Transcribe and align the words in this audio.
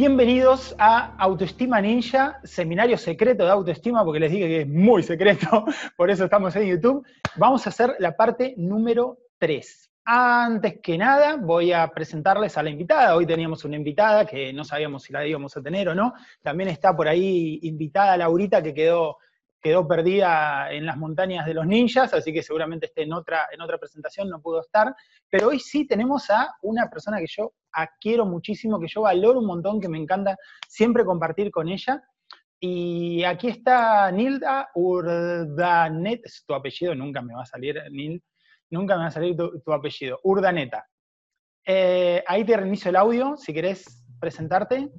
Bienvenidos 0.00 0.74
a 0.78 1.14
Autoestima 1.18 1.78
Ninja, 1.78 2.40
seminario 2.42 2.96
secreto 2.96 3.44
de 3.44 3.50
autoestima, 3.50 4.02
porque 4.02 4.18
les 4.18 4.32
dije 4.32 4.48
que 4.48 4.60
es 4.62 4.66
muy 4.66 5.02
secreto, 5.02 5.66
por 5.94 6.08
eso 6.10 6.24
estamos 6.24 6.56
en 6.56 6.68
YouTube. 6.68 7.06
Vamos 7.36 7.66
a 7.66 7.68
hacer 7.68 7.96
la 7.98 8.16
parte 8.16 8.54
número 8.56 9.18
3. 9.36 9.90
Antes 10.06 10.80
que 10.82 10.96
nada, 10.96 11.36
voy 11.36 11.74
a 11.74 11.86
presentarles 11.88 12.56
a 12.56 12.62
la 12.62 12.70
invitada. 12.70 13.14
Hoy 13.14 13.26
teníamos 13.26 13.62
una 13.66 13.76
invitada 13.76 14.24
que 14.24 14.54
no 14.54 14.64
sabíamos 14.64 15.02
si 15.02 15.12
la 15.12 15.26
íbamos 15.26 15.54
a 15.58 15.60
tener 15.60 15.90
o 15.90 15.94
no. 15.94 16.14
También 16.40 16.70
está 16.70 16.96
por 16.96 17.06
ahí 17.06 17.58
invitada 17.64 18.16
Laurita, 18.16 18.62
que 18.62 18.72
quedó 18.72 19.18
quedó 19.60 19.86
perdida 19.86 20.72
en 20.72 20.86
las 20.86 20.96
montañas 20.96 21.44
de 21.44 21.52
los 21.52 21.66
ninjas, 21.66 22.14
así 22.14 22.32
que 22.32 22.42
seguramente 22.42 22.86
esté 22.86 23.02
en 23.02 23.12
otra, 23.12 23.48
en 23.52 23.60
otra 23.60 23.76
presentación, 23.76 24.30
no 24.30 24.40
pudo 24.40 24.62
estar. 24.62 24.94
Pero 25.28 25.48
hoy 25.48 25.60
sí 25.60 25.86
tenemos 25.86 26.30
a 26.30 26.54
una 26.62 26.88
persona 26.88 27.18
que 27.18 27.26
yo 27.28 27.52
quiero 28.00 28.26
muchísimo, 28.26 28.78
que 28.80 28.88
yo 28.88 29.02
valoro 29.02 29.40
un 29.40 29.46
montón, 29.46 29.80
que 29.80 29.88
me 29.88 29.98
encanta 29.98 30.36
siempre 30.68 31.04
compartir 31.04 31.50
con 31.50 31.68
ella. 31.68 32.02
Y 32.58 33.24
aquí 33.24 33.48
está 33.48 34.10
Nilda 34.10 34.68
Urdanet, 34.74 36.20
es 36.24 36.44
tu 36.46 36.54
apellido, 36.54 36.94
nunca 36.94 37.22
me 37.22 37.34
va 37.34 37.42
a 37.42 37.46
salir, 37.46 37.80
Nil, 37.90 38.22
nunca 38.70 38.96
me 38.96 39.02
va 39.02 39.06
a 39.06 39.12
salir 39.12 39.36
tu, 39.36 39.72
apellido, 39.72 40.20
Urdaneta. 40.24 40.86
Eh, 41.64 42.22
ahí 42.26 42.44
te 42.44 42.56
reinicio 42.56 42.90
el 42.90 42.96
audio, 42.96 43.36
si 43.36 43.54
querés 43.54 44.04
presentarte. 44.20 44.90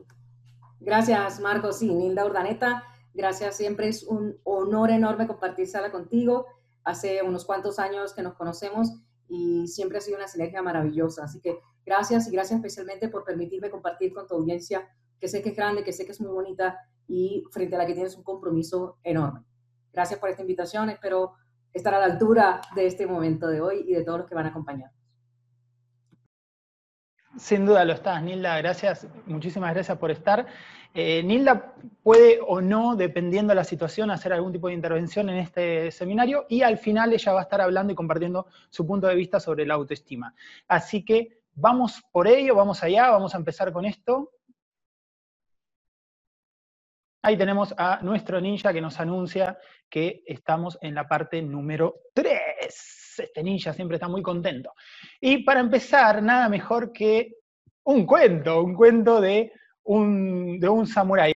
Gracias, 0.80 1.40
Marco. 1.40 1.72
Sí, 1.72 1.94
Nilda 1.94 2.26
Urdaneta, 2.26 2.84
Gracias, 3.14 3.58
siempre 3.58 3.90
es 3.90 4.04
un 4.04 4.40
honor 4.44 4.90
enorme 4.90 5.28
compartir 5.28 5.68
sala 5.68 5.92
contigo. 5.92 6.46
Hace 6.84 7.22
unos 7.22 7.46
cuantos 7.46 7.78
años 7.78 8.14
que 8.14 8.22
nos 8.22 8.36
conocemos 8.36 8.90
y 9.34 9.66
siempre 9.70 9.98
ha 9.98 10.02
sido 10.02 10.18
una 10.18 10.28
sinergia 10.28 10.62
maravillosa. 10.62 11.24
Así 11.24 11.40
que 11.40 11.58
gracias 11.86 12.28
y 12.28 12.32
gracias 12.32 12.58
especialmente 12.58 13.08
por 13.08 13.24
permitirme 13.24 13.70
compartir 13.70 14.14
con 14.14 14.28
tu 14.28 14.36
audiencia, 14.36 14.90
que 15.20 15.30
sé 15.30 15.42
que 15.42 15.50
es 15.50 15.56
grande, 15.56 15.86
que 15.86 15.94
sé 15.94 16.06
que 16.06 16.12
es 16.12 16.20
muy 16.20 16.32
bonita 16.32 16.78
y 17.08 17.46
frente 17.50 17.76
a 17.76 17.78
la 17.80 17.86
que 17.86 17.94
tienes 17.94 18.18
un 18.18 18.24
compromiso 18.24 18.98
enorme. 19.04 19.46
Gracias 19.94 20.20
por 20.20 20.30
esta 20.30 20.42
invitación. 20.42 20.90
Espero 20.90 21.32
estar 21.72 21.94
a 21.94 22.00
la 22.00 22.14
altura 22.14 22.60
de 22.76 22.86
este 22.86 23.08
momento 23.08 23.48
de 23.48 23.62
hoy 23.62 23.86
y 23.88 23.94
de 23.94 24.04
todos 24.04 24.20
los 24.20 24.28
que 24.28 24.36
van 24.36 24.48
a 24.48 24.50
acompañar. 24.50 24.92
Sin 27.38 27.66
duda 27.66 27.86
lo 27.86 27.94
estás, 27.94 28.22
Nilda. 28.22 28.58
Gracias, 28.58 29.08
muchísimas 29.26 29.74
gracias 29.74 29.98
por 29.98 30.12
estar. 30.12 30.46
Eh, 30.94 31.24
Nilda 31.24 31.74
puede 32.04 32.40
o 32.46 32.60
no, 32.60 32.98
dependiendo 32.98 33.52
de 33.52 33.56
la 33.56 33.64
situación, 33.64 34.12
hacer 34.12 34.34
algún 34.34 34.52
tipo 34.52 34.68
de 34.68 34.74
intervención 34.74 35.30
en 35.30 35.38
este 35.38 35.92
seminario 35.92 36.46
y 36.50 36.64
al 36.64 36.78
final 36.78 37.14
ella 37.14 37.32
va 37.32 37.40
a 37.40 37.44
estar 37.44 37.62
hablando 37.62 37.94
y 37.94 37.96
compartiendo 37.96 38.48
su 38.70 38.86
punto 38.86 39.08
de 39.08 39.16
vista 39.16 39.40
sobre 39.40 39.66
la 39.66 39.76
autoestima. 39.76 40.34
Así 40.68 41.06
que 41.06 41.40
vamos 41.54 42.02
por 42.12 42.28
ello, 42.28 42.56
vamos 42.56 42.84
allá, 42.84 43.10
vamos 43.10 43.34
a 43.34 43.38
empezar 43.38 43.72
con 43.72 43.86
esto. 43.86 44.32
Ahí 47.24 47.38
tenemos 47.38 47.74
a 47.78 48.00
nuestro 48.02 48.42
ninja 48.42 48.74
que 48.74 48.82
nos 48.82 49.00
anuncia 49.00 49.58
que 49.90 50.24
estamos 50.26 50.78
en 50.82 50.96
la 50.96 51.08
parte 51.08 51.42
número 51.42 51.96
3. 52.14 52.41
Este 53.24 53.44
ninja 53.44 53.74
siempre 53.74 53.96
está 53.96 54.08
muy 54.08 54.22
contento. 54.22 54.74
Y 55.20 55.44
para 55.44 55.60
empezar, 55.60 56.22
nada 56.22 56.50
mejor 56.50 56.92
que 56.92 57.34
un 57.84 58.06
cuento, 58.06 58.64
un 58.64 58.76
cuento 58.76 59.20
de 59.22 59.52
un, 59.84 60.60
de 60.60 60.70
un 60.70 60.88
samurái. 60.88 61.34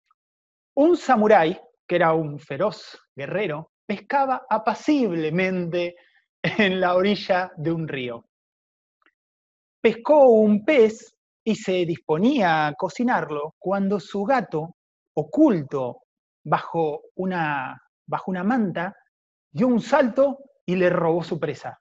Un 0.75 0.97
samurái, 0.97 1.59
que 1.87 1.95
era 1.95 2.13
un 2.13 2.39
feroz 2.39 2.97
guerrero, 3.15 3.71
pescaba 3.85 4.45
apaciblemente 4.49 5.95
en 6.41 6.79
la 6.79 6.95
orilla 6.95 7.51
de 7.55 7.71
un 7.71 7.87
río. 7.87 8.25
Pescó 9.81 10.29
un 10.29 10.63
pez 10.63 11.15
y 11.43 11.55
se 11.55 11.85
disponía 11.85 12.67
a 12.67 12.73
cocinarlo 12.73 13.55
cuando 13.59 13.99
su 13.99 14.23
gato, 14.23 14.75
oculto 15.15 16.03
bajo 16.43 17.03
una, 17.15 17.79
bajo 18.05 18.31
una 18.31 18.43
manta, 18.43 18.95
dio 19.51 19.67
un 19.67 19.81
salto 19.81 20.39
y 20.65 20.75
le 20.75 20.89
robó 20.89 21.23
su 21.23 21.39
presa. 21.39 21.79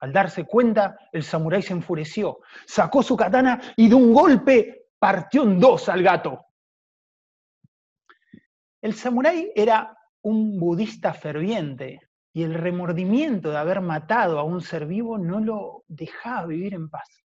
Al 0.00 0.12
darse 0.12 0.44
cuenta, 0.44 0.96
el 1.12 1.24
samurái 1.24 1.62
se 1.62 1.72
enfureció, 1.72 2.40
sacó 2.66 3.02
su 3.02 3.16
katana 3.16 3.60
y 3.76 3.88
de 3.88 3.94
un 3.94 4.12
golpe 4.12 4.86
partió 4.98 5.42
en 5.42 5.58
dos 5.58 5.88
al 5.88 6.02
gato. 6.02 6.46
El 8.80 8.94
samurái 8.94 9.52
era 9.56 9.96
un 10.22 10.58
budista 10.58 11.12
ferviente 11.12 12.00
y 12.32 12.44
el 12.44 12.54
remordimiento 12.54 13.50
de 13.50 13.56
haber 13.56 13.80
matado 13.80 14.38
a 14.38 14.44
un 14.44 14.60
ser 14.60 14.86
vivo 14.86 15.18
no 15.18 15.40
lo 15.40 15.84
dejaba 15.88 16.46
vivir 16.46 16.74
en 16.74 16.88
paz. 16.88 17.24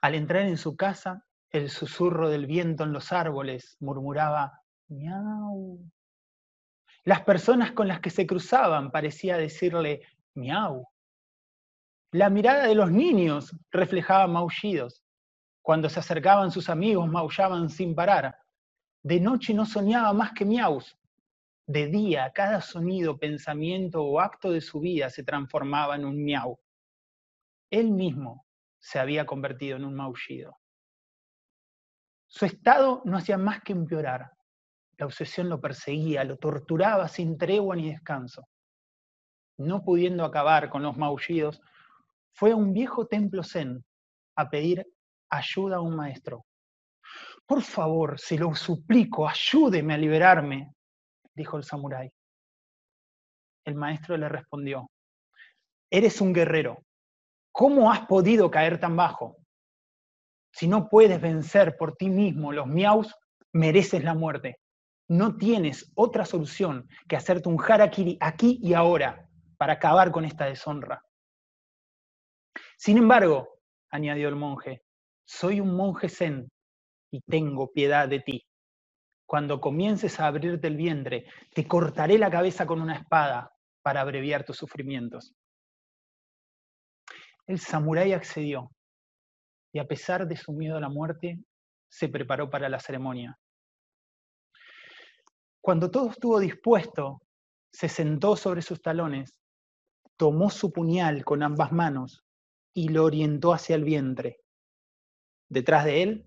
Al 0.00 0.14
entrar 0.14 0.42
en 0.42 0.56
su 0.56 0.76
casa, 0.76 1.26
el 1.50 1.68
susurro 1.68 2.30
del 2.30 2.46
viento 2.46 2.84
en 2.84 2.92
los 2.92 3.12
árboles 3.12 3.76
murmuraba 3.80 4.62
miau. 4.88 5.78
Las 7.10 7.22
personas 7.22 7.72
con 7.72 7.88
las 7.88 7.98
que 7.98 8.08
se 8.08 8.24
cruzaban 8.24 8.92
parecía 8.92 9.36
decirle 9.36 10.02
miau. 10.36 10.86
La 12.12 12.30
mirada 12.30 12.68
de 12.68 12.76
los 12.76 12.92
niños 12.92 13.52
reflejaba 13.72 14.28
maullidos. 14.28 15.02
Cuando 15.60 15.88
se 15.88 15.98
acercaban 15.98 16.52
sus 16.52 16.68
amigos, 16.68 17.08
maullaban 17.08 17.68
sin 17.68 17.96
parar. 17.96 18.36
De 19.02 19.18
noche 19.18 19.52
no 19.52 19.66
soñaba 19.66 20.12
más 20.12 20.30
que 20.34 20.44
miaus. 20.44 20.96
De 21.66 21.88
día, 21.88 22.30
cada 22.32 22.60
sonido, 22.60 23.18
pensamiento 23.18 24.04
o 24.04 24.20
acto 24.20 24.52
de 24.52 24.60
su 24.60 24.78
vida 24.78 25.10
se 25.10 25.24
transformaba 25.24 25.96
en 25.96 26.04
un 26.04 26.22
miau. 26.22 26.60
Él 27.70 27.90
mismo 27.90 28.46
se 28.78 29.00
había 29.00 29.26
convertido 29.26 29.76
en 29.78 29.84
un 29.84 29.96
maullido. 29.96 30.60
Su 32.28 32.44
estado 32.44 33.02
no 33.04 33.16
hacía 33.16 33.36
más 33.36 33.62
que 33.62 33.72
empeorar. 33.72 34.30
La 35.00 35.06
obsesión 35.06 35.48
lo 35.48 35.58
perseguía, 35.58 36.24
lo 36.24 36.36
torturaba 36.36 37.08
sin 37.08 37.38
tregua 37.38 37.74
ni 37.74 37.90
descanso. 37.90 38.46
No 39.56 39.82
pudiendo 39.82 40.26
acabar 40.26 40.68
con 40.68 40.82
los 40.82 40.98
maullidos, 40.98 41.62
fue 42.34 42.50
a 42.50 42.56
un 42.56 42.74
viejo 42.74 43.06
templo 43.06 43.42
zen 43.42 43.82
a 44.36 44.50
pedir 44.50 44.86
ayuda 45.30 45.76
a 45.76 45.80
un 45.80 45.96
maestro. 45.96 46.44
Por 47.46 47.62
favor, 47.62 48.20
se 48.20 48.36
lo 48.36 48.54
suplico, 48.54 49.26
ayúdeme 49.26 49.94
a 49.94 49.96
liberarme, 49.96 50.74
dijo 51.34 51.56
el 51.56 51.64
samurái. 51.64 52.12
El 53.64 53.76
maestro 53.76 54.18
le 54.18 54.28
respondió, 54.28 54.90
eres 55.90 56.20
un 56.20 56.34
guerrero, 56.34 56.84
¿cómo 57.50 57.90
has 57.90 58.06
podido 58.06 58.50
caer 58.50 58.78
tan 58.78 58.96
bajo? 58.96 59.38
Si 60.52 60.68
no 60.68 60.90
puedes 60.90 61.18
vencer 61.22 61.78
por 61.78 61.96
ti 61.96 62.10
mismo 62.10 62.52
los 62.52 62.66
miaus, 62.66 63.14
mereces 63.50 64.04
la 64.04 64.12
muerte. 64.12 64.58
No 65.10 65.36
tienes 65.36 65.90
otra 65.96 66.24
solución 66.24 66.88
que 67.08 67.16
hacerte 67.16 67.48
un 67.48 67.60
harakiri 67.60 68.16
aquí 68.20 68.60
y 68.62 68.74
ahora 68.74 69.28
para 69.56 69.72
acabar 69.72 70.12
con 70.12 70.24
esta 70.24 70.44
deshonra. 70.44 71.02
Sin 72.78 72.96
embargo, 72.96 73.58
añadió 73.90 74.28
el 74.28 74.36
monje, 74.36 74.84
soy 75.24 75.58
un 75.58 75.74
monje 75.74 76.08
zen 76.08 76.48
y 77.10 77.20
tengo 77.22 77.72
piedad 77.72 78.08
de 78.08 78.20
ti. 78.20 78.46
Cuando 79.26 79.60
comiences 79.60 80.20
a 80.20 80.28
abrirte 80.28 80.68
el 80.68 80.76
vientre, 80.76 81.26
te 81.52 81.66
cortaré 81.66 82.16
la 82.16 82.30
cabeza 82.30 82.64
con 82.64 82.80
una 82.80 82.94
espada 82.94 83.52
para 83.82 84.02
abreviar 84.02 84.44
tus 84.44 84.58
sufrimientos. 84.58 85.34
El 87.48 87.58
samurái 87.58 88.12
accedió 88.12 88.70
y 89.72 89.80
a 89.80 89.88
pesar 89.88 90.28
de 90.28 90.36
su 90.36 90.52
miedo 90.52 90.76
a 90.76 90.80
la 90.80 90.88
muerte, 90.88 91.40
se 91.88 92.08
preparó 92.08 92.48
para 92.48 92.68
la 92.68 92.78
ceremonia. 92.78 93.36
Cuando 95.60 95.90
todo 95.90 96.10
estuvo 96.10 96.40
dispuesto, 96.40 97.22
se 97.72 97.88
sentó 97.88 98.36
sobre 98.36 98.62
sus 98.62 98.80
talones, 98.80 99.34
tomó 100.16 100.50
su 100.50 100.72
puñal 100.72 101.24
con 101.24 101.42
ambas 101.42 101.72
manos 101.72 102.24
y 102.74 102.88
lo 102.88 103.04
orientó 103.04 103.52
hacia 103.52 103.76
el 103.76 103.84
vientre. 103.84 104.40
Detrás 105.48 105.84
de 105.84 106.02
él, 106.02 106.26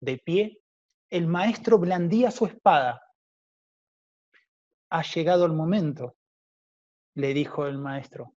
de 0.00 0.18
pie, 0.18 0.62
el 1.10 1.26
maestro 1.26 1.78
blandía 1.78 2.30
su 2.30 2.46
espada. 2.46 3.00
Ha 4.90 5.02
llegado 5.02 5.44
el 5.46 5.52
momento, 5.52 6.16
le 7.14 7.34
dijo 7.34 7.66
el 7.66 7.78
maestro. 7.78 8.34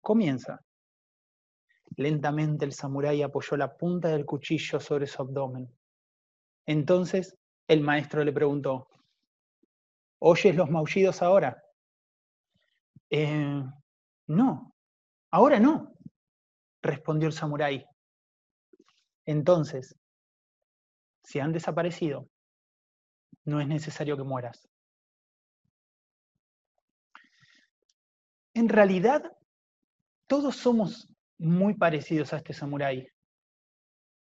Comienza. 0.00 0.60
Lentamente 1.96 2.64
el 2.64 2.72
samurái 2.72 3.22
apoyó 3.22 3.56
la 3.56 3.76
punta 3.76 4.08
del 4.08 4.24
cuchillo 4.24 4.80
sobre 4.80 5.06
su 5.06 5.22
abdomen. 5.22 5.70
Entonces 6.66 7.36
el 7.68 7.82
maestro 7.82 8.24
le 8.24 8.32
preguntó, 8.32 8.88
¿oyes 10.24 10.54
los 10.54 10.70
maullidos 10.70 11.20
ahora? 11.20 11.62
Eh, 13.10 13.62
no, 14.28 14.74
ahora 15.32 15.58
no, 15.58 15.92
respondió 16.80 17.26
el 17.26 17.34
samurái. 17.34 17.84
Entonces, 19.26 19.96
si 21.24 21.40
han 21.40 21.52
desaparecido, 21.52 22.28
no 23.44 23.60
es 23.60 23.66
necesario 23.66 24.16
que 24.16 24.22
mueras. 24.22 24.68
En 28.54 28.68
realidad, 28.68 29.36
todos 30.28 30.56
somos 30.56 31.08
muy 31.38 31.74
parecidos 31.74 32.32
a 32.32 32.36
este 32.36 32.52
samurái, 32.52 33.08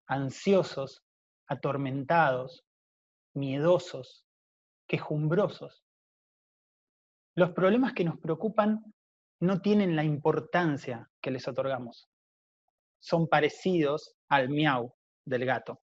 ansiosos 0.07 1.03
atormentados, 1.47 2.67
miedosos, 3.33 4.28
quejumbrosos. 4.89 5.85
Los 7.37 7.53
problemas 7.53 7.93
que 7.93 8.05
nos 8.05 8.19
preocupan 8.19 8.83
no 9.41 9.61
tienen 9.61 9.95
la 9.95 10.03
importancia 10.03 11.09
que 11.21 11.31
les 11.31 11.47
otorgamos. 11.47 12.11
Son 12.99 13.29
parecidos 13.29 14.17
al 14.29 14.49
miau 14.49 14.93
del 15.25 15.45
gato. 15.45 15.81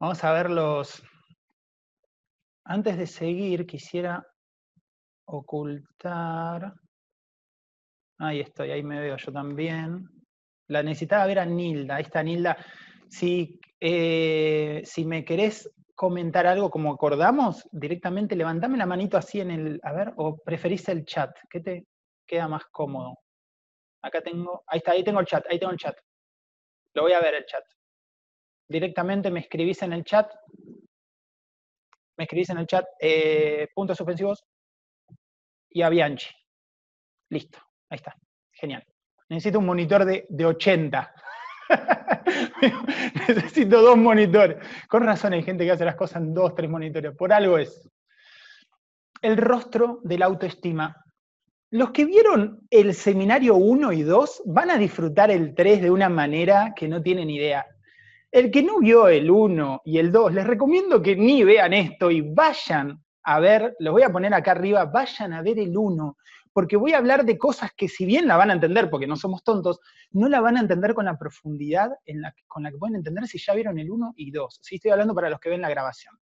Vamos 0.00 0.22
a 0.24 0.32
verlos. 0.32 1.02
Antes 2.64 2.96
de 2.98 3.06
seguir, 3.06 3.66
quisiera 3.66 4.24
ocultar. 5.26 6.72
Ahí 8.18 8.40
estoy, 8.40 8.70
ahí 8.70 8.82
me 8.82 9.00
veo 9.00 9.16
yo 9.16 9.32
también. 9.32 10.08
La 10.68 10.82
necesitaba 10.82 11.26
ver 11.26 11.38
a 11.38 11.46
Nilda. 11.46 11.96
Ahí 11.96 12.02
está 12.02 12.22
Nilda. 12.22 12.56
Si, 13.08 13.57
eh, 13.80 14.82
si 14.84 15.04
me 15.04 15.24
querés 15.24 15.70
comentar 15.94 16.46
algo 16.46 16.70
como 16.70 16.92
acordamos, 16.92 17.68
directamente 17.72 18.36
levantame 18.36 18.78
la 18.78 18.86
manito 18.86 19.16
así 19.16 19.40
en 19.40 19.50
el, 19.50 19.80
a 19.82 19.92
ver, 19.92 20.12
o 20.16 20.36
preferís 20.36 20.88
el 20.88 21.04
chat, 21.04 21.36
¿qué 21.50 21.60
te 21.60 21.86
queda 22.26 22.46
más 22.46 22.64
cómodo? 22.66 23.18
Acá 24.02 24.22
tengo, 24.22 24.62
ahí 24.66 24.78
está, 24.78 24.92
ahí 24.92 25.02
tengo 25.02 25.20
el 25.20 25.26
chat, 25.26 25.44
ahí 25.50 25.58
tengo 25.58 25.72
el 25.72 25.78
chat. 25.78 25.96
Lo 26.94 27.02
voy 27.02 27.12
a 27.12 27.20
ver 27.20 27.34
el 27.34 27.46
chat. 27.46 27.64
Directamente 28.68 29.30
me 29.30 29.40
escribís 29.40 29.82
en 29.82 29.92
el 29.92 30.04
chat, 30.04 30.32
me 32.16 32.24
escribís 32.24 32.50
en 32.50 32.58
el 32.58 32.66
chat, 32.66 32.86
eh, 33.00 33.68
puntos 33.74 33.96
suspensivos 33.96 34.44
y 35.70 35.82
a 35.82 35.88
Bianchi. 35.88 36.30
Listo, 37.30 37.58
ahí 37.90 37.96
está, 37.96 38.14
genial. 38.52 38.84
Necesito 39.28 39.58
un 39.58 39.66
monitor 39.66 40.04
de, 40.04 40.26
de 40.28 40.46
80. 40.46 41.14
Necesito 43.28 43.82
dos 43.82 43.96
monitores. 43.96 44.56
Con 44.88 45.04
razón 45.04 45.32
hay 45.32 45.42
gente 45.42 45.64
que 45.64 45.72
hace 45.72 45.84
las 45.84 45.96
cosas 45.96 46.22
en 46.22 46.34
dos, 46.34 46.54
tres 46.54 46.70
monitores. 46.70 47.14
Por 47.16 47.32
algo 47.32 47.58
es. 47.58 47.88
El 49.20 49.36
rostro 49.36 50.00
de 50.04 50.18
la 50.18 50.26
autoestima. 50.26 51.04
Los 51.70 51.90
que 51.90 52.04
vieron 52.04 52.60
el 52.70 52.94
seminario 52.94 53.56
1 53.56 53.92
y 53.92 54.02
2 54.02 54.42
van 54.46 54.70
a 54.70 54.78
disfrutar 54.78 55.30
el 55.30 55.54
3 55.54 55.82
de 55.82 55.90
una 55.90 56.08
manera 56.08 56.72
que 56.74 56.88
no 56.88 57.02
tienen 57.02 57.28
idea. 57.28 57.66
El 58.30 58.50
que 58.50 58.62
no 58.62 58.78
vio 58.78 59.08
el 59.08 59.30
1 59.30 59.82
y 59.84 59.98
el 59.98 60.12
2, 60.12 60.34
les 60.34 60.46
recomiendo 60.46 61.02
que 61.02 61.16
ni 61.16 61.44
vean 61.44 61.72
esto 61.72 62.10
y 62.10 62.22
vayan 62.22 63.02
a 63.28 63.40
ver, 63.40 63.76
los 63.80 63.92
voy 63.92 64.02
a 64.02 64.10
poner 64.10 64.32
acá 64.32 64.52
arriba, 64.52 64.86
vayan 64.86 65.34
a 65.34 65.42
ver 65.42 65.58
el 65.58 65.76
1, 65.76 66.16
porque 66.52 66.76
voy 66.76 66.92
a 66.92 66.98
hablar 66.98 67.24
de 67.24 67.38
cosas 67.38 67.70
que 67.76 67.88
si 67.88 68.06
bien 68.06 68.26
la 68.26 68.36
van 68.36 68.50
a 68.50 68.54
entender, 68.54 68.90
porque 68.90 69.06
no 69.06 69.16
somos 69.16 69.42
tontos, 69.42 69.80
no 70.10 70.28
la 70.28 70.40
van 70.40 70.56
a 70.56 70.60
entender 70.60 70.94
con 70.94 71.06
la 71.06 71.18
profundidad 71.18 71.92
con 72.46 72.62
la 72.62 72.70
que 72.70 72.78
pueden 72.78 72.96
entender 72.96 73.26
si 73.26 73.38
ya 73.38 73.54
vieron 73.54 73.78
el 73.78 73.90
1 73.90 74.14
y 74.16 74.30
2. 74.30 74.58
Sí, 74.62 74.76
estoy 74.76 74.90
hablando 74.90 75.14
para 75.14 75.30
los 75.30 75.40
que 75.40 75.50
ven 75.50 75.60
la 75.60 75.68
grabación. 75.68 76.18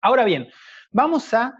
Ahora 0.00 0.24
bien, 0.24 0.48
vamos 0.90 1.32
a 1.34 1.54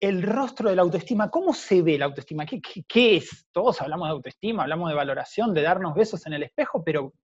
el 0.00 0.22
rostro 0.22 0.68
de 0.68 0.76
la 0.76 0.82
autoestima. 0.82 1.30
¿Cómo 1.30 1.54
se 1.54 1.82
ve 1.82 1.98
la 1.98 2.06
autoestima? 2.06 2.44
¿Qué, 2.44 2.60
qué 2.60 3.16
es? 3.16 3.46
Todos 3.52 3.80
hablamos 3.80 4.08
de 4.08 4.12
autoestima, 4.12 4.62
hablamos 4.62 4.90
de 4.90 4.94
valoración, 4.94 5.54
de 5.54 5.62
darnos 5.62 5.94
besos 5.94 6.26
en 6.26 6.34
el 6.34 6.42
espejo, 6.42 6.84
pero 6.84 7.14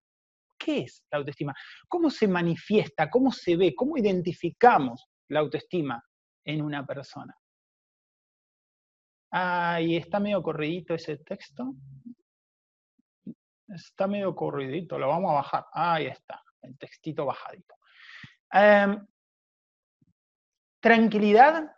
¿qué 0.58 0.80
es 0.80 1.04
la 1.10 1.18
autoestima? 1.18 1.54
¿Cómo 1.88 2.10
se 2.10 2.26
manifiesta? 2.26 3.10
¿Cómo 3.10 3.32
se 3.32 3.56
ve? 3.56 3.74
¿Cómo 3.74 3.96
identificamos 3.98 5.06
la 5.28 5.40
autoestima 5.40 6.02
en 6.44 6.62
una 6.62 6.86
persona? 6.86 7.36
Ahí 9.34 9.96
está 9.96 10.20
medio 10.20 10.42
corridito 10.42 10.94
ese 10.94 11.16
texto. 11.16 11.74
Está 13.66 14.06
medio 14.06 14.34
corridito, 14.34 14.98
lo 14.98 15.08
vamos 15.08 15.30
a 15.30 15.34
bajar. 15.34 15.66
Ahí 15.72 16.06
está, 16.06 16.42
el 16.60 16.76
textito 16.76 17.24
bajadito. 17.24 17.74
Em, 18.52 19.06
tranquilidad 20.80 21.74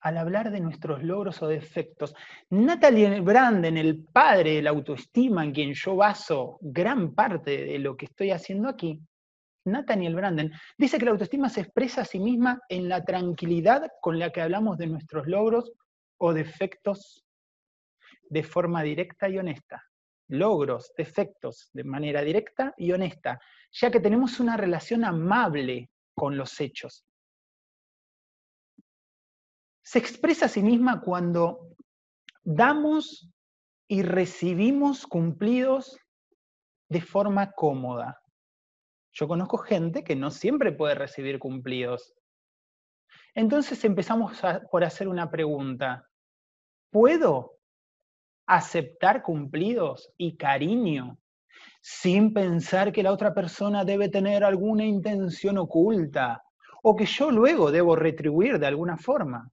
al 0.00 0.18
hablar 0.18 0.50
de 0.50 0.60
nuestros 0.60 1.02
logros 1.02 1.40
o 1.42 1.48
defectos. 1.48 2.14
Natalie 2.50 3.20
Branden, 3.22 3.78
el 3.78 4.04
padre 4.04 4.56
de 4.56 4.62
la 4.62 4.70
autoestima 4.70 5.42
en 5.42 5.52
quien 5.52 5.72
yo 5.72 5.96
baso 5.96 6.58
gran 6.60 7.14
parte 7.14 7.64
de 7.64 7.78
lo 7.78 7.96
que 7.96 8.04
estoy 8.04 8.30
haciendo 8.30 8.68
aquí, 8.68 9.00
Nathaniel 9.64 10.14
Branden, 10.14 10.52
dice 10.76 10.98
que 10.98 11.06
la 11.06 11.12
autoestima 11.12 11.48
se 11.48 11.62
expresa 11.62 12.02
a 12.02 12.04
sí 12.04 12.20
misma 12.20 12.60
en 12.68 12.90
la 12.90 13.02
tranquilidad 13.02 13.88
con 14.02 14.18
la 14.18 14.28
que 14.28 14.42
hablamos 14.42 14.76
de 14.76 14.88
nuestros 14.88 15.26
logros 15.26 15.72
o 16.18 16.32
defectos 16.32 17.24
de 18.28 18.42
forma 18.42 18.82
directa 18.82 19.28
y 19.28 19.38
honesta. 19.38 19.82
Logros, 20.28 20.92
defectos 20.96 21.68
de 21.72 21.84
manera 21.84 22.22
directa 22.22 22.74
y 22.76 22.92
honesta, 22.92 23.40
ya 23.72 23.90
que 23.90 24.00
tenemos 24.00 24.40
una 24.40 24.56
relación 24.56 25.04
amable 25.04 25.90
con 26.14 26.36
los 26.36 26.60
hechos. 26.60 27.04
Se 29.82 29.98
expresa 29.98 30.46
a 30.46 30.48
sí 30.48 30.62
misma 30.62 31.02
cuando 31.02 31.76
damos 32.42 33.30
y 33.86 34.02
recibimos 34.02 35.06
cumplidos 35.06 35.98
de 36.88 37.00
forma 37.00 37.52
cómoda. 37.52 38.20
Yo 39.12 39.28
conozco 39.28 39.58
gente 39.58 40.02
que 40.02 40.16
no 40.16 40.30
siempre 40.30 40.72
puede 40.72 40.94
recibir 40.94 41.38
cumplidos. 41.38 42.14
Entonces 43.34 43.84
empezamos 43.84 44.40
por 44.70 44.84
hacer 44.84 45.08
una 45.08 45.30
pregunta. 45.30 46.08
¿Puedo 46.90 47.58
aceptar 48.46 49.22
cumplidos 49.22 50.12
y 50.16 50.36
cariño 50.36 51.18
sin 51.80 52.32
pensar 52.32 52.92
que 52.92 53.02
la 53.02 53.12
otra 53.12 53.34
persona 53.34 53.84
debe 53.84 54.08
tener 54.08 54.44
alguna 54.44 54.84
intención 54.84 55.58
oculta 55.58 56.42
o 56.82 56.94
que 56.94 57.06
yo 57.06 57.30
luego 57.30 57.70
debo 57.70 57.96
retribuir 57.96 58.58
de 58.58 58.66
alguna 58.66 58.96
forma? 58.96 59.50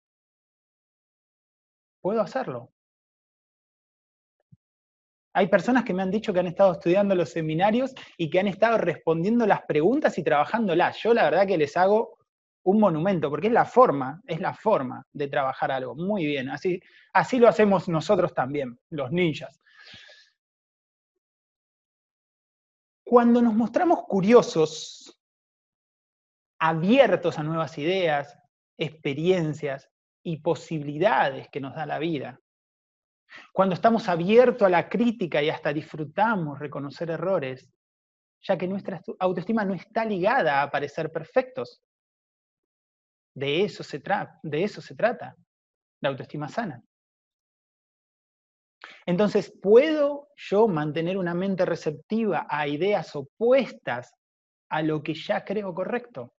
¿Puedo 2.01 2.21
hacerlo? 2.21 2.71
Hay 5.33 5.49
personas 5.49 5.83
que 5.83 5.93
me 5.93 6.03
han 6.03 6.13
dicho 6.13 6.33
que 6.33 6.39
han 6.39 6.47
estado 6.47 6.73
estudiando 6.73 7.17
los 7.17 7.31
seminarios 7.31 7.93
y 8.17 8.31
que 8.31 8.39
han 8.39 8.47
estado 8.47 8.79
respondiendo 8.79 9.47
las 9.47 9.63
preguntas 9.63 10.17
y 10.17 10.23
trabajándolas. 10.23 10.97
Yo 11.03 11.13
la 11.13 11.25
verdad 11.25 11.47
que 11.47 11.59
les 11.59 11.77
hago 11.77 12.19
un 12.65 12.81
monumento, 12.81 13.31
porque 13.31 13.49
es 13.49 13.53
la 13.53 13.65
forma, 13.65 14.23
es 14.27 14.41
la 14.41 14.55
forma 14.55 15.07
de 15.13 15.29
trabajar 15.29 15.71
algo. 15.71 15.95
Muy 15.95 16.25
bien, 16.25 16.49
así, 16.49 16.81
así 17.13 17.39
lo 17.39 17.49
hacemos 17.49 17.89
nosotros 17.89 18.35
también, 18.35 18.79
los 18.91 19.13
ninjas. 19.13 19.61
Cuando 23.05 23.43
nos 23.43 23.55
mostramos 23.55 24.05
curiosos, 24.05 25.21
abiertos 26.59 27.39
a 27.39 27.43
nuevas 27.43 27.77
ideas, 27.77 28.37
experiencias 28.79 29.91
y 30.23 30.39
posibilidades 30.39 31.49
que 31.51 31.61
nos 31.61 31.75
da 31.75 31.85
la 31.85 31.99
vida, 31.99 32.41
cuando 33.53 33.75
estamos 33.75 34.09
abiertos 34.09 34.67
a 34.67 34.71
la 34.71 34.89
crítica 34.89 35.43
y 35.43 35.51
hasta 35.51 35.73
disfrutamos 35.73 36.59
reconocer 36.59 37.11
errores, 37.11 37.71
ya 38.41 38.57
que 38.57 38.69
nuestra 38.69 39.03
autoestima 39.19 39.65
no 39.65 39.75
está 39.75 40.05
ligada 40.05 40.63
a 40.63 40.71
parecer 40.71 41.13
perfectos, 41.13 41.83
de 43.35 43.65
eso 43.65 43.83
se, 43.83 44.03
de 44.43 44.65
eso 44.65 44.81
se 44.81 44.95
trata, 44.95 45.37
la 46.01 46.09
autoestima 46.11 46.49
sana. 46.49 46.83
Entonces, 49.07 49.53
¿puedo 49.63 50.29
yo 50.37 50.69
mantener 50.69 51.17
una 51.17 51.35
mente 51.35 51.65
receptiva 51.65 52.47
a 52.49 52.67
ideas 52.69 53.15
opuestas 53.17 54.15
a 54.71 54.83
lo 54.83 55.03
que 55.03 55.15
ya 55.15 55.45
creo 55.45 55.75
correcto? 55.75 56.35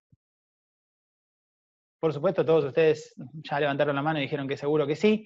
Por 2.00 2.14
supuesto, 2.14 2.46
todos 2.46 2.66
ustedes 2.66 3.14
ya 3.44 3.60
levantaron 3.60 3.96
la 3.96 4.02
mano 4.02 4.20
y 4.20 4.24
dijeron 4.24 4.48
que 4.48 4.58
seguro 4.58 4.86
que 4.86 4.96
sí. 4.96 5.25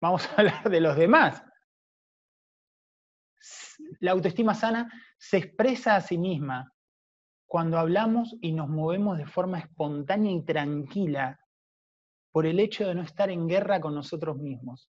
Vamos 0.00 0.26
a 0.26 0.34
hablar 0.36 0.70
de 0.70 0.80
los 0.80 0.96
demás. 0.96 1.42
La 4.00 4.12
autoestima 4.12 4.54
sana 4.54 4.90
se 5.18 5.38
expresa 5.38 5.96
a 5.96 6.00
sí 6.00 6.18
misma 6.18 6.72
cuando 7.46 7.78
hablamos 7.78 8.36
y 8.40 8.52
nos 8.52 8.68
movemos 8.68 9.18
de 9.18 9.26
forma 9.26 9.58
espontánea 9.58 10.32
y 10.32 10.44
tranquila 10.44 11.40
por 12.32 12.46
el 12.46 12.60
hecho 12.60 12.86
de 12.86 12.94
no 12.94 13.02
estar 13.02 13.30
en 13.30 13.48
guerra 13.48 13.80
con 13.80 13.94
nosotros 13.94 14.36
mismos. 14.36 14.90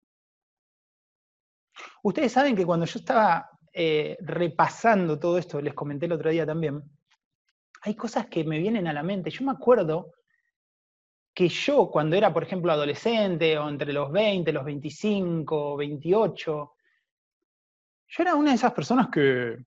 Ustedes 2.04 2.32
saben 2.32 2.56
que 2.56 2.66
cuando 2.66 2.86
yo 2.86 3.00
estaba 3.00 3.50
eh, 3.74 4.18
repasando 4.22 5.18
todo 5.18 5.38
esto, 5.38 5.62
les 5.62 5.74
comenté 5.74 6.06
el 6.06 6.12
otro 6.12 6.30
día 6.30 6.46
también, 6.46 6.84
hay 7.84 7.96
cosas 7.96 8.28
que 8.28 8.44
me 8.44 8.60
vienen 8.60 8.88
a 8.88 8.94
la 8.94 9.02
mente. 9.02 9.32
Yo 9.32 9.46
me 9.46 9.52
acuerdo 9.52 10.14
que 11.34 11.48
yo 11.48 11.90
cuando 11.90 12.16
era, 12.16 12.34
por 12.34 12.44
ejemplo, 12.44 12.72
adolescente 12.72 13.58
o 13.58 13.70
entre 13.70 13.94
los 13.94 14.12
20, 14.12 14.52
los 14.52 14.66
25, 14.66 15.78
28, 15.78 16.74
yo 18.08 18.24
era 18.24 18.36
una 18.36 18.52
de 18.52 18.56
esas 18.56 18.74
personas 18.74 19.08
que 19.10 19.58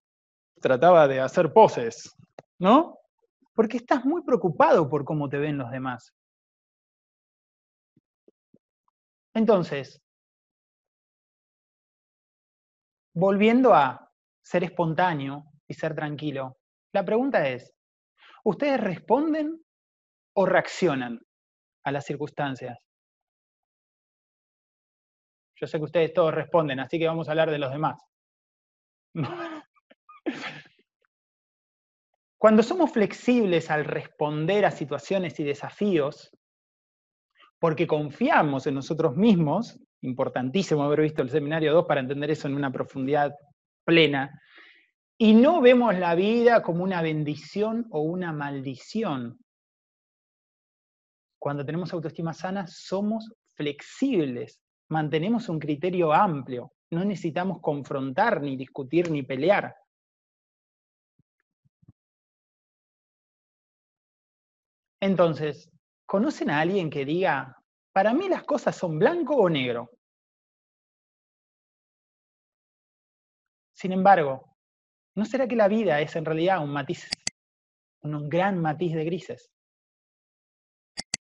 trataba 0.61 1.09
de 1.09 1.21
hacer 1.21 1.53
poses, 1.53 2.14
¿no? 2.59 2.99
Porque 3.55 3.77
estás 3.77 4.05
muy 4.05 4.23
preocupado 4.23 4.89
por 4.89 5.05
cómo 5.05 5.29
te 5.29 5.39
ven 5.39 5.59
los 5.59 5.71
demás. 5.71 6.13
Entonces, 9.35 10.01
volviendo 13.15 13.75
a 13.75 14.11
ser 14.43 14.65
espontáneo 14.65 15.45
y 15.67 15.75
ser 15.75 15.95
tranquilo. 15.95 16.59
La 16.93 17.05
pregunta 17.05 17.49
es, 17.49 17.73
¿ustedes 18.45 18.81
responden 18.81 19.61
o 20.35 20.47
reaccionan 20.47 21.21
a 21.85 21.93
las 21.93 22.05
circunstancias? 22.05 22.79
Yo 25.57 25.67
sé 25.67 25.79
que 25.79 25.85
ustedes 25.85 26.13
todos 26.13 26.35
responden, 26.35 26.81
así 26.81 26.99
que 26.99 27.07
vamos 27.07 27.29
a 27.29 27.33
hablar 27.33 27.51
de 27.51 27.59
los 27.59 27.71
demás. 27.71 28.01
Cuando 32.45 32.63
somos 32.63 32.93
flexibles 32.93 33.71
al 33.71 33.87
responder 33.87 34.67
a 34.67 34.71
situaciones 34.71 35.41
y 35.41 35.45
desafíos, 35.45 36.31
porque 37.59 37.87
confiamos 37.87 38.67
en 38.67 38.75
nosotros 38.75 39.17
mismos, 39.17 39.81
importantísimo 40.03 40.83
haber 40.83 41.01
visto 41.01 41.23
el 41.23 41.31
seminario 41.31 41.73
2 41.73 41.87
para 41.87 42.03
entender 42.03 42.31
eso 42.31 42.47
en 42.47 42.55
una 42.55 42.71
profundidad 42.71 43.35
plena, 43.83 44.43
y 45.17 45.33
no 45.33 45.63
vemos 45.63 45.95
la 45.95 46.15
vida 46.15 46.63
como 46.63 46.85
una 46.85 47.01
bendición 47.01 47.87
o 47.91 48.03
una 48.03 48.31
maldición. 48.31 49.39
Cuando 51.39 51.65
tenemos 51.65 51.95
autoestima 51.95 52.35
sana, 52.35 52.67
somos 52.67 53.33
flexibles, 53.55 54.61
mantenemos 54.91 55.49
un 55.49 55.59
criterio 55.59 56.13
amplio, 56.13 56.73
no 56.91 57.07
necesitamos 57.07 57.63
confrontar, 57.63 58.43
ni 58.43 58.55
discutir, 58.55 59.11
ni 59.11 59.23
pelear. 59.23 59.75
Entonces, 65.05 65.71
¿conocen 66.07 66.49
a 66.49 66.61
alguien 66.61 66.89
que 66.89 67.05
diga, 67.05 67.59
para 67.93 68.15
mí 68.15 68.27
las 68.27 68.43
cosas 68.45 68.75
son 68.75 68.99
blanco 68.99 69.37
o 69.37 69.51
negro? 69.51 69.91
Sin 73.75 73.93
embargo, 73.93 74.57
¿no 75.15 75.27
será 75.27 75.47
que 75.47 75.57
la 75.57 75.69
vida 75.69 76.01
es 76.01 76.17
en 76.17 76.25
realidad 76.25 76.65
un 76.65 76.71
matiz, 76.71 77.07
un 78.01 78.31
gran 78.31 78.59
matiz 78.59 78.95
de 78.95 79.05
grises? 79.05 79.51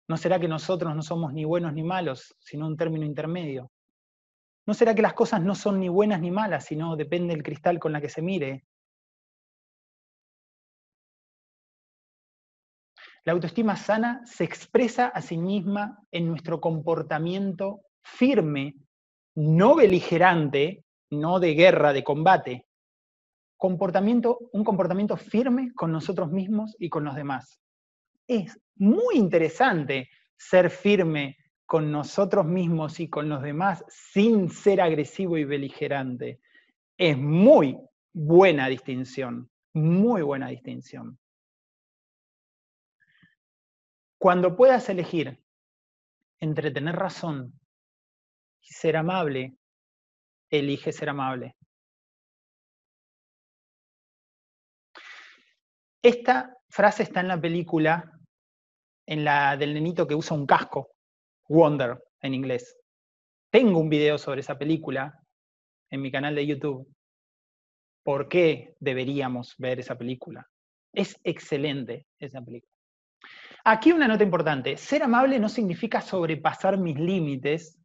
¿No 0.07 0.15
será 0.15 0.39
que 0.39 0.47
nosotros 0.47 0.95
no 0.95 1.01
somos 1.01 1.33
ni 1.33 1.43
buenos 1.43 1.73
ni 1.73 1.83
malos, 1.83 2.33
sino 2.39 2.67
un 2.67 2.77
término 2.77 3.05
intermedio? 3.05 3.69
¿No 4.65 4.73
será 4.73 4.95
que 4.95 5.01
las 5.01 5.15
cosas 5.15 5.41
no 5.41 5.53
son 5.53 5.81
ni 5.81 5.89
buenas 5.89 6.21
ni 6.21 6.31
malas, 6.31 6.63
sino 6.63 6.95
depende 6.95 7.33
del 7.33 7.43
cristal 7.43 7.77
con 7.77 7.91
la 7.91 7.99
que 7.99 8.07
se 8.07 8.21
mire? 8.21 8.63
La 13.25 13.33
autoestima 13.33 13.75
sana 13.75 14.21
se 14.23 14.43
expresa 14.43 15.07
a 15.07 15.19
sí 15.19 15.35
misma 15.35 15.97
en 16.11 16.27
nuestro 16.27 16.61
comportamiento 16.61 17.81
firme, 18.03 18.75
no 19.33 19.75
beligerante, 19.75 20.85
no 21.09 21.39
de 21.39 21.55
guerra, 21.55 21.91
de 21.91 22.03
combate. 22.03 22.67
Comportamiento, 23.57 24.37
un 24.53 24.63
comportamiento 24.63 25.17
firme 25.17 25.71
con 25.73 25.91
nosotros 25.91 26.31
mismos 26.31 26.75
y 26.77 26.89
con 26.89 27.03
los 27.03 27.15
demás. 27.15 27.59
Es 28.27 28.59
muy 28.75 29.15
interesante 29.15 30.07
ser 30.37 30.69
firme 30.69 31.35
con 31.65 31.91
nosotros 31.91 32.45
mismos 32.45 32.99
y 32.99 33.09
con 33.09 33.27
los 33.27 33.41
demás 33.41 33.83
sin 33.87 34.51
ser 34.51 34.81
agresivo 34.81 35.35
y 35.39 35.45
beligerante. 35.45 36.41
Es 36.95 37.17
muy 37.17 37.75
buena 38.13 38.67
distinción, 38.67 39.49
muy 39.73 40.21
buena 40.21 40.49
distinción. 40.49 41.17
Cuando 44.25 44.55
puedas 44.55 44.89
elegir 44.89 45.39
entre 46.39 46.71
tener 46.71 46.95
razón 46.95 47.53
y 48.59 48.73
ser 48.73 48.97
amable, 48.97 49.55
elige 50.49 50.91
ser 50.91 51.09
amable. 51.09 51.55
Esta 56.01 56.57
frase 56.71 57.03
está 57.03 57.19
en 57.19 57.27
la 57.27 57.39
película, 57.39 58.19
en 59.05 59.23
la 59.23 59.57
del 59.57 59.75
nenito 59.75 60.07
que 60.07 60.15
usa 60.15 60.35
un 60.35 60.47
casco, 60.47 60.89
Wonder 61.47 62.03
en 62.21 62.33
inglés. 62.33 62.75
Tengo 63.51 63.77
un 63.77 63.89
video 63.89 64.17
sobre 64.17 64.39
esa 64.41 64.57
película 64.57 65.21
en 65.91 66.01
mi 66.01 66.11
canal 66.11 66.33
de 66.33 66.47
YouTube. 66.47 66.91
¿Por 68.03 68.27
qué 68.27 68.73
deberíamos 68.79 69.53
ver 69.59 69.81
esa 69.81 69.95
película? 69.95 70.49
Es 70.93 71.15
excelente 71.23 72.07
esa 72.19 72.41
película. 72.41 72.75
Aquí 73.67 73.91
una 73.91 74.07
nota 74.07 74.23
importante. 74.23 74.77
Ser 74.77 75.01
amable 75.01 75.39
no 75.39 75.49
significa 75.49 75.99
sobrepasar 75.99 76.77
mis 76.77 76.99
límites 76.99 77.79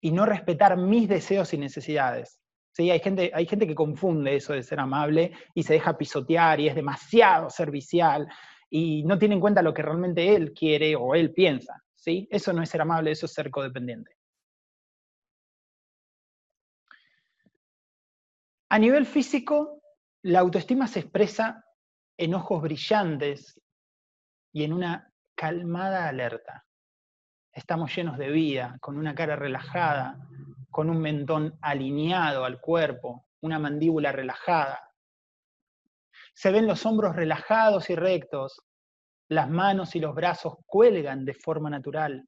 y 0.00 0.10
no 0.10 0.26
respetar 0.26 0.76
mis 0.76 1.08
deseos 1.08 1.54
y 1.54 1.58
necesidades. 1.58 2.40
¿Sí? 2.72 2.90
Hay, 2.90 2.98
gente, 2.98 3.30
hay 3.32 3.46
gente 3.46 3.68
que 3.68 3.74
confunde 3.74 4.34
eso 4.34 4.52
de 4.52 4.64
ser 4.64 4.80
amable 4.80 5.30
y 5.54 5.62
se 5.62 5.74
deja 5.74 5.96
pisotear 5.96 6.58
y 6.58 6.66
es 6.66 6.74
demasiado 6.74 7.50
servicial 7.50 8.26
y 8.68 9.04
no 9.04 9.16
tiene 9.16 9.36
en 9.36 9.40
cuenta 9.40 9.62
lo 9.62 9.72
que 9.72 9.82
realmente 9.82 10.34
él 10.34 10.52
quiere 10.52 10.96
o 10.96 11.14
él 11.14 11.32
piensa. 11.32 11.80
¿sí? 11.94 12.26
Eso 12.28 12.52
no 12.52 12.60
es 12.60 12.70
ser 12.70 12.80
amable, 12.80 13.12
eso 13.12 13.26
es 13.26 13.32
ser 13.32 13.48
codependiente. 13.48 14.16
A 18.70 18.78
nivel 18.78 19.06
físico, 19.06 19.82
la 20.22 20.40
autoestima 20.40 20.88
se 20.88 21.00
expresa 21.00 21.64
en 22.16 22.34
ojos 22.34 22.60
brillantes 22.60 23.60
y 24.52 24.64
en 24.64 24.72
una 24.72 25.11
calmada 25.42 26.06
alerta. 26.06 26.64
Estamos 27.52 27.92
llenos 27.96 28.16
de 28.16 28.30
vida, 28.30 28.76
con 28.80 28.96
una 28.96 29.12
cara 29.12 29.34
relajada, 29.34 30.16
con 30.70 30.88
un 30.88 31.00
mentón 31.00 31.58
alineado 31.60 32.44
al 32.44 32.60
cuerpo, 32.60 33.26
una 33.40 33.58
mandíbula 33.58 34.12
relajada. 34.12 34.88
Se 36.32 36.52
ven 36.52 36.68
los 36.68 36.86
hombros 36.86 37.16
relajados 37.16 37.90
y 37.90 37.96
rectos, 37.96 38.62
las 39.30 39.50
manos 39.50 39.96
y 39.96 39.98
los 39.98 40.14
brazos 40.14 40.58
cuelgan 40.64 41.24
de 41.24 41.34
forma 41.34 41.68
natural. 41.68 42.24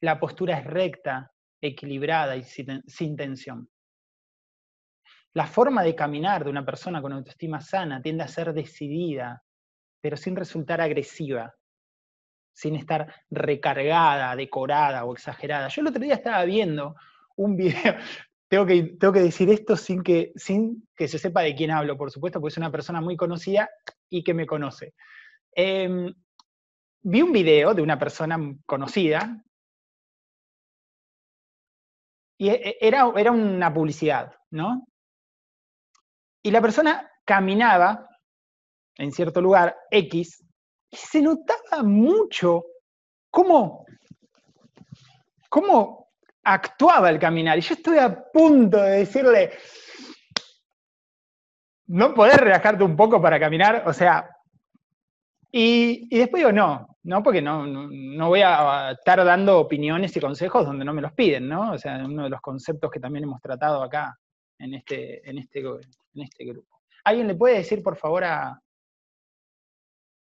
La 0.00 0.20
postura 0.20 0.56
es 0.56 0.66
recta, 0.66 1.32
equilibrada 1.60 2.36
y 2.36 2.44
sin 2.44 3.16
tensión. 3.16 3.68
La 5.32 5.48
forma 5.48 5.82
de 5.82 5.96
caminar 5.96 6.44
de 6.44 6.50
una 6.50 6.64
persona 6.64 7.02
con 7.02 7.12
autoestima 7.12 7.60
sana 7.60 8.00
tiende 8.00 8.22
a 8.22 8.28
ser 8.28 8.52
decidida, 8.52 9.42
pero 10.00 10.16
sin 10.16 10.36
resultar 10.36 10.80
agresiva 10.80 11.52
sin 12.52 12.76
estar 12.76 13.12
recargada, 13.30 14.36
decorada 14.36 15.04
o 15.04 15.12
exagerada. 15.12 15.68
Yo 15.68 15.82
el 15.82 15.88
otro 15.88 16.02
día 16.02 16.14
estaba 16.14 16.44
viendo 16.44 16.96
un 17.36 17.56
video, 17.56 17.96
tengo 18.48 18.66
que, 18.66 18.82
tengo 18.98 19.12
que 19.12 19.20
decir 19.20 19.48
esto 19.50 19.76
sin 19.76 20.02
que, 20.02 20.32
sin 20.34 20.88
que 20.96 21.08
se 21.08 21.18
sepa 21.18 21.42
de 21.42 21.54
quién 21.54 21.70
hablo, 21.70 21.96
por 21.96 22.10
supuesto, 22.10 22.40
porque 22.40 22.52
es 22.52 22.58
una 22.58 22.72
persona 22.72 23.00
muy 23.00 23.16
conocida 23.16 23.70
y 24.08 24.24
que 24.24 24.34
me 24.34 24.46
conoce. 24.46 24.94
Em, 25.52 26.12
vi 27.02 27.22
un 27.22 27.32
video 27.32 27.74
de 27.74 27.82
una 27.82 27.98
persona 27.98 28.38
conocida 28.66 29.42
y 32.38 32.48
e, 32.48 32.54
e, 32.54 32.76
era, 32.80 33.12
era 33.16 33.30
una 33.30 33.72
publicidad, 33.72 34.32
¿no? 34.50 34.86
Y 36.42 36.50
la 36.50 36.60
persona 36.60 37.10
caminaba 37.24 38.08
en 38.96 39.12
cierto 39.12 39.40
lugar 39.40 39.76
X 39.90 40.44
y 40.90 40.96
se 40.96 41.22
notaba 41.22 41.82
mucho 41.82 42.64
cómo, 43.30 43.84
cómo 45.48 46.08
actuaba 46.42 47.10
el 47.10 47.18
caminar. 47.18 47.58
Y 47.58 47.62
yo 47.62 47.74
estoy 47.74 47.98
a 47.98 48.24
punto 48.32 48.78
de 48.78 48.98
decirle, 48.98 49.52
¿no 51.86 52.12
podés 52.14 52.38
relajarte 52.38 52.82
un 52.82 52.96
poco 52.96 53.20
para 53.22 53.38
caminar? 53.38 53.84
O 53.86 53.92
sea, 53.92 54.28
y, 55.52 56.08
después 56.16 56.40
digo, 56.40 56.52
no, 56.52 56.96
no, 57.04 57.22
porque 57.22 57.42
no, 57.42 57.66
no, 57.66 58.28
voy 58.28 58.42
a 58.42 58.92
estar 58.92 59.24
dando 59.24 59.58
opiniones 59.58 60.16
y 60.16 60.20
consejos 60.20 60.66
donde 60.66 60.84
no 60.84 60.92
me 60.92 61.02
los 61.02 61.12
piden, 61.12 61.48
¿no? 61.48 61.72
O 61.72 61.78
sea, 61.78 62.02
uno 62.04 62.24
de 62.24 62.30
los 62.30 62.40
conceptos 62.40 62.90
que 62.90 63.00
también 63.00 63.24
hemos 63.24 63.40
tratado 63.40 63.82
acá 63.82 64.16
en 64.58 64.74
este, 64.74 65.28
en 65.28 65.38
este, 65.38 65.60
en 65.60 66.22
este 66.22 66.44
grupo. 66.44 66.80
¿Alguien 67.04 67.28
le 67.28 67.34
puede 67.34 67.56
decir, 67.58 67.82
por 67.82 67.96
favor, 67.96 68.24
a, 68.24 68.60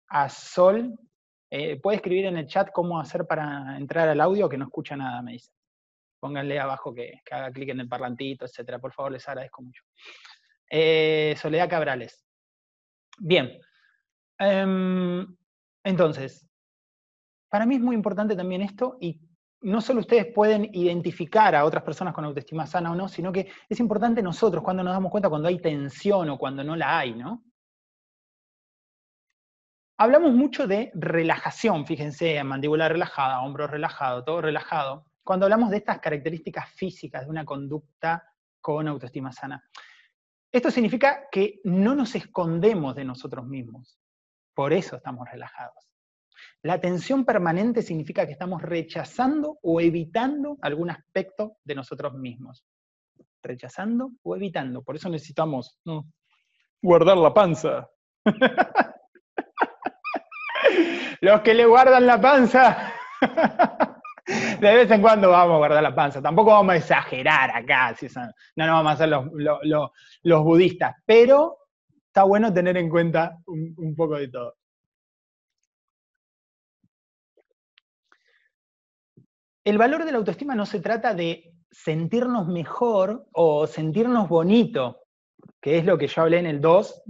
a 0.08 0.30
Sol. 0.30 0.98
Eh, 1.50 1.80
puede 1.80 1.98
escribir 1.98 2.26
en 2.26 2.38
el 2.38 2.48
chat 2.48 2.70
cómo 2.72 3.00
hacer 3.00 3.26
para 3.26 3.78
entrar 3.78 4.10
al 4.10 4.22
audio, 4.22 4.50
que 4.50 4.58
no 4.58 4.66
escucha 4.66 4.96
nada, 4.96 5.22
me 5.22 5.34
dice. 5.34 5.52
Pónganle 6.20 6.60
abajo 6.60 6.94
que, 6.94 7.22
haga 7.32 7.52
clic 7.52 7.70
en 7.70 7.82
el 7.82 7.88
parlantito, 7.88 8.46
etcétera. 8.46 8.80
Por 8.80 8.94
favor, 8.94 9.12
les 9.12 9.28
agradezco 9.28 9.62
mucho. 9.62 9.84
Eh, 10.70 11.36
Soledad 11.38 11.70
Cabrales. 11.70 12.26
Bien. 13.18 13.60
Em, 14.38 15.26
entonces, 15.84 16.48
para 17.50 17.66
mí 17.66 17.76
es 17.76 17.82
muy 17.82 17.96
importante 17.96 18.36
también 18.36 18.62
esto 18.62 18.98
y 19.00 19.22
no 19.62 19.82
solo 19.82 20.02
ustedes 20.02 20.28
pueden 20.34 20.70
identificar 20.74 21.56
a 21.56 21.66
otras 21.66 21.84
personas 21.84 22.14
con 22.14 22.26
autoestima 22.26 22.68
sana 22.68 22.92
o 22.92 22.96
no, 22.96 23.08
sino 23.08 23.32
que 23.32 23.50
es 23.70 23.80
importante 23.80 24.22
nosotros 24.22 24.64
cuando 24.64 24.84
nos 24.84 24.94
damos 24.94 25.12
cuenta 25.12 25.30
cuando 25.30 25.48
hay 25.48 25.60
tensión 25.60 26.30
o 26.30 26.38
cuando 26.38 26.64
no 26.64 26.76
la 26.76 27.00
hay, 27.00 27.14
¿no? 27.14 27.44
Hablamos 29.98 30.34
mucho 30.34 30.68
de 30.68 30.92
relajación, 30.94 31.86
fíjense, 31.86 32.44
mandíbula 32.44 32.90
relajada, 32.90 33.40
hombro 33.42 33.66
relajado, 33.66 34.26
todo 34.26 34.42
relajado, 34.42 35.06
cuando 35.24 35.46
hablamos 35.46 35.70
de 35.70 35.78
estas 35.78 36.00
características 36.00 36.70
físicas 36.72 37.24
de 37.24 37.30
una 37.30 37.46
conducta 37.46 38.30
con 38.60 38.90
autoestima 38.90 39.32
sana. 39.32 39.64
Esto 40.52 40.70
significa 40.70 41.30
que 41.32 41.62
no 41.64 41.96
nos 41.96 42.14
escondemos 42.16 42.94
de 42.94 43.06
nosotros 43.06 43.46
mismos. 43.46 43.98
Por 44.54 44.74
eso 44.74 44.98
estamos 44.98 45.30
relajados. 45.32 45.90
La 46.62 46.82
tensión 46.82 47.24
permanente 47.24 47.82
significa 47.82 48.26
que 48.26 48.34
estamos 48.34 48.62
rechazando 48.62 49.60
o 49.62 49.80
evitando 49.80 50.58
algún 50.62 50.90
aspecto 50.90 51.58
de 51.64 51.76
nosotros 51.76 52.16
mismos. 52.16 52.66
Rechazando 53.42 54.12
o 54.24 54.36
evitando. 54.36 54.84
Por 54.84 54.98
eso 54.98 55.08
necesitamos 55.08 55.80
guardar 56.82 57.18
la 57.18 57.34
panza. 57.34 57.90
Los 61.22 61.42
que 61.42 61.54
le 61.54 61.66
guardan 61.66 62.06
la 62.06 62.20
panza. 62.20 62.94
De 64.60 64.76
vez 64.76 64.90
en 64.90 65.02
cuando 65.02 65.30
vamos 65.30 65.56
a 65.56 65.58
guardar 65.58 65.84
la 65.84 65.96
panza. 65.96 66.22
Tampoco 66.22 66.52
vamos 66.52 66.74
a 66.74 66.78
exagerar 66.78 67.52
acá. 67.52 67.96
no, 68.56 68.66
no 68.66 68.74
vamos 68.74 68.94
a 68.94 68.98
ser 68.98 69.10
los, 69.10 70.44
budistas. 70.44 70.96
Pero 71.06 71.58
está 72.08 72.24
bueno 72.24 72.54
tener 72.54 72.78
en 72.78 72.90
cuenta 72.90 73.38
un 73.46 73.96
poco 73.96 74.16
de 74.16 74.28
todo. 74.30 74.56
El 79.66 79.80
valor 79.80 80.06
de 80.06 80.12
la 80.12 80.20
autoestima 80.20 80.54
no 80.54 80.68
se 80.68 80.80
trata 80.80 81.16
de 81.16 81.52
sentirnos 81.72 82.48
mejor 82.48 83.26
o 83.32 83.66
sentirnos 83.66 84.30
bonito, 84.30 85.02
que 85.60 85.80
es 85.80 85.86
lo 85.86 85.98
que 85.98 86.08
yo 86.08 86.22
hablé 86.22 86.38
en 86.38 86.46
el 86.46 86.62
2, 86.62 87.02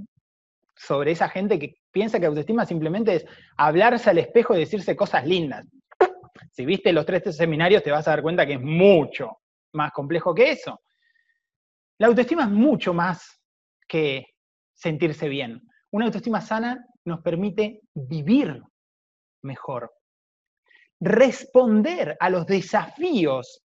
sobre 0.73 1.11
esa 1.11 1.27
gente 1.27 1.59
que 1.59 1.81
piensa 1.95 2.19
que 2.19 2.25
autoestima 2.25 2.65
simplemente 2.65 3.15
es 3.15 3.25
hablarse 3.55 4.09
al 4.09 4.17
espejo 4.17 4.53
y 4.53 4.59
decirse 4.59 4.97
cosas 4.97 5.25
lindas. 5.25 5.65
Si 6.51 6.65
viste 6.65 6.91
los 6.91 7.05
tres 7.05 7.33
seminarios 7.37 7.83
te 7.83 7.91
vas 7.91 8.05
a 8.05 8.11
dar 8.11 8.21
cuenta 8.21 8.45
que 8.45 8.55
es 8.55 8.61
mucho 8.61 9.37
más 9.71 9.93
complejo 9.93 10.35
que 10.35 10.51
eso. 10.51 10.81
La 11.97 12.07
autoestima 12.07 12.43
es 12.43 12.49
mucho 12.49 12.93
más 12.93 13.41
que 13.87 14.25
sentirse 14.73 15.29
bien. 15.29 15.61
Una 15.91 16.07
autoestima 16.07 16.41
sana 16.41 16.85
nos 17.05 17.21
permite 17.21 17.79
vivir 17.93 18.61
mejor, 19.43 19.93
responder 20.99 22.17
a 22.19 22.29
los 22.29 22.45
desafíos 22.45 23.63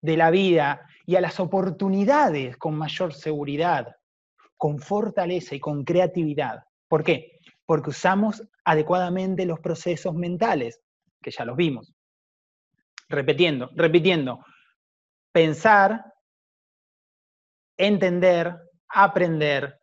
de 0.00 0.16
la 0.16 0.30
vida 0.30 0.86
y 1.06 1.16
a 1.16 1.20
las 1.20 1.40
oportunidades 1.40 2.56
con 2.56 2.76
mayor 2.76 3.12
seguridad, 3.12 3.96
con 4.56 4.78
fortaleza 4.78 5.56
y 5.56 5.60
con 5.60 5.82
creatividad. 5.82 6.62
¿Por 6.86 7.02
qué? 7.02 7.31
Porque 7.66 7.90
usamos 7.90 8.42
adecuadamente 8.64 9.46
los 9.46 9.60
procesos 9.60 10.14
mentales, 10.14 10.80
que 11.22 11.30
ya 11.30 11.44
los 11.44 11.56
vimos. 11.56 11.92
Repitiendo, 13.08 13.70
repitiendo. 13.74 14.44
Pensar, 15.32 16.04
entender, 17.76 18.56
aprender, 18.88 19.80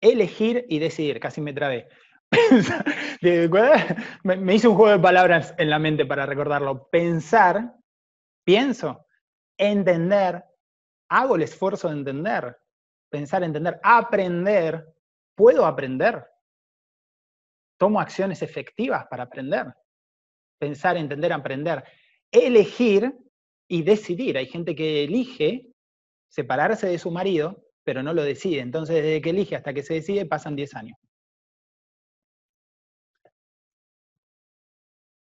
elegir 0.00 0.66
y 0.68 0.78
decidir. 0.78 1.20
Casi 1.20 1.40
me 1.40 1.52
trabé. 1.52 1.88
me 4.24 4.54
hice 4.54 4.68
un 4.68 4.76
juego 4.76 4.90
de 4.90 4.98
palabras 4.98 5.54
en 5.58 5.70
la 5.70 5.78
mente 5.78 6.06
para 6.06 6.26
recordarlo. 6.26 6.88
Pensar, 6.90 7.74
pienso, 8.44 9.06
entender, 9.56 10.44
hago 11.08 11.36
el 11.36 11.42
esfuerzo 11.42 11.88
de 11.88 11.94
entender, 11.98 12.56
pensar, 13.10 13.42
entender, 13.42 13.78
aprender, 13.82 14.86
puedo 15.34 15.66
aprender, 15.66 16.24
tomo 17.82 17.98
acciones 17.98 18.42
efectivas 18.42 19.06
para 19.10 19.24
aprender, 19.24 19.74
pensar, 20.56 20.96
entender, 20.96 21.32
aprender, 21.32 21.82
elegir 22.30 23.12
y 23.68 23.82
decidir. 23.82 24.38
Hay 24.38 24.46
gente 24.46 24.76
que 24.76 25.02
elige 25.02 25.74
separarse 26.28 26.86
de 26.86 27.00
su 27.00 27.10
marido, 27.10 27.64
pero 27.82 28.04
no 28.04 28.14
lo 28.14 28.22
decide. 28.22 28.60
Entonces, 28.60 29.02
desde 29.02 29.20
que 29.20 29.30
elige 29.30 29.56
hasta 29.56 29.74
que 29.74 29.82
se 29.82 29.94
decide, 29.94 30.26
pasan 30.26 30.54
10 30.54 30.76
años. 30.76 30.96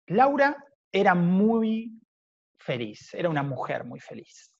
Laura 0.07 0.57
era 0.91 1.13
muy 1.13 2.01
feliz, 2.57 3.13
era 3.13 3.29
una 3.29 3.43
mujer 3.43 3.83
muy 3.83 3.99
feliz. 3.99 4.51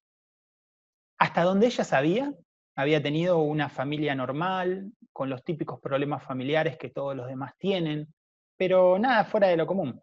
Hasta 1.17 1.41
donde 1.41 1.65
ella 1.65 1.83
sabía, 1.83 2.31
había 2.79 3.03
tenido 3.03 3.39
una 3.39 3.67
familia 3.67 4.15
normal, 4.15 4.93
con 5.11 5.29
los 5.29 5.43
típicos 5.43 5.81
problemas 5.81 6.23
familiares 6.23 6.77
que 6.77 6.89
todos 6.89 7.13
los 7.13 7.27
demás 7.27 7.51
tienen, 7.57 8.07
pero 8.55 8.97
nada 8.97 9.25
fuera 9.25 9.47
de 9.49 9.57
lo 9.57 9.67
común. 9.67 9.99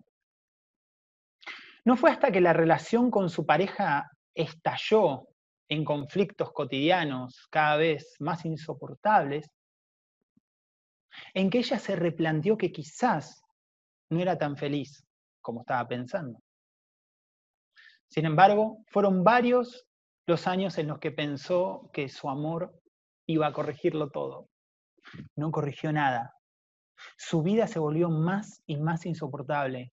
No 1.86 1.96
fue 1.96 2.10
hasta 2.10 2.30
que 2.30 2.42
la 2.42 2.52
relación 2.52 3.10
con 3.10 3.30
su 3.30 3.46
pareja 3.46 4.10
estalló 4.34 5.26
en 5.70 5.86
conflictos 5.86 6.52
cotidianos 6.52 7.46
cada 7.48 7.76
vez 7.76 8.14
más 8.18 8.44
insoportables, 8.44 9.50
en 11.32 11.48
que 11.48 11.58
ella 11.60 11.78
se 11.78 11.96
replanteó 11.96 12.58
que 12.58 12.72
quizás 12.72 13.42
no 14.10 14.20
era 14.20 14.36
tan 14.36 14.54
feliz 14.54 15.02
como 15.40 15.62
estaba 15.62 15.88
pensando. 15.88 16.38
Sin 18.10 18.26
embargo, 18.26 18.84
fueron 18.88 19.24
varios 19.24 19.86
los 20.26 20.46
años 20.46 20.76
en 20.78 20.88
los 20.88 20.98
que 20.98 21.12
pensó 21.12 21.88
que 21.92 22.08
su 22.08 22.28
amor 22.28 22.80
iba 23.26 23.46
a 23.46 23.52
corregirlo 23.52 24.10
todo. 24.10 24.48
No 25.36 25.50
corrigió 25.50 25.92
nada. 25.92 26.34
Su 27.16 27.42
vida 27.42 27.66
se 27.66 27.78
volvió 27.78 28.10
más 28.10 28.62
y 28.66 28.76
más 28.76 29.06
insoportable 29.06 29.92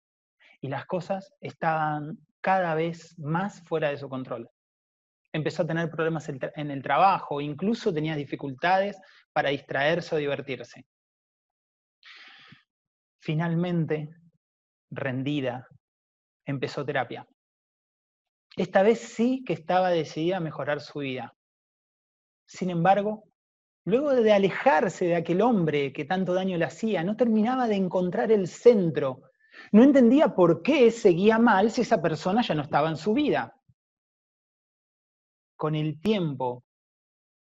y 0.62 0.70
las 0.70 0.86
cosas 0.86 1.34
estaban 1.42 2.18
cada 2.40 2.76
vez 2.76 3.18
más 3.20 3.62
fuera 3.64 3.90
de 3.90 3.98
su 3.98 4.08
control. 4.08 4.50
Empezó 5.34 5.64
a 5.64 5.68
tener 5.68 5.90
problemas 5.90 6.30
en 6.30 6.72
el 6.72 6.82
trabajo, 6.82 7.42
incluso 7.42 7.94
tenía 7.94 8.16
dificultades 8.16 8.98
para 9.34 9.50
distraerse 9.50 10.16
o 10.16 10.18
divertirse. 10.18 10.86
Finalmente 13.22 14.10
rendida, 14.90 15.68
empezó 16.46 16.86
terapia. 16.86 17.26
Esta 18.58 18.84
vez 18.84 19.00
sí 19.00 19.44
que 19.46 19.54
estaba 19.54 19.90
decidida 19.90 20.38
a 20.38 20.42
mejorar 20.42 20.82
su 20.82 21.00
vida. 21.00 21.36
Sin 22.46 22.70
embargo, 22.70 23.24
luego 23.86 24.12
de 24.12 24.34
alejarse 24.34 25.06
de 25.06 25.16
aquel 25.16 25.42
hombre 25.42 25.94
que 25.94 26.06
tanto 26.06 26.34
daño 26.34 26.58
le 26.58 26.66
hacía, 26.66 27.04
no 27.04 27.16
terminaba 27.16 27.68
de 27.68 27.76
encontrar 27.76 28.32
el 28.32 28.48
centro. 28.48 29.22
No 29.72 29.84
entendía 29.84 30.36
por 30.36 30.62
qué 30.62 30.92
seguía 30.92 31.38
mal 31.38 31.72
si 31.72 31.82
esa 31.82 32.02
persona 32.02 32.42
ya 32.42 32.56
no 32.56 32.62
estaba 32.62 32.90
en 32.90 32.98
su 32.98 33.14
vida. 33.14 33.56
Con 35.56 35.76
el 35.76 36.02
tiempo 36.02 36.66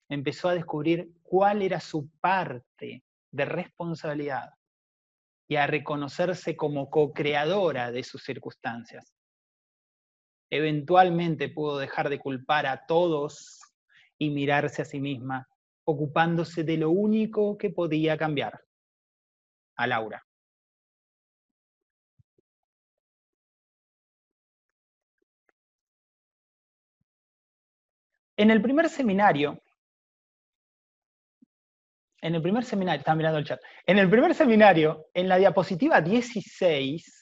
empezó 0.07 0.49
a 0.49 0.55
descubrir 0.55 1.11
cuál 1.23 1.61
era 1.61 1.79
su 1.79 2.09
parte 2.19 3.03
de 3.31 3.45
responsabilidad 3.45 4.51
y 5.47 5.57
a 5.57 5.67
reconocerse 5.67 6.55
como 6.55 6.89
co-creadora 6.89 7.91
de 7.91 8.03
sus 8.03 8.23
circunstancias. 8.23 9.13
Eventualmente 10.51 11.47
pudo 11.47 11.77
dejar 11.79 12.09
de 12.09 12.19
culpar 12.19 12.67
a 12.67 12.85
todos 12.85 13.61
y 14.17 14.29
mirarse 14.29 14.81
a 14.81 14.85
sí 14.85 14.99
misma, 14.99 15.47
ocupándose 15.85 16.63
de 16.63 16.77
lo 16.77 16.89
único 16.91 17.57
que 17.57 17.69
podía 17.69 18.17
cambiar, 18.17 18.61
a 19.77 19.87
Laura. 19.87 20.23
En 28.37 28.51
el 28.51 28.61
primer 28.61 28.89
seminario 28.89 29.61
en 32.21 32.35
el 32.35 32.41
primer 32.41 32.63
seminario, 32.63 32.99
estaba 32.99 33.15
mirando 33.15 33.39
el 33.39 33.45
chat, 33.45 33.59
en 33.85 33.97
el 33.97 34.09
primer 34.09 34.35
seminario, 34.35 35.07
en 35.13 35.27
la 35.27 35.37
diapositiva 35.37 36.01
16, 36.01 37.20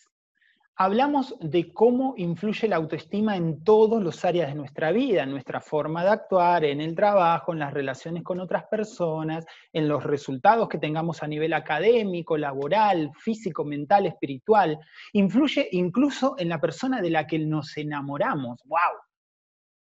hablamos 0.80 1.36
de 1.42 1.74
cómo 1.74 2.14
influye 2.16 2.70
la 2.70 2.78
autoestima 2.78 3.36
en 3.36 3.66
todas 3.66 4.02
las 4.02 4.24
áreas 4.24 4.48
de 4.48 4.56
nuestra 4.56 4.94
vida, 4.94 5.24
en 5.24 5.32
nuestra 5.32 5.60
forma 5.60 6.04
de 6.06 6.12
actuar, 6.12 6.64
en 6.64 6.80
el 6.80 6.96
trabajo, 6.96 7.52
en 7.52 7.60
las 7.60 7.74
relaciones 7.74 8.24
con 8.24 8.40
otras 8.40 8.64
personas, 8.68 9.46
en 9.74 9.90
los 9.90 10.02
resultados 10.06 10.70
que 10.70 10.78
tengamos 10.78 11.22
a 11.22 11.28
nivel 11.28 11.52
académico, 11.52 12.38
laboral, 12.38 13.12
físico, 13.14 13.66
mental, 13.66 14.06
espiritual. 14.06 14.80
Influye 15.12 15.68
incluso 15.74 16.36
en 16.38 16.48
la 16.48 16.62
persona 16.62 17.02
de 17.02 17.10
la 17.10 17.28
que 17.28 17.40
nos 17.40 17.76
enamoramos. 17.76 18.62
¡Wow! 18.64 19.02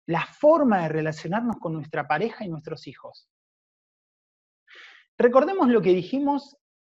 La 0.06 0.24
forma 0.24 0.84
de 0.84 0.88
relacionarnos 0.88 1.56
con 1.56 1.74
nuestra 1.74 2.08
pareja 2.08 2.46
y 2.46 2.48
nuestros 2.48 2.86
hijos. 2.86 3.28
Recordemos 5.18 5.68
lo 5.68 5.82
que 5.82 5.92
dijimos 5.92 6.56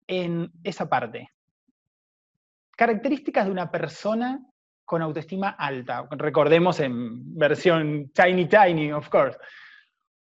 en 0.07 0.53
esa 0.63 0.91
parte. 0.91 1.31
Características 2.79 3.47
de 3.47 3.51
una 3.51 3.73
persona 3.73 4.41
con 4.85 5.03
autoestima 5.03 5.51
alta. 5.51 6.07
Recordemos 6.13 6.79
en 6.79 7.37
versión 7.37 8.13
tiny 8.13 8.47
tiny, 8.47 8.93
of 8.93 9.09
course. 9.09 9.37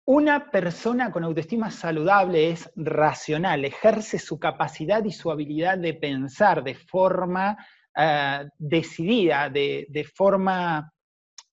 Una 0.07 0.49
persona 0.49 1.11
con 1.11 1.23
autoestima 1.23 1.69
saludable 1.69 2.49
es 2.49 2.71
racional, 2.75 3.63
ejerce 3.63 4.17
su 4.17 4.39
capacidad 4.39 5.03
y 5.05 5.11
su 5.11 5.29
habilidad 5.29 5.77
de 5.77 5.93
pensar 5.93 6.63
de 6.63 6.73
forma 6.73 7.55
eh, 7.95 8.49
decidida, 8.57 9.47
de, 9.47 10.11
forma, 10.15 10.91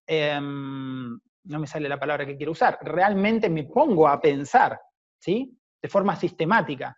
em, 0.06 1.20
no 1.44 1.58
me 1.58 1.66
sale 1.66 1.86
la 1.86 2.00
palabra 2.00 2.24
que 2.24 2.36
quiero 2.38 2.52
usar, 2.52 2.78
realmente 2.80 3.50
me 3.50 3.64
pongo 3.64 4.08
a 4.08 4.18
pensar 4.18 4.80
¿sí? 5.18 5.54
De 5.82 5.88
forma 5.88 6.16
sistemática. 6.16 6.96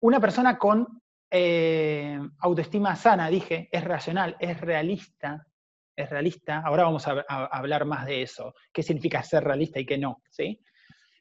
Una 0.00 0.20
persona 0.20 0.56
con 0.56 1.02
eh, 1.30 2.18
autoestima 2.38 2.96
sana, 2.96 3.28
dije, 3.28 3.68
es 3.70 3.84
racional, 3.84 4.36
es 4.40 4.60
realista, 4.60 5.46
es 5.94 6.08
realista. 6.08 6.62
Ahora 6.64 6.84
vamos 6.84 7.06
a, 7.06 7.24
hablar 7.28 7.84
más 7.84 8.06
de 8.06 8.22
eso. 8.22 8.54
¿Qué 8.72 8.82
significa 8.82 9.22
ser 9.22 9.44
realista 9.44 9.80
y 9.80 9.86
qué 9.86 9.98
no? 9.98 10.22
¿sí? 10.30 10.60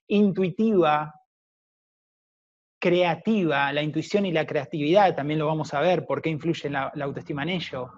Intuitiva, 0.07 1.13
creativa, 2.79 3.73
la 3.73 3.81
intuición 3.81 4.25
y 4.25 4.31
la 4.31 4.45
creatividad, 4.45 5.15
también 5.15 5.39
lo 5.39 5.47
vamos 5.47 5.73
a 5.73 5.81
ver, 5.81 6.05
por 6.05 6.21
qué 6.21 6.29
influye 6.29 6.69
la, 6.69 6.91
la 6.95 7.05
autoestima 7.05 7.43
en 7.43 7.49
ello. 7.49 7.91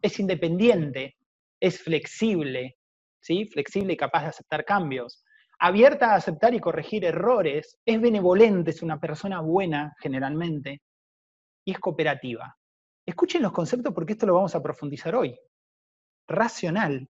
Es 0.00 0.18
independiente, 0.18 1.16
es 1.60 1.82
flexible, 1.82 2.76
¿sí? 3.20 3.46
flexible 3.46 3.94
y 3.94 3.96
capaz 3.96 4.22
de 4.22 4.28
aceptar 4.28 4.64
cambios. 4.64 5.22
Abierta 5.58 6.12
a 6.12 6.16
aceptar 6.16 6.54
y 6.54 6.60
corregir 6.60 7.04
errores, 7.04 7.78
es 7.84 8.00
benevolente, 8.00 8.70
es 8.70 8.82
una 8.82 9.00
persona 9.00 9.40
buena 9.40 9.94
generalmente, 10.00 10.82
y 11.66 11.72
es 11.72 11.80
cooperativa. 11.80 12.56
Escuchen 13.04 13.42
los 13.42 13.52
conceptos 13.52 13.92
porque 13.92 14.12
esto 14.12 14.24
lo 14.24 14.34
vamos 14.34 14.54
a 14.54 14.62
profundizar 14.62 15.14
hoy. 15.14 15.38
Racional, 16.28 17.08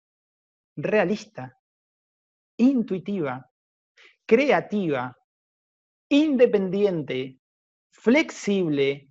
realista, 0.74 1.56
intuitiva, 2.56 3.50
creativa, 4.26 5.16
independiente, 6.08 7.38
flexible, 7.90 9.08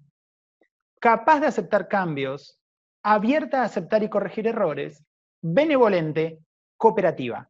capaz 0.99 1.39
de 1.39 1.47
aceptar 1.47 1.87
cambios, 1.87 2.59
abierta 3.03 3.61
a 3.61 3.65
aceptar 3.65 4.01
y 4.03 4.09
corregir 4.09 4.47
errores, 4.47 5.05
benevolente, 5.41 6.39
cooperativa. 6.77 7.49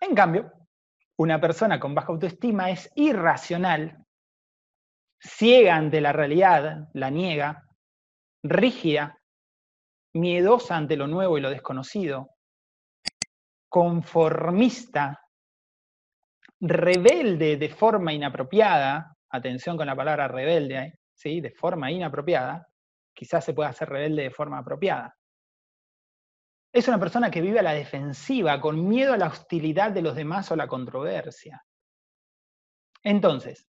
En 0.00 0.14
cambio, 0.14 0.52
una 1.18 1.40
persona 1.40 1.78
con 1.78 1.94
baja 1.94 2.12
autoestima 2.12 2.70
es 2.70 2.90
irracional, 2.94 4.04
ciega 5.20 5.76
ante 5.76 6.00
la 6.00 6.12
realidad, 6.12 6.88
la 6.94 7.10
niega, 7.10 7.68
rígida, 8.42 9.18
miedosa 10.14 10.76
ante 10.76 10.96
lo 10.96 11.06
nuevo 11.06 11.38
y 11.38 11.40
lo 11.40 11.50
desconocido, 11.50 12.30
conformista, 13.68 15.20
rebelde 16.60 17.56
de 17.56 17.68
forma 17.68 18.12
inapropiada, 18.12 19.16
atención 19.30 19.76
con 19.76 19.86
la 19.86 19.96
palabra 19.96 20.28
rebelde. 20.28 20.98
¿sí? 21.22 21.40
de 21.40 21.52
forma 21.52 21.90
inapropiada, 21.90 22.66
quizás 23.14 23.44
se 23.44 23.54
pueda 23.54 23.70
hacer 23.70 23.88
rebelde 23.88 24.24
de 24.24 24.30
forma 24.30 24.58
apropiada. 24.58 25.16
Es 26.72 26.88
una 26.88 26.98
persona 26.98 27.30
que 27.30 27.42
vive 27.42 27.58
a 27.58 27.62
la 27.62 27.74
defensiva, 27.74 28.60
con 28.60 28.88
miedo 28.88 29.12
a 29.12 29.18
la 29.18 29.26
hostilidad 29.26 29.92
de 29.92 30.02
los 30.02 30.16
demás 30.16 30.50
o 30.50 30.56
la 30.56 30.66
controversia. 30.66 31.62
Entonces, 33.02 33.66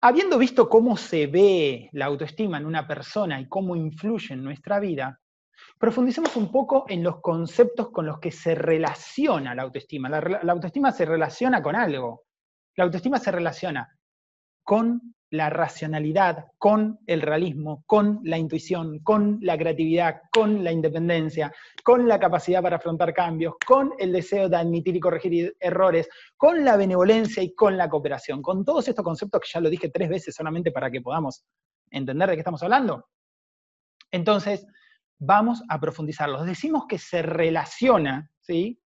habiendo 0.00 0.38
visto 0.38 0.68
cómo 0.68 0.96
se 0.96 1.26
ve 1.28 1.88
la 1.92 2.06
autoestima 2.06 2.58
en 2.58 2.66
una 2.66 2.88
persona 2.88 3.40
y 3.40 3.48
cómo 3.48 3.76
influye 3.76 4.34
en 4.34 4.42
nuestra 4.42 4.80
vida, 4.80 5.20
profundicemos 5.78 6.34
un 6.36 6.50
poco 6.50 6.86
en 6.88 7.02
los 7.04 7.20
conceptos 7.20 7.90
con 7.90 8.06
los 8.06 8.18
que 8.18 8.32
se 8.32 8.54
relaciona 8.54 9.54
la 9.54 9.62
autoestima. 9.62 10.08
La 10.08 10.52
autoestima 10.52 10.90
se 10.90 11.04
relaciona 11.04 11.62
con 11.62 11.76
algo. 11.76 12.24
La 12.76 12.84
autoestima 12.84 13.18
se 13.18 13.30
relaciona 13.30 13.96
con 14.64 15.14
la 15.34 15.50
racionalidad, 15.50 16.46
con 16.58 17.00
el 17.08 17.20
realismo, 17.20 17.82
con 17.86 18.20
la 18.22 18.38
intuición, 18.38 19.00
con 19.00 19.38
la 19.42 19.58
creatividad, 19.58 20.22
con 20.32 20.62
la 20.62 20.70
independencia, 20.70 21.52
con 21.82 22.06
la 22.06 22.20
capacidad 22.20 22.62
para 22.62 22.76
afrontar 22.76 23.12
cambios, 23.12 23.54
con 23.66 23.92
el 23.98 24.12
deseo 24.12 24.48
de 24.48 24.56
admitir 24.56 24.94
y 24.94 25.00
corregir 25.00 25.56
errores, 25.58 26.08
con 26.36 26.64
la 26.64 26.76
benevolencia 26.76 27.42
y 27.42 27.52
con 27.52 27.76
la 27.76 27.88
cooperación. 27.88 28.42
Con 28.42 28.64
todos 28.64 28.86
estos 28.86 29.04
conceptos 29.04 29.40
que 29.40 29.48
ya 29.52 29.60
lo 29.60 29.68
dije 29.68 29.88
tres 29.88 30.08
veces 30.08 30.36
solamente 30.36 30.70
para 30.70 30.88
que 30.88 31.00
podamos 31.00 31.44
entender 31.90 32.28
de 32.28 32.36
qué 32.36 32.40
estamos 32.40 32.62
hablando. 32.62 33.08
Entonces, 34.12 34.64
vamos 35.18 35.64
a 35.68 35.80
profundizarlos. 35.80 36.46
Decimos 36.46 36.84
que 36.88 36.98
se 36.98 37.22
relaciona, 37.22 38.30
¿sí? 38.40 38.80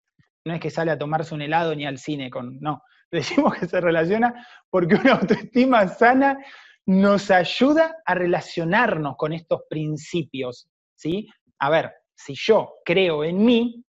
No 0.45 0.53
es 0.53 0.61
que 0.61 0.69
sale 0.69 0.91
a 0.91 0.97
tomarse 0.97 1.35
un 1.35 1.41
helado 1.41 1.75
ni 1.75 1.85
al 1.85 1.97
cine 1.97 2.29
con, 2.29 2.57
no, 2.61 2.81
decimos 3.11 3.55
que 3.55 3.67
se 3.67 3.81
relaciona 3.81 4.47
porque 4.69 4.95
una 4.95 5.13
autoestima 5.21 5.87
sana 5.87 6.37
nos 6.85 7.31
ayuda 7.31 7.97
a 8.05 8.13
relacionarnos 8.13 9.15
con 9.17 9.33
estos 9.33 9.61
principios, 9.69 10.69
¿sí? 10.95 11.27
A 11.59 11.69
ver, 11.69 11.91
si 12.15 12.33
yo 12.35 12.75
creo 12.85 13.23
en 13.23 13.43
mí, 13.43 13.83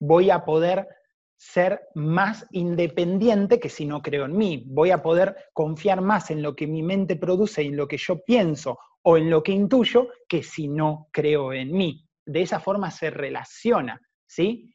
voy 0.00 0.30
a 0.30 0.44
poder 0.44 0.88
ser 1.36 1.80
más 1.94 2.46
independiente 2.50 3.58
que 3.58 3.68
si 3.68 3.84
no 3.86 4.02
creo 4.02 4.26
en 4.26 4.36
mí. 4.36 4.64
Voy 4.66 4.90
a 4.90 5.02
poder 5.02 5.36
confiar 5.52 6.00
más 6.00 6.30
en 6.30 6.42
lo 6.42 6.54
que 6.54 6.66
mi 6.66 6.82
mente 6.82 7.16
produce 7.16 7.62
en 7.62 7.76
lo 7.76 7.88
que 7.88 7.96
yo 7.96 8.22
pienso 8.22 8.78
o 9.02 9.16
en 9.16 9.30
lo 9.30 9.42
que 9.42 9.52
intuyo 9.52 10.08
que 10.28 10.42
si 10.42 10.68
no 10.68 11.08
creo 11.12 11.52
en 11.52 11.72
mí. 11.72 12.06
De 12.24 12.42
esa 12.42 12.60
forma 12.60 12.90
se 12.90 13.10
relaciona, 13.10 14.00
¿sí? 14.26 14.72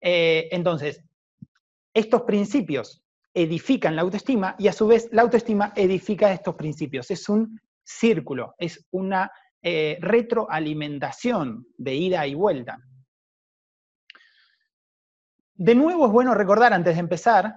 Eh, 0.00 0.48
entonces, 0.52 1.04
estos 1.92 2.22
principios 2.22 3.02
edifican 3.42 3.94
la 3.94 4.02
autoestima 4.02 4.56
y 4.58 4.66
a 4.66 4.72
su 4.72 4.88
vez 4.88 5.08
la 5.12 5.22
autoestima 5.22 5.72
edifica 5.76 6.32
estos 6.32 6.56
principios. 6.56 7.10
Es 7.10 7.28
un 7.28 7.60
círculo, 7.84 8.54
es 8.58 8.84
una 8.90 9.30
eh, 9.62 9.96
retroalimentación 10.00 11.66
de 11.76 11.94
ida 11.94 12.26
y 12.26 12.34
vuelta. 12.34 12.78
De 15.54 15.74
nuevo 15.76 16.06
es 16.06 16.12
bueno 16.12 16.34
recordar 16.34 16.72
antes 16.72 16.94
de 16.94 17.00
empezar 17.00 17.54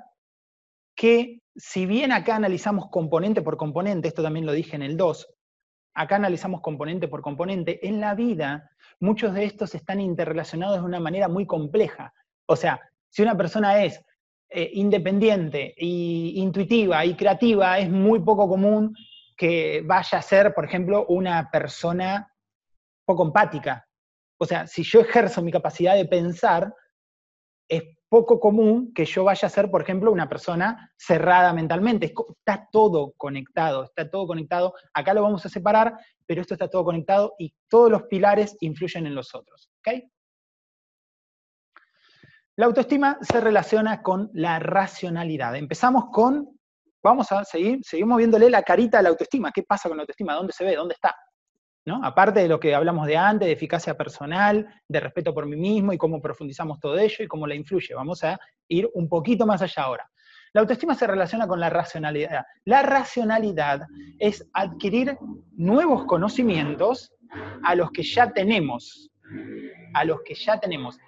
que 0.95 1.41
si 1.55 1.87
bien 1.87 2.11
acá 2.11 2.35
analizamos 2.35 2.89
componente 2.91 3.41
por 3.41 3.57
componente, 3.57 4.07
esto 4.07 4.21
también 4.21 4.45
lo 4.45 4.53
dije 4.53 4.75
en 4.75 4.83
el 4.83 4.97
2, 4.97 5.27
acá 5.95 6.17
analizamos 6.17 6.61
componente 6.61 7.07
por 7.07 7.21
componente, 7.21 7.87
en 7.87 7.99
la 7.99 8.13
vida 8.13 8.69
muchos 8.99 9.33
de 9.33 9.45
estos 9.45 9.73
están 9.73 9.99
interrelacionados 9.99 10.77
de 10.77 10.85
una 10.85 10.99
manera 10.99 11.27
muy 11.27 11.47
compleja. 11.47 12.13
O 12.45 12.55
sea, 12.55 12.79
si 13.09 13.23
una 13.23 13.35
persona 13.35 13.83
es 13.83 14.03
eh, 14.53 14.69
independiente 14.73 15.73
y 15.77 16.33
intuitiva 16.41 17.05
y 17.05 17.15
creativa, 17.15 17.79
es 17.79 17.89
muy 17.89 18.19
poco 18.19 18.49
común 18.49 18.93
que 19.37 19.81
vaya 19.85 20.17
a 20.17 20.21
ser, 20.21 20.53
por 20.53 20.65
ejemplo, 20.65 21.05
una 21.07 21.49
persona 21.49 22.29
poco 23.05 23.23
empática. 23.23 23.87
O 24.37 24.45
sea, 24.45 24.67
si 24.67 24.83
yo 24.83 24.99
ejerzo 24.99 25.41
mi 25.41 25.53
capacidad 25.53 25.95
de 25.95 26.03
pensar, 26.03 26.73
es 27.69 27.81
poco 28.09 28.41
común 28.41 28.91
que 28.93 29.05
yo 29.05 29.23
vaya 29.23 29.45
a 29.45 29.49
ser, 29.49 29.71
por 29.71 29.83
ejemplo, 29.83 30.11
una 30.11 30.27
persona 30.27 30.91
cerrada 30.97 31.53
mentalmente. 31.53 32.07
Está 32.07 32.67
todo 32.73 33.13
conectado, 33.15 33.85
está 33.85 34.09
todo 34.09 34.27
conectado. 34.27 34.73
Acá 34.93 35.13
lo 35.13 35.21
vamos 35.21 35.45
a 35.45 35.49
separar, 35.49 35.97
pero 36.25 36.41
esto 36.41 36.55
está 36.55 36.67
todo 36.67 36.83
conectado 36.83 37.35
y 37.39 37.53
todos 37.69 37.89
los 37.89 38.03
pilares 38.03 38.57
influyen 38.59 39.07
en 39.07 39.15
los 39.15 39.33
otros. 39.33 39.71
¿okay? 39.79 40.10
La 42.61 42.67
autoestima 42.67 43.17
se 43.21 43.41
relaciona 43.41 44.03
con 44.03 44.29
la 44.35 44.59
racionalidad. 44.59 45.55
Empezamos 45.55 46.11
con, 46.11 46.59
vamos 47.01 47.31
a 47.31 47.43
seguir, 47.43 47.79
seguimos 47.81 48.19
viéndole 48.19 48.51
la 48.51 48.61
carita 48.61 48.99
a 48.99 49.01
la 49.01 49.09
autoestima. 49.09 49.51
¿Qué 49.51 49.63
pasa 49.63 49.89
con 49.89 49.97
la 49.97 50.03
autoestima? 50.03 50.35
¿Dónde 50.35 50.53
se 50.53 50.63
ve? 50.63 50.75
¿Dónde 50.75 50.93
está? 50.93 51.15
Aparte 52.03 52.41
de 52.41 52.47
lo 52.47 52.59
que 52.59 52.75
hablamos 52.75 53.07
de 53.07 53.17
antes, 53.17 53.47
de 53.47 53.53
eficacia 53.53 53.97
personal, 53.97 54.67
de 54.87 54.99
respeto 54.99 55.33
por 55.33 55.47
mí 55.47 55.55
mismo 55.55 55.91
y 55.91 55.97
cómo 55.97 56.21
profundizamos 56.21 56.79
todo 56.79 56.99
ello 56.99 57.23
y 57.23 57.27
cómo 57.27 57.47
la 57.47 57.55
influye. 57.55 57.95
Vamos 57.95 58.23
a 58.23 58.39
ir 58.67 58.87
un 58.93 59.09
poquito 59.09 59.47
más 59.47 59.63
allá 59.63 59.81
ahora. 59.81 60.07
La 60.53 60.61
autoestima 60.61 60.93
se 60.93 61.07
relaciona 61.07 61.47
con 61.47 61.59
la 61.59 61.71
racionalidad. 61.71 62.45
La 62.65 62.83
racionalidad 62.83 63.87
es 64.19 64.47
adquirir 64.53 65.17
nuevos 65.53 66.05
conocimientos 66.05 67.11
a 67.63 67.73
los 67.73 67.89
que 67.89 68.03
ya 68.03 68.31
tenemos, 68.31 69.09
a 69.95 70.05
los 70.05 70.21
que 70.21 70.35
ya 70.35 70.59
tenemos 70.59 70.99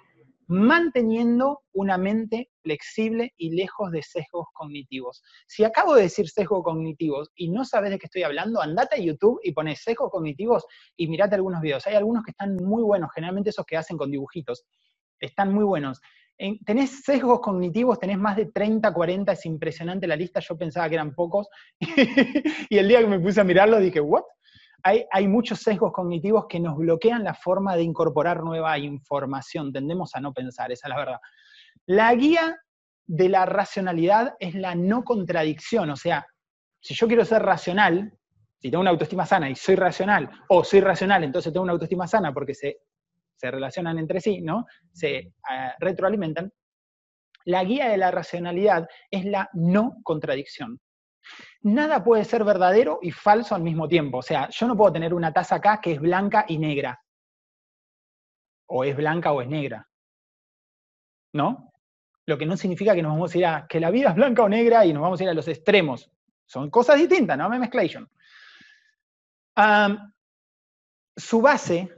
manteniendo 0.46 1.62
una 1.72 1.98
mente 1.98 2.50
flexible 2.62 3.32
y 3.36 3.54
lejos 3.54 3.90
de 3.90 4.02
sesgos 4.02 4.46
cognitivos. 4.52 5.22
Si 5.46 5.64
acabo 5.64 5.94
de 5.94 6.02
decir 6.02 6.28
sesgos 6.28 6.62
cognitivos 6.62 7.30
y 7.34 7.50
no 7.50 7.64
sabes 7.64 7.90
de 7.90 7.98
qué 7.98 8.06
estoy 8.06 8.22
hablando, 8.22 8.60
andate 8.60 8.96
a 8.96 9.02
YouTube 9.02 9.40
y 9.42 9.52
pones 9.52 9.82
sesgos 9.82 10.10
cognitivos 10.10 10.64
y 10.96 11.08
mirate 11.08 11.34
algunos 11.34 11.60
videos. 11.60 11.86
Hay 11.86 11.94
algunos 11.94 12.24
que 12.24 12.30
están 12.30 12.56
muy 12.56 12.82
buenos, 12.82 13.10
generalmente 13.14 13.50
esos 13.50 13.66
que 13.66 13.76
hacen 13.76 13.96
con 13.96 14.10
dibujitos. 14.10 14.64
Están 15.20 15.52
muy 15.52 15.64
buenos. 15.64 16.00
tenés 16.66 17.04
sesgos 17.04 17.40
cognitivos, 17.40 17.98
tenés 17.98 18.18
más 18.18 18.36
de 18.36 18.46
30, 18.46 18.92
40, 18.92 19.32
es 19.32 19.46
impresionante 19.46 20.06
la 20.06 20.16
lista, 20.16 20.40
yo 20.40 20.56
pensaba 20.56 20.88
que 20.88 20.96
eran 20.96 21.14
pocos, 21.14 21.48
y 22.68 22.76
el 22.76 22.88
día 22.88 23.00
que 23.00 23.06
me 23.06 23.20
puse 23.20 23.40
a 23.40 23.44
mirarlo 23.44 23.78
dije, 23.78 24.00
¿what? 24.00 24.24
Hay, 24.84 25.28
muchos 25.28 25.60
sesgos 25.60 25.92
cognitivos 25.92 26.46
que 26.46 26.60
nos 26.60 26.76
bloquean 26.76 27.24
la 27.24 27.32
forma 27.32 27.74
de 27.74 27.82
incorporar 27.82 28.42
nueva 28.42 28.78
información. 28.78 29.72
Tendemos 29.72 30.14
a 30.14 30.20
no 30.20 30.34
pensar, 30.34 30.70
esa 30.70 30.88
es 30.88 30.90
la 30.90 30.98
verdad. 30.98 31.20
La 31.86 32.14
guía 32.14 32.58
de 33.06 33.28
la 33.30 33.46
racionalidad 33.46 34.34
es 34.38 34.54
la 34.54 34.74
no 34.74 35.02
contradicción. 35.02 35.88
O 35.88 35.96
sea, 35.96 36.26
si 36.80 36.94
yo 36.94 37.06
quiero 37.06 37.24
ser 37.24 37.42
racional, 37.42 38.12
si 38.58 38.70
tengo 38.70 38.82
una 38.82 38.90
autoestima 38.90 39.24
sana 39.24 39.48
y 39.48 39.54
soy 39.54 39.76
racional, 39.76 40.30
o 40.50 40.62
soy 40.62 40.80
racional, 40.80 41.24
entonces 41.24 41.50
tengo 41.50 41.64
una 41.64 41.72
autoestima 41.72 42.06
sana 42.06 42.32
porque 42.34 42.54
se, 42.54 42.76
se 43.36 43.50
relacionan 43.50 43.98
entre 43.98 44.20
sí, 44.20 44.42
¿no? 44.42 44.66
Se 44.92 45.16
eh, 45.16 45.32
retroalimentan. 45.78 46.52
La 47.46 47.64
guía 47.64 47.88
de 47.88 47.96
la 47.96 48.10
racionalidad 48.10 48.86
es 49.10 49.24
la 49.24 49.48
no 49.54 49.96
contradicción. 50.02 50.78
Nada 51.64 52.04
puede 52.04 52.24
ser 52.26 52.44
verdadero 52.44 52.98
y 53.00 53.10
falso 53.10 53.54
al 53.54 53.62
mismo 53.62 53.88
tiempo. 53.88 54.18
O 54.18 54.22
sea, 54.22 54.50
yo 54.50 54.66
no 54.66 54.76
puedo 54.76 54.92
tener 54.92 55.14
una 55.14 55.32
taza 55.32 55.56
acá 55.56 55.80
que 55.80 55.92
es 55.92 56.00
blanca 56.00 56.44
y 56.46 56.58
negra. 56.58 57.02
O 58.66 58.84
es 58.84 58.94
blanca 58.94 59.32
o 59.32 59.40
es 59.40 59.48
negra. 59.48 59.88
¿No? 61.32 61.72
Lo 62.26 62.36
que 62.36 62.44
no 62.44 62.58
significa 62.58 62.94
que 62.94 63.02
nos 63.02 63.12
vamos 63.12 63.34
a 63.34 63.38
ir 63.38 63.46
a 63.46 63.66
que 63.66 63.80
la 63.80 63.90
vida 63.90 64.10
es 64.10 64.14
blanca 64.14 64.42
o 64.42 64.48
negra 64.48 64.84
y 64.84 64.92
nos 64.92 65.02
vamos 65.02 65.18
a 65.20 65.24
ir 65.24 65.30
a 65.30 65.34
los 65.34 65.48
extremos. 65.48 66.10
Son 66.44 66.68
cosas 66.68 66.98
distintas, 66.98 67.38
no 67.38 67.48
me 67.48 67.58
mezclation. 67.58 68.10
su 71.16 71.40
base, 71.40 71.96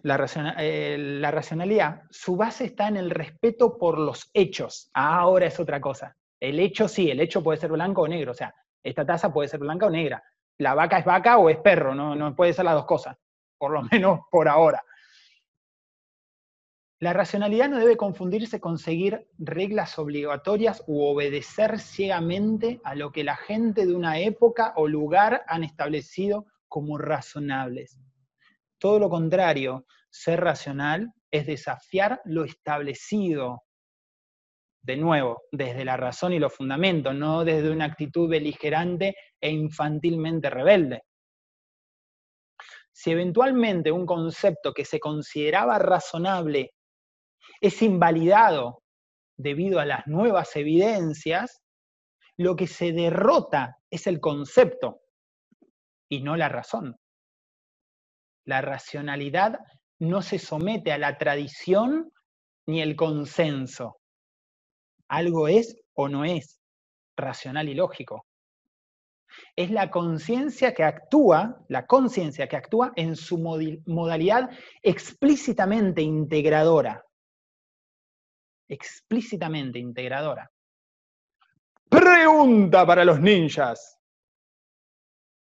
eh, 0.59 0.97
la, 0.99 1.31
racionalidad, 1.33 2.03
su 2.11 2.37
base 2.37 2.67
está 2.67 2.87
en 2.87 2.99
el 2.99 3.11
respeto 3.11 3.77
por 3.77 3.99
los 3.99 4.31
hechos. 4.33 4.91
ahora 4.95 5.47
es 5.47 5.59
otra 5.59 5.81
cosa. 5.81 6.17
El 6.39 6.61
hecho 6.61 6.87
sí, 6.87 7.11
el 7.11 7.19
hecho 7.19 7.43
puede 7.43 7.59
ser 7.59 7.73
blanco 7.73 8.03
o 8.03 8.09
negro. 8.09 8.31
O 8.31 8.35
sea, 8.35 8.55
esta 8.89 9.05
taza 9.05 9.33
puede 9.33 9.49
ser 9.49 9.61
blanca 9.61 9.87
o 9.87 9.91
negra. 9.91 10.23
La 10.59 10.75
vaca 10.75 10.99
es 10.99 11.05
vaca 11.05 11.39
o 11.39 11.51
es 11.51 11.59
perro, 11.59 11.95
no, 11.95 12.15
no 12.15 12.35
puede 12.35 12.53
ser 12.53 12.65
las 12.65 12.75
dos 12.75 12.87
cosas, 12.87 13.17
por 13.59 13.73
lo 13.73 13.83
menos 13.91 14.21
por 14.31 14.49
ahora. 14.49 14.83
La 16.99 17.13
racionalidad 17.13 17.69
no 17.69 17.79
debe 17.79 17.99
confundirse 17.99 18.59
con 18.59 18.79
seguir 18.79 19.29
reglas 19.37 19.99
obligatorias 19.99 20.83
u 20.87 21.05
obedecer 21.05 21.79
ciegamente 21.79 22.81
a 22.85 22.95
lo 22.95 23.13
que 23.13 23.23
la 23.23 23.37
gente 23.37 23.85
de 23.85 23.95
una 23.95 24.19
época 24.19 24.73
o 24.77 24.89
lugar 24.89 25.43
han 25.47 25.63
establecido 25.63 26.47
como 26.69 26.97
razonables. 26.97 27.99
Todo 28.79 28.99
lo 28.99 29.11
contrario, 29.11 29.85
ser 30.09 30.41
racional 30.41 31.13
es 31.31 31.47
desafiar 31.47 32.23
lo 32.25 32.45
establecido, 32.45 33.66
de 34.87 34.97
nuevo, 34.97 35.43
desde 35.51 35.85
la 35.85 35.97
razón 35.97 36.33
y 36.33 36.39
los 36.39 36.55
fundamentos, 36.55 37.13
no 37.13 37.45
desde 37.45 37.73
una 37.73 37.87
actitud 37.87 38.29
beligerante 38.29 39.17
e 39.41 39.51
infantilmente 39.51 40.49
rebelde. 40.49 41.03
Si 42.93 43.11
eventualmente 43.11 43.91
un 43.91 44.07
concepto 44.07 44.73
que 44.73 44.85
se 44.85 45.01
consideraba 45.01 45.81
razonable 45.81 46.73
es 47.61 47.83
invalidado 47.83 48.85
debido 49.37 49.81
a 49.81 49.87
las 49.87 50.07
nuevas 50.07 50.55
evidencias, 50.55 51.61
lo 52.39 52.55
que 52.55 52.69
se 52.69 52.93
derrota 52.93 53.79
es 53.91 54.07
el 54.07 54.21
concepto 54.21 55.01
y 56.09 56.23
no 56.23 56.37
la 56.37 56.49
razón. 56.49 56.97
La 58.45 58.61
racionalidad 58.61 59.59
no 59.99 60.23
se 60.23 60.39
somete 60.39 60.93
a 60.93 60.99
la 60.99 61.19
tradición 61.19 62.13
ni 62.67 62.83
el 62.83 62.95
consenso 62.95 63.99
algo 65.09 65.49
es 65.49 65.77
o 65.95 66.09
no 66.09 66.25
es 66.25 66.61
racional 67.17 67.69
y 67.69 67.75
lógico. 67.75 68.27
Es 69.55 69.71
la 69.71 69.91
conciencia 69.91 70.73
que 70.73 70.85
actúa, 70.85 71.65
la 71.69 71.87
conciencia 71.87 72.49
que 72.49 72.57
actúa 72.57 72.93
en 72.97 73.17
su 73.17 73.39
modalidad 73.39 74.51
explícitamente 74.83 76.03
integradora. 76.03 77.05
Explícitamente 78.69 79.79
integradora. 79.79 80.51
Pregunta 81.89 82.87
para 82.87 83.05
los 83.05 83.21
ninjas. 83.21 83.99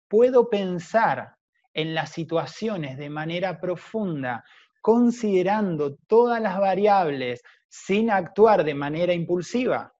¿Puedo 0.07 0.49
pensar 0.49 1.35
en 1.73 1.93
las 1.93 2.11
situaciones 2.11 2.97
de 2.97 3.09
manera 3.09 3.59
profunda, 3.59 4.43
considerando 4.81 5.95
todas 6.07 6.41
las 6.41 6.59
variables 6.59 7.41
sin 7.71 8.11
actuar 8.11 8.65
de 8.65 8.73
manera 8.75 9.13
impulsiva. 9.13 9.93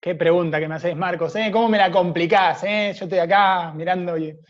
Qué 0.00 0.16
pregunta 0.16 0.58
que 0.58 0.66
me 0.66 0.74
haces, 0.74 0.96
Marcos, 0.96 1.36
¿eh? 1.36 1.50
¿Cómo 1.52 1.68
me 1.68 1.78
la 1.78 1.92
complicás? 1.92 2.64
Eh? 2.64 2.92
Yo 2.98 3.04
estoy 3.04 3.20
acá 3.20 3.72
mirando 3.72 4.16
el 4.16 4.40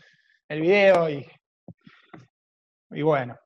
video 0.49 1.07
y, 1.11 1.29
y 2.89 3.01
bueno. 3.03 3.37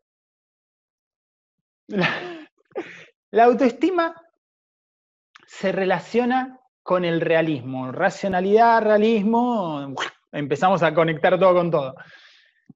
la 1.88 3.44
autoestima 3.44 4.16
se 5.46 5.74
relaciona 5.74 6.58
con 6.82 7.04
el 7.04 7.20
realismo. 7.20 7.92
Racionalidad, 7.92 8.84
realismo, 8.84 9.94
empezamos 10.38 10.84
a 10.84 10.94
conectar 10.94 11.38
todo 11.40 11.54
con 11.54 11.72
todo. 11.72 11.96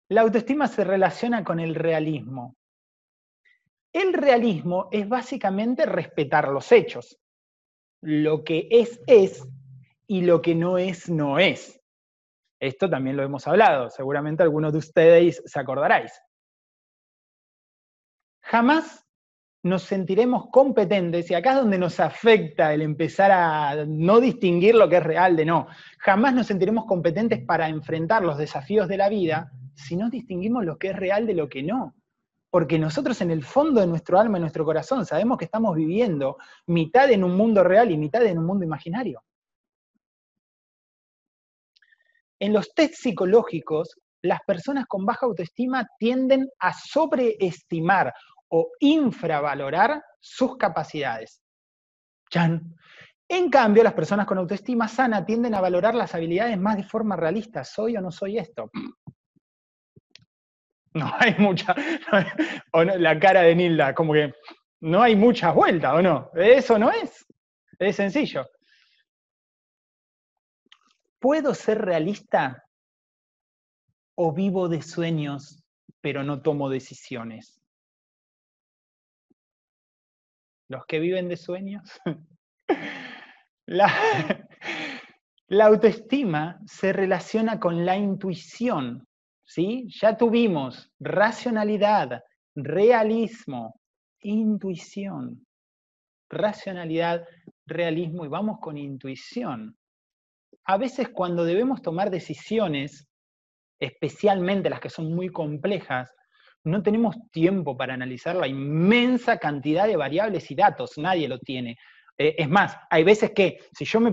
La 0.09 0.21
autoestima 0.21 0.67
se 0.67 0.83
relaciona 0.83 1.43
con 1.43 1.59
el 1.59 1.75
realismo. 1.75 2.55
El 3.93 4.13
realismo 4.13 4.87
es 4.91 5.07
básicamente 5.07 5.85
respetar 5.85 6.47
los 6.47 6.71
hechos. 6.71 7.19
Lo 8.01 8.43
que 8.43 8.67
es, 8.71 8.99
es, 9.05 9.47
y 10.07 10.21
lo 10.21 10.41
que 10.41 10.55
no 10.55 10.77
es, 10.77 11.09
no 11.09 11.39
es. 11.39 11.79
Esto 12.59 12.89
también 12.89 13.17
lo 13.17 13.23
hemos 13.23 13.47
hablado, 13.47 13.89
seguramente 13.89 14.43
algunos 14.43 14.71
de 14.71 14.79
ustedes 14.79 15.41
se 15.45 15.59
acordaráis. 15.59 16.13
Jamás 18.43 19.05
nos 19.63 19.83
sentiremos 19.83 20.49
competentes, 20.49 21.29
y 21.29 21.35
acá 21.35 21.51
es 21.51 21.57
donde 21.57 21.77
nos 21.77 21.99
afecta 21.99 22.73
el 22.73 22.81
empezar 22.81 23.31
a 23.31 23.85
no 23.85 24.19
distinguir 24.19 24.73
lo 24.75 24.89
que 24.89 24.97
es 24.97 25.03
real 25.03 25.35
de 25.35 25.45
no. 25.45 25.67
Jamás 25.99 26.33
nos 26.33 26.47
sentiremos 26.47 26.85
competentes 26.85 27.43
para 27.45 27.69
enfrentar 27.69 28.23
los 28.23 28.37
desafíos 28.37 28.87
de 28.87 28.97
la 28.97 29.09
vida 29.09 29.51
si 29.75 29.95
no 29.95 30.09
distinguimos 30.09 30.65
lo 30.65 30.77
que 30.77 30.89
es 30.89 30.95
real 30.95 31.27
de 31.27 31.35
lo 31.35 31.47
que 31.47 31.61
no. 31.61 31.95
Porque 32.49 32.79
nosotros 32.79 33.21
en 33.21 33.31
el 33.31 33.43
fondo 33.43 33.81
de 33.81 33.87
nuestro 33.87 34.19
alma, 34.19 34.37
en 34.37 34.41
nuestro 34.41 34.65
corazón, 34.65 35.05
sabemos 35.05 35.37
que 35.37 35.45
estamos 35.45 35.75
viviendo 35.75 36.37
mitad 36.65 37.09
en 37.11 37.23
un 37.23 37.37
mundo 37.37 37.63
real 37.63 37.91
y 37.91 37.97
mitad 37.97 38.25
en 38.25 38.39
un 38.39 38.45
mundo 38.45 38.65
imaginario. 38.65 39.23
En 42.39 42.51
los 42.51 42.73
test 42.73 42.95
psicológicos, 42.95 43.95
las 44.23 44.39
personas 44.45 44.85
con 44.87 45.05
baja 45.05 45.27
autoestima 45.27 45.87
tienden 45.99 46.49
a 46.59 46.73
sobreestimar 46.73 48.11
o 48.51 48.69
infravalorar 48.79 50.03
sus 50.19 50.57
capacidades. 50.57 51.41
En 53.27 53.49
cambio, 53.49 53.83
las 53.83 53.93
personas 53.93 54.27
con 54.27 54.37
autoestima 54.37 54.87
sana 54.87 55.25
tienden 55.25 55.55
a 55.55 55.61
valorar 55.61 55.95
las 55.95 56.13
habilidades 56.13 56.57
más 56.59 56.77
de 56.77 56.83
forma 56.83 57.15
realista. 57.15 57.63
¿Soy 57.63 57.95
o 57.95 58.01
no 58.01 58.11
soy 58.11 58.37
esto? 58.37 58.69
No 60.93 61.09
hay 61.17 61.33
mucha. 61.37 61.73
O 62.73 62.83
la 62.83 63.17
cara 63.17 63.43
de 63.43 63.55
Nilda, 63.55 63.95
como 63.95 64.11
que 64.11 64.33
no 64.81 65.01
hay 65.01 65.15
muchas 65.15 65.55
vueltas, 65.55 65.93
¿o 65.93 66.01
no? 66.01 66.29
Eso 66.35 66.77
no 66.77 66.91
es. 66.91 67.25
Es 67.79 67.95
sencillo. 67.95 68.45
¿Puedo 71.17 71.53
ser 71.53 71.81
realista 71.81 72.65
o 74.15 74.33
vivo 74.33 74.67
de 74.67 74.81
sueños, 74.81 75.63
pero 76.01 76.23
no 76.23 76.41
tomo 76.41 76.69
decisiones? 76.69 77.60
Los 80.71 80.85
que 80.85 80.99
viven 80.99 81.27
de 81.27 81.37
sueños. 81.37 82.01
La, 83.67 85.65
autoestima 85.65 86.59
se 86.65 86.93
relaciona 86.93 87.59
con 87.59 87.85
la 87.85 87.95
intuición, 87.95 89.07
¿sí? 89.45 89.87
Ya 89.89 90.17
tuvimos 90.17 90.91
racionalidad, 90.99 92.23
realismo, 92.55 93.79
intuición. 94.21 95.45
Racionalidad, 96.29 97.25
realismo 97.65 98.25
y 98.25 98.29
vamos 98.29 98.59
con 98.59 98.77
intuición. 98.77 99.77
A 100.65 100.77
veces 100.77 101.09
cuando 101.09 101.43
debemos 101.43 101.81
tomar 101.81 102.09
decisiones, 102.09 103.07
especialmente 103.79 104.69
las 104.69 104.79
que 104.79 104.89
son 104.89 105.13
muy 105.13 105.29
complejas, 105.29 106.13
no 106.63 106.83
tenemos 106.83 107.15
tiempo 107.31 107.75
para 107.75 107.93
analizar 107.93 108.35
la 108.35 108.47
inmensa 108.47 109.37
cantidad 109.37 109.87
de 109.87 109.97
variables 109.97 110.49
y 110.51 110.55
datos, 110.55 110.97
nadie 110.97 111.27
lo 111.27 111.39
tiene. 111.39 111.77
Eh, 112.17 112.35
es 112.37 112.49
más, 112.49 112.77
hay 112.89 113.03
veces 113.03 113.31
que 113.31 113.59
si 113.73 113.85
yo 113.85 113.99
me, 113.99 114.11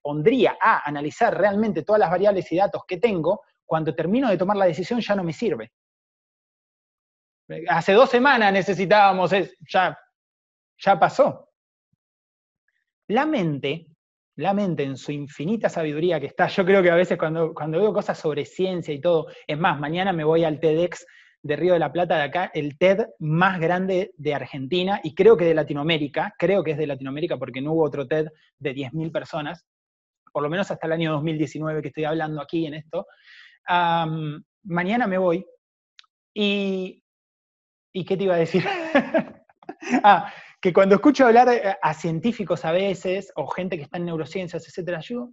pondría 0.00 0.56
a 0.60 0.88
analizar 0.88 1.36
realmente 1.36 1.82
todas 1.82 1.98
las 1.98 2.10
variables 2.10 2.50
y 2.52 2.56
datos 2.56 2.82
que 2.86 2.98
tengo, 2.98 3.42
cuando 3.64 3.94
termino 3.94 4.28
de 4.30 4.38
tomar 4.38 4.56
la 4.56 4.66
decisión 4.66 5.00
ya 5.00 5.14
no 5.14 5.24
me 5.24 5.32
sirve. 5.32 5.72
Hace 7.68 7.92
dos 7.92 8.10
semanas 8.10 8.52
necesitábamos, 8.52 9.32
ya, 9.68 9.98
ya 10.78 10.98
pasó. 10.98 11.50
La 13.08 13.24
mente 13.26 13.86
la 14.38 14.54
mente 14.54 14.84
en 14.84 14.96
su 14.96 15.10
infinita 15.10 15.68
sabiduría 15.68 16.20
que 16.20 16.26
está, 16.26 16.46
yo 16.46 16.64
creo 16.64 16.80
que 16.80 16.92
a 16.92 16.94
veces 16.94 17.18
cuando, 17.18 17.52
cuando 17.52 17.80
veo 17.80 17.92
cosas 17.92 18.16
sobre 18.18 18.44
ciencia 18.44 18.94
y 18.94 19.00
todo, 19.00 19.26
es 19.44 19.58
más, 19.58 19.80
mañana 19.80 20.12
me 20.12 20.22
voy 20.22 20.44
al 20.44 20.60
TEDx 20.60 21.04
de 21.42 21.56
Río 21.56 21.72
de 21.72 21.80
la 21.80 21.90
Plata, 21.90 22.16
de 22.16 22.22
acá, 22.22 22.50
el 22.54 22.78
TED 22.78 23.06
más 23.18 23.58
grande 23.58 24.12
de 24.16 24.34
Argentina 24.34 25.00
y 25.02 25.16
creo 25.16 25.36
que 25.36 25.44
de 25.44 25.54
Latinoamérica, 25.54 26.34
creo 26.38 26.62
que 26.62 26.70
es 26.70 26.78
de 26.78 26.86
Latinoamérica 26.86 27.36
porque 27.36 27.60
no 27.60 27.72
hubo 27.72 27.82
otro 27.82 28.06
TED 28.06 28.28
de 28.60 28.74
10.000 28.76 29.10
personas, 29.10 29.66
por 30.32 30.44
lo 30.44 30.48
menos 30.48 30.70
hasta 30.70 30.86
el 30.86 30.92
año 30.92 31.10
2019 31.14 31.82
que 31.82 31.88
estoy 31.88 32.04
hablando 32.04 32.40
aquí 32.40 32.64
en 32.64 32.74
esto, 32.74 33.06
mañana 34.62 35.08
me 35.08 35.18
voy 35.18 35.44
y... 36.32 37.02
¿Y 37.90 38.04
qué 38.04 38.16
te 38.16 38.24
iba 38.24 38.34
a 38.34 38.38
decir? 38.38 38.64
ah, 40.04 40.30
que 40.60 40.72
cuando 40.72 40.96
escucho 40.96 41.26
hablar 41.26 41.48
eh, 41.48 41.76
a 41.80 41.94
científicos 41.94 42.64
a 42.64 42.72
veces, 42.72 43.32
o 43.36 43.46
gente 43.46 43.76
que 43.76 43.84
está 43.84 43.98
en 43.98 44.06
neurociencias, 44.06 44.66
etcétera, 44.66 45.00
yo, 45.00 45.30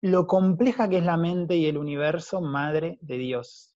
lo 0.00 0.26
compleja 0.26 0.88
que 0.88 0.98
es 0.98 1.04
la 1.04 1.16
mente 1.16 1.56
y 1.56 1.66
el 1.66 1.78
universo, 1.78 2.40
madre 2.40 2.98
de 3.00 3.18
Dios. 3.18 3.74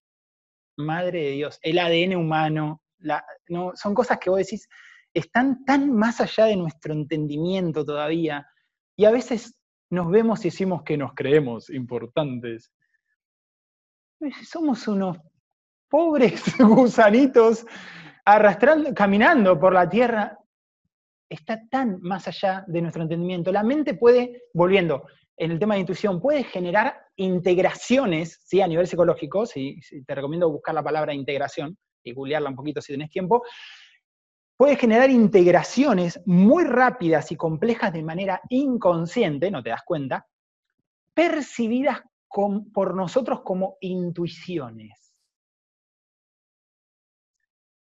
Madre 0.77 1.23
de 1.23 1.31
Dios. 1.31 1.59
El 1.61 1.79
ADN 1.79 2.15
humano, 2.15 2.81
no, 3.47 3.71
son 3.75 3.93
cosas 3.93 4.19
que 4.19 4.29
vos 4.29 4.39
decís, 4.39 4.67
están 5.13 5.65
tan 5.65 5.91
más 5.91 6.21
allá 6.21 6.45
de 6.45 6.55
nuestro 6.55 6.93
entendimiento 6.93 7.83
todavía. 7.83 8.47
Y 8.95 9.05
a 9.05 9.11
veces 9.11 9.55
nos 9.89 10.09
vemos 10.09 10.41
y 10.41 10.49
decimos 10.49 10.83
que 10.83 10.97
nos 10.97 11.13
creemos 11.13 11.69
importantes. 11.69 12.71
Somos 14.43 14.87
unos 14.87 15.17
pobres 15.89 16.43
gusanitos 16.59 17.65
arrastrando, 18.25 18.93
caminando 18.93 19.59
por 19.59 19.73
la 19.73 19.89
tierra. 19.89 20.38
Está 21.29 21.61
tan 21.69 22.01
más 22.01 22.27
allá 22.27 22.65
de 22.67 22.81
nuestro 22.81 23.03
entendimiento. 23.03 23.51
La 23.51 23.63
mente 23.63 23.93
puede, 23.93 24.43
volviendo, 24.53 25.05
en 25.37 25.51
el 25.51 25.59
tema 25.59 25.75
de 25.75 25.81
intuición, 25.81 26.19
puede 26.19 26.43
generar 26.43 26.99
integraciones, 27.15 28.41
¿sí? 28.43 28.61
a 28.61 28.67
nivel 28.67 28.87
psicológico, 28.87 29.45
¿sí? 29.45 29.79
te 30.05 30.15
recomiendo 30.15 30.49
buscar 30.49 30.75
la 30.75 30.83
palabra 30.83 31.13
integración 31.13 31.77
y 32.03 32.13
googlearla 32.13 32.49
un 32.49 32.55
poquito 32.55 32.81
si 32.81 32.93
tenés 32.93 33.09
tiempo, 33.09 33.43
puede 34.57 34.75
generar 34.75 35.09
integraciones 35.09 36.19
muy 36.25 36.65
rápidas 36.65 37.31
y 37.31 37.37
complejas 37.37 37.93
de 37.93 38.03
manera 38.03 38.41
inconsciente, 38.49 39.49
no 39.49 39.63
te 39.63 39.69
das 39.69 39.83
cuenta, 39.85 40.27
percibidas 41.13 42.01
por 42.73 42.95
nosotros 42.95 43.41
como 43.41 43.77
intuiciones. 43.79 45.13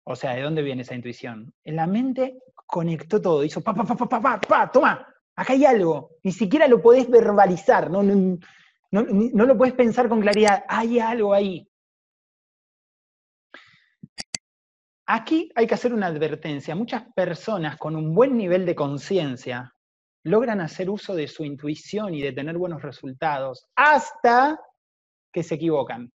O 0.04 0.16
sea, 0.16 0.34
¿de 0.34 0.42
dónde 0.42 0.62
viene 0.62 0.82
esa 0.82 0.94
intuición? 0.94 1.52
En 1.64 1.76
la 1.76 1.86
mente 1.86 2.38
conectó 2.68 3.20
todo, 3.20 3.42
hizo 3.44 3.62
pa, 3.62 3.74
pa, 3.74 3.82
pa, 3.82 3.96
pa, 3.96 4.20
pa, 4.20 4.40
pa, 4.40 4.70
toma, 4.70 5.06
acá 5.34 5.54
hay 5.54 5.64
algo. 5.64 6.10
Ni 6.22 6.32
siquiera 6.32 6.68
lo 6.68 6.82
podés 6.82 7.08
verbalizar, 7.08 7.90
no, 7.90 8.02
no, 8.02 8.38
no 8.90 9.46
lo 9.46 9.56
podés 9.56 9.72
pensar 9.72 10.08
con 10.08 10.20
claridad, 10.20 10.64
hay 10.68 11.00
algo 11.00 11.32
ahí. 11.32 11.66
Aquí 15.06 15.50
hay 15.54 15.66
que 15.66 15.74
hacer 15.74 15.94
una 15.94 16.08
advertencia. 16.08 16.74
Muchas 16.74 17.04
personas 17.14 17.78
con 17.78 17.96
un 17.96 18.14
buen 18.14 18.36
nivel 18.36 18.66
de 18.66 18.74
conciencia 18.74 19.72
logran 20.24 20.60
hacer 20.60 20.90
uso 20.90 21.14
de 21.14 21.26
su 21.26 21.44
intuición 21.44 22.14
y 22.14 22.20
de 22.20 22.32
tener 22.32 22.58
buenos 22.58 22.82
resultados 22.82 23.66
hasta 23.74 24.60
que 25.32 25.42
se 25.42 25.54
equivocan. 25.54 26.12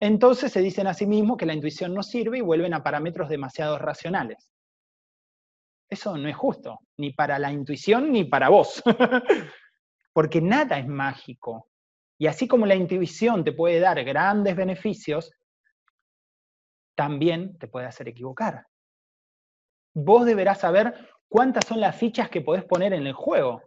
Entonces 0.00 0.50
se 0.50 0.62
dicen 0.62 0.86
a 0.86 0.94
sí 0.94 1.06
mismos 1.06 1.36
que 1.36 1.44
la 1.44 1.52
intuición 1.52 1.92
no 1.92 2.02
sirve 2.02 2.38
y 2.38 2.40
vuelven 2.40 2.72
a 2.72 2.82
parámetros 2.82 3.28
demasiado 3.28 3.78
racionales. 3.78 4.50
Eso 5.90 6.16
no 6.16 6.28
es 6.28 6.36
justo, 6.36 6.78
ni 6.98 7.12
para 7.12 7.38
la 7.38 7.52
intuición 7.52 8.12
ni 8.12 8.24
para 8.24 8.48
vos, 8.48 8.80
porque 10.12 10.40
nada 10.40 10.78
es 10.78 10.86
mágico. 10.86 11.68
Y 12.16 12.28
así 12.28 12.46
como 12.46 12.64
la 12.64 12.76
intuición 12.76 13.42
te 13.42 13.52
puede 13.52 13.80
dar 13.80 14.02
grandes 14.04 14.54
beneficios, 14.54 15.32
también 16.94 17.58
te 17.58 17.66
puede 17.66 17.86
hacer 17.86 18.08
equivocar. 18.08 18.66
Vos 19.94 20.24
deberás 20.26 20.60
saber 20.60 21.08
cuántas 21.28 21.66
son 21.66 21.80
las 21.80 21.96
fichas 21.96 22.28
que 22.28 22.42
podés 22.42 22.64
poner 22.64 22.92
en 22.92 23.06
el 23.06 23.14
juego, 23.14 23.62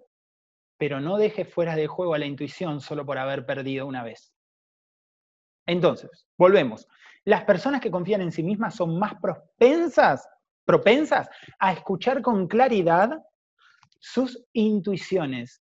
pero 0.77 1.01
no 1.01 1.17
dejes 1.17 1.51
fuera 1.51 1.75
de 1.75 1.87
juego 1.87 2.13
a 2.13 2.19
la 2.19 2.25
intuición 2.25 2.79
solo 2.79 3.05
por 3.05 3.17
haber 3.17 3.45
perdido 3.45 3.85
una 3.85 4.03
vez. 4.03 4.33
Entonces, 5.65 6.27
volvemos. 6.37 6.87
Las 7.25 7.43
personas 7.43 7.81
que 7.81 7.91
confían 7.91 8.21
en 8.21 8.31
sí 8.31 8.43
mismas 8.43 8.75
son 8.75 8.99
más 8.99 9.15
propensas, 9.15 10.29
propensas 10.65 11.29
a 11.59 11.73
escuchar 11.73 12.21
con 12.21 12.47
claridad 12.47 13.21
sus 13.99 14.45
intuiciones 14.53 15.61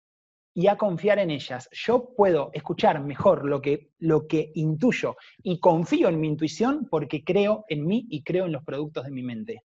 y 0.54 0.66
a 0.66 0.76
confiar 0.76 1.18
en 1.18 1.30
ellas. 1.30 1.68
Yo 1.72 2.14
puedo 2.16 2.50
escuchar 2.52 3.00
mejor 3.02 3.44
lo 3.44 3.60
que, 3.60 3.92
lo 3.98 4.26
que 4.26 4.50
intuyo 4.54 5.16
y 5.42 5.60
confío 5.60 6.08
en 6.08 6.20
mi 6.20 6.28
intuición 6.28 6.88
porque 6.90 7.22
creo 7.22 7.64
en 7.68 7.86
mí 7.86 8.06
y 8.10 8.22
creo 8.22 8.46
en 8.46 8.52
los 8.52 8.64
productos 8.64 9.04
de 9.04 9.10
mi 9.10 9.22
mente. 9.22 9.64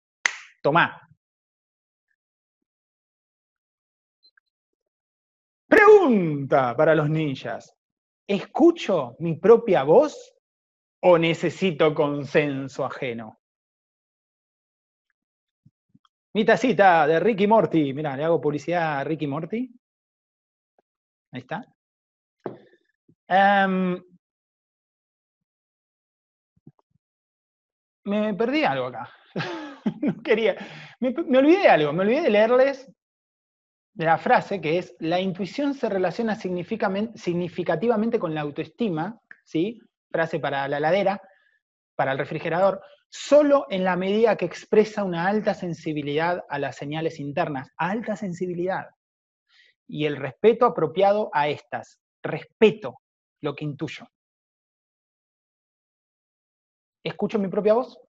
Tomá. 0.61 1.09
Pregunta 5.67 6.75
para 6.75 6.93
los 6.93 7.09
ninjas. 7.09 7.75
¿Escucho 8.27 9.15
mi 9.19 9.35
propia 9.35 9.83
voz 9.83 10.35
o 11.01 11.17
necesito 11.17 11.93
consenso 11.95 12.85
ajeno? 12.85 13.42
Mi 16.35 16.43
tacita 16.43 17.05
de 17.05 17.19
Ricky 17.19 17.45
Morty. 17.45 17.93
Mira, 17.93 18.17
le 18.17 18.23
hago 18.23 18.41
publicidad 18.41 18.99
a 18.99 19.03
Ricky 19.03 19.27
Morty. 19.27 19.69
Ahí 21.31 21.41
está. 21.41 21.63
Em, 23.27 24.03
me 28.05 28.33
perdí 28.33 28.63
algo 28.63 28.87
acá. 28.87 29.09
no 30.01 30.21
quería. 30.23 30.55
Me, 30.99 31.09
olvidé 31.37 31.59
de 31.59 31.69
algo. 31.69 31.93
Me 31.93 32.01
olvidé 32.01 32.21
de 32.23 32.29
leerles 32.31 32.91
de 33.93 34.05
la 34.05 34.17
frase 34.17 34.59
que 34.59 34.79
es: 34.79 34.95
la 34.99 35.19
intuición 35.19 35.75
se 35.75 35.87
relaciona 35.87 36.35
significativamente 36.35 38.17
con 38.17 38.33
la 38.33 38.41
autoestima, 38.41 39.19
¿sí? 39.43 39.79
Frase 40.09 40.39
para 40.39 40.67
la 40.67 40.79
ladera, 40.79 41.21
para 41.95 42.11
el 42.11 42.17
refrigerador, 42.17 42.81
solo 43.13 43.67
en 43.69 43.83
la 43.83 43.95
medida 43.95 44.35
que 44.37 44.45
expresa 44.45 45.03
una 45.03 45.27
alta 45.27 45.53
sensibilidad 45.53 46.43
a 46.49 46.57
las 46.57 46.75
señales 46.75 47.19
internas. 47.19 47.69
Alta 47.77 48.15
sensibilidad 48.15 48.87
y 49.87 50.05
el 50.05 50.17
respeto 50.17 50.65
apropiado 50.65 51.29
a 51.31 51.47
estas. 51.47 51.99
Respeto 52.23 53.01
lo 53.41 53.55
que 53.55 53.65
intuyo. 53.65 54.07
¿Escucho 57.03 57.37
mi 57.37 57.49
propia 57.49 57.75
voz? 57.75 57.99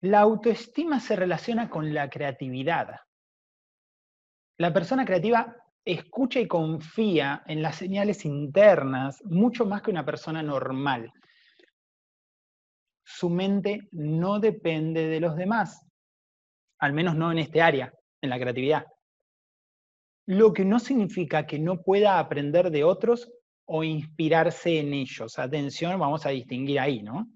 La 0.00 0.20
autoestima 0.20 0.98
se 0.98 1.14
relaciona 1.14 1.70
con 1.70 1.94
la 1.94 2.10
creatividad. 2.10 2.96
La 4.58 4.72
persona 4.72 5.04
creativa 5.04 5.56
escucha 5.86 6.40
y 6.40 6.46
confía 6.46 7.42
en 7.46 7.62
las 7.62 7.76
señales 7.76 8.26
internas 8.26 9.22
mucho 9.24 9.64
más 9.64 9.80
que 9.80 9.90
una 9.90 10.04
persona 10.04 10.42
normal. 10.42 11.10
Su 13.02 13.30
mente 13.30 13.88
no 13.92 14.38
depende 14.40 15.06
de 15.06 15.20
los 15.20 15.36
demás 15.36 15.86
al 16.78 16.92
menos 16.92 17.16
no 17.16 17.32
en 17.32 17.38
este 17.38 17.62
área, 17.62 17.92
en 18.20 18.30
la 18.30 18.38
creatividad. 18.38 18.86
Lo 20.26 20.52
que 20.52 20.64
no 20.64 20.78
significa 20.78 21.46
que 21.46 21.58
no 21.58 21.82
pueda 21.82 22.18
aprender 22.18 22.70
de 22.70 22.84
otros 22.84 23.30
o 23.66 23.84
inspirarse 23.84 24.78
en 24.78 24.92
ellos. 24.92 25.38
Atención, 25.38 25.98
vamos 25.98 26.26
a 26.26 26.30
distinguir 26.30 26.80
ahí, 26.80 27.02
¿no? 27.02 27.28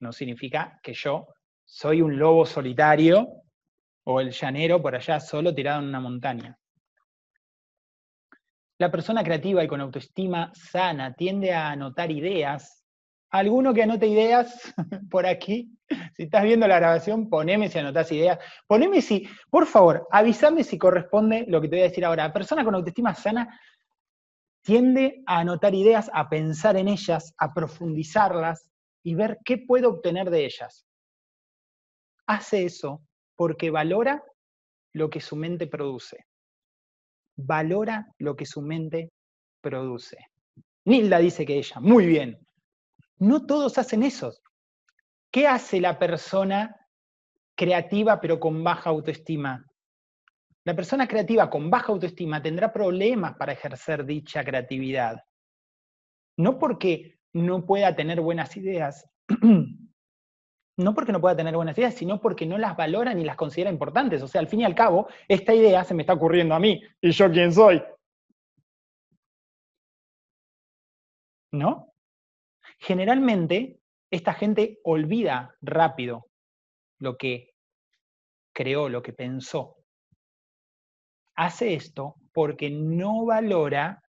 No 0.00 0.12
significa 0.12 0.78
que 0.82 0.94
yo 0.94 1.26
soy 1.64 2.02
un 2.02 2.18
lobo 2.18 2.46
solitario 2.46 3.28
o 4.04 4.20
el 4.20 4.30
llanero 4.30 4.80
por 4.80 4.94
allá 4.94 5.20
solo 5.20 5.54
tirado 5.54 5.80
en 5.80 5.88
una 5.88 6.00
montaña. 6.00 6.58
La 8.84 8.90
persona 8.90 9.24
creativa 9.24 9.64
y 9.64 9.66
con 9.66 9.80
autoestima 9.80 10.52
sana 10.52 11.14
tiende 11.14 11.54
a 11.54 11.70
anotar 11.70 12.10
ideas 12.10 12.84
alguno 13.30 13.72
que 13.72 13.82
anote 13.82 14.06
ideas 14.06 14.74
por 15.10 15.24
aquí. 15.24 15.74
Si 16.12 16.24
estás 16.24 16.42
viendo 16.42 16.68
la 16.68 16.76
grabación, 16.76 17.30
poneme 17.30 17.70
si 17.70 17.78
anotás 17.78 18.12
ideas. 18.12 18.38
Poneme 18.66 19.00
si, 19.00 19.26
por 19.48 19.64
favor, 19.64 20.06
avísame 20.10 20.64
si 20.64 20.76
corresponde 20.76 21.46
lo 21.48 21.62
que 21.62 21.68
te 21.68 21.76
voy 21.76 21.80
a 21.80 21.88
decir 21.88 22.04
ahora. 22.04 22.26
La 22.26 22.32
persona 22.34 22.62
con 22.62 22.74
autoestima 22.74 23.14
sana 23.14 23.58
tiende 24.62 25.22
a 25.24 25.38
anotar 25.38 25.74
ideas, 25.74 26.10
a 26.12 26.28
pensar 26.28 26.76
en 26.76 26.88
ellas, 26.88 27.32
a 27.38 27.54
profundizarlas 27.54 28.68
y 29.02 29.14
ver 29.14 29.38
qué 29.46 29.56
puede 29.56 29.86
obtener 29.86 30.28
de 30.28 30.44
ellas. 30.44 30.86
Hace 32.26 32.66
eso 32.66 33.00
porque 33.34 33.70
valora 33.70 34.22
lo 34.92 35.08
que 35.08 35.22
su 35.22 35.36
mente 35.36 35.68
produce. 35.68 36.26
Valora 37.36 38.06
lo 38.18 38.36
que 38.36 38.46
su 38.46 38.62
mente 38.62 39.12
produce. 39.60 40.18
Nilda 40.84 41.18
dice 41.18 41.46
que 41.46 41.56
ella, 41.56 41.80
muy 41.80 42.06
bien, 42.06 42.38
no 43.18 43.46
todos 43.46 43.78
hacen 43.78 44.02
eso. 44.02 44.34
¿Qué 45.30 45.46
hace 45.48 45.80
la 45.80 45.98
persona 45.98 46.76
creativa 47.54 48.20
pero 48.20 48.38
con 48.38 48.62
baja 48.62 48.90
autoestima? 48.90 49.64
La 50.64 50.74
persona 50.74 51.06
creativa 51.06 51.50
con 51.50 51.70
baja 51.70 51.92
autoestima 51.92 52.42
tendrá 52.42 52.72
problemas 52.72 53.34
para 53.36 53.52
ejercer 53.52 54.04
dicha 54.04 54.44
creatividad. 54.44 55.22
No 56.36 56.58
porque 56.58 57.18
no 57.32 57.66
pueda 57.66 57.94
tener 57.94 58.20
buenas 58.20 58.56
ideas, 58.56 59.08
No 60.76 60.94
porque 60.94 61.12
no 61.12 61.20
pueda 61.20 61.36
tener 61.36 61.54
buenas 61.54 61.78
ideas, 61.78 61.94
sino 61.94 62.20
porque 62.20 62.46
no 62.46 62.58
las 62.58 62.76
valora 62.76 63.14
ni 63.14 63.24
las 63.24 63.36
considera 63.36 63.70
importantes. 63.70 64.22
O 64.22 64.28
sea, 64.28 64.40
al 64.40 64.48
fin 64.48 64.60
y 64.60 64.64
al 64.64 64.74
cabo, 64.74 65.08
esta 65.28 65.54
idea 65.54 65.84
se 65.84 65.94
me 65.94 66.02
está 66.02 66.14
ocurriendo 66.14 66.54
a 66.54 66.60
mí. 66.60 66.82
¿Y 67.00 67.12
yo 67.12 67.30
quién 67.30 67.52
soy? 67.52 67.82
¿No? 71.52 71.92
Generalmente, 72.78 73.78
esta 74.10 74.34
gente 74.34 74.80
olvida 74.82 75.54
rápido 75.60 76.26
lo 76.98 77.16
que 77.16 77.54
creó, 78.52 78.88
lo 78.88 79.02
que 79.02 79.12
pensó. 79.12 79.76
Hace 81.36 81.74
esto 81.74 82.16
porque 82.32 82.70
no 82.70 83.24
valora 83.26 84.02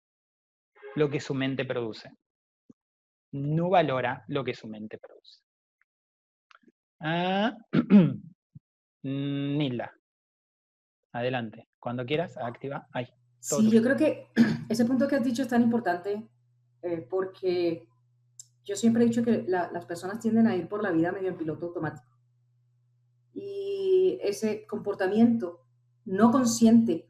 lo 0.95 1.11
que 1.11 1.21
su 1.21 1.35
mente 1.35 1.65
produce. 1.65 2.11
No 3.33 3.71
valora 3.71 4.25
lo 4.29 4.45
que 4.45 4.55
su 4.55 4.69
mente 4.69 4.99
produce. 4.99 5.41
Ah, 7.05 7.59
Nilda, 9.03 9.93
adelante. 11.13 11.69
Cuando 11.81 12.07
quieras, 12.07 12.37
activa. 12.37 12.87
Ahí. 12.93 13.09
Sí, 13.41 13.71
yo 13.71 13.83
creo 13.83 13.97
que 13.97 14.29
ese 14.69 14.85
punto 14.85 15.09
que 15.09 15.17
has 15.17 15.25
dicho 15.25 15.43
es 15.43 15.49
tan 15.49 15.63
importante 15.63 16.29
eh, 16.83 17.05
porque 17.11 17.89
yo 18.65 18.77
siempre 18.77 19.03
he 19.03 19.07
dicho 19.07 19.25
que 19.25 19.45
las 19.49 19.85
personas 19.87 20.21
tienden 20.21 20.47
a 20.47 20.55
ir 20.55 20.69
por 20.69 20.83
la 20.83 20.93
vida 20.93 21.11
medio 21.11 21.29
en 21.29 21.37
piloto 21.37 21.67
automático. 21.67 22.07
Y 23.35 24.21
ese 24.23 24.65
comportamiento 24.67 25.67
no 26.05 26.31
consciente 26.31 27.09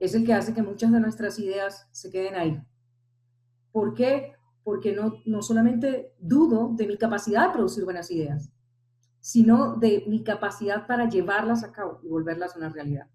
es 0.00 0.14
el 0.16 0.26
que 0.26 0.34
hace 0.34 0.52
que 0.52 0.62
muchas 0.62 0.90
de 0.90 0.98
nuestras 0.98 1.38
ideas 1.38 1.88
se 1.92 2.10
queden 2.10 2.34
ahí. 2.34 2.60
¿Por 3.70 3.94
qué? 3.94 4.32
Porque 4.64 4.92
no, 4.92 5.20
no 5.24 5.40
solamente 5.42 6.12
dudo 6.18 6.72
de 6.74 6.88
mi 6.88 6.96
capacidad 6.96 7.46
de 7.46 7.52
producir 7.52 7.84
buenas 7.84 8.10
ideas, 8.10 8.50
sino 9.24 9.76
de 9.76 10.04
mi 10.06 10.22
capacidad 10.22 10.86
para 10.86 11.08
llevarlas 11.08 11.64
a 11.64 11.72
cabo 11.72 11.98
y 12.02 12.08
volverlas 12.08 12.56
una 12.56 12.68
realidad. 12.68 13.06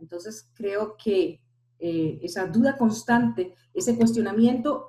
Entonces, 0.00 0.50
creo 0.54 0.96
que 0.96 1.40
eh, 1.78 2.18
esa 2.20 2.48
duda 2.48 2.76
constante, 2.76 3.54
ese 3.72 3.96
cuestionamiento, 3.96 4.88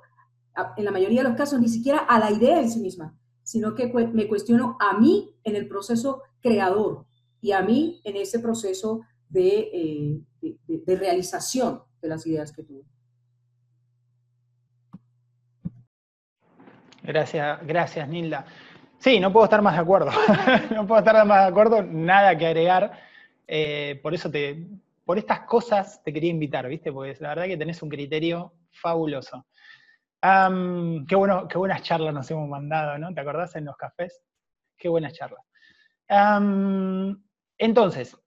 en 0.76 0.84
la 0.84 0.90
mayoría 0.90 1.22
de 1.22 1.28
los 1.28 1.38
casos, 1.38 1.60
ni 1.60 1.68
siquiera 1.68 1.98
a 1.98 2.18
la 2.18 2.32
idea 2.32 2.60
en 2.60 2.68
sí 2.68 2.80
misma, 2.80 3.16
sino 3.44 3.76
que 3.76 3.86
me 3.86 4.26
cuestiono 4.26 4.76
a 4.80 4.98
mí 4.98 5.32
en 5.44 5.54
el 5.54 5.68
proceso 5.68 6.22
creador 6.40 7.06
y 7.40 7.52
a 7.52 7.62
mí 7.62 8.00
en 8.02 8.16
ese 8.16 8.40
proceso 8.40 9.02
de, 9.28 9.70
eh, 10.42 10.56
de 10.66 10.96
realización 10.96 11.82
de 12.02 12.08
las 12.08 12.26
ideas 12.26 12.50
que 12.50 12.64
tuve. 12.64 12.82
Gracias, 17.04 17.64
gracias, 17.64 18.08
Nilda. 18.08 18.44
Sí, 19.00 19.18
no 19.18 19.32
puedo 19.32 19.44
estar 19.44 19.62
más 19.62 19.74
de 19.74 19.80
acuerdo. 19.80 20.10
no 20.74 20.86
puedo 20.86 20.98
estar 20.98 21.24
más 21.26 21.44
de 21.44 21.48
acuerdo, 21.48 21.82
nada 21.82 22.36
que 22.36 22.46
agregar. 22.46 22.92
Eh, 23.48 23.98
por 24.02 24.12
eso 24.12 24.30
te, 24.30 24.66
por 25.06 25.16
estas 25.16 25.40
cosas 25.40 26.02
te 26.04 26.12
quería 26.12 26.28
invitar, 26.28 26.68
¿viste? 26.68 26.92
Porque 26.92 27.16
la 27.18 27.30
verdad 27.30 27.46
que 27.46 27.56
tenés 27.56 27.82
un 27.82 27.88
criterio 27.88 28.52
fabuloso. 28.70 29.46
qué, 30.20 31.16
bueno, 31.16 31.48
qué 31.48 31.56
buenas 31.56 31.82
charlas 31.82 32.12
nos 32.12 32.30
hemos 32.30 32.46
mandado, 32.46 32.98
¿no? 32.98 33.14
¿Te 33.14 33.22
acordás 33.22 33.56
en 33.56 33.64
los 33.64 33.76
cafés? 33.78 34.22
Qué 34.76 34.90
buenas 34.90 35.14
charlas. 35.14 35.46
entonces, 37.56 38.18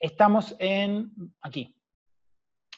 estamos 0.00 0.56
en 0.58 1.12
aquí. 1.42 1.76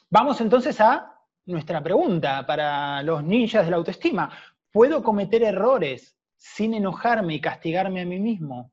Vamos 0.09 0.41
entonces 0.41 0.81
a 0.81 1.17
nuestra 1.45 1.81
pregunta 1.81 2.45
para 2.45 3.01
los 3.03 3.23
ninjas 3.23 3.63
de 3.63 3.71
la 3.71 3.77
autoestima. 3.77 4.29
¿Puedo 4.69 5.01
cometer 5.01 5.43
errores 5.43 6.15
sin 6.37 6.73
enojarme 6.73 7.35
y 7.35 7.41
castigarme 7.41 8.01
a 8.01 8.05
mí 8.05 8.19
mismo. 8.19 8.71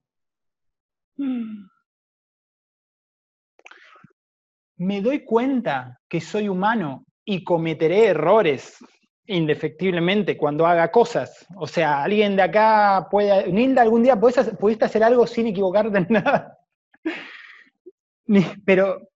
Me 4.77 5.01
doy 5.01 5.25
cuenta 5.25 6.01
que 6.09 6.21
soy 6.21 6.49
humano 6.49 7.05
y 7.25 7.45
cometeré 7.45 8.07
errores 8.07 8.79
indefectiblemente 9.27 10.37
cuando 10.37 10.67
haga 10.67 10.91
cosas. 10.91 11.47
O 11.57 11.67
sea, 11.67 12.03
alguien 12.03 12.37
de 12.37 12.43
acá 12.43 13.07
puede... 13.11 13.53
Nilda, 13.53 13.83
algún 13.83 14.03
día 14.03 14.19
pudiste 14.19 14.85
hacer 14.85 15.05
algo 15.05 15.27
sin 15.27 15.47
equivocarte 15.47 15.99
en 15.99 16.07
nada. 16.11 16.59
Pero 18.65 19.12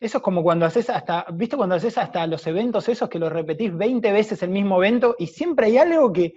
eso 0.00 0.18
es 0.18 0.24
como 0.24 0.42
cuando 0.42 0.64
haces 0.64 0.88
hasta, 0.88 1.26
¿viste 1.30 1.58
cuando 1.58 1.74
haces 1.74 1.98
hasta 1.98 2.26
los 2.26 2.46
eventos 2.46 2.88
esos 2.88 3.08
que 3.10 3.18
los 3.18 3.30
repetís 3.30 3.76
20 3.76 4.12
veces 4.12 4.42
el 4.42 4.48
mismo 4.48 4.82
evento 4.82 5.14
y 5.18 5.26
siempre 5.26 5.66
hay 5.66 5.76
algo 5.76 6.10
que, 6.10 6.32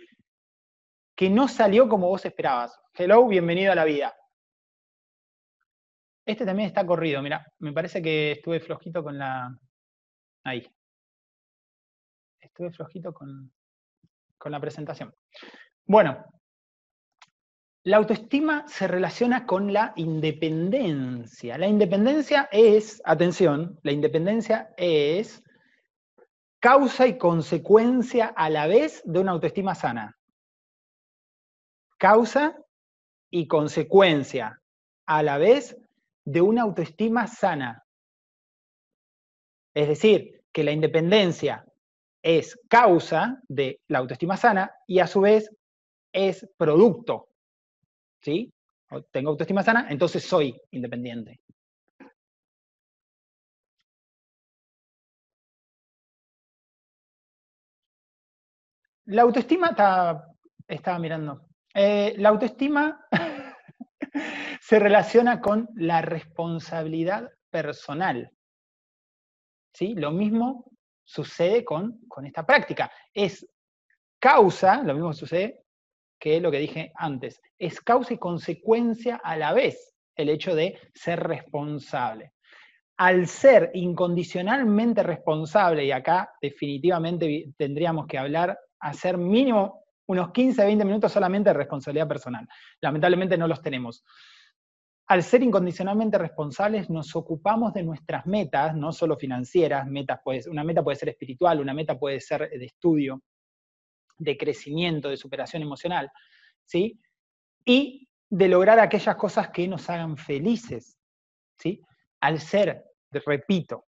que 1.15 1.29
no 1.29 1.47
salió 1.47 1.87
como 1.87 2.09
vos 2.09 2.25
esperabas? 2.25 2.77
Hello, 2.93 3.25
bienvenido 3.25 3.71
a 3.71 3.75
la 3.75 3.85
vida. 3.85 4.13
Este 6.25 6.45
también 6.45 6.67
está 6.67 6.85
corrido, 6.85 7.21
mira, 7.21 7.45
me 7.59 7.71
parece 7.71 8.01
que 8.01 8.33
estuve 8.33 8.59
flojito 8.59 9.01
con 9.01 9.17
la... 9.17 9.49
Ahí. 10.43 10.67
Estuve 12.41 12.69
flojito 12.71 13.13
con, 13.13 13.49
con 14.37 14.51
la 14.51 14.59
presentación. 14.59 15.13
Bueno, 15.85 16.21
la 17.85 17.97
autoestima 17.97 18.65
se 18.67 18.87
relaciona 18.87 19.45
con 19.45 19.73
la 19.73 19.91
independencia. 19.97 21.57
La 21.57 21.67
independencia 21.67 22.47
es, 22.51 23.01
atención, 23.03 23.77
la 23.83 23.91
independencia 23.91 24.73
es 24.77 25.43
causa 26.59 27.07
y 27.07 27.17
consecuencia 27.17 28.27
a 28.27 28.49
la 28.49 28.67
vez 28.67 29.01
de 29.03 29.19
una 29.19 29.31
autoestima 29.31 29.75
sana. 29.75 30.17
Causa 31.97 32.57
y 33.29 33.47
consecuencia 33.47 34.61
a 35.05 35.21
la 35.21 35.37
vez 35.37 35.77
de 36.23 36.39
una 36.39 36.61
autoestima 36.61 37.27
sana. 37.27 37.83
Es 39.73 39.89
decir, 39.89 40.41
que 40.53 40.63
la 40.63 40.71
independencia 40.71 41.65
es 42.21 42.57
causa 42.69 43.41
de 43.49 43.81
la 43.89 43.99
autoestima 43.99 44.37
sana 44.37 44.71
y 44.87 44.99
a 44.99 45.07
su 45.07 45.19
vez 45.19 45.49
es 46.13 46.47
producto 46.55 47.32
¿sí? 48.23 48.51
Tengo 49.11 49.31
autoestima 49.31 49.63
sana, 49.63 49.87
entonces 49.89 50.23
soy 50.23 50.59
independiente. 50.71 51.41
La 59.05 59.23
autoestima, 59.23 59.69
está, 59.69 60.27
estaba 60.67 60.97
mirando, 60.97 61.47
eh, 61.73 62.13
la 62.17 62.29
autoestima 62.29 63.05
se 64.61 64.79
relaciona 64.79 65.41
con 65.41 65.67
la 65.75 66.01
responsabilidad 66.01 67.29
personal. 67.49 68.31
¿Sí? 69.73 69.95
Lo 69.95 70.11
mismo 70.11 70.71
sucede 71.03 71.65
con, 71.65 71.99
con 72.07 72.25
esta 72.25 72.45
práctica. 72.45 72.91
Es 73.13 73.45
causa, 74.19 74.83
lo 74.83 74.93
mismo 74.93 75.11
sucede 75.11 75.62
que 76.23 76.39
lo 76.39 76.51
que 76.51 76.59
dije 76.59 76.93
antes, 76.95 77.41
es 77.59 77.81
causa 77.81 78.13
y 78.13 78.17
consecuencia 78.17 79.17
a 79.21 79.35
la 79.35 79.51
vez 79.51 79.93
el 80.15 80.29
hecho 80.29 80.55
de 80.55 80.79
ser 80.93 81.19
responsable. 81.19 82.31
Al 82.95 83.27
ser 83.27 83.71
incondicionalmente 83.73 85.03
responsable, 85.03 85.83
y 85.83 85.91
acá 85.91 86.31
definitivamente 86.41 87.51
tendríamos 87.57 88.07
que 88.07 88.17
hablar, 88.17 88.57
hacer 88.79 89.17
mínimo 89.17 89.83
unos 90.07 90.31
15, 90.31 90.63
20 90.63 90.85
minutos 90.85 91.11
solamente 91.11 91.49
de 91.49 91.55
responsabilidad 91.55 92.07
personal. 92.07 92.47
Lamentablemente 92.79 93.37
no 93.37 93.45
los 93.45 93.61
tenemos. 93.61 94.05
Al 95.07 95.23
ser 95.23 95.43
incondicionalmente 95.43 96.17
responsables, 96.17 96.89
nos 96.89 97.13
ocupamos 97.17 97.73
de 97.73 97.83
nuestras 97.83 98.25
metas, 98.25 98.73
no 98.77 98.93
solo 98.93 99.17
financieras, 99.17 99.85
metas 99.87 100.21
una 100.49 100.63
meta 100.63 100.81
puede 100.81 100.95
ser 100.95 101.09
espiritual, 101.09 101.59
una 101.59 101.73
meta 101.73 101.99
puede 101.99 102.21
ser 102.21 102.49
de 102.49 102.63
estudio, 102.63 103.21
de 104.17 104.37
crecimiento, 104.37 105.09
de 105.09 105.17
superación 105.17 105.61
emocional, 105.61 106.09
¿sí? 106.65 106.99
Y 107.65 108.07
de 108.29 108.47
lograr 108.47 108.79
aquellas 108.79 109.15
cosas 109.15 109.49
que 109.49 109.67
nos 109.67 109.89
hagan 109.89 110.17
felices, 110.17 110.97
¿sí? 111.59 111.81
Al 112.21 112.39
ser, 112.39 112.83
repito, 113.11 113.85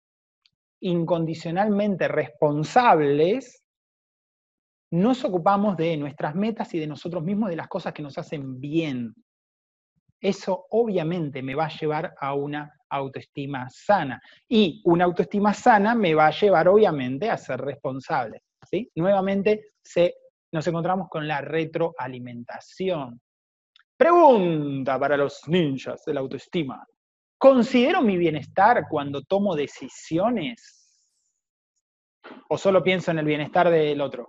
incondicionalmente 0.81 2.09
responsables, 2.09 3.64
nos 4.91 5.25
ocupamos 5.25 5.77
de 5.77 5.97
nuestras 5.97 6.35
metas 6.35 6.73
y 6.75 6.79
de 6.79 6.87
nosotros 6.87 7.23
mismos, 7.23 7.51
de 7.51 7.57
las 7.57 7.69
cosas 7.69 7.93
que 7.93 8.03
nos 8.03 8.16
hacen 8.16 8.59
bien. 8.61 9.14
Eso 10.21 10.66
obviamente 10.71 11.43
me 11.43 11.55
va 11.55 11.66
a 11.66 11.79
llevar 11.79 12.14
a 12.19 12.35
una 12.35 12.73
autoestima 12.91 13.69
sana. 13.71 14.21
Y 14.49 14.81
una 14.85 15.05
autoestima 15.05 15.53
sana 15.53 15.95
me 15.95 16.14
va 16.14 16.29
a 16.29 16.33
llevar 16.33 16.69
obviamente 16.69 17.29
a 17.29 17.37
ser 17.37 17.61
responsable. 17.61 18.43
Nuevamente 18.97 19.73
nos 20.53 20.66
encontramos 20.66 21.09
con 21.09 21.27
la 21.27 21.41
retroalimentación. 21.41 23.21
Pregunta 23.97 24.99
para 24.99 25.16
los 25.16 25.47
ninjas 25.49 26.05
de 26.05 26.14
la 26.14 26.21
autoestima. 26.21 26.85
¿Considero 27.37 28.03
mi 28.03 28.16
bienestar 28.16 28.87
cuando 28.89 29.23
tomo 29.23 29.55
decisiones? 29.55 31.05
¿O 32.49 32.59
solo 32.59 32.83
pienso 32.83 33.11
en 33.11 33.19
el 33.21 33.27
bienestar 33.27 33.71
del 33.71 34.01
otro? 34.01 34.29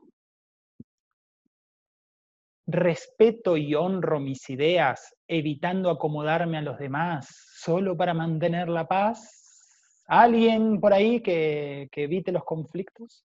respeto 2.71 3.57
y 3.57 3.73
honro 3.73 4.19
mis 4.19 4.47
ideas, 4.49 5.15
evitando 5.27 5.89
acomodarme 5.89 6.59
a 6.59 6.61
los 6.61 6.77
demás 6.77 7.27
solo 7.55 7.97
para 7.97 8.13
mantener 8.13 8.69
la 8.69 8.87
paz? 8.87 10.03
¿Alguien 10.07 10.79
por 10.79 10.93
ahí 10.93 11.21
que 11.21 11.89
evite 11.95 12.31
los 12.31 12.43
conflictos? 12.43 13.25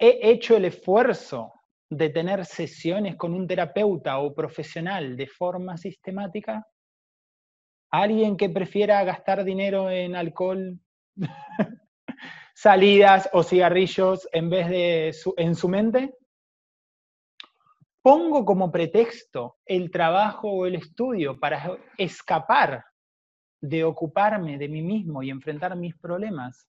¿He 0.00 0.30
hecho 0.30 0.56
el 0.56 0.64
esfuerzo 0.64 1.52
de 1.90 2.08
tener 2.08 2.46
sesiones 2.46 3.16
con 3.16 3.34
un 3.34 3.46
terapeuta 3.46 4.18
o 4.18 4.34
profesional 4.34 5.16
de 5.16 5.26
forma 5.26 5.76
sistemática? 5.76 6.66
¿Alguien 7.92 8.36
que 8.36 8.48
prefiera 8.48 9.04
gastar 9.04 9.44
dinero 9.44 9.90
en 9.90 10.16
alcohol, 10.16 10.80
salidas 12.54 13.28
o 13.32 13.42
cigarrillos 13.42 14.26
en 14.32 14.48
vez 14.48 14.68
de 14.68 15.14
en 15.36 15.54
su 15.54 15.68
mente? 15.68 16.14
pongo 18.02 18.44
como 18.44 18.70
pretexto 18.70 19.58
el 19.66 19.90
trabajo 19.90 20.50
o 20.50 20.66
el 20.66 20.76
estudio 20.76 21.38
para 21.38 21.76
escapar 21.98 22.84
de 23.60 23.84
ocuparme 23.84 24.56
de 24.56 24.68
mí 24.68 24.82
mismo 24.82 25.22
y 25.22 25.30
enfrentar 25.30 25.76
mis 25.76 25.96
problemas. 25.96 26.66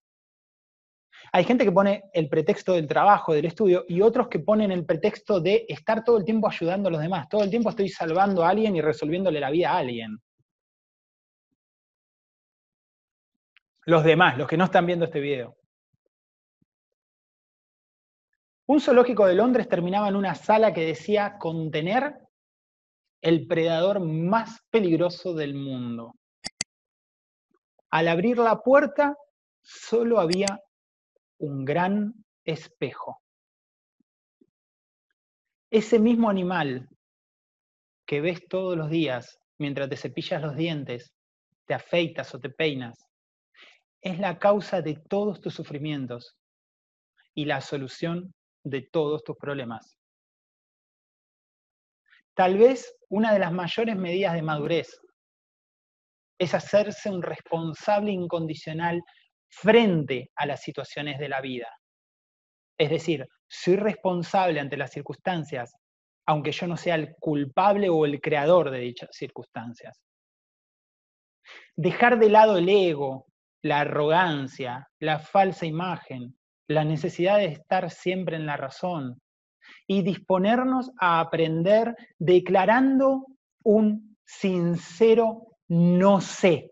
Hay 1.31 1.43
gente 1.43 1.63
que 1.63 1.71
pone 1.71 2.03
el 2.13 2.27
pretexto 2.29 2.73
del 2.73 2.87
trabajo, 2.87 3.33
del 3.33 3.45
estudio, 3.45 3.85
y 3.87 4.01
otros 4.01 4.27
que 4.27 4.39
ponen 4.39 4.71
el 4.71 4.85
pretexto 4.85 5.39
de 5.39 5.65
estar 5.67 6.03
todo 6.03 6.17
el 6.17 6.25
tiempo 6.25 6.47
ayudando 6.47 6.89
a 6.89 6.91
los 6.91 7.01
demás. 7.01 7.29
Todo 7.29 7.43
el 7.43 7.49
tiempo 7.49 7.69
estoy 7.69 7.89
salvando 7.89 8.43
a 8.43 8.49
alguien 8.49 8.75
y 8.75 8.81
resolviéndole 8.81 9.39
la 9.39 9.49
vida 9.49 9.71
a 9.71 9.77
alguien. 9.77 10.17
Los 13.85 14.03
demás, 14.03 14.37
los 14.37 14.47
que 14.47 14.57
no 14.57 14.65
están 14.65 14.85
viendo 14.85 15.05
este 15.05 15.19
video. 15.19 15.55
Un 18.67 18.79
zoológico 18.79 19.25
de 19.25 19.35
Londres 19.35 19.67
terminaba 19.67 20.07
en 20.07 20.15
una 20.15 20.35
sala 20.35 20.73
que 20.73 20.85
decía 20.85 21.37
contener 21.39 22.15
el 23.21 23.47
predador 23.47 23.99
más 23.99 24.61
peligroso 24.69 25.33
del 25.33 25.53
mundo. 25.55 26.15
Al 27.89 28.07
abrir 28.07 28.37
la 28.37 28.61
puerta, 28.61 29.17
solo 29.61 30.19
había 30.19 30.59
un 31.41 31.65
gran 31.65 32.13
espejo. 32.45 33.19
Ese 35.71 35.97
mismo 35.99 36.29
animal 36.29 36.87
que 38.05 38.21
ves 38.21 38.47
todos 38.47 38.77
los 38.77 38.89
días 38.89 39.39
mientras 39.57 39.89
te 39.89 39.97
cepillas 39.97 40.41
los 40.41 40.55
dientes, 40.55 41.13
te 41.65 41.73
afeitas 41.73 42.33
o 42.35 42.39
te 42.39 42.49
peinas, 42.49 43.07
es 44.01 44.19
la 44.19 44.37
causa 44.37 44.81
de 44.81 44.95
todos 44.95 45.41
tus 45.41 45.55
sufrimientos 45.55 46.37
y 47.33 47.45
la 47.45 47.61
solución 47.61 48.33
de 48.63 48.83
todos 48.83 49.23
tus 49.23 49.37
problemas. 49.37 49.97
Tal 52.35 52.57
vez 52.57 52.95
una 53.09 53.33
de 53.33 53.39
las 53.39 53.51
mayores 53.51 53.95
medidas 53.95 54.33
de 54.33 54.41
madurez 54.43 54.99
es 56.37 56.53
hacerse 56.53 57.09
un 57.09 57.23
responsable 57.23 58.11
incondicional 58.11 59.01
frente 59.51 60.31
a 60.35 60.45
las 60.45 60.61
situaciones 60.61 61.19
de 61.19 61.29
la 61.29 61.41
vida. 61.41 61.67
Es 62.77 62.89
decir, 62.89 63.27
soy 63.47 63.75
responsable 63.75 64.59
ante 64.59 64.77
las 64.77 64.91
circunstancias, 64.91 65.75
aunque 66.25 66.51
yo 66.51 66.67
no 66.67 66.77
sea 66.77 66.95
el 66.95 67.15
culpable 67.19 67.89
o 67.89 68.05
el 68.05 68.19
creador 68.21 68.71
de 68.71 68.79
dichas 68.79 69.09
circunstancias. 69.11 70.01
Dejar 71.75 72.17
de 72.17 72.29
lado 72.29 72.57
el 72.57 72.69
ego, 72.69 73.27
la 73.63 73.81
arrogancia, 73.81 74.87
la 74.99 75.19
falsa 75.19 75.65
imagen, 75.65 76.37
la 76.67 76.85
necesidad 76.85 77.37
de 77.37 77.45
estar 77.45 77.91
siempre 77.91 78.37
en 78.37 78.45
la 78.45 78.57
razón 78.57 79.21
y 79.85 80.01
disponernos 80.01 80.91
a 80.99 81.19
aprender 81.19 81.95
declarando 82.17 83.25
un 83.63 84.17
sincero 84.25 85.51
no 85.73 86.19
sé, 86.19 86.70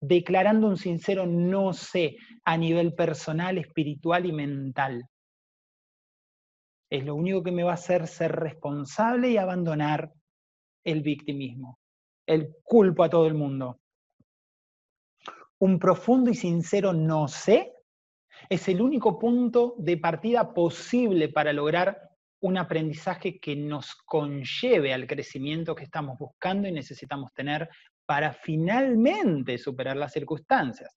declarando 0.00 0.66
un 0.66 0.76
sincero 0.76 1.26
no 1.26 1.72
sé 1.72 2.16
a 2.44 2.56
nivel 2.56 2.94
personal, 2.94 3.58
espiritual 3.58 4.26
y 4.26 4.32
mental. 4.32 5.04
Es 6.90 7.04
lo 7.04 7.14
único 7.14 7.42
que 7.42 7.52
me 7.52 7.62
va 7.62 7.72
a 7.72 7.74
hacer 7.74 8.06
ser 8.06 8.32
responsable 8.32 9.30
y 9.30 9.36
abandonar 9.36 10.10
el 10.84 11.02
victimismo, 11.02 11.78
el 12.26 12.56
culpo 12.62 13.04
a 13.04 13.10
todo 13.10 13.26
el 13.26 13.34
mundo. 13.34 13.78
Un 15.58 15.78
profundo 15.78 16.30
y 16.30 16.34
sincero 16.34 16.92
no 16.92 17.28
sé 17.28 17.74
es 18.48 18.68
el 18.68 18.80
único 18.80 19.18
punto 19.18 19.74
de 19.78 19.98
partida 19.98 20.54
posible 20.54 21.28
para 21.28 21.52
lograr 21.52 22.10
un 22.42 22.56
aprendizaje 22.56 23.38
que 23.38 23.54
nos 23.54 23.94
conlleve 24.06 24.94
al 24.94 25.06
crecimiento 25.06 25.74
que 25.74 25.84
estamos 25.84 26.18
buscando 26.18 26.66
y 26.66 26.72
necesitamos 26.72 27.32
tener 27.34 27.68
para 28.10 28.32
finalmente 28.32 29.56
superar 29.56 29.96
las 29.96 30.12
circunstancias. 30.12 30.92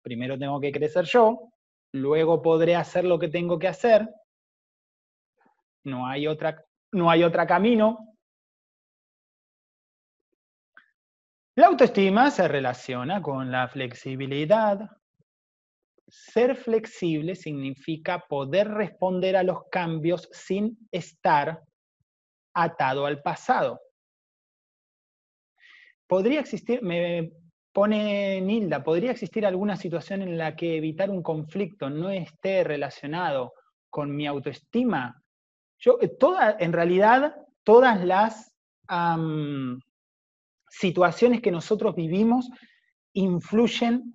Primero 0.00 0.38
tengo 0.38 0.60
que 0.60 0.70
crecer 0.70 1.04
yo, 1.06 1.50
luego 1.90 2.40
podré 2.40 2.76
hacer 2.76 3.02
lo 3.02 3.18
que 3.18 3.26
tengo 3.26 3.58
que 3.58 3.66
hacer. 3.66 4.08
No 5.82 6.06
hay 6.06 6.28
otra, 6.28 6.64
no 6.92 7.10
hay 7.10 7.24
otro 7.24 7.44
camino. 7.48 8.14
La 11.56 11.66
autoestima 11.66 12.30
se 12.30 12.46
relaciona 12.46 13.20
con 13.20 13.50
la 13.50 13.66
flexibilidad, 13.66 14.88
ser 16.06 16.54
flexible 16.54 17.34
significa 17.34 18.20
poder 18.28 18.68
responder 18.68 19.34
a 19.34 19.42
los 19.42 19.64
cambios 19.68 20.28
sin 20.30 20.78
estar 20.92 21.60
atado 22.54 23.04
al 23.04 23.20
pasado. 23.20 23.80
Podría 26.12 26.40
existir, 26.40 26.82
me 26.82 27.32
pone 27.72 28.38
Nilda, 28.42 28.84
podría 28.84 29.12
existir 29.12 29.46
alguna 29.46 29.76
situación 29.76 30.20
en 30.20 30.36
la 30.36 30.54
que 30.54 30.76
evitar 30.76 31.08
un 31.08 31.22
conflicto 31.22 31.88
no 31.88 32.10
esté 32.10 32.64
relacionado 32.64 33.54
con 33.88 34.14
mi 34.14 34.26
autoestima. 34.26 35.18
Yo, 35.78 35.96
eh, 36.02 36.08
toda, 36.08 36.58
en 36.60 36.74
realidad, 36.74 37.34
todas 37.64 38.04
las 38.04 38.54
situaciones 40.68 41.40
que 41.40 41.50
nosotros 41.50 41.94
vivimos 41.94 42.50
influyen 43.14 44.14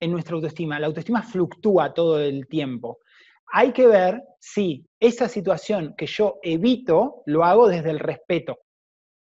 en 0.00 0.12
nuestra 0.12 0.36
autoestima. 0.36 0.80
La 0.80 0.86
autoestima 0.86 1.22
fluctúa 1.22 1.92
todo 1.92 2.18
el 2.18 2.48
tiempo. 2.48 3.00
Hay 3.52 3.74
que 3.74 3.86
ver 3.86 4.22
si 4.40 4.86
esa 4.98 5.28
situación 5.28 5.94
que 5.94 6.06
yo 6.06 6.38
evito 6.42 7.22
lo 7.26 7.44
hago 7.44 7.68
desde 7.68 7.90
el 7.90 7.98
respeto. 7.98 8.60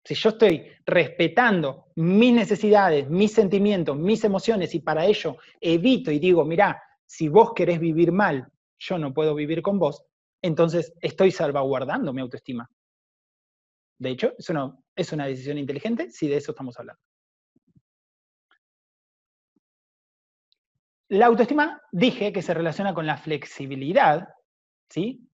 Si 0.05 0.13
yo 0.13 0.29
estoy 0.29 0.71
respetando 0.85 1.87
mis 1.95 2.31
necesidades, 2.31 3.09
mis 3.09 3.33
sentimientos, 3.33 3.97
mis 3.97 4.23
emociones 4.23 4.75
y 4.75 4.79
para 4.79 5.03
ello 5.03 5.37
evito 5.59 6.11
y 6.11 6.19
digo, 6.19 6.45
mirá, 6.45 6.79
si 7.07 7.27
vos 7.27 7.53
querés 7.55 7.79
vivir 7.79 8.11
mal, 8.11 8.47
yo 8.77 8.99
no 8.99 9.13
puedo 9.15 9.33
vivir 9.33 9.63
con 9.63 9.79
vos, 9.79 10.05
entonces 10.43 10.93
estoy 11.01 11.31
salvaguardando 11.31 12.13
mi 12.13 12.21
autoestima. 12.21 12.69
De 13.97 14.11
hecho, 14.11 14.33
eso 14.37 14.53
no, 14.53 14.83
es 14.95 15.11
una 15.11 15.25
decisión 15.25 15.57
inteligente 15.57 16.11
si 16.11 16.27
de 16.27 16.37
eso 16.37 16.51
estamos 16.51 16.77
hablando. 16.79 17.01
La 21.09 21.25
autoestima 21.25 21.81
dije 21.91 22.31
que 22.31 22.43
se 22.43 22.53
relaciona 22.53 22.93
con 22.93 23.07
la 23.07 23.17
flexibilidad, 23.17 24.27
¿sí? 24.87 25.27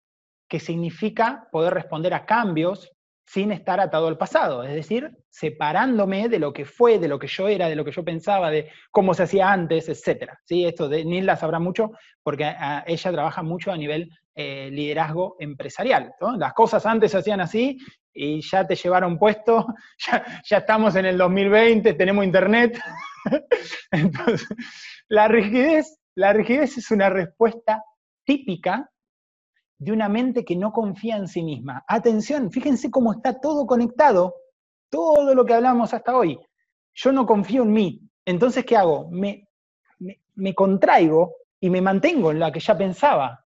que 0.48 0.62
significa 0.62 1.50
poder 1.52 1.74
responder 1.74 2.14
a 2.14 2.26
cambios 2.26 2.90
sin 3.26 3.52
estar 3.52 3.80
atado 3.80 4.08
al 4.08 4.18
pasado, 4.18 4.64
es 4.64 4.74
decir, 4.74 5.10
separándome 5.30 6.28
de 6.28 6.40
lo 6.40 6.52
que 6.52 6.66
fue, 6.66 7.00
de 7.00 7.08
lo 7.08 7.18
que 7.18 7.28
yo 7.28 7.48
era, 7.48 7.70
de 7.70 7.76
lo 7.76 7.86
que 7.86 7.92
yo 7.92 8.04
pensaba, 8.04 8.52
de 8.52 8.70
cómo 8.92 9.14
se 9.14 9.24
hacía 9.24 9.52
antes, 9.52 9.88
etc. 9.88 10.34
¿sí? 10.44 10.66
Esto 10.66 10.90
de 10.90 11.06
Nilda 11.06 11.38
sabrá 11.38 11.60
mucho 11.60 11.92
porque 12.24 12.46
ah, 12.46 12.84
ella 12.86 13.12
trabaja 13.12 13.42
mucho 13.42 13.72
a 13.72 13.78
nivel 13.78 14.10
eh, 14.36 14.70
liderazgo 14.72 15.36
empresarial. 15.40 16.14
Las 16.38 16.54
cosas 16.54 16.86
antes 16.86 17.12
se 17.12 17.18
hacían 17.18 17.42
así 17.42 17.78
y 18.14 18.42
ya 18.42 18.66
te 18.66 18.76
llevaron 18.76 19.18
puesto, 19.18 19.66
ya, 20.50 20.58
estamos 20.58 20.96
en 20.96 21.06
el 21.06 21.18
2020, 21.18 21.94
tenemos 21.94 22.26
internet. 22.26 22.80
Entonces, 23.92 24.48
la 25.08 25.28
rigidez, 25.28 26.00
la 26.16 26.34
rigidez 26.34 26.78
es 26.78 26.92
una 26.92 27.10
respuesta 27.10 27.84
típica 28.26 28.90
de 29.82 29.92
una 29.92 30.08
mente 30.08 30.46
que 30.46 30.56
no 30.56 30.72
confía 30.72 31.18
en 31.18 31.28
sí 31.28 31.42
misma. 31.42 31.84
Atención, 31.88 32.52
fíjense 32.52 32.92
cómo 32.92 33.14
está 33.14 33.40
todo 33.40 33.66
conectado, 33.66 34.36
todo 34.92 35.34
lo 35.34 35.44
que 35.44 35.56
hablamos 35.56 35.92
hasta 35.92 36.16
hoy. 36.16 36.40
Yo 36.94 37.12
no 37.12 37.26
confío 37.26 37.64
en 37.64 37.72
mí. 37.72 38.02
Entonces, 38.24 38.64
¿qué 38.64 38.78
hago? 38.78 39.10
Me, 39.10 39.48
me, 40.36 40.54
contraigo 40.54 41.34
y 41.60 41.72
me 41.72 41.82
mantengo 41.82 42.30
en 42.30 42.38
la 42.38 42.52
que 42.52 42.60
ya 42.60 42.78
pensaba. 42.78 43.44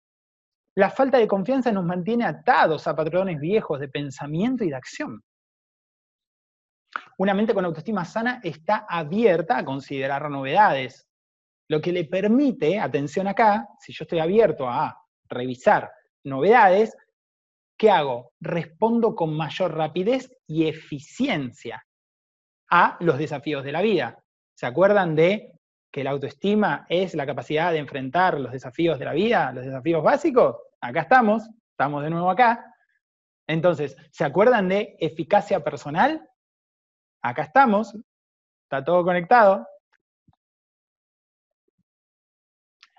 La 0.76 0.90
falta 0.90 1.18
de 1.18 1.28
confianza 1.28 1.70
nos 1.74 1.84
mantiene 1.84 2.24
atados 2.24 2.88
a 2.88 2.96
patrones 2.96 3.38
viejos 3.38 3.82
de 3.82 3.90
pensamiento 3.90 4.64
y 4.64 4.70
de 4.70 4.76
acción. 4.76 5.22
Una 7.18 7.34
mente 7.34 7.54
con 7.54 7.66
autoestima 7.66 8.06
sana 8.06 8.40
está 8.42 8.86
abierta 8.88 9.58
a 9.58 9.66
considerar 9.66 10.30
novedades, 10.30 11.06
lo 11.68 11.82
que 11.82 11.92
le 11.92 12.06
permite, 12.06 12.80
atención 12.80 13.28
acá, 13.28 13.68
si 13.82 13.92
yo 13.92 14.04
estoy 14.04 14.20
abierto 14.20 14.70
a 14.70 14.98
revisar 15.28 15.92
novedades, 16.24 16.96
¿qué 17.78 17.90
hago? 17.90 18.32
Respondo 18.40 19.16
con 19.16 19.36
mayor 19.36 19.76
rapidez 19.76 20.32
y 20.48 20.68
eficiencia 20.68 21.86
a 22.70 22.98
los 23.00 23.18
desafíos 23.18 23.64
de 23.64 23.72
la 23.72 23.82
vida. 23.82 24.24
¿Se 24.56 24.66
acuerdan 24.66 25.16
de 25.16 25.60
que 25.92 26.04
la 26.04 26.12
autoestima 26.12 26.86
es 26.90 27.16
la 27.16 27.26
capacidad 27.26 27.72
de 27.72 27.80
enfrentar 27.80 28.40
los 28.40 28.52
desafíos 28.52 29.00
de 29.00 29.06
la 29.06 29.14
vida, 29.14 29.52
los 29.52 29.66
desafíos 29.66 30.04
básicos? 30.04 30.56
Acá 30.80 31.02
estamos, 31.02 31.50
estamos 31.72 32.04
de 32.04 32.10
nuevo 32.10 32.30
acá. 32.30 32.66
Entonces, 33.48 33.98
¿se 34.12 34.24
acuerdan 34.24 34.70
de 34.70 34.96
eficacia 35.00 35.64
personal? 35.64 36.30
Acá 37.22 37.44
estamos, 37.44 37.96
está 38.64 38.84
todo 38.84 39.04
conectado. 39.04 39.68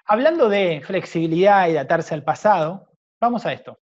Hablando 0.04 0.48
de 0.48 0.82
flexibilidad 0.84 1.68
y 1.68 1.72
de 1.72 1.78
atarse 1.78 2.12
al 2.12 2.24
pasado, 2.24 2.91
vamos 3.22 3.46
a 3.46 3.52
esto. 3.52 3.78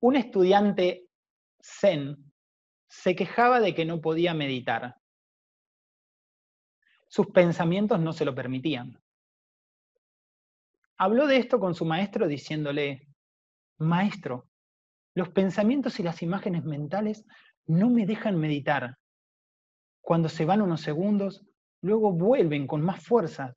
Un 0.00 0.16
estudiante 0.16 1.08
zen 1.60 2.32
se 2.88 3.14
quejaba 3.14 3.60
de 3.60 3.74
que 3.74 3.84
no 3.84 4.00
podía 4.00 4.32
meditar. 4.32 4.96
Sus 7.06 7.26
pensamientos 7.26 8.00
no 8.00 8.14
se 8.14 8.24
lo 8.24 8.34
permitían. 8.34 8.98
Habló 10.96 11.26
de 11.26 11.36
esto 11.36 11.60
con 11.60 11.74
su 11.74 11.84
maestro 11.84 12.28
diciéndole, 12.28 13.08
maestro, 13.76 14.48
los 15.14 15.28
pensamientos 15.28 16.00
y 16.00 16.02
las 16.02 16.22
imágenes 16.22 16.64
mentales 16.64 17.26
no 17.66 17.90
me 17.90 18.06
dejan 18.06 18.38
meditar. 18.38 18.96
Cuando 20.00 20.30
se 20.30 20.46
van 20.46 20.62
unos 20.62 20.80
segundos, 20.80 21.44
luego 21.82 22.12
vuelven 22.12 22.66
con 22.66 22.82
más 22.82 23.02
fuerza. 23.04 23.54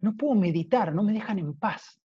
No 0.00 0.16
puedo 0.16 0.34
meditar, 0.34 0.94
no 0.94 1.02
me 1.02 1.12
dejan 1.12 1.38
en 1.38 1.54
paz. 1.54 2.00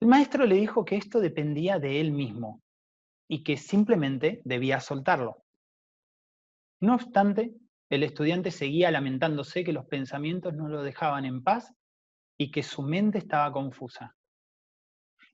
El 0.00 0.08
maestro 0.08 0.46
le 0.46 0.54
dijo 0.54 0.84
que 0.84 0.96
esto 0.96 1.18
dependía 1.18 1.78
de 1.78 2.00
él 2.00 2.12
mismo 2.12 2.62
y 3.28 3.42
que 3.42 3.56
simplemente 3.56 4.40
debía 4.44 4.80
soltarlo. 4.80 5.42
No 6.80 6.94
obstante, 6.94 7.52
el 7.90 8.04
estudiante 8.04 8.50
seguía 8.50 8.90
lamentándose 8.90 9.64
que 9.64 9.72
los 9.72 9.86
pensamientos 9.86 10.54
no 10.54 10.68
lo 10.68 10.82
dejaban 10.82 11.24
en 11.24 11.42
paz 11.42 11.72
y 12.38 12.50
que 12.50 12.62
su 12.62 12.82
mente 12.82 13.18
estaba 13.18 13.52
confusa. 13.52 14.14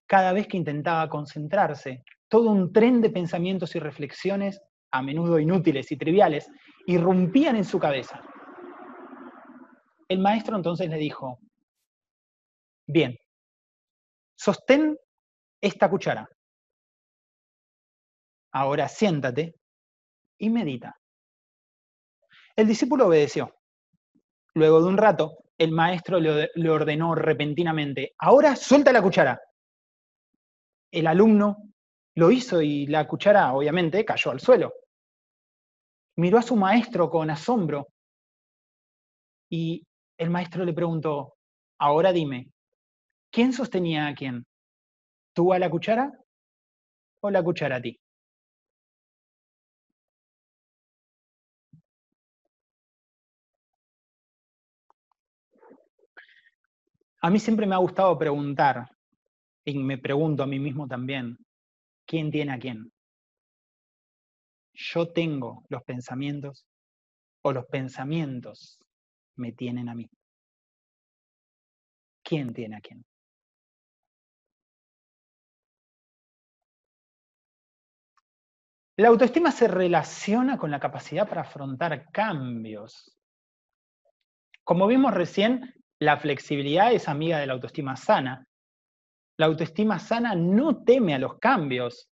Cada 0.06 0.32
vez 0.32 0.46
que 0.46 0.56
intentaba 0.56 1.08
concentrarse, 1.08 2.02
todo 2.28 2.50
un 2.50 2.72
tren 2.72 3.00
de 3.00 3.10
pensamientos 3.10 3.74
y 3.76 3.78
reflexiones, 3.78 4.62
a 4.90 5.02
menudo 5.02 5.38
inútiles 5.38 5.90
y 5.92 5.96
triviales, 5.96 6.50
irrumpían 6.86 7.56
en 7.56 7.64
su 7.64 7.78
cabeza. 7.78 8.20
El 10.08 10.18
maestro 10.18 10.56
entonces 10.56 10.88
le 10.88 10.96
dijo, 10.96 11.38
bien, 12.86 13.18
sostén 14.36 14.96
esta 15.60 15.88
cuchara. 15.88 16.28
Ahora 18.52 18.88
siéntate 18.88 19.56
y 20.38 20.50
medita. 20.50 20.96
El 22.56 22.68
discípulo 22.68 23.08
obedeció. 23.08 23.52
Luego 24.54 24.80
de 24.80 24.88
un 24.88 24.96
rato, 24.96 25.38
el 25.58 25.72
maestro 25.72 26.20
le, 26.20 26.70
ordenó 26.70 27.14
repentinamente, 27.14 28.14
ahora 28.18 28.54
suelta 28.54 28.92
la 28.92 29.02
cuchara. 29.02 29.40
El 30.92 31.06
alumno 31.06 31.56
lo 32.14 32.30
hizo 32.30 32.62
y 32.62 32.86
la 32.86 33.08
cuchara, 33.08 33.52
obviamente, 33.52 34.04
cayó 34.04 34.30
al 34.30 34.40
suelo. 34.40 34.72
Miró 36.16 36.38
a 36.38 36.42
su 36.42 36.54
maestro 36.56 37.10
con 37.10 37.28
asombro 37.30 37.88
y 39.50 39.84
el 40.18 40.30
maestro 40.30 40.64
le 40.64 40.72
preguntó, 40.72 41.34
ahora 41.78 42.12
dime, 42.12 42.50
¿quién 43.32 43.52
sostenía 43.52 44.06
a 44.06 44.14
quién? 44.14 44.44
¿Tú 45.34 45.52
a 45.52 45.58
la 45.58 45.68
cuchara 45.68 46.12
o 47.20 47.30
la 47.30 47.42
cuchara 47.42 47.76
a 47.76 47.82
ti? 47.82 47.98
A 57.22 57.30
mí 57.30 57.40
siempre 57.40 57.66
me 57.66 57.74
ha 57.74 57.78
gustado 57.78 58.16
preguntar, 58.18 58.86
y 59.64 59.78
me 59.78 59.98
pregunto 59.98 60.42
a 60.42 60.46
mí 60.46 60.58
mismo 60.60 60.86
también, 60.86 61.38
¿quién 62.06 62.30
tiene 62.30 62.52
a 62.52 62.58
quién? 62.58 62.93
¿Yo 64.74 65.12
tengo 65.12 65.64
los 65.68 65.82
pensamientos 65.84 66.66
o 67.42 67.52
los 67.52 67.66
pensamientos 67.66 68.80
me 69.36 69.52
tienen 69.52 69.88
a 69.88 69.94
mí? 69.94 70.10
¿Quién 72.24 72.52
tiene 72.52 72.76
a 72.76 72.80
quién? 72.80 73.04
La 78.96 79.08
autoestima 79.08 79.50
se 79.50 79.68
relaciona 79.68 80.56
con 80.56 80.70
la 80.70 80.80
capacidad 80.80 81.28
para 81.28 81.42
afrontar 81.42 82.10
cambios. 82.12 83.16
Como 84.62 84.86
vimos 84.86 85.12
recién, 85.12 85.74
la 86.00 86.16
flexibilidad 86.16 86.92
es 86.92 87.08
amiga 87.08 87.38
de 87.38 87.46
la 87.46 87.54
autoestima 87.54 87.96
sana. 87.96 88.46
La 89.36 89.46
autoestima 89.46 89.98
sana 89.98 90.34
no 90.34 90.84
teme 90.84 91.14
a 91.14 91.18
los 91.18 91.38
cambios 91.38 92.08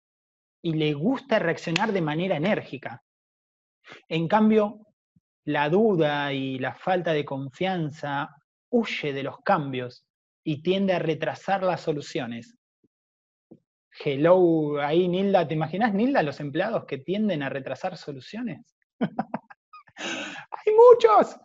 y 0.62 0.74
le 0.74 0.92
gusta 0.92 1.38
reaccionar 1.38 1.92
de 1.92 2.00
manera 2.00 2.36
enérgica. 2.36 3.02
En 4.08 4.28
cambio, 4.28 4.86
la 5.44 5.68
duda 5.68 6.32
y 6.32 6.58
la 6.58 6.74
falta 6.74 7.12
de 7.12 7.24
confianza 7.24 8.30
huye 8.70 9.12
de 9.12 9.22
los 9.22 9.38
cambios 9.40 10.04
y 10.44 10.62
tiende 10.62 10.92
a 10.92 10.98
retrasar 10.98 11.62
las 11.62 11.80
soluciones. 11.80 12.56
Hello, 14.04 14.80
ahí 14.80 15.08
Nilda, 15.08 15.48
¿te 15.48 15.54
imaginas 15.54 15.92
Nilda 15.92 16.22
los 16.22 16.40
empleados 16.40 16.84
que 16.84 16.98
tienden 16.98 17.42
a 17.42 17.48
retrasar 17.48 17.96
soluciones? 17.96 18.76
Hay 19.96 20.72
muchos, 20.74 21.36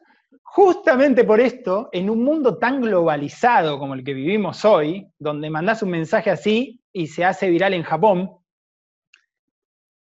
Justamente 0.55 1.26
por 1.26 1.41
esto, 1.41 1.89
en 1.91 2.09
un 2.09 2.24
mundo 2.24 2.57
tan 2.57 2.80
globalizado 2.80 3.78
como 3.78 3.93
el 3.93 4.05
que 4.05 4.13
vivimos 4.13 4.63
hoy, 4.63 5.05
donde 5.20 5.49
mandás 5.49 5.84
un 5.84 5.89
mensaje 5.89 6.30
así 6.30 6.82
y 6.93 7.07
se 7.07 7.26
hace 7.26 7.49
viral 7.49 7.74
en 7.74 7.84
Japón, 7.84 8.38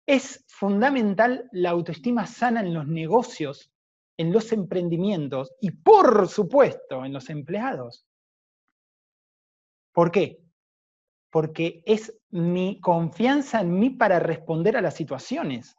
es 0.06 0.44
fundamental 0.48 1.50
la 1.52 1.72
autoestima 1.72 2.26
sana 2.26 2.62
en 2.62 2.74
los 2.74 2.88
negocios, 2.88 3.72
en 4.18 4.32
los 4.32 4.52
emprendimientos 4.52 5.54
y 5.62 5.72
por 5.72 6.28
supuesto 6.28 7.06
en 7.06 7.14
los 7.14 7.30
empleados. 7.30 8.06
¿Por 9.94 10.12
qué? 10.12 10.40
Porque 11.30 11.82
es 11.86 12.18
mi 12.30 12.80
confianza 12.80 13.62
en 13.62 13.78
mí 13.78 13.90
para 13.90 14.20
responder 14.20 14.78
a 14.78 14.82
las 14.82 14.96
situaciones 14.96 15.78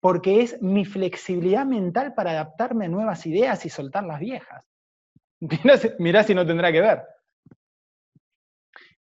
porque 0.00 0.40
es 0.40 0.60
mi 0.62 0.84
flexibilidad 0.84 1.66
mental 1.66 2.14
para 2.14 2.32
adaptarme 2.32 2.86
a 2.86 2.88
nuevas 2.88 3.26
ideas 3.26 3.64
y 3.66 3.68
soltar 3.68 4.04
las 4.04 4.18
viejas. 4.18 4.66
Mirá, 5.98 6.24
si 6.24 6.34
no 6.34 6.46
tendrá 6.46 6.72
que 6.72 6.80
ver. 6.80 7.02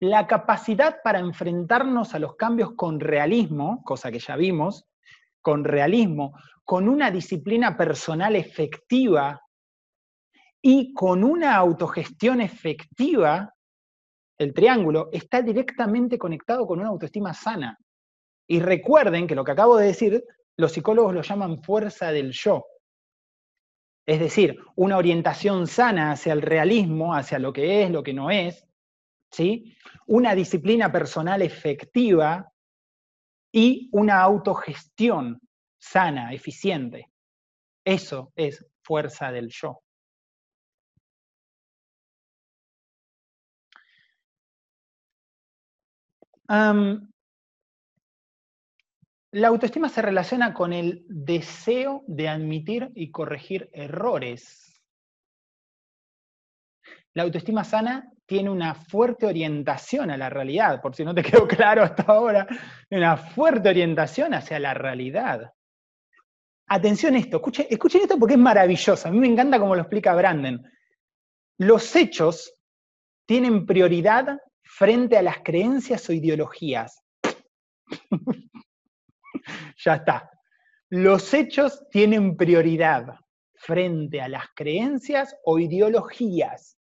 La 0.01 0.26
capacidad 0.26 1.03
para 1.03 1.18
enfrentarnos 1.18 2.14
a 2.14 2.18
los 2.18 2.36
cambios 2.36 2.72
con 2.74 3.01
realismo, 3.01 3.82
cosa 3.84 4.12
que 4.12 4.20
ya 4.20 4.36
vimos, 4.36 4.86
con 5.40 5.64
realismo, 5.64 6.38
con 6.64 6.88
una 6.88 7.11
disciplina 7.11 7.76
personal 7.76 8.36
efectiva 8.36 9.40
y 10.62 10.92
con 10.92 11.24
una 11.24 11.57
autogestión 11.57 12.40
efectiva, 12.40 13.55
el 14.38 14.55
triángulo 14.55 15.09
está 15.12 15.42
directamente 15.42 16.18
conectado 16.18 16.66
con 16.66 16.78
una 16.78 16.90
autoestima 16.90 17.34
sana. 17.34 17.76
Y 18.46 18.61
recuerden 18.61 19.26
que 19.26 19.34
lo 19.34 19.44
que 19.44 19.53
acabo 19.53 19.76
de 19.76 19.86
decir 19.86 20.24
los 20.57 20.72
psicólogos 20.72 21.14
lo 21.14 21.22
llaman 21.22 21.62
fuerza 21.62 22.12
del 22.12 22.32
yo. 22.32 22.66
Es 24.07 24.20
decir, 24.20 24.59
una 24.76 24.96
orientación 24.96 25.66
sana 25.66 26.12
hacia 26.12 26.32
el 26.32 26.42
realismo, 26.42 27.14
hacia 27.14 27.38
lo 27.38 27.53
que 27.53 27.82
es, 27.82 27.90
lo 27.90 28.03
que 28.03 28.14
no 28.14 28.30
es, 28.30 28.68
¿sí? 29.31 29.76
una 30.07 30.35
disciplina 30.35 30.91
personal 30.91 31.43
efectiva 31.43 32.51
y 33.53 33.89
una 33.93 34.20
autogestión 34.22 35.41
sana, 35.79 36.33
eficiente. 36.33 37.11
Eso 37.85 38.33
es 38.37 38.64
fuerza 38.83 39.31
del 39.31 39.49
yo. 39.51 39.83
La 49.31 49.49
autoestima 49.49 49.91
se 49.91 50.01
relaciona 50.01 50.55
con 50.55 50.72
el 50.72 51.05
deseo 51.09 52.03
de 52.07 52.29
admitir 52.29 52.91
y 52.95 53.11
corregir 53.11 53.68
errores. 53.74 54.83
La 57.12 57.24
autoestima 57.24 57.64
sana 57.64 58.11
tiene 58.29 58.51
una 58.51 58.74
fuerte 58.74 59.24
orientación 59.24 60.11
a 60.11 60.16
la 60.18 60.29
realidad, 60.29 60.83
por 60.83 60.95
si 60.95 61.03
no 61.03 61.14
te 61.14 61.22
quedó 61.24 61.49
claro 61.49 61.83
hasta 61.83 62.03
ahora, 62.03 62.47
una 62.91 63.16
fuerte 63.16 63.70
orientación 63.70 64.35
hacia 64.35 64.61
la 64.61 64.74
realidad. 64.74 65.51
Atención 66.66 67.14
a 67.14 67.18
esto, 67.18 67.39
escuchen, 67.39 67.66
escuchen 67.70 68.03
esto 68.03 68.18
porque 68.18 68.35
es 68.35 68.41
maravilloso. 68.41 69.09
A 69.09 69.11
mí 69.11 69.18
me 69.18 69.29
encanta 69.29 69.59
cómo 69.59 69.74
lo 69.74 69.81
explica 69.81 70.14
Brandon. 70.14 70.62
Los 71.57 71.97
hechos 71.97 72.53
tienen 73.26 73.64
prioridad 73.64 74.39
frente 74.62 75.16
a 75.16 75.22
las 75.22 75.39
creencias 75.39 76.07
o 76.11 76.12
ideologías. 76.12 77.03
ya 79.79 79.95
está. 79.95 80.31
Los 80.91 81.33
hechos 81.33 81.89
tienen 81.91 82.37
prioridad 82.37 83.14
frente 83.55 84.20
a 84.20 84.29
las 84.29 84.45
creencias 84.55 85.35
o 85.45 85.59
ideologías. 85.59 86.78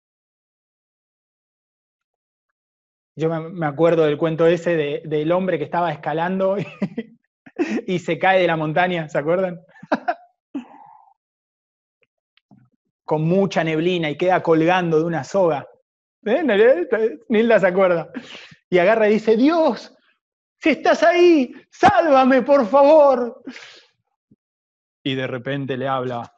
Yo 3.18 3.30
me 3.30 3.66
acuerdo 3.66 4.04
del 4.04 4.18
cuento 4.18 4.46
ese 4.46 4.76
del 5.02 5.32
hombre 5.32 5.56
que 5.56 5.64
estaba 5.64 5.90
escalando 5.90 6.58
y, 7.86 7.98
se 7.98 8.18
cae 8.18 8.42
de 8.42 8.46
la 8.46 8.56
montaña, 8.56 9.08
¿se 9.08 9.16
acuerdan? 9.16 9.58
Con 13.04 13.22
mucha 13.22 13.64
neblina 13.64 14.10
y 14.10 14.18
queda 14.18 14.42
colgando 14.42 14.98
de 14.98 15.04
una 15.04 15.24
soga. 15.24 15.66
¿Eh? 16.26 16.42
Nilda 17.30 17.58
se 17.58 17.66
acuerda. 17.66 18.10
Y 18.68 18.78
agarra 18.78 19.08
y 19.08 19.14
dice, 19.14 19.36
Dios, 19.36 19.96
si 20.58 20.70
estás 20.70 21.02
ahí, 21.02 21.54
sálvame, 21.70 22.42
por 22.42 22.66
favor. 22.66 23.42
Y 25.02 25.14
de 25.14 25.26
repente 25.26 25.78
le 25.78 25.88
habla, 25.88 26.34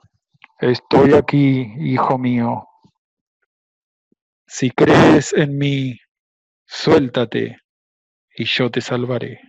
estoy 0.60 1.14
aquí, 1.14 1.72
hijo 1.78 2.18
mío. 2.18 2.68
Si 4.46 4.70
crees 4.70 5.32
en 5.32 5.58
mí, 5.58 5.98
suéltate 6.68 7.60
y 8.36 8.44
yo 8.44 8.70
te 8.70 8.80
salvaré. 8.80 9.40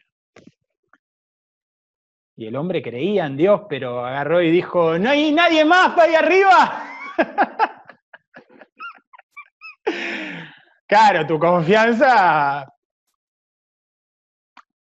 Y 2.36 2.48
el 2.48 2.56
hombre 2.56 2.82
creía 2.82 3.26
en 3.26 3.36
Dios, 3.36 3.64
pero 3.70 4.06
agarró 4.06 4.42
y 4.42 4.50
dijo, 4.50 4.98
no 4.98 5.10
hay 5.10 5.34
nadie 5.34 5.66
más 5.66 5.90
para 5.90 6.04
ahí 6.04 6.16
arriba. 6.16 6.84
claro, 10.88 11.28
tu 11.28 11.38
confianza. 11.38 12.66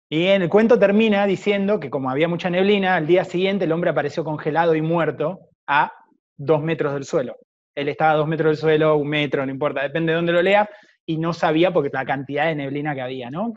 Y 0.08 0.26
en 0.26 0.42
el 0.42 0.48
cuento 0.48 0.78
termina 0.78 1.26
diciendo 1.26 1.80
que 1.80 1.90
como 1.90 2.08
había 2.08 2.28
mucha 2.28 2.50
neblina, 2.50 2.94
al 2.94 3.08
día 3.08 3.24
siguiente 3.24 3.64
el 3.64 3.72
hombre 3.72 3.90
apareció 3.90 4.22
congelado 4.22 4.76
y 4.76 4.82
muerto 4.82 5.40
a 5.66 5.92
dos 6.36 6.62
metros 6.62 6.94
del 6.94 7.04
suelo. 7.04 7.36
Él 7.74 7.88
estaba 7.88 8.12
a 8.12 8.16
dos 8.16 8.28
metros 8.28 8.50
del 8.50 8.58
suelo, 8.58 8.96
un 8.96 9.08
metro, 9.08 9.44
no 9.44 9.50
importa, 9.50 9.82
depende 9.82 10.12
de 10.12 10.16
dónde 10.16 10.32
lo 10.32 10.42
lea, 10.42 10.68
y 11.10 11.16
no 11.16 11.32
sabía 11.32 11.72
porque 11.72 11.90
la 11.92 12.04
cantidad 12.04 12.46
de 12.46 12.54
neblina 12.54 12.94
que 12.94 13.00
había, 13.00 13.32
¿no? 13.32 13.52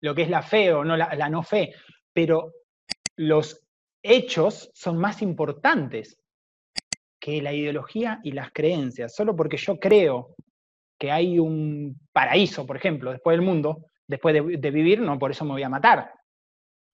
Lo 0.00 0.14
que 0.16 0.22
es 0.22 0.28
la 0.28 0.42
fe 0.42 0.72
o 0.72 0.84
no, 0.84 0.96
la, 0.96 1.28
no 1.28 1.44
fe, 1.44 1.74
pero 2.12 2.54
los 3.14 3.64
hechos 4.02 4.68
son 4.74 4.98
más 4.98 5.22
importantes 5.22 6.18
que 7.20 7.40
la 7.40 7.52
ideología 7.52 8.18
y 8.24 8.32
las 8.32 8.50
creencias. 8.50 9.14
Solo 9.14 9.36
porque 9.36 9.58
yo 9.58 9.78
creo 9.78 10.34
que 10.98 11.12
hay 11.12 11.38
un 11.38 11.96
paraíso, 12.12 12.66
por 12.66 12.76
ejemplo, 12.76 13.12
después 13.12 13.36
del 13.36 13.46
mundo, 13.46 13.86
después 14.08 14.34
de, 14.34 14.70
vivir, 14.72 15.00
no 15.00 15.20
por 15.20 15.30
eso 15.30 15.44
me 15.44 15.52
voy 15.52 15.62
a 15.62 15.68
matar. 15.68 16.12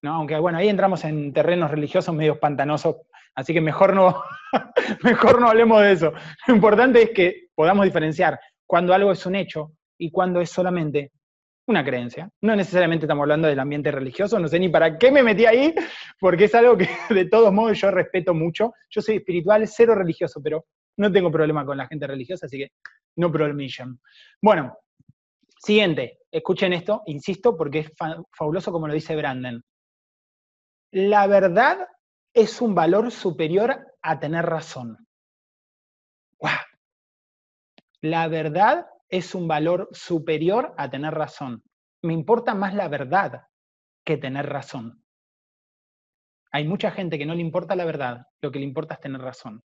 ¿no? 0.03 0.17
Aunque 0.17 0.39
bueno, 0.39 0.59
ahí 0.59 0.69
entramos 0.69 1.03
en 1.05 1.33
terrenos 1.33 1.71
religiosos 1.71 2.15
medios 2.15 2.37
pantanosos, 2.37 2.97
así 3.35 3.55
que 3.55 3.63
mejor 3.63 3.95
no, 3.95 4.23
mejor 5.03 5.41
no 5.41 5.49
hablemos 5.49 5.81
de 5.81 5.93
eso. 5.93 6.13
Lo 6.47 6.55
importante 6.55 7.01
es 7.05 7.11
que 7.13 7.47
podamos 7.55 7.87
diferenciar 7.87 8.39
cuando 8.73 8.95
algo 8.95 9.13
es 9.13 9.27
un 9.27 9.35
hecho 9.35 9.73
y 9.99 10.11
cuando 10.11 10.41
es 10.41 10.49
solamente 10.49 11.13
una 11.67 11.85
creencia. 11.85 12.31
No 12.41 12.57
necesariamente 12.57 13.05
estamos 13.05 13.21
hablando 13.21 13.47
del 13.47 13.61
ambiente 13.61 13.93
religioso, 13.93 14.39
no 14.39 14.49
sé 14.49 14.59
ni 14.59 14.71
para 14.71 14.97
qué 14.97 15.13
me 15.13 15.23
metí 15.23 15.45
ahí, 15.45 15.75
porque 16.19 16.45
es 16.45 16.55
algo 16.55 16.79
que 16.79 16.89
de 17.15 17.27
todos 17.27 17.53
modos 17.53 17.79
yo 17.79 17.91
respeto 17.91 18.33
mucho. 18.33 18.73
Yo 18.89 19.03
soy 19.03 19.17
espiritual, 19.17 19.69
cero 19.69 19.95
religioso, 19.95 20.41
pero 20.43 20.65
no 20.97 21.13
tengo 21.13 21.31
problema 21.31 21.67
con 21.67 21.77
la 21.77 21.87
gente 21.87 22.07
religiosa, 22.07 22.47
así 22.47 22.57
que 22.57 22.73
no 23.17 23.31
problem. 23.31 23.59
Bueno, 24.41 24.79
siguiente, 25.59 26.21
escuchen 26.31 26.73
esto, 26.73 27.03
insisto, 27.05 27.55
porque 27.55 27.81
es 27.81 27.93
fabuloso 28.33 28.73
como 28.73 28.89
lo 28.89 28.95
dice 28.95 29.15
Brandon. 29.15 29.63
La 30.93 31.27
verdad 31.27 31.87
es 32.33 32.63
un 32.63 32.75
valor 32.75 33.11
superior 33.11 33.87
a 34.01 34.19
tener 34.19 34.47
razón. 34.47 34.97
¡Wow! 36.41 36.72
La 38.03 38.27
verdad 38.27 38.87
es 39.09 39.33
un 39.33 39.47
valor 39.47 39.89
superior 39.93 40.75
a 40.77 40.91
tener 40.91 41.15
razón. 41.15 41.63
Me 42.03 42.13
importa 42.13 42.53
más 42.53 42.75
la 42.75 42.89
verdad 42.89 43.43
que 44.05 44.17
tener 44.17 44.49
razón. 44.49 45.05
Hay 46.51 46.67
mucha 46.67 46.91
gente 46.91 47.17
que 47.17 47.27
no 47.27 47.35
le 47.35 47.43
importa 47.43 47.77
la 47.77 47.85
verdad, 47.85 48.27
lo 48.41 48.51
que 48.51 48.59
le 48.59 48.65
importa 48.65 48.95
es 48.95 49.01
tener 49.01 49.21
razón. 49.21 49.63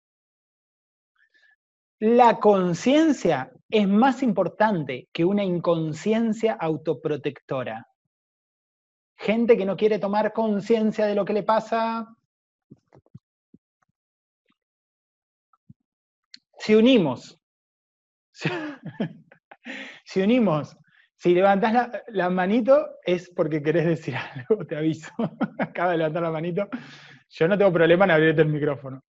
La 1.98 2.40
conciencia 2.40 3.52
es 3.68 3.86
más 3.86 4.22
importante 4.22 5.08
que 5.12 5.26
una 5.26 5.44
inconsciencia 5.44 6.54
autoprotectora. 6.54 7.86
Gente 9.18 9.58
que 9.58 9.66
no 9.66 9.76
quiere 9.76 9.98
tomar 9.98 10.32
conciencia 10.32 11.04
de 11.04 11.14
lo 11.14 11.26
que 11.26 11.34
le 11.34 11.42
pasa. 11.42 12.08
Si 16.58 16.74
unimos 16.74 17.41
si 20.04 20.20
unimos, 20.20 20.76
si 21.22 21.34
levantás 21.34 22.02
la, 22.08 22.30
manito 22.30 22.98
es 23.04 23.30
porque 23.30 23.62
querés 23.62 23.86
decir 23.86 24.16
algo, 24.34 24.66
te 24.66 24.76
aviso. 24.76 25.12
Acaba 25.58 25.92
de 25.92 25.98
levantar 25.98 26.22
la 26.22 26.30
manito. 26.30 26.68
Yo 27.28 27.48
no 27.48 27.56
tengo 27.56 27.72
problema 27.72 28.04
en 28.04 28.10
abrirte 28.10 28.42
el 28.42 28.48
micrófono. 28.48 29.04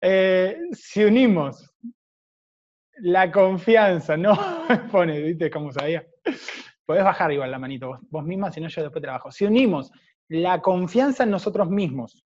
Eh, 0.00 0.58
si 0.72 1.04
unimos 1.04 1.74
la 2.98 3.30
confianza, 3.32 4.16
no 4.16 4.38
pone, 4.92 5.20
¿viste 5.20 5.50
cómo 5.50 5.72
sabía? 5.72 6.06
Podés 6.86 7.04
bajar 7.04 7.32
igual 7.32 7.50
la 7.50 7.58
manito 7.58 7.88
vos, 7.88 7.98
vos 8.10 8.24
misma, 8.24 8.52
si 8.52 8.60
no 8.60 8.68
yo 8.68 8.82
después 8.82 9.02
trabajo. 9.02 9.30
Si 9.30 9.44
unimos 9.44 9.90
la 10.28 10.62
confianza 10.62 11.24
en 11.24 11.30
nosotros 11.30 11.68
mismos 11.68 12.24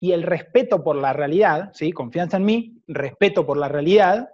y 0.00 0.12
el 0.12 0.22
respeto 0.22 0.84
por 0.84 0.96
la 0.96 1.12
realidad, 1.12 1.70
¿sí? 1.72 1.92
confianza 1.92 2.36
en 2.36 2.44
mí, 2.44 2.82
respeto 2.86 3.46
por 3.46 3.56
la 3.56 3.68
realidad, 3.68 4.28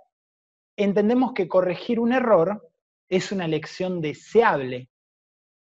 entendemos 0.77 1.33
que 1.33 1.49
corregir 1.49 1.99
un 1.99 2.13
error 2.13 2.71
es 3.09 3.33
una 3.33 3.49
lección 3.49 4.01
deseable 4.01 4.91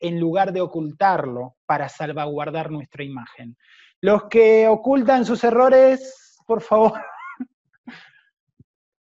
en 0.00 0.20
lugar 0.20 0.52
de 0.52 0.60
ocultarlo 0.60 1.56
para 1.66 1.88
salvaguardar 1.88 2.70
nuestra 2.70 3.04
imagen. 3.04 3.56
Los 4.00 4.28
que 4.28 4.68
ocultan 4.68 5.24
sus 5.24 5.42
errores, 5.42 6.38
por 6.46 6.62
favor. 6.62 7.00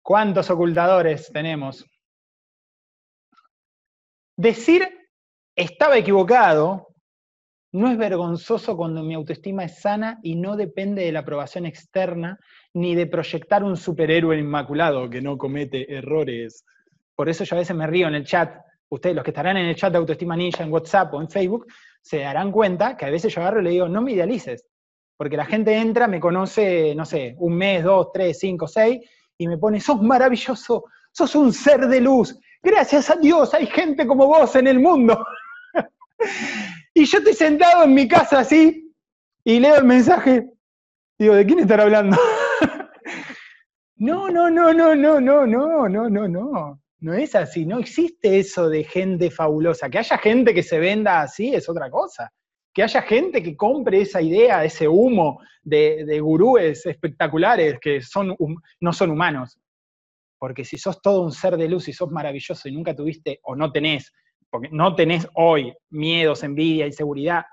¿Cuántos 0.02 0.50
ocultadores 0.50 1.30
tenemos? 1.32 1.84
Decir 4.36 4.88
estaba 5.54 5.98
equivocado 5.98 6.89
no 7.72 7.88
es 7.88 7.96
vergonzoso 7.96 8.76
cuando 8.76 9.02
mi 9.02 9.14
autoestima 9.14 9.64
es 9.64 9.80
sana 9.80 10.18
y 10.22 10.34
no 10.34 10.56
depende 10.56 11.04
de 11.04 11.12
la 11.12 11.20
aprobación 11.20 11.66
externa 11.66 12.38
ni 12.74 12.94
de 12.94 13.06
proyectar 13.06 13.62
un 13.62 13.76
superhéroe 13.76 14.38
inmaculado 14.38 15.08
que 15.08 15.20
no 15.20 15.38
comete 15.38 15.92
errores. 15.94 16.64
Por 17.14 17.28
eso 17.28 17.44
yo 17.44 17.56
a 17.56 17.60
veces 17.60 17.76
me 17.76 17.86
río 17.86 18.08
en 18.08 18.14
el 18.14 18.24
chat. 18.24 18.56
Ustedes, 18.88 19.14
los 19.14 19.24
que 19.24 19.30
estarán 19.30 19.56
en 19.56 19.66
el 19.66 19.76
chat 19.76 19.92
de 19.92 19.98
Autoestima 19.98 20.36
Ninja 20.36 20.64
en 20.64 20.72
WhatsApp 20.72 21.14
o 21.14 21.20
en 21.20 21.30
Facebook, 21.30 21.66
se 22.00 22.18
darán 22.18 22.50
cuenta 22.50 22.96
que 22.96 23.04
a 23.04 23.10
veces 23.10 23.32
yo 23.32 23.40
agarro 23.40 23.60
y 23.60 23.64
le 23.64 23.70
digo, 23.70 23.88
no 23.88 24.02
me 24.02 24.12
idealices. 24.12 24.66
Porque 25.16 25.36
la 25.36 25.44
gente 25.44 25.76
entra, 25.76 26.08
me 26.08 26.18
conoce, 26.18 26.94
no 26.96 27.04
sé, 27.04 27.36
un 27.38 27.54
mes, 27.56 27.84
dos, 27.84 28.08
tres, 28.12 28.38
cinco, 28.38 28.66
seis, 28.66 29.00
y 29.38 29.46
me 29.46 29.58
pone, 29.58 29.78
sos 29.80 30.02
maravilloso, 30.02 30.84
sos 31.12 31.34
un 31.36 31.52
ser 31.52 31.86
de 31.86 32.00
luz. 32.00 32.36
Gracias 32.62 33.10
a 33.10 33.16
Dios 33.16 33.54
hay 33.54 33.66
gente 33.66 34.06
como 34.06 34.26
vos 34.26 34.56
en 34.56 34.66
el 34.66 34.80
mundo. 34.80 35.24
y 36.94 37.04
yo 37.04 37.18
estoy 37.18 37.34
sentado 37.34 37.84
en 37.84 37.94
mi 37.94 38.08
casa 38.08 38.40
así, 38.40 38.92
y 39.44 39.60
leo 39.60 39.76
el 39.76 39.84
mensaje, 39.84 40.50
digo, 41.18 41.34
¿de 41.34 41.46
quién 41.46 41.60
estará 41.60 41.84
hablando? 41.84 42.16
No, 44.02 44.30
no, 44.30 44.48
no, 44.48 44.72
no, 44.72 44.94
no, 44.94 45.20
no, 45.20 45.46
no, 45.46 45.86
no, 45.86 46.08
no, 46.08 46.26
no. 46.26 46.80
No 47.00 47.12
es 47.12 47.34
así, 47.34 47.66
no 47.66 47.78
existe 47.78 48.38
eso 48.38 48.70
de 48.70 48.84
gente 48.84 49.30
fabulosa. 49.30 49.90
Que 49.90 49.98
haya 49.98 50.16
gente 50.16 50.54
que 50.54 50.62
se 50.62 50.78
venda 50.78 51.20
así 51.20 51.54
es 51.54 51.68
otra 51.68 51.90
cosa. 51.90 52.32
Que 52.72 52.82
haya 52.82 53.02
gente 53.02 53.42
que 53.42 53.56
compre 53.56 54.00
esa 54.00 54.22
idea, 54.22 54.64
ese 54.64 54.88
humo 54.88 55.40
de, 55.62 56.18
gurúes 56.18 56.86
espectaculares 56.86 57.78
que 57.78 58.00
son, 58.00 58.34
no 58.80 58.92
son 58.94 59.10
humanos. 59.10 59.58
Porque 60.38 60.64
si 60.64 60.78
sos 60.78 61.02
todo 61.02 61.20
un 61.20 61.32
ser 61.32 61.58
de 61.58 61.68
luz 61.68 61.86
y 61.88 61.92
sos 61.92 62.10
maravilloso 62.10 62.70
y 62.70 62.72
nunca 62.72 62.96
tuviste 62.96 63.40
o 63.42 63.54
no 63.54 63.70
tenés, 63.70 64.14
porque 64.50 64.68
no 64.70 64.94
tenés 64.94 65.28
hoy 65.34 65.74
miedos, 65.90 66.42
envidia, 66.42 66.86
inseguridad, 66.86 67.44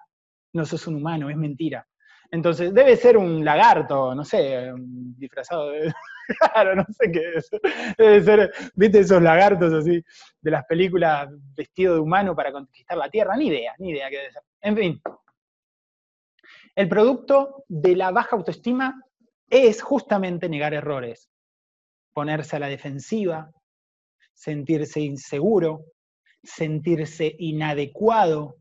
no 0.53 0.65
sos 0.65 0.87
un 0.87 0.95
humano, 0.95 1.29
es 1.29 1.37
mentira. 1.37 1.87
Entonces, 2.31 2.73
debe 2.73 2.97
ser 2.97 3.17
un 3.17 3.45
lagarto, 3.45 4.13
no 4.13 4.25
sé, 4.25 4.73
disfrazado 5.17 5.69
de. 5.69 5.93
claro, 6.53 6.75
no 6.75 6.85
sé 6.89 7.11
qué 7.11 7.35
es. 7.35 7.49
Debe 7.97 8.21
ser, 8.21 8.51
¿viste 8.75 8.99
esos 8.99 9.21
lagartos 9.21 9.71
así 9.73 10.03
de 10.41 10.51
las 10.51 10.65
películas 10.65 11.29
vestido 11.55 11.93
de 11.93 11.99
humano 12.01 12.35
para 12.35 12.51
conquistar 12.51 12.97
la 12.97 13.09
tierra? 13.09 13.37
Ni 13.37 13.47
idea, 13.47 13.73
ni 13.77 13.91
idea 13.91 14.09
qué 14.09 14.17
debe 14.17 14.31
ser. 14.31 14.41
En 14.61 14.75
fin. 14.75 15.01
El 16.75 16.89
producto 16.89 17.63
de 17.67 17.95
la 17.95 18.11
baja 18.11 18.35
autoestima 18.35 19.01
es 19.49 19.81
justamente 19.81 20.49
negar 20.49 20.73
errores, 20.73 21.29
ponerse 22.13 22.57
a 22.57 22.59
la 22.59 22.67
defensiva, 22.67 23.49
sentirse 24.33 24.99
inseguro, 24.99 25.85
sentirse 26.47 27.35
inadecuado, 27.37 28.57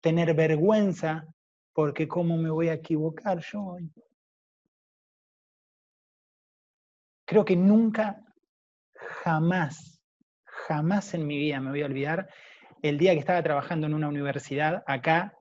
tener 0.00 0.34
vergüenza, 0.34 1.26
porque 1.72 2.08
¿cómo 2.08 2.36
me 2.36 2.50
voy 2.50 2.68
a 2.68 2.74
equivocar 2.74 3.40
yo 3.40 3.62
hoy? 3.62 3.92
Creo 7.24 7.44
que 7.44 7.56
nunca, 7.56 8.20
jamás, 9.22 10.00
jamás 10.44 11.14
en 11.14 11.26
mi 11.26 11.38
vida 11.38 11.60
me 11.60 11.70
voy 11.70 11.82
a 11.82 11.86
olvidar 11.86 12.28
el 12.82 12.98
día 12.98 13.12
que 13.12 13.20
estaba 13.20 13.42
trabajando 13.42 13.86
en 13.86 13.94
una 13.94 14.08
universidad 14.08 14.82
acá, 14.86 15.38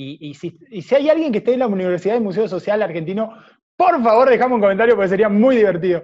y, 0.00 0.32
si, 0.34 0.56
hay 0.94 1.08
alguien 1.10 1.32
que 1.32 1.38
esté 1.38 1.54
en 1.54 1.58
la 1.58 1.66
Universidad 1.66 2.14
del 2.14 2.22
Museo 2.22 2.46
Social 2.46 2.80
Argentino, 2.82 3.36
por 3.76 4.00
favor 4.00 4.30
dejame 4.30 4.54
un 4.54 4.60
comentario 4.60 4.94
porque 4.94 5.08
sería 5.08 5.28
muy 5.28 5.56
divertido. 5.56 6.02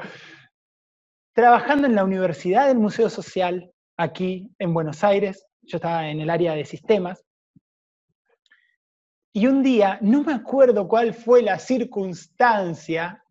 Trabajando 1.33 1.87
en 1.87 1.95
la 1.95 2.03
Universidad 2.03 2.67
del 2.67 2.79
Museo 2.79 3.09
Social, 3.09 3.71
aquí 3.97 4.51
en 4.59 4.75
Buenos 4.75 5.05
Aires, 5.05 5.47
yo 5.63 5.77
estaba 5.77 6.09
en 6.09 6.21
el 6.21 6.31
área 6.31 6.55
de 6.55 6.65
sistemas, 6.65 7.25
y 9.37 9.49
un 9.49 9.65
día, 9.65 9.99
no 10.01 10.23
me 10.23 10.33
acuerdo 10.33 10.87
cuál 10.87 11.13
fue 11.13 11.43
la 11.43 11.59
circunstancia, 11.59 13.25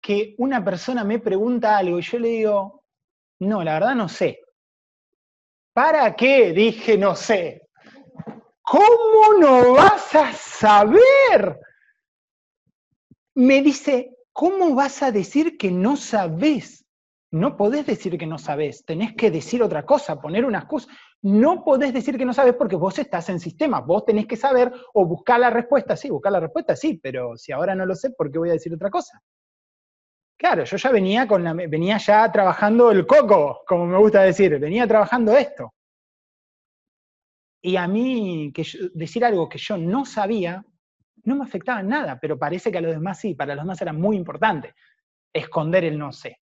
que 0.00 0.34
una 0.38 0.64
persona 0.64 1.04
me 1.04 1.18
pregunta 1.18 1.76
algo 1.76 1.98
y 1.98 2.02
yo 2.02 2.18
le 2.18 2.28
digo, 2.28 2.84
no, 3.40 3.62
la 3.62 3.74
verdad 3.74 3.94
no 3.94 4.08
sé. 4.08 4.40
¿Para 5.74 6.16
qué? 6.16 6.52
Dije, 6.52 6.96
no 6.96 7.14
sé. 7.14 7.68
¿Cómo 8.62 9.38
no 9.38 9.74
vas 9.74 10.14
a 10.14 10.32
saber? 10.32 11.60
Me 13.34 13.60
dice, 13.60 14.16
¿cómo 14.32 14.74
vas 14.74 15.02
a 15.02 15.12
decir 15.12 15.58
que 15.58 15.70
no 15.70 15.96
sabes? 15.96 16.81
No 17.32 17.56
podés 17.56 17.86
decir 17.86 18.18
que 18.18 18.26
no 18.26 18.36
sabes, 18.36 18.84
tenés 18.84 19.14
que 19.14 19.30
decir 19.30 19.62
otra 19.62 19.86
cosa, 19.86 20.20
poner 20.20 20.44
una 20.44 20.58
excusa. 20.58 20.92
No 21.22 21.64
podés 21.64 21.94
decir 21.94 22.18
que 22.18 22.26
no 22.26 22.34
sabes 22.34 22.54
porque 22.54 22.76
vos 22.76 22.98
estás 22.98 23.30
en 23.30 23.40
sistema, 23.40 23.80
vos 23.80 24.04
tenés 24.04 24.26
que 24.26 24.36
saber 24.36 24.70
o 24.92 25.06
buscar 25.06 25.40
la 25.40 25.48
respuesta, 25.48 25.96
sí, 25.96 26.10
buscar 26.10 26.30
la 26.32 26.40
respuesta, 26.40 26.76
sí, 26.76 27.00
pero 27.02 27.36
si 27.38 27.50
ahora 27.52 27.74
no 27.74 27.86
lo 27.86 27.94
sé, 27.94 28.10
¿por 28.10 28.30
qué 28.30 28.38
voy 28.38 28.50
a 28.50 28.54
decir 28.54 28.74
otra 28.74 28.90
cosa? 28.90 29.22
Claro, 30.36 30.64
yo 30.64 30.76
ya 30.76 30.90
venía 30.90 31.26
con 31.26 31.42
venía 31.70 31.96
ya 31.96 32.30
trabajando 32.30 32.90
el 32.90 33.06
coco, 33.06 33.62
como 33.66 33.86
me 33.86 33.96
gusta 33.96 34.22
decir, 34.22 34.58
venía 34.58 34.86
trabajando 34.86 35.34
esto. 35.34 35.72
Y 37.62 37.76
a 37.76 37.86
mí 37.88 38.52
que 38.52 38.66
decir 38.92 39.24
algo 39.24 39.48
que 39.48 39.56
yo 39.56 39.78
no 39.78 40.04
sabía 40.04 40.62
no 41.24 41.36
me 41.36 41.44
afectaba 41.44 41.82
nada, 41.82 42.18
pero 42.20 42.38
parece 42.38 42.70
que 42.70 42.78
a 42.78 42.82
los 42.82 42.92
demás 42.92 43.20
sí, 43.20 43.34
para 43.34 43.54
los 43.54 43.64
demás 43.64 43.80
era 43.80 43.92
muy 43.94 44.16
importante 44.16 44.74
esconder 45.32 45.84
el 45.84 45.96
no 45.98 46.12
sé. 46.12 46.41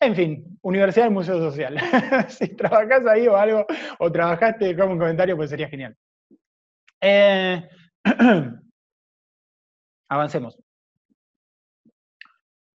En 0.00 0.14
fin, 0.14 0.58
Universidad 0.62 1.06
del 1.06 1.14
Museo 1.14 1.38
Social. 1.38 1.78
si 2.28 2.54
trabajás 2.54 3.06
ahí 3.06 3.26
o 3.26 3.36
algo, 3.36 3.66
o 3.98 4.12
trabajaste 4.12 4.76
como 4.76 4.92
un 4.92 4.98
comentario, 4.98 5.36
pues 5.36 5.50
sería 5.50 5.68
genial. 5.68 5.96
Eh, 7.00 7.66
avancemos. 10.08 10.58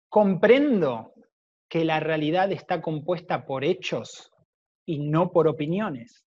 Comprendo 0.08 1.12
que 1.68 1.84
la 1.84 2.00
realidad 2.00 2.50
está 2.52 2.80
compuesta 2.80 3.44
por 3.44 3.64
hechos 3.64 4.30
y 4.86 5.00
no 5.00 5.30
por 5.32 5.48
opiniones. 5.48 6.24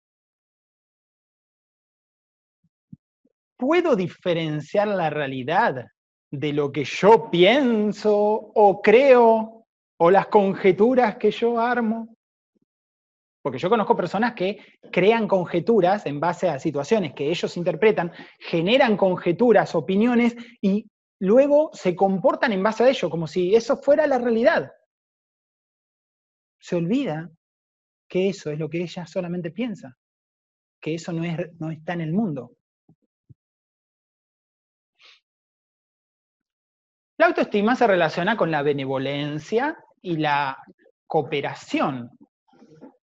¿Puedo 3.58 3.96
diferenciar 3.96 4.88
la 4.88 5.10
realidad 5.10 5.88
de 6.32 6.54
lo 6.54 6.72
que 6.72 6.84
yo 6.84 7.30
pienso 7.30 8.16
o 8.16 8.82
creo 8.82 9.55
o 9.98 10.12
las 10.12 10.28
conjeturas 10.28 11.18
que 11.18 11.32
yo 11.32 11.60
armo. 11.60 12.16
Porque 13.42 13.60
yo 13.60 13.70
conozco 13.70 13.96
personas 13.96 14.34
que 14.34 14.58
crean 14.92 15.28
conjeturas 15.28 16.06
en 16.06 16.20
base 16.20 16.50
a 16.50 16.60
situaciones 16.60 17.14
que 17.14 17.30
ellos 17.30 17.58
interpretan, 17.58 18.12
generan 18.40 18.98
conjeturas, 18.98 19.76
opiniones 19.76 20.36
y 20.62 20.90
luego 21.20 21.70
se 21.74 21.96
comportan 21.96 22.54
en 22.54 22.64
base 22.64 22.84
a 22.84 22.90
ello, 22.90 23.10
como 23.10 23.28
si 23.28 23.56
eso 23.56 23.78
fuera 23.78 24.08
la 24.08 24.18
realidad. 24.18 24.72
Se 26.60 26.76
olvida 26.76 27.30
que 28.10 28.30
eso 28.30 28.50
es 28.50 28.58
lo 28.58 28.70
que 28.70 28.82
ella 28.82 29.06
solamente 29.06 29.52
piensa, 29.52 29.96
que 30.82 30.96
eso 30.96 31.14
no, 31.14 31.24
es, 31.24 31.38
no 31.60 31.70
está 31.70 31.94
en 31.94 32.02
el 32.02 32.14
mundo. 32.14 32.56
La 37.18 37.28
autoestima 37.28 37.76
se 37.76 37.88
relaciona 37.88 38.36
con 38.36 38.52
la 38.52 38.62
benevolencia 38.62 39.85
y 40.06 40.18
la 40.18 40.56
cooperación. 41.08 42.12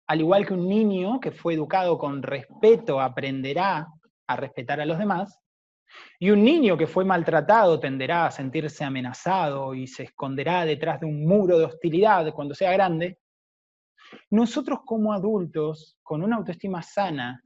Al 0.08 0.20
igual 0.20 0.48
que 0.48 0.56
un 0.56 0.68
niño 0.68 1.20
que 1.20 1.32
fue 1.32 1.54
educado 1.54 2.00
con 2.00 2.24
respeto 2.24 3.00
aprenderá 3.00 3.88
a 4.26 4.36
respetar 4.36 4.82
a 4.82 4.86
los 4.86 4.98
demás, 4.98 5.40
y 6.20 6.32
un 6.32 6.44
niño 6.44 6.76
que 6.76 6.88
fue 6.88 7.06
maltratado 7.06 7.80
tenderá 7.80 8.26
a 8.26 8.32
sentirse 8.32 8.84
amenazado 8.84 9.76
y 9.76 9.86
se 9.86 10.04
esconderá 10.04 10.66
detrás 10.66 11.00
de 11.00 11.06
un 11.06 11.26
muro 11.26 11.60
de 11.60 11.66
hostilidad 11.66 12.34
cuando 12.34 12.56
sea 12.56 12.72
grande, 12.72 13.20
nosotros 14.32 14.80
como 14.84 15.14
adultos, 15.14 16.00
con 16.02 16.24
una 16.24 16.38
autoestima 16.38 16.82
sana, 16.82 17.44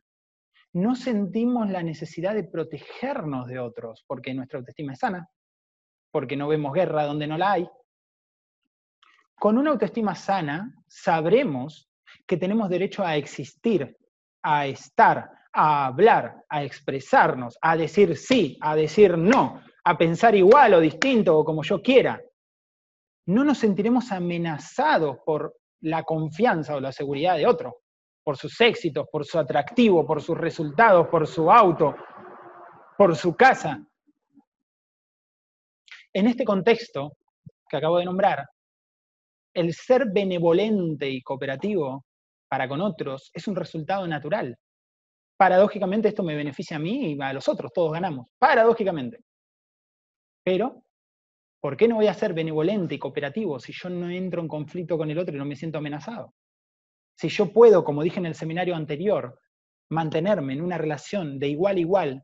no 0.73 0.95
sentimos 0.95 1.69
la 1.69 1.83
necesidad 1.83 2.33
de 2.35 2.45
protegernos 2.45 3.47
de 3.47 3.59
otros, 3.59 4.05
porque 4.07 4.33
nuestra 4.33 4.59
autoestima 4.59 4.93
es 4.93 4.99
sana, 4.99 5.29
porque 6.09 6.37
no 6.37 6.47
vemos 6.47 6.71
guerra 6.71 7.03
donde 7.03 7.27
no 7.27 7.37
la 7.37 7.51
hay. 7.51 7.69
Con 9.41 9.57
una 9.57 9.71
autoestima 9.71 10.13
sana, 10.13 10.71
sabremos 10.87 11.89
que 12.27 12.37
tenemos 12.37 12.69
derecho 12.69 13.03
a 13.03 13.15
existir, 13.15 13.97
a 14.43 14.67
estar, 14.67 15.31
a 15.51 15.87
hablar, 15.87 16.45
a 16.47 16.63
expresarnos, 16.63 17.57
a 17.59 17.75
decir 17.75 18.15
sí, 18.15 18.55
a 18.61 18.75
decir 18.75 19.17
no, 19.17 19.63
a 19.83 19.97
pensar 19.97 20.35
igual 20.35 20.75
o 20.75 20.79
distinto 20.79 21.35
o 21.35 21.43
como 21.43 21.63
yo 21.63 21.81
quiera. 21.81 22.21
No 23.25 23.43
nos 23.43 23.57
sentiremos 23.57 24.11
amenazados 24.11 25.17
por 25.25 25.55
la 25.79 26.03
confianza 26.03 26.75
o 26.75 26.79
la 26.79 26.91
seguridad 26.91 27.35
de 27.35 27.47
otro, 27.47 27.77
por 28.23 28.37
sus 28.37 28.61
éxitos, 28.61 29.07
por 29.11 29.25
su 29.25 29.39
atractivo, 29.39 30.05
por 30.05 30.21
sus 30.21 30.37
resultados, 30.37 31.07
por 31.07 31.25
su 31.25 31.51
auto, 31.51 31.95
por 32.95 33.15
su 33.15 33.35
casa. 33.35 33.83
En 36.13 36.27
este 36.27 36.45
contexto 36.45 37.13
que 37.67 37.77
acabo 37.77 37.97
de 37.97 38.05
nombrar, 38.05 38.45
el 39.53 39.73
ser 39.73 40.07
benevolente 40.11 41.09
y 41.09 41.21
cooperativo 41.21 42.05
para 42.49 42.67
con 42.67 42.81
otros 42.81 43.31
es 43.33 43.47
un 43.47 43.55
resultado 43.55 44.07
natural. 44.07 44.57
Paradójicamente 45.37 46.09
esto 46.09 46.23
me 46.23 46.35
beneficia 46.35 46.77
a 46.77 46.79
mí 46.79 47.13
y 47.13 47.21
a 47.21 47.33
los 47.33 47.47
otros, 47.47 47.71
todos 47.73 47.93
ganamos, 47.93 48.27
paradójicamente. 48.37 49.19
Pero, 50.43 50.83
¿por 51.61 51.77
qué 51.77 51.87
no 51.87 51.95
voy 51.95 52.07
a 52.07 52.13
ser 52.13 52.33
benevolente 52.33 52.95
y 52.95 52.99
cooperativo 52.99 53.59
si 53.59 53.73
yo 53.73 53.89
no 53.89 54.09
entro 54.09 54.41
en 54.41 54.47
conflicto 54.47 54.97
con 54.97 55.09
el 55.09 55.17
otro 55.17 55.35
y 55.35 55.39
no 55.39 55.45
me 55.45 55.55
siento 55.55 55.77
amenazado? 55.77 56.33
Si 57.17 57.29
yo 57.29 57.51
puedo, 57.51 57.83
como 57.83 58.03
dije 58.03 58.19
en 58.19 58.25
el 58.25 58.35
seminario 58.35 58.75
anterior, 58.75 59.39
mantenerme 59.89 60.53
en 60.53 60.61
una 60.61 60.77
relación 60.77 61.37
de 61.37 61.49
igual 61.49 61.77
a 61.77 61.79
igual 61.79 62.23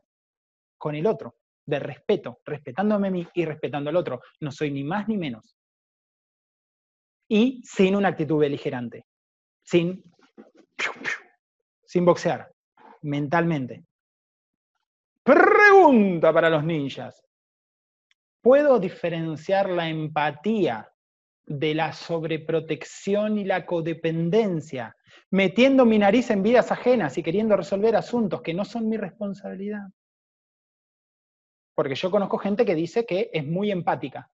con 0.78 0.94
el 0.94 1.06
otro, 1.06 1.36
de 1.66 1.78
respeto, 1.78 2.40
respetándome 2.44 3.08
a 3.08 3.10
mí 3.10 3.28
y 3.34 3.44
respetando 3.44 3.90
al 3.90 3.96
otro. 3.96 4.20
No 4.40 4.50
soy 4.50 4.70
ni 4.70 4.84
más 4.84 5.06
ni 5.06 5.18
menos. 5.18 5.57
Y 7.28 7.62
sin 7.62 7.94
una 7.94 8.08
actitud 8.08 8.38
beligerante, 8.38 9.04
sin, 9.62 10.02
sin 11.84 12.04
boxear, 12.04 12.50
mentalmente. 13.02 13.84
Pregunta 15.22 16.32
para 16.32 16.48
los 16.48 16.64
ninjas. 16.64 17.22
¿Puedo 18.40 18.78
diferenciar 18.78 19.68
la 19.68 19.88
empatía 19.88 20.90
de 21.44 21.74
la 21.74 21.92
sobreprotección 21.92 23.36
y 23.36 23.44
la 23.44 23.66
codependencia, 23.66 24.96
metiendo 25.30 25.84
mi 25.84 25.98
nariz 25.98 26.30
en 26.30 26.42
vidas 26.42 26.72
ajenas 26.72 27.18
y 27.18 27.22
queriendo 27.22 27.56
resolver 27.56 27.94
asuntos 27.96 28.40
que 28.40 28.54
no 28.54 28.64
son 28.64 28.88
mi 28.88 28.96
responsabilidad? 28.96 29.88
Porque 31.74 31.94
yo 31.94 32.10
conozco 32.10 32.38
gente 32.38 32.64
que 32.64 32.74
dice 32.74 33.04
que 33.04 33.30
es 33.32 33.46
muy 33.46 33.70
empática 33.70 34.30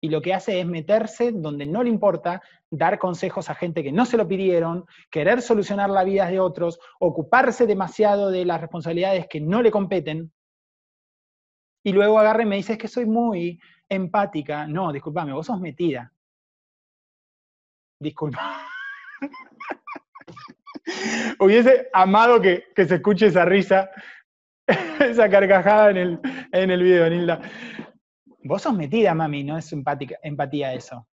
y 0.00 0.08
lo 0.08 0.22
que 0.22 0.32
hace 0.32 0.60
es 0.60 0.66
meterse 0.66 1.32
donde 1.32 1.66
no 1.66 1.82
le 1.82 1.90
importa, 1.90 2.42
dar 2.70 2.98
consejos 2.98 3.50
a 3.50 3.54
gente 3.54 3.82
que 3.82 3.92
no 3.92 4.06
se 4.06 4.16
lo 4.16 4.26
pidieron, 4.26 4.86
querer 5.10 5.42
solucionar 5.42 5.90
la 5.90 6.04
vida 6.04 6.26
de 6.26 6.40
otros, 6.40 6.80
ocuparse 6.98 7.66
demasiado 7.66 8.30
de 8.30 8.44
las 8.44 8.60
responsabilidades 8.60 9.26
que 9.28 9.40
no 9.40 9.62
le 9.62 9.70
competen. 9.70 10.32
Y 11.84 11.92
luego 11.92 12.18
agarre 12.18 12.44
y 12.44 12.46
me 12.46 12.56
dice, 12.56 12.74
es 12.74 12.78
que 12.78 12.88
soy 12.88 13.06
muy 13.06 13.58
empática. 13.88 14.66
No, 14.66 14.92
discúlpame, 14.92 15.32
vos 15.32 15.46
sos 15.46 15.60
metida. 15.60 16.12
Disculpa. 18.00 18.66
Hubiese 21.38 21.88
amado 21.92 22.40
que, 22.40 22.64
que 22.74 22.86
se 22.86 22.96
escuche 22.96 23.26
esa 23.26 23.44
risa 23.44 23.90
Esa 25.00 25.28
carcajada 25.28 25.90
en 25.90 25.96
el, 25.96 26.20
en 26.52 26.70
el 26.70 26.82
video, 26.82 27.08
Nilda. 27.08 27.40
Vos 28.42 28.62
sos 28.62 28.74
metida, 28.74 29.14
mami, 29.14 29.44
no 29.44 29.58
es 29.58 29.72
empatía 29.72 30.72
eso. 30.72 31.06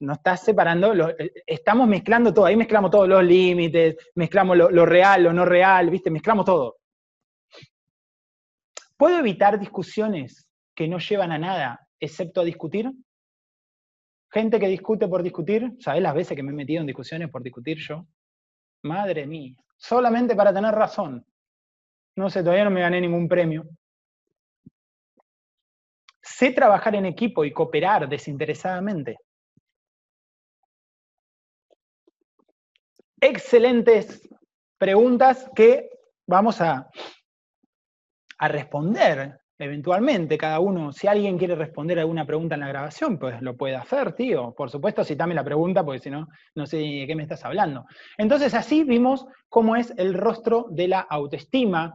No 0.00 0.14
estás 0.14 0.44
separando, 0.44 1.08
eh, 1.10 1.32
estamos 1.46 1.86
mezclando 1.88 2.34
todo, 2.34 2.46
ahí 2.46 2.56
mezclamos 2.56 2.90
todos 2.90 3.08
los 3.08 3.22
límites, 3.22 3.96
mezclamos 4.16 4.56
lo, 4.56 4.70
lo 4.70 4.84
real, 4.84 5.22
lo 5.22 5.32
no 5.32 5.44
real, 5.44 5.90
¿viste? 5.90 6.10
Mezclamos 6.10 6.44
todo. 6.44 6.76
¿Puedo 8.96 9.18
evitar 9.18 9.58
discusiones 9.58 10.46
que 10.74 10.88
no 10.88 10.98
llevan 10.98 11.32
a 11.32 11.38
nada, 11.38 11.88
excepto 11.98 12.40
a 12.40 12.44
discutir? 12.44 12.90
Gente 14.30 14.60
que 14.60 14.68
discute 14.68 15.08
por 15.08 15.22
discutir, 15.22 15.72
¿sabés 15.80 16.02
las 16.02 16.14
veces 16.14 16.36
que 16.36 16.42
me 16.42 16.52
he 16.52 16.54
metido 16.54 16.80
en 16.80 16.86
discusiones 16.86 17.30
por 17.30 17.42
discutir 17.42 17.78
yo? 17.78 18.06
Madre 18.82 19.26
mía, 19.26 19.54
solamente 19.76 20.36
para 20.36 20.52
tener 20.52 20.74
razón. 20.74 21.24
No 22.16 22.28
sé, 22.28 22.42
todavía 22.42 22.64
no 22.64 22.70
me 22.70 22.80
gané 22.80 23.00
ningún 23.00 23.28
premio. 23.28 23.64
Sé 26.36 26.52
trabajar 26.52 26.94
en 26.94 27.06
equipo 27.06 27.44
y 27.44 27.52
cooperar 27.52 28.08
desinteresadamente. 28.08 29.18
Excelentes 33.20 34.28
preguntas 34.78 35.50
que 35.54 35.90
vamos 36.26 36.60
a, 36.60 36.88
a 38.38 38.48
responder 38.48 39.40
eventualmente 39.58 40.38
cada 40.38 40.58
uno, 40.60 40.90
si 40.92 41.06
alguien 41.06 41.36
quiere 41.36 41.54
responder 41.54 41.98
alguna 41.98 42.24
pregunta 42.24 42.54
en 42.54 42.62
la 42.62 42.68
grabación, 42.68 43.18
pues 43.18 43.42
lo 43.42 43.56
puede 43.56 43.76
hacer, 43.76 44.14
tío. 44.14 44.54
Por 44.54 44.70
supuesto, 44.70 45.04
citame 45.04 45.34
la 45.34 45.44
pregunta, 45.44 45.84
porque 45.84 46.00
si 46.00 46.10
no, 46.10 46.28
no 46.54 46.66
sé 46.66 46.78
de 46.78 47.04
qué 47.06 47.14
me 47.14 47.24
estás 47.24 47.44
hablando. 47.44 47.84
Entonces, 48.16 48.54
así 48.54 48.84
vimos 48.84 49.26
cómo 49.50 49.76
es 49.76 49.92
el 49.98 50.14
rostro 50.14 50.66
de 50.70 50.88
la 50.88 51.00
autoestima, 51.00 51.92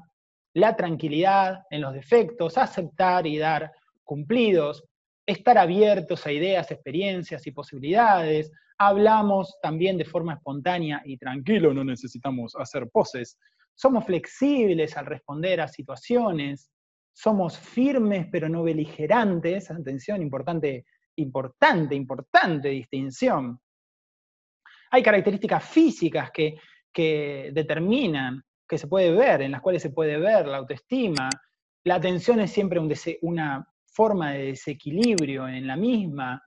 la 0.53 0.75
tranquilidad 0.75 1.63
en 1.71 1.81
los 1.81 1.93
defectos, 1.93 2.59
aceptar 2.59 3.25
y 3.25 3.39
dar 3.39 3.71
cumplidos, 4.05 4.85
estar 5.25 5.57
abiertos 5.57 6.25
a 6.25 6.31
ideas, 6.31 6.71
experiencias 6.71 7.45
y 7.47 7.51
posibilidades. 7.51 8.51
Hablamos 8.77 9.57
también 9.61 9.97
de 9.97 10.05
forma 10.05 10.33
espontánea 10.33 11.01
y 11.05 11.17
tranquilo, 11.17 11.73
no 11.73 11.83
necesitamos 11.83 12.55
hacer 12.55 12.89
poses. 12.89 13.37
Somos 13.73 14.05
flexibles 14.05 14.95
al 14.95 15.05
responder 15.05 15.59
a 15.59 15.67
situaciones, 15.67 16.71
somos 17.13 17.57
firmes 17.57 18.27
pero 18.31 18.47
no 18.47 18.63
beligerantes, 18.63 19.71
atención, 19.71 20.21
importante, 20.21 20.85
importante, 21.17 21.95
importante 21.95 22.69
distinción. 22.69 23.59
Hay 24.91 25.01
características 25.01 25.63
físicas 25.63 26.31
que, 26.31 26.57
determinan, 27.51 28.41
que 28.67 28.77
se 28.77 28.87
puede 28.87 29.11
ver, 29.11 29.41
en 29.41 29.51
las 29.51 29.61
cuales 29.61 29.81
se 29.81 29.89
puede 29.89 30.17
ver 30.17 30.47
la 30.47 30.57
autoestima. 30.57 31.29
La 31.83 31.95
atención 31.95 32.39
es 32.39 32.51
siempre 32.51 32.79
una 33.21 33.67
forma 33.95 34.33
de 34.33 34.47
desequilibrio 34.47 35.47
en 35.47 35.65
la 35.65 35.77
misma. 35.77 36.43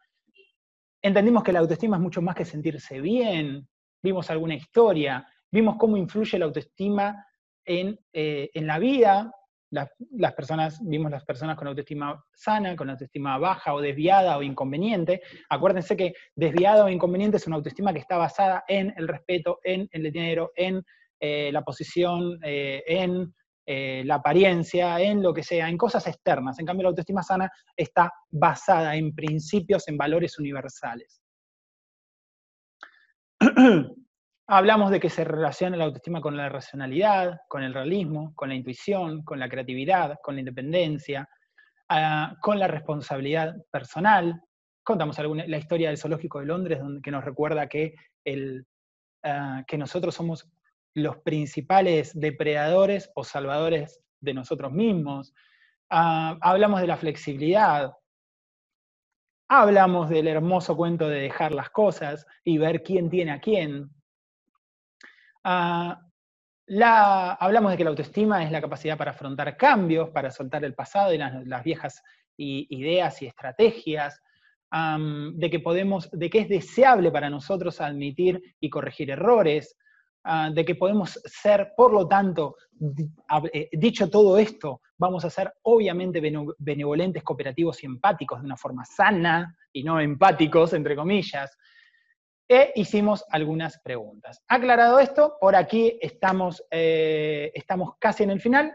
Entendimos 1.02 1.42
que 1.42 1.52
la 1.52 1.60
autoestima 1.60 1.96
es 1.96 2.02
mucho 2.02 2.20
más 2.20 2.34
que 2.34 2.44
sentirse 2.44 3.00
bien, 3.00 3.66
vimos 4.02 4.30
alguna 4.30 4.54
historia, 4.54 5.26
vimos 5.50 5.76
cómo 5.78 5.96
influye 5.96 6.38
la 6.38 6.44
autoestima 6.44 7.24
en, 7.64 7.98
eh, 8.12 8.50
en 8.52 8.66
la 8.66 8.78
vida, 8.78 9.32
las 9.70 10.32
personas, 10.34 10.80
vimos 10.82 11.10
las 11.10 11.24
personas 11.24 11.56
con 11.56 11.68
autoestima 11.68 12.24
sana, 12.32 12.74
con 12.74 12.88
autoestima 12.88 13.36
baja 13.38 13.74
o 13.74 13.80
desviada 13.80 14.38
o 14.38 14.42
inconveniente. 14.42 15.20
Acuérdense 15.50 15.96
que 15.96 16.14
desviada 16.34 16.84
o 16.84 16.88
inconveniente 16.88 17.36
es 17.36 17.46
una 17.46 17.56
autoestima 17.56 17.92
que 17.92 17.98
está 17.98 18.16
basada 18.16 18.64
en 18.66 18.94
el 18.96 19.08
respeto, 19.08 19.60
en 19.62 19.88
el 19.92 20.10
dinero, 20.10 20.52
en 20.56 20.82
eh, 21.20 21.50
la 21.52 21.62
posición, 21.62 22.38
eh, 22.42 22.82
en 22.86 23.34
eh, 23.70 24.02
la 24.06 24.14
apariencia, 24.14 24.98
en 24.98 25.22
lo 25.22 25.34
que 25.34 25.42
sea, 25.42 25.68
en 25.68 25.76
cosas 25.76 26.06
externas. 26.06 26.58
En 26.58 26.64
cambio, 26.64 26.84
la 26.84 26.88
autoestima 26.88 27.22
sana 27.22 27.52
está 27.76 28.10
basada 28.30 28.96
en 28.96 29.14
principios, 29.14 29.86
en 29.88 29.98
valores 29.98 30.38
universales. 30.38 31.20
Hablamos 34.46 34.90
de 34.90 34.98
que 34.98 35.10
se 35.10 35.22
relaciona 35.22 35.76
la 35.76 35.84
autoestima 35.84 36.22
con 36.22 36.34
la 36.34 36.48
racionalidad, 36.48 37.40
con 37.46 37.62
el 37.62 37.74
realismo, 37.74 38.32
con 38.34 38.48
la 38.48 38.54
intuición, 38.54 39.22
con 39.22 39.38
la 39.38 39.50
creatividad, 39.50 40.16
con 40.22 40.36
la 40.36 40.40
independencia, 40.40 41.28
ah, 41.90 42.36
con 42.40 42.58
la 42.58 42.68
responsabilidad 42.68 43.54
personal. 43.70 44.40
Contamos 44.82 45.18
alguna, 45.18 45.46
la 45.46 45.58
historia 45.58 45.88
del 45.88 45.98
Zoológico 45.98 46.40
de 46.40 46.46
Londres, 46.46 46.78
donde, 46.78 47.02
que 47.02 47.10
nos 47.10 47.22
recuerda 47.22 47.68
que, 47.68 47.96
el, 48.24 48.66
ah, 49.24 49.62
que 49.66 49.76
nosotros 49.76 50.14
somos 50.14 50.48
los 50.94 51.18
principales 51.18 52.18
depredadores 52.18 53.10
o 53.14 53.24
salvadores 53.24 54.00
de 54.20 54.34
nosotros 54.34 54.72
mismos. 54.72 55.34
Ah, 55.90 56.36
hablamos 56.40 56.80
de 56.80 56.86
la 56.86 56.96
flexibilidad. 56.96 57.92
Hablamos 59.48 60.10
del 60.10 60.28
hermoso 60.28 60.76
cuento 60.76 61.08
de 61.08 61.20
dejar 61.20 61.52
las 61.52 61.70
cosas 61.70 62.26
y 62.44 62.58
ver 62.58 62.82
quién 62.82 63.08
tiene 63.08 63.32
a 63.32 63.40
quién, 63.40 63.90
Ah, 65.50 65.98
hablamos 67.40 67.70
de 67.70 67.78
que 67.78 67.84
la 67.84 67.90
autoestima 67.90 68.44
es 68.44 68.50
la 68.50 68.60
capacidad 68.60 68.98
para 68.98 69.12
afrontar 69.12 69.56
cambios, 69.56 70.10
para 70.10 70.30
soltar 70.30 70.62
el 70.62 70.74
pasado 70.74 71.14
y 71.14 71.18
las, 71.18 71.64
viejas 71.64 72.02
ideas 72.36 73.22
y 73.22 73.26
estrategias, 73.26 74.20
de, 74.70 75.50
que 75.50 75.60
podemos, 75.60 76.10
de 76.10 76.28
que 76.28 76.40
es 76.40 76.48
deseable 76.50 77.10
para 77.10 77.30
nosotros 77.30 77.80
admitir 77.80 78.56
y 78.60 78.68
corregir 78.68 79.10
errores, 79.10 79.76
ah, 80.28 80.50
de 80.52 80.64
que 80.64 80.74
podemos 80.74 81.20
ser, 81.24 81.72
por 81.76 81.92
lo 81.92 82.06
tanto, 82.06 82.56
eh, 83.52 83.68
dicho 83.72 84.08
todo 84.10 84.38
esto, 84.38 84.82
vamos 84.98 85.24
a 85.24 85.30
ser 85.30 85.52
obviamente 85.62 86.20
benevolentes, 86.58 87.22
cooperativos 87.22 87.82
y 87.82 87.86
empáticos 87.86 88.40
de 88.40 88.46
una 88.46 88.56
forma 88.56 88.84
sana 88.84 89.56
y 89.72 89.82
no 89.82 90.00
empáticos, 90.00 90.72
entre 90.74 90.94
comillas, 90.94 91.56
e 92.48 92.72
hicimos 92.76 93.24
algunas 93.30 93.78
preguntas. 93.80 94.42
Aclarado 94.48 94.98
esto, 94.98 95.36
por 95.40 95.54
aquí 95.54 95.98
estamos, 96.00 96.64
eh, 96.70 97.50
estamos 97.54 97.94
casi 97.98 98.24
en 98.24 98.30
el 98.30 98.40
final. 98.40 98.74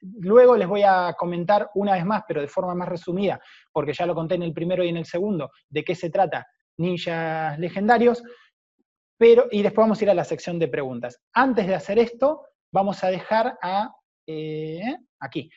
Luego 0.00 0.56
les 0.56 0.68
voy 0.68 0.82
a 0.82 1.14
comentar 1.16 1.70
una 1.74 1.92
vez 1.92 2.04
más, 2.04 2.24
pero 2.26 2.40
de 2.40 2.48
forma 2.48 2.74
más 2.74 2.88
resumida, 2.88 3.40
porque 3.72 3.92
ya 3.92 4.04
lo 4.04 4.14
conté 4.14 4.34
en 4.34 4.42
el 4.42 4.52
primero 4.52 4.84
y 4.84 4.88
en 4.88 4.96
el 4.96 5.06
segundo, 5.06 5.52
de 5.68 5.84
qué 5.84 5.94
se 5.94 6.10
trata 6.10 6.46
Ninjas 6.76 7.58
Legendarios, 7.58 8.22
pero, 9.22 9.46
y 9.52 9.62
después 9.62 9.84
vamos 9.84 10.00
a 10.00 10.04
ir 10.04 10.10
a 10.10 10.14
la 10.14 10.24
sección 10.24 10.58
de 10.58 10.66
preguntas. 10.66 11.20
Antes 11.32 11.68
de 11.68 11.76
hacer 11.76 11.96
esto, 11.96 12.42
vamos 12.72 13.04
a 13.04 13.06
dejar 13.06 13.56
a, 13.62 13.94
eh, 14.26 14.96
aquí, 15.20 15.48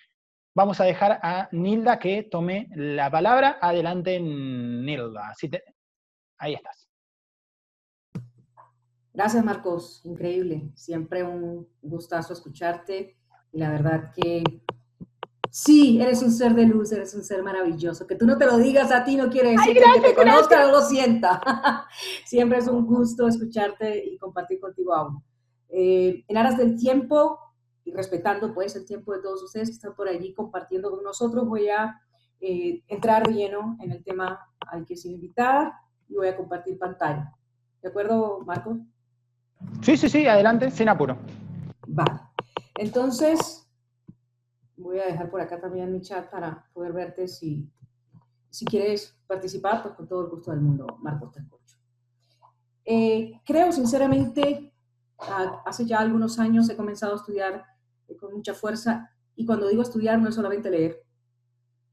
vamos 0.55 0.79
a 0.79 0.83
dejar 0.83 1.19
a 1.23 1.49
Nilda 1.51 1.97
que 1.97 2.21
tome 2.29 2.69
la 2.75 3.09
palabra. 3.09 3.57
Adelante, 3.59 4.19
Nilda. 4.19 5.33
ahí 6.37 6.53
estás. 6.53 6.87
Gracias, 9.11 9.43
Marcos. 9.43 9.99
Increíble. 10.05 10.69
Siempre 10.75 11.23
un 11.23 11.67
gustazo 11.81 12.33
escucharte. 12.33 13.17
Y 13.51 13.57
la 13.57 13.71
verdad 13.71 14.11
que 14.15 14.43
sí, 15.55 16.01
eres 16.01 16.21
un 16.21 16.33
ser 16.33 16.53
de 16.53 16.65
luz, 16.65 16.91
eres 16.91 17.13
un 17.15 17.23
ser 17.23 17.41
maravilloso. 17.41 18.05
Que 18.05 18.15
tú 18.15 18.25
no 18.25 18.37
te 18.37 18.45
lo 18.45 18.57
digas 18.57 18.91
a 18.91 19.05
ti 19.05 19.15
no 19.15 19.29
quiere 19.29 19.51
decir 19.51 19.77
que 19.77 20.01
te 20.01 20.13
conozca 20.13 20.67
o 20.67 20.71
lo 20.71 20.81
sienta. 20.81 21.41
Siempre 22.25 22.57
es 22.57 22.67
un 22.67 22.85
gusto 22.85 23.25
escucharte 23.25 24.03
y 24.05 24.17
compartir 24.17 24.59
contigo 24.59 24.93
aún. 24.93 25.23
Eh, 25.69 26.25
en 26.27 26.37
aras 26.37 26.57
del 26.57 26.77
tiempo 26.77 27.39
y 27.85 27.93
respetando 27.93 28.53
pues 28.53 28.75
el 28.75 28.85
tiempo 28.85 29.13
de 29.13 29.21
todos 29.21 29.43
ustedes 29.43 29.69
que 29.69 29.75
están 29.75 29.95
por 29.95 30.09
allí 30.09 30.33
compartiendo 30.33 30.91
con 30.91 31.01
nosotros, 31.05 31.47
voy 31.47 31.69
a 31.69 32.01
eh, 32.41 32.83
entrar 32.89 33.25
de 33.25 33.33
lleno 33.33 33.77
en 33.79 33.91
el 33.93 34.03
tema 34.03 34.37
al 34.67 34.85
que 34.85 34.97
se 34.97 35.07
invitar 35.07 35.71
y 36.09 36.15
voy 36.15 36.27
a 36.27 36.35
compartir 36.35 36.77
pantalla. 36.77 37.33
¿De 37.81 37.87
acuerdo, 37.87 38.41
Marcos? 38.45 38.79
Sí, 39.81 39.95
sí, 39.95 40.09
sí, 40.09 40.27
adelante, 40.27 40.69
sin 40.69 40.89
apuro. 40.89 41.17
Vale. 41.87 42.19
Entonces, 42.77 43.64
voy 44.77 44.99
a 44.99 45.05
dejar 45.05 45.29
por 45.29 45.41
acá 45.41 45.59
también 45.59 45.91
mi 45.91 46.01
chat 46.01 46.29
para 46.29 46.69
poder 46.73 46.93
verte 46.93 47.27
si, 47.27 47.69
si 48.49 48.65
quieres 48.65 49.17
participar, 49.27 49.83
pues 49.83 49.95
con 49.95 50.07
todo 50.07 50.21
el 50.21 50.29
gusto 50.29 50.51
del 50.51 50.61
mundo, 50.61 50.97
Marcos, 51.01 51.31
te. 51.31 51.41
Eh, 52.87 53.41
creo 53.43 53.71
sinceramente, 53.71 54.71
hace 55.65 55.85
ya 55.85 55.99
algunos 55.99 56.37
años 56.37 56.69
he 56.69 56.75
comenzado 56.75 57.13
a 57.13 57.15
estudiar 57.15 57.65
eh, 58.07 58.15
con 58.15 58.33
mucha 58.33 58.53
fuerza 58.53 59.09
y 59.35 59.45
cuando 59.45 59.67
digo 59.67 59.81
estudiar 59.81 60.19
no 60.19 60.29
es 60.29 60.35
solamente 60.35 60.69
leer, 60.69 61.03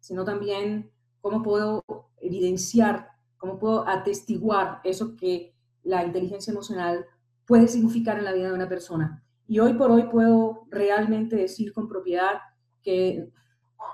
sino 0.01 0.25
también 0.25 0.93
cómo 1.23 1.43
puedo 1.43 1.83
evidenciar, 2.21 3.09
cómo 3.39 3.59
puedo 3.59 3.89
atestiguar 3.89 4.81
eso 4.85 5.17
que 5.17 5.57
la 5.83 6.05
inteligencia 6.05 6.51
emocional 6.51 7.07
puede 7.47 7.69
significar 7.69 8.19
en 8.19 8.25
la 8.25 8.33
vida 8.33 8.49
de 8.49 8.55
una 8.55 8.69
persona. 8.69 9.25
Y 9.47 9.61
hoy 9.61 9.73
por 9.75 9.91
hoy 9.91 10.05
puedo 10.05 10.67
realmente 10.71 11.37
decir 11.37 11.73
con 11.73 11.89
propiedad 11.89 12.41
que 12.83 13.29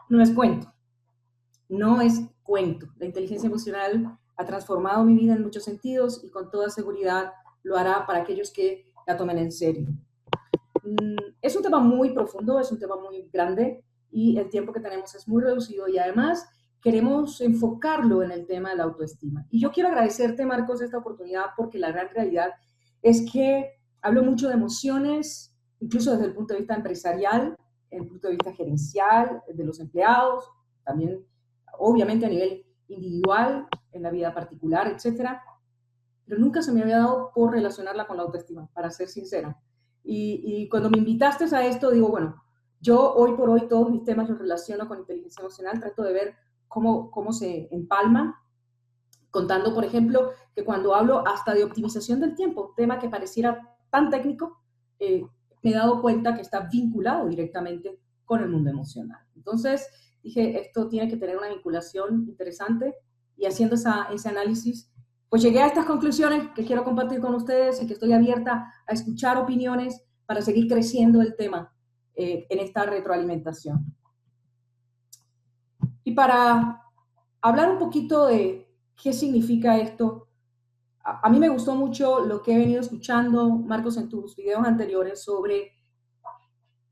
no 0.08 0.22
es 0.22 0.30
cuento, 0.30 0.72
no 1.68 2.00
es 2.00 2.20
cuento. 2.42 2.88
La 2.98 3.06
inteligencia 3.06 3.46
emocional 3.46 4.18
ha 4.36 4.44
transformado 4.44 5.04
mi 5.04 5.14
vida 5.14 5.34
en 5.34 5.42
muchos 5.42 5.64
sentidos 5.64 6.22
y 6.24 6.30
con 6.30 6.50
toda 6.50 6.70
seguridad 6.70 7.32
lo 7.62 7.76
hará 7.76 8.06
para 8.06 8.20
aquellos 8.20 8.50
que 8.50 8.86
la 9.06 9.16
tomen 9.16 9.38
en 9.38 9.52
serio. 9.52 9.88
mm, 10.82 11.34
es 11.42 11.56
un 11.56 11.62
tema 11.62 11.80
muy 11.80 12.10
profundo, 12.10 12.58
es 12.58 12.70
un 12.72 12.78
tema 12.78 12.96
muy 12.96 13.28
grande 13.32 13.84
y 14.10 14.38
el 14.38 14.48
tiempo 14.48 14.72
que 14.72 14.80
tenemos 14.80 15.14
es 15.14 15.28
muy 15.28 15.42
reducido 15.42 15.88
y 15.88 15.98
además 15.98 16.48
queremos 16.80 17.40
enfocarlo 17.40 18.22
en 18.22 18.30
el 18.30 18.46
tema 18.46 18.70
de 18.70 18.76
la 18.76 18.84
autoestima. 18.84 19.46
Y 19.50 19.60
yo 19.60 19.72
quiero 19.72 19.88
agradecerte, 19.88 20.46
Marcos, 20.46 20.80
esta 20.80 20.98
oportunidad 20.98 21.46
porque 21.56 21.78
la 21.78 21.90
gran 21.90 22.08
realidad 22.10 22.52
es 23.02 23.26
que 23.30 23.72
hablo 24.00 24.22
mucho 24.22 24.48
de 24.48 24.54
emociones, 24.54 25.54
incluso 25.80 26.12
desde 26.12 26.26
el 26.26 26.34
punto 26.34 26.54
de 26.54 26.60
vista 26.60 26.74
empresarial, 26.74 27.56
el 27.90 28.06
punto 28.06 28.28
de 28.28 28.34
vista 28.34 28.52
gerencial, 28.52 29.42
de 29.52 29.64
los 29.64 29.80
empleados, 29.80 30.50
también 30.84 31.24
obviamente 31.78 32.26
a 32.26 32.28
nivel 32.28 32.66
individual, 32.88 33.66
en 33.92 34.02
la 34.02 34.10
vida 34.10 34.34
particular, 34.34 34.88
etcétera, 34.88 35.42
pero 36.24 36.40
nunca 36.40 36.62
se 36.62 36.72
me 36.72 36.82
había 36.82 36.98
dado 36.98 37.32
por 37.34 37.52
relacionarla 37.52 38.06
con 38.06 38.16
la 38.16 38.24
autoestima, 38.24 38.68
para 38.72 38.90
ser 38.90 39.08
sincera. 39.08 39.58
Y, 40.04 40.42
y, 40.44 40.68
cuando 40.68 40.90
me 40.90 40.98
invitaste 40.98 41.44
a 41.54 41.66
esto, 41.66 41.90
digo, 41.90 42.08
bueno, 42.08 42.42
yo 42.80 43.14
hoy 43.14 43.34
por 43.34 43.50
hoy 43.50 43.66
todos 43.68 43.90
mis 43.90 44.04
temas 44.04 44.28
los 44.28 44.38
relaciono 44.38 44.86
con 44.88 44.98
inteligencia 44.98 45.40
emocional, 45.40 45.80
trato 45.80 46.02
de 46.02 46.12
ver 46.12 46.36
cómo, 46.68 47.10
cómo 47.10 47.32
se 47.32 47.68
empalman, 47.70 48.34
contando, 49.30 49.74
por 49.74 49.84
ejemplo, 49.84 50.30
que 50.54 50.64
cuando 50.64 50.94
hablo 50.94 51.26
hasta 51.26 51.54
de 51.54 51.64
optimización 51.64 52.20
del 52.20 52.34
tiempo, 52.34 52.72
tema 52.76 52.98
que 52.98 53.08
pareciera 53.08 53.76
tan 53.90 54.10
técnico, 54.10 54.60
eh, 54.98 55.26
me 55.62 55.70
he 55.70 55.74
dado 55.74 56.00
cuenta 56.00 56.34
que 56.34 56.42
está 56.42 56.68
vinculado 56.70 57.28
directamente 57.28 57.98
con 58.24 58.42
el 58.42 58.48
mundo 58.48 58.70
emocional. 58.70 59.20
Entonces, 59.34 59.86
dije, 60.22 60.60
esto 60.60 60.88
tiene 60.88 61.08
que 61.08 61.16
tener 61.16 61.36
una 61.36 61.48
vinculación 61.48 62.26
interesante 62.28 62.94
y 63.36 63.46
haciendo 63.46 63.76
esa, 63.76 64.08
ese 64.12 64.28
análisis, 64.28 64.90
pues 65.28 65.42
llegué 65.42 65.60
a 65.60 65.66
estas 65.66 65.86
conclusiones 65.86 66.48
que 66.54 66.64
quiero 66.64 66.84
compartir 66.84 67.20
con 67.20 67.34
ustedes 67.34 67.82
y 67.82 67.86
que 67.86 67.94
estoy 67.94 68.12
abierta 68.12 68.72
a 68.86 68.92
escuchar 68.92 69.36
opiniones 69.36 70.02
para 70.26 70.42
seguir 70.42 70.68
creciendo 70.68 71.22
el 71.22 71.36
tema 71.36 71.72
eh, 72.14 72.46
en 72.50 72.58
esta 72.58 72.84
retroalimentación. 72.84 73.94
Y 76.04 76.12
para 76.12 76.82
hablar 77.40 77.70
un 77.70 77.78
poquito 77.78 78.26
de 78.26 78.68
qué 79.00 79.12
significa 79.12 79.78
esto, 79.78 80.27
a, 81.22 81.28
mí 81.30 81.38
me 81.38 81.48
gustó 81.48 81.74
mucho 81.74 82.20
lo 82.20 82.42
que 82.42 82.52
he 82.52 82.58
venido 82.58 82.80
escuchando, 82.80 83.48
Marcos, 83.48 83.96
en 83.96 84.08
tus 84.08 84.36
videos 84.36 84.66
anteriores 84.66 85.22
sobre 85.22 85.72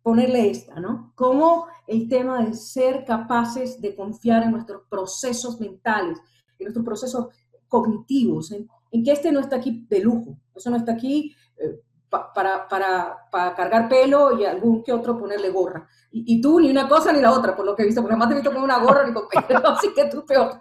ponerle 0.03 0.51
esta, 0.51 0.81
¿no? 0.81 1.13
Cómo 1.15 1.67
el 1.87 2.09
tema 2.09 2.45
de 2.45 2.55
ser 2.55 3.05
capaces 3.05 3.81
de 3.81 3.95
confiar 3.95 4.45
en 4.45 4.53
nuestros 4.53 4.83
procesos 4.89 5.61
mentales, 5.61 6.19
en 6.59 6.65
nuestros 6.65 6.85
procesos 6.85 7.27
cognitivos, 7.69 8.53
en, 8.53 8.69
que 9.05 9.13
este 9.13 9.31
no 9.33 9.41
está 9.41 9.57
aquí 9.57 9.87
de 9.91 10.01
lujo, 10.01 10.39
eso 10.55 10.71
no 10.71 10.77
está 10.77 10.93
aquí 10.93 11.35
eh, 11.59 11.83
para, 12.09 12.67
para, 12.67 13.29
para, 13.31 13.55
cargar 13.55 13.89
pelo 13.89 14.39
y 14.39 14.47
algún 14.47 14.83
que 14.83 14.93
otro 14.93 15.19
ponerle 15.19 15.51
gorra. 15.51 15.87
Y, 16.11 16.41
tú 16.41 16.61
ni 16.61 16.71
una 16.71 16.89
cosa 16.89 17.13
ni 17.13 17.21
la 17.21 17.33
otra, 17.33 17.55
por 17.55 17.67
lo 17.67 17.77
que 17.77 17.83
he 17.83 17.87
visto, 17.87 18.01
porque 18.01 18.15
además 18.15 18.29
te 18.29 18.35
he 18.35 18.39
visto 18.39 18.55
con 18.55 18.63
una 18.63 18.79
gorra 18.79 19.05
así 19.65 19.93
que 19.95 20.07
tú 20.07 20.25
peor. 20.25 20.59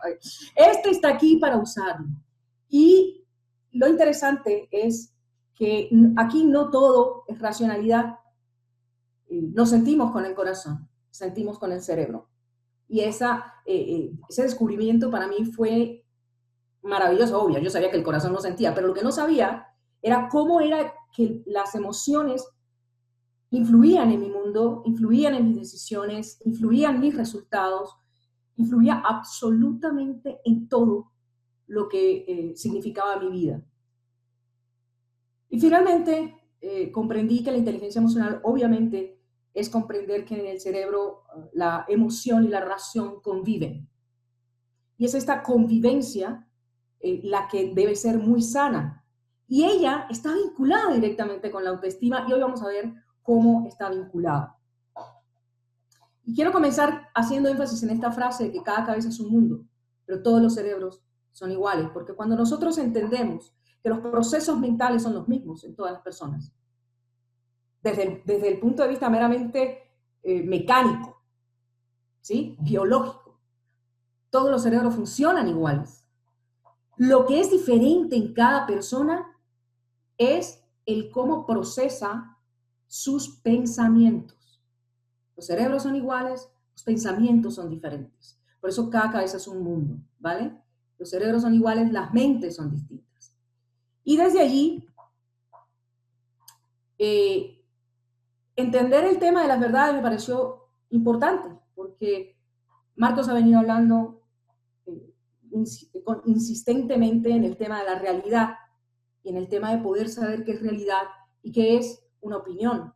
Este 0.55 0.89
está 0.89 1.09
aquí 1.09 1.37
para 1.37 1.57
usarlo. 1.57 2.07
Y 2.67 3.24
lo 3.75 3.89
interesante 3.89 4.67
es 4.71 5.13
que 5.53 5.89
aquí 6.17 6.45
no 6.45 6.69
todo 6.69 7.23
es 7.27 7.39
racionalidad, 7.39 8.19
nos 9.29 9.69
sentimos 9.69 10.11
con 10.11 10.25
el 10.25 10.33
corazón, 10.33 10.89
sentimos 11.09 11.59
con 11.59 11.71
el 11.71 11.81
cerebro. 11.81 12.29
Y 12.87 13.01
esa, 13.01 13.53
eh, 13.65 13.75
eh, 13.75 14.11
ese 14.29 14.43
descubrimiento 14.43 15.11
para 15.11 15.27
mí 15.27 15.43
fue 15.45 16.05
maravilloso, 16.83 17.41
obvio, 17.41 17.59
yo 17.59 17.69
sabía 17.69 17.91
que 17.91 17.97
el 17.97 18.03
corazón 18.03 18.31
no 18.31 18.39
sentía, 18.39 18.73
pero 18.73 18.87
lo 18.87 18.93
que 18.93 19.03
no 19.03 19.11
sabía 19.11 19.67
era 20.01 20.29
cómo 20.29 20.61
era 20.61 20.93
que 21.13 21.41
las 21.45 21.75
emociones 21.75 22.47
influían 23.49 24.11
en 24.11 24.21
mi 24.21 24.29
mundo, 24.29 24.83
influían 24.85 25.35
en 25.35 25.47
mis 25.47 25.57
decisiones, 25.57 26.39
influían 26.45 26.95
en 26.95 27.01
mis 27.01 27.17
resultados, 27.17 27.95
influía 28.55 29.01
absolutamente 29.05 30.39
en 30.45 30.69
todo 30.69 31.11
lo 31.67 31.87
que 31.89 32.25
eh, 32.27 32.55
significaba 32.55 33.19
mi 33.19 33.29
vida. 33.29 33.63
Y 35.49 35.59
finalmente 35.59 36.33
comprendí 36.91 37.43
que 37.43 37.51
la 37.51 37.59
inteligencia 37.59 37.99
emocional 37.99 38.41
obviamente 38.43 39.15
es 39.55 39.69
comprender 39.69 40.25
que 40.25 40.37
en 40.37 40.45
el 40.45 40.59
cerebro 40.59 41.23
uh, 41.33 41.45
la 41.53 41.85
emoción 41.87 42.43
y 42.43 42.49
la 42.49 42.59
razón 42.59 43.21
conviven. 43.21 43.89
Y 44.97 45.05
es 45.05 45.15
esta 45.15 45.41
convivencia 45.41 46.47
eh, 46.99 47.21
la 47.23 47.47
que 47.47 47.73
debe 47.73 47.95
ser 47.95 48.17
muy 48.17 48.41
sana. 48.41 49.03
Y 49.47 49.63
ella 49.63 50.07
está 50.09 50.33
vinculada 50.33 50.93
directamente 50.93 51.49
con 51.49 51.63
la 51.63 51.69
autoestima 51.69 52.25
y 52.27 52.33
hoy 52.33 52.41
vamos 52.41 52.61
a 52.61 52.67
ver 52.67 52.93
cómo 53.21 53.65
está 53.67 53.89
vinculada. 53.89 54.57
Y 56.25 56.35
quiero 56.35 56.51
comenzar 56.51 57.09
haciendo 57.13 57.49
énfasis 57.49 57.81
en 57.83 57.91
esta 57.91 58.11
frase 58.11 58.45
de 58.45 58.51
que 58.51 58.63
cada 58.63 58.85
cabeza 58.85 59.09
es 59.09 59.19
un 59.19 59.31
mundo, 59.31 59.63
pero 60.05 60.21
todos 60.21 60.41
los 60.41 60.55
cerebros 60.55 61.04
son 61.35 61.51
iguales, 61.51 61.89
porque 61.93 62.13
cuando 62.13 62.37
nosotros 62.37 62.77
entendemos 62.77 63.53
que 63.83 63.89
los 63.89 63.99
procesos 63.99 64.57
mentales 64.57 65.03
son 65.03 65.15
los 65.15 65.27
mismos 65.27 65.65
en 65.65 65.75
todas 65.75 65.91
las 65.91 66.01
personas, 66.01 66.53
desde 67.83 68.47
el, 68.47 68.59
punto 68.59 68.81
de 68.81 68.89
vista 68.89 69.09
meramente 69.09 69.79
eh, 70.23 70.41
mecánico, 70.43 71.21
¿sí? 72.21 72.55
biológico. 72.61 73.37
Todos 74.29 74.49
los 74.49 74.63
cerebros 74.63 74.95
funcionan 74.95 75.49
iguales. 75.49 76.07
Lo 76.95 77.25
que 77.25 77.41
es 77.41 77.51
diferente 77.51 78.15
en 78.15 78.33
cada 78.33 78.65
persona 78.65 79.37
es 80.17 80.63
el 80.85 81.11
cómo 81.11 81.45
procesa 81.45 82.37
sus 82.87 83.41
pensamientos. 83.41 84.63
Los 85.35 85.47
cerebros 85.47 85.83
son 85.83 85.97
iguales, 85.97 86.49
los 86.71 86.83
pensamientos 86.83 87.55
son 87.55 87.69
diferentes. 87.69 88.39
Por 88.61 88.69
eso 88.69 88.89
cada 88.89 89.11
cabeza 89.11 89.35
es 89.35 89.49
un 89.49 89.61
mundo, 89.61 89.97
¿vale? 90.17 90.64
Los 90.97 91.09
cerebros 91.09 91.41
son 91.41 91.53
iguales, 91.53 91.91
las 91.91 92.13
mentes 92.13 92.55
son 92.55 92.71
distintas. 92.71 93.35
Y 94.03 94.17
desde 94.17 94.41
allí, 94.41 94.87
eh, 96.97 97.63
entender 98.55 99.03
el 99.05 99.19
tema 99.19 99.41
de 99.41 99.47
las 99.47 99.59
verdades 99.59 99.95
me 99.95 100.01
pareció 100.01 100.69
importante, 100.89 101.49
porque 101.73 102.37
Marcos 102.95 103.27
ha 103.27 103.33
venido 103.33 103.59
hablando 103.59 104.23
eh, 104.85 105.13
insistentemente 106.25 107.31
en 107.31 107.43
el 107.43 107.57
tema 107.57 107.79
de 107.79 107.85
la 107.85 107.99
realidad 107.99 108.55
y 109.23 109.29
en 109.29 109.37
el 109.37 109.49
tema 109.49 109.75
de 109.75 109.81
poder 109.81 110.07
saber 110.09 110.43
qué 110.43 110.53
es 110.53 110.61
realidad 110.61 111.03
y 111.41 111.51
qué 111.51 111.77
es 111.77 112.05
una 112.21 112.37
opinión, 112.37 112.93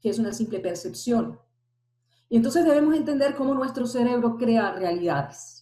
qué 0.00 0.10
es 0.10 0.18
una 0.18 0.32
simple 0.32 0.60
percepción. 0.60 1.38
Y 2.28 2.36
entonces 2.36 2.64
debemos 2.64 2.94
entender 2.94 3.34
cómo 3.34 3.54
nuestro 3.54 3.86
cerebro 3.86 4.36
crea 4.36 4.72
realidades. 4.72 5.59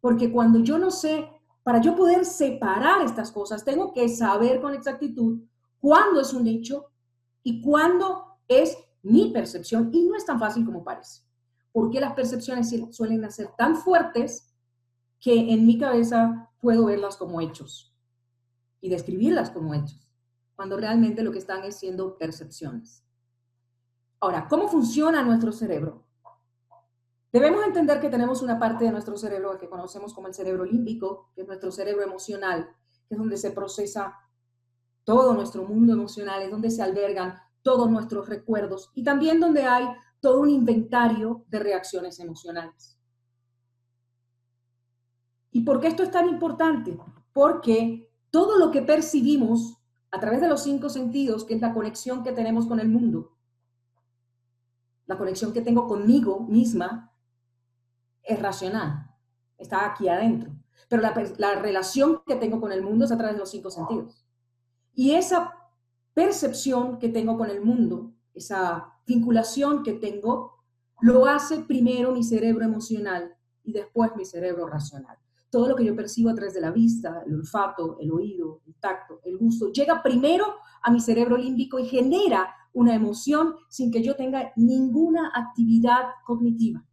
Porque 0.00 0.30
cuando 0.30 0.60
yo 0.60 0.78
no 0.78 0.90
sé, 0.90 1.28
para 1.62 1.80
yo 1.80 1.96
poder 1.96 2.24
separar 2.24 3.02
estas 3.02 3.32
cosas, 3.32 3.64
tengo 3.64 3.92
que 3.92 4.08
saber 4.08 4.60
con 4.60 4.72
exactitud 4.72 5.40
cuándo 5.80 6.20
es 6.20 6.32
un 6.32 6.46
hecho 6.46 6.86
y 7.42 7.60
cuándo 7.60 8.38
es 8.48 8.76
mi 9.02 9.30
percepción 9.32 9.90
y 9.92 10.02
no 10.02 10.16
es 10.16 10.24
tan 10.24 10.38
fácil 10.38 10.64
como 10.64 10.84
parece. 10.84 11.22
Porque 11.72 12.00
las 12.00 12.14
percepciones 12.14 12.74
suelen 12.90 13.30
ser 13.30 13.48
tan 13.56 13.76
fuertes 13.76 14.54
que 15.20 15.52
en 15.52 15.66
mi 15.66 15.78
cabeza 15.78 16.50
puedo 16.60 16.86
verlas 16.86 17.16
como 17.16 17.40
hechos 17.40 17.94
y 18.80 18.88
describirlas 18.88 19.50
como 19.50 19.74
hechos, 19.74 20.08
cuando 20.54 20.76
realmente 20.76 21.22
lo 21.22 21.32
que 21.32 21.38
están 21.38 21.64
es 21.64 21.76
siendo 21.76 22.16
percepciones. 22.16 23.04
Ahora, 24.20 24.46
¿cómo 24.48 24.68
funciona 24.68 25.22
nuestro 25.22 25.52
cerebro? 25.52 26.05
Debemos 27.32 27.64
entender 27.66 28.00
que 28.00 28.08
tenemos 28.08 28.42
una 28.42 28.58
parte 28.58 28.84
de 28.84 28.92
nuestro 28.92 29.16
cerebro 29.16 29.58
que 29.58 29.68
conocemos 29.68 30.14
como 30.14 30.28
el 30.28 30.34
cerebro 30.34 30.64
límbico, 30.64 31.30
que 31.34 31.42
es 31.42 31.46
nuestro 31.46 31.70
cerebro 31.70 32.02
emocional, 32.02 32.68
que 33.08 33.14
es 33.14 33.18
donde 33.18 33.36
se 33.36 33.50
procesa 33.50 34.16
todo 35.04 35.34
nuestro 35.34 35.64
mundo 35.64 35.92
emocional, 35.92 36.42
es 36.42 36.50
donde 36.50 36.70
se 36.70 36.82
albergan 36.82 37.34
todos 37.62 37.90
nuestros 37.90 38.28
recuerdos 38.28 38.90
y 38.94 39.02
también 39.02 39.40
donde 39.40 39.64
hay 39.64 39.86
todo 40.20 40.40
un 40.40 40.50
inventario 40.50 41.44
de 41.48 41.58
reacciones 41.58 42.18
emocionales. 42.20 42.98
¿Y 45.50 45.62
por 45.62 45.80
qué 45.80 45.88
esto 45.88 46.02
es 46.02 46.10
tan 46.10 46.28
importante? 46.28 46.98
Porque 47.32 48.10
todo 48.30 48.58
lo 48.58 48.70
que 48.70 48.82
percibimos 48.82 49.78
a 50.10 50.20
través 50.20 50.40
de 50.40 50.48
los 50.48 50.62
cinco 50.62 50.88
sentidos, 50.88 51.44
que 51.44 51.54
es 51.54 51.60
la 51.60 51.72
conexión 51.72 52.22
que 52.22 52.32
tenemos 52.32 52.66
con 52.66 52.80
el 52.80 52.88
mundo, 52.88 53.36
la 55.06 55.16
conexión 55.16 55.52
que 55.52 55.62
tengo 55.62 55.86
conmigo 55.86 56.40
misma, 56.40 57.12
es 58.26 58.40
racional, 58.40 59.10
está 59.58 59.86
aquí 59.86 60.08
adentro. 60.08 60.52
Pero 60.88 61.02
la, 61.02 61.14
la 61.38 61.54
relación 61.56 62.22
que 62.26 62.36
tengo 62.36 62.60
con 62.60 62.72
el 62.72 62.82
mundo 62.82 63.04
es 63.04 63.12
a 63.12 63.16
través 63.16 63.34
de 63.34 63.40
los 63.40 63.50
cinco 63.50 63.70
sentidos. 63.70 64.26
Y 64.94 65.12
esa 65.12 65.52
percepción 66.14 66.98
que 66.98 67.08
tengo 67.08 67.36
con 67.36 67.50
el 67.50 67.60
mundo, 67.60 68.12
esa 68.34 68.94
vinculación 69.06 69.82
que 69.82 69.92
tengo, 69.94 70.62
lo 71.00 71.26
hace 71.26 71.60
primero 71.60 72.12
mi 72.12 72.22
cerebro 72.22 72.64
emocional 72.64 73.36
y 73.62 73.72
después 73.72 74.12
mi 74.16 74.24
cerebro 74.24 74.66
racional. 74.66 75.18
Todo 75.50 75.68
lo 75.68 75.76
que 75.76 75.84
yo 75.84 75.94
percibo 75.94 76.30
a 76.30 76.34
través 76.34 76.54
de 76.54 76.60
la 76.60 76.70
vista, 76.70 77.22
el 77.26 77.34
olfato, 77.34 77.98
el 78.00 78.10
oído, 78.12 78.62
el 78.66 78.74
tacto, 78.76 79.20
el 79.24 79.36
gusto, 79.36 79.70
llega 79.72 80.02
primero 80.02 80.46
a 80.82 80.90
mi 80.90 81.00
cerebro 81.00 81.36
límbico 81.36 81.78
y 81.78 81.86
genera 81.86 82.54
una 82.72 82.94
emoción 82.94 83.54
sin 83.68 83.90
que 83.90 84.02
yo 84.02 84.16
tenga 84.16 84.52
ninguna 84.56 85.32
actividad 85.34 86.04
cognitiva, 86.24 86.84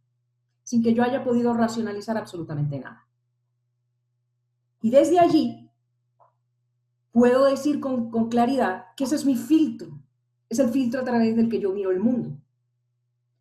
sin 0.64 0.82
que 0.82 0.94
yo 0.94 1.04
haya 1.04 1.22
podido 1.22 1.54
racionalizar 1.54 2.16
absolutamente 2.16 2.80
nada. 2.80 3.06
Y 4.82 4.90
desde 4.90 5.20
allí 5.20 5.70
puedo 7.12 7.44
decir 7.44 7.78
con, 7.78 8.10
claridad 8.28 8.86
que 8.96 9.04
ese 9.04 9.14
es 9.14 9.24
mi 9.24 9.36
filtro, 9.36 10.00
es 10.48 10.58
el 10.58 10.70
filtro 10.70 11.00
a 11.00 11.04
través 11.04 11.36
del 11.36 11.48
que 11.48 11.60
yo 11.60 11.72
miro 11.72 11.92
el 11.92 12.00
mundo. 12.00 12.36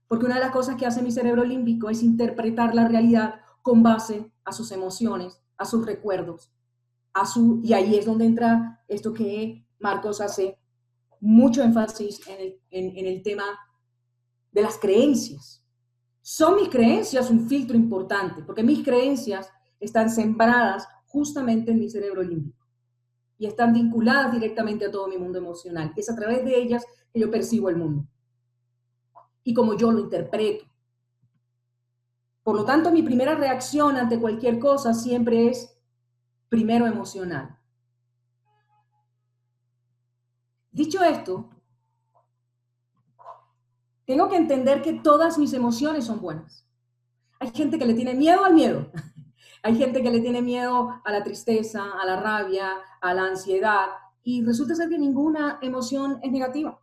Porque 0.08 0.26
una 0.26 0.36
de 0.36 0.42
las 0.42 0.52
cosas 0.52 0.76
que 0.76 0.86
hace 0.86 1.02
mi 1.02 1.12
cerebro 1.12 1.44
límbico 1.44 1.90
es 1.90 2.04
interpretar 2.04 2.76
la 2.76 2.88
realidad 2.88 3.42
con 3.64 3.82
base 3.82 4.32
a 4.46 4.52
sus 4.52 4.72
emociones, 4.72 5.42
a 5.58 5.66
sus 5.66 5.86
recuerdos, 5.86 6.54
a 7.14 7.26
su, 7.26 7.62
y 7.64 7.74
ahí 7.74 7.98
es 7.98 8.06
donde 8.06 8.26
entra 8.26 8.84
esto 8.88 9.12
que 9.14 9.66
Marcos 9.80 10.22
hace 10.22 10.60
mucho 11.20 11.64
énfasis 11.64 12.20
en 12.28 13.08
el, 13.08 13.24
tema 13.24 13.46
de 14.52 14.62
las 14.62 14.78
creencias. 14.78 15.63
Son 16.26 16.56
mis 16.56 16.70
creencias 16.70 17.30
un 17.30 17.50
filtro 17.50 17.76
importante, 17.76 18.42
porque 18.44 18.64
mis 18.64 18.82
creencias 18.82 19.52
están 19.78 20.10
sembradas 20.10 20.88
justamente 21.06 21.72
en 21.72 21.80
mi 21.80 21.90
cerebro 21.90 22.24
límbico 22.24 22.66
y 23.38 23.46
están 23.46 23.74
vinculadas 23.74 24.32
directamente 24.32 24.86
a 24.86 24.92
todo 24.92 25.10
mi 25.10 25.18
mundo 25.18 25.38
emocional. 25.38 25.92
Es 25.98 26.10
a 26.10 26.16
través 26.16 26.46
de 26.46 26.58
ellas 26.58 26.86
que 27.12 27.20
yo 27.20 27.30
percibo 27.30 27.68
el 27.68 27.76
mundo 27.76 28.08
y 29.44 29.54
como 29.54 29.76
yo 29.76 29.92
lo 29.92 30.00
interpreto. 30.00 30.64
Por 32.42 32.56
lo 32.56 32.64
tanto, 32.64 32.90
mi 32.90 33.04
primera 33.04 33.36
reacción 33.36 33.98
ante 33.98 34.18
cualquier 34.18 34.60
cosa 34.60 34.94
siempre 34.94 35.50
es 35.50 35.78
primero 36.48 36.88
emocional. 36.88 37.58
Dicho 40.72 41.04
esto, 41.04 41.50
tengo 44.06 44.30
que 44.30 44.36
entender 44.36 44.82
que 44.82 44.94
todas 44.94 45.38
mis 45.38 45.54
emociones 45.54 46.06
son 46.06 46.22
buenas. 46.22 46.68
Hay 47.40 47.52
gente 47.52 47.78
que 47.78 47.86
le 47.86 47.94
tiene 47.94 48.14
miedo 48.14 48.44
al 48.44 48.54
miedo. 48.54 48.92
Hay 49.64 49.78
gente 49.78 50.04
que 50.04 50.12
le 50.12 50.20
tiene 50.20 50.42
miedo 50.42 51.02
a 51.06 51.12
la 51.12 51.24
tristeza, 51.24 51.84
a 52.02 52.06
la 52.06 52.20
rabia, 52.20 52.74
a 53.00 53.14
la 53.14 53.24
ansiedad. 53.28 53.88
Y 54.22 54.44
resulta 54.44 54.76
ser 54.76 54.90
que 54.90 54.98
ninguna 54.98 55.60
emoción 55.62 56.20
es 56.22 56.32
negativa. 56.32 56.82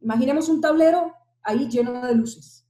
Imaginemos 0.00 0.48
un 0.48 0.60
tablero 0.60 1.12
ahí 1.42 1.68
lleno 1.68 2.06
de 2.06 2.14
luces. 2.14 2.68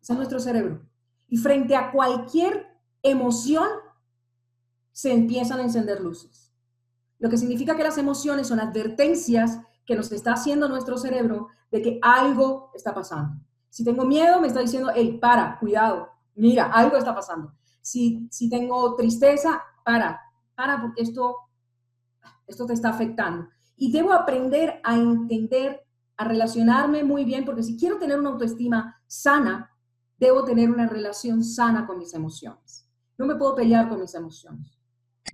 Ese 0.00 0.12
es 0.12 0.16
nuestro 0.16 0.40
cerebro. 0.40 0.80
Y 1.28 1.36
frente 1.36 1.76
a 1.76 1.90
cualquier 1.90 2.66
emoción 3.02 3.68
se 4.92 5.12
empiezan 5.12 5.60
a 5.60 5.64
encender 5.64 6.00
luces. 6.00 6.54
Lo 7.18 7.28
que 7.28 7.36
significa 7.36 7.76
que 7.76 7.82
las 7.82 7.98
emociones 7.98 8.46
son 8.46 8.60
advertencias 8.60 9.60
que 9.86 9.96
nos 9.96 10.10
está 10.12 10.32
haciendo 10.32 10.68
nuestro 10.68 10.98
cerebro 10.98 11.48
de 11.70 11.80
que 11.80 11.98
algo 12.02 12.70
está 12.74 12.92
pasando. 12.92 13.40
Si 13.70 13.84
tengo 13.84 14.04
miedo, 14.04 14.40
me 14.40 14.48
está 14.48 14.60
diciendo, 14.60 14.90
hey, 14.94 15.18
para, 15.20 15.58
cuidado, 15.58 16.08
mira, 16.34 16.64
algo 16.66 16.96
está 16.96 17.14
pasando. 17.14 17.52
Si, 17.80 18.26
si 18.30 18.50
tengo 18.50 18.96
tristeza, 18.96 19.62
para, 19.84 20.20
para, 20.54 20.80
porque 20.80 21.02
esto, 21.02 21.36
esto 22.46 22.66
te 22.66 22.72
está 22.72 22.90
afectando. 22.90 23.48
Y 23.76 23.92
debo 23.92 24.12
aprender 24.12 24.80
a 24.82 24.96
entender 24.96 25.86
a 26.16 26.24
relacionarme 26.24 27.04
muy 27.04 27.24
bien, 27.24 27.44
porque 27.44 27.62
si 27.62 27.76
quiero 27.76 27.98
tener 27.98 28.18
una 28.18 28.30
autoestima 28.30 29.00
sana, 29.06 29.70
debo 30.18 30.44
tener 30.44 30.70
una 30.70 30.86
relación 30.86 31.44
sana 31.44 31.86
con 31.86 31.98
mis 31.98 32.14
emociones. 32.14 32.88
No 33.18 33.26
me 33.26 33.36
puedo 33.36 33.54
pelear 33.54 33.88
con 33.88 34.00
mis 34.00 34.14
emociones. 34.14 34.78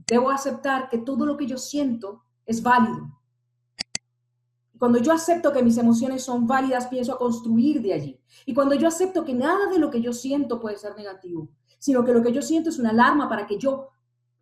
Debo 0.07 0.31
aceptar 0.31 0.89
que 0.89 0.99
todo 0.99 1.25
lo 1.25 1.37
que 1.37 1.47
yo 1.47 1.57
siento 1.57 2.25
es 2.45 2.63
válido. 2.63 3.22
Cuando 4.83 4.99
yo 4.99 5.13
acepto 5.13 5.53
que 5.53 5.63
mis 5.63 5.79
emociones 5.79 6.25
son 6.25 6.45
válidas, 6.45 6.89
pienso 6.89 7.13
a 7.13 7.17
construir 7.17 7.81
de 7.81 7.95
allí. 7.95 8.21
Y 8.47 8.53
cuando 8.53 8.75
yo 8.75 8.89
acepto 8.89 9.25
que 9.25 9.33
nada 9.33 9.69
de 9.69 9.79
lo 9.79 9.93
que 9.93 10.01
yo 10.01 10.13
siento 10.13 10.59
puede 10.59 10.77
ser 10.77 10.97
negativo, 10.97 11.51
sino 11.79 12.03
que 12.05 12.13
lo 12.13 12.21
que 12.21 12.33
yo 12.33 12.43
siento 12.43 12.69
es 12.69 12.81
una 12.81 12.91
alarma 12.91 13.29
para 13.29 13.47
que 13.47 13.59
yo 13.59 13.91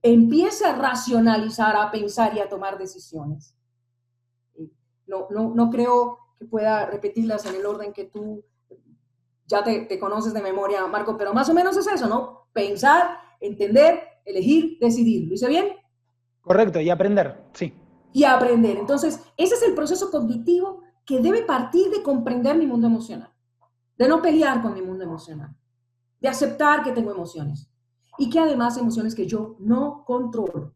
empiece 0.00 0.64
a 0.64 0.74
racionalizar, 0.74 1.76
a 1.76 1.90
pensar 1.90 2.34
y 2.34 2.38
a 2.38 2.48
tomar 2.48 2.78
decisiones. 2.78 3.54
No, 5.06 5.26
no, 5.28 5.52
no 5.54 5.68
creo 5.68 6.16
que 6.38 6.46
pueda 6.46 6.86
repetirlas 6.86 7.44
en 7.44 7.56
el 7.56 7.66
orden 7.66 7.92
que 7.92 8.04
tú 8.06 8.42
ya 9.46 9.62
te, 9.62 9.98
conoces 9.98 10.32
de 10.32 10.40
memoria, 10.40 10.86
Marco, 10.86 11.18
pero 11.18 11.34
más 11.34 11.50
o 11.50 11.52
menos 11.52 11.76
es 11.76 11.86
eso, 11.86 12.08
¿no? 12.08 12.46
Pensar, 12.54 13.18
entender, 13.40 14.04
elegir, 14.24 14.78
decidir. 14.80 15.28
¿Lo 15.28 15.34
hice 15.34 15.48
bien? 15.48 15.76
Correcto, 16.40 16.80
y 16.80 16.88
aprender, 16.88 17.44
sí. 17.52 17.74
Y 18.12 18.24
aprender. 18.24 18.76
Entonces, 18.76 19.20
ese 19.36 19.54
es 19.54 19.62
el 19.62 19.74
proceso 19.74 20.10
cognitivo 20.10 20.82
que 21.04 21.20
debe 21.20 21.42
partir 21.42 21.90
de 21.90 22.02
comprender 22.02 22.56
mi 22.56 22.66
mundo 22.66 22.86
emocional, 22.86 23.32
de 23.96 24.08
no 24.08 24.22
pelear 24.22 24.62
con 24.62 24.74
mi 24.74 24.82
mundo 24.82 25.04
emocional, 25.04 25.54
de 26.20 26.28
aceptar 26.28 26.82
que 26.82 26.92
tengo 26.92 27.12
emociones 27.12 27.70
y 28.18 28.28
que 28.30 28.38
además 28.38 28.76
emociones 28.76 29.14
que 29.14 29.26
yo 29.26 29.56
no 29.58 30.04
controlo. 30.04 30.74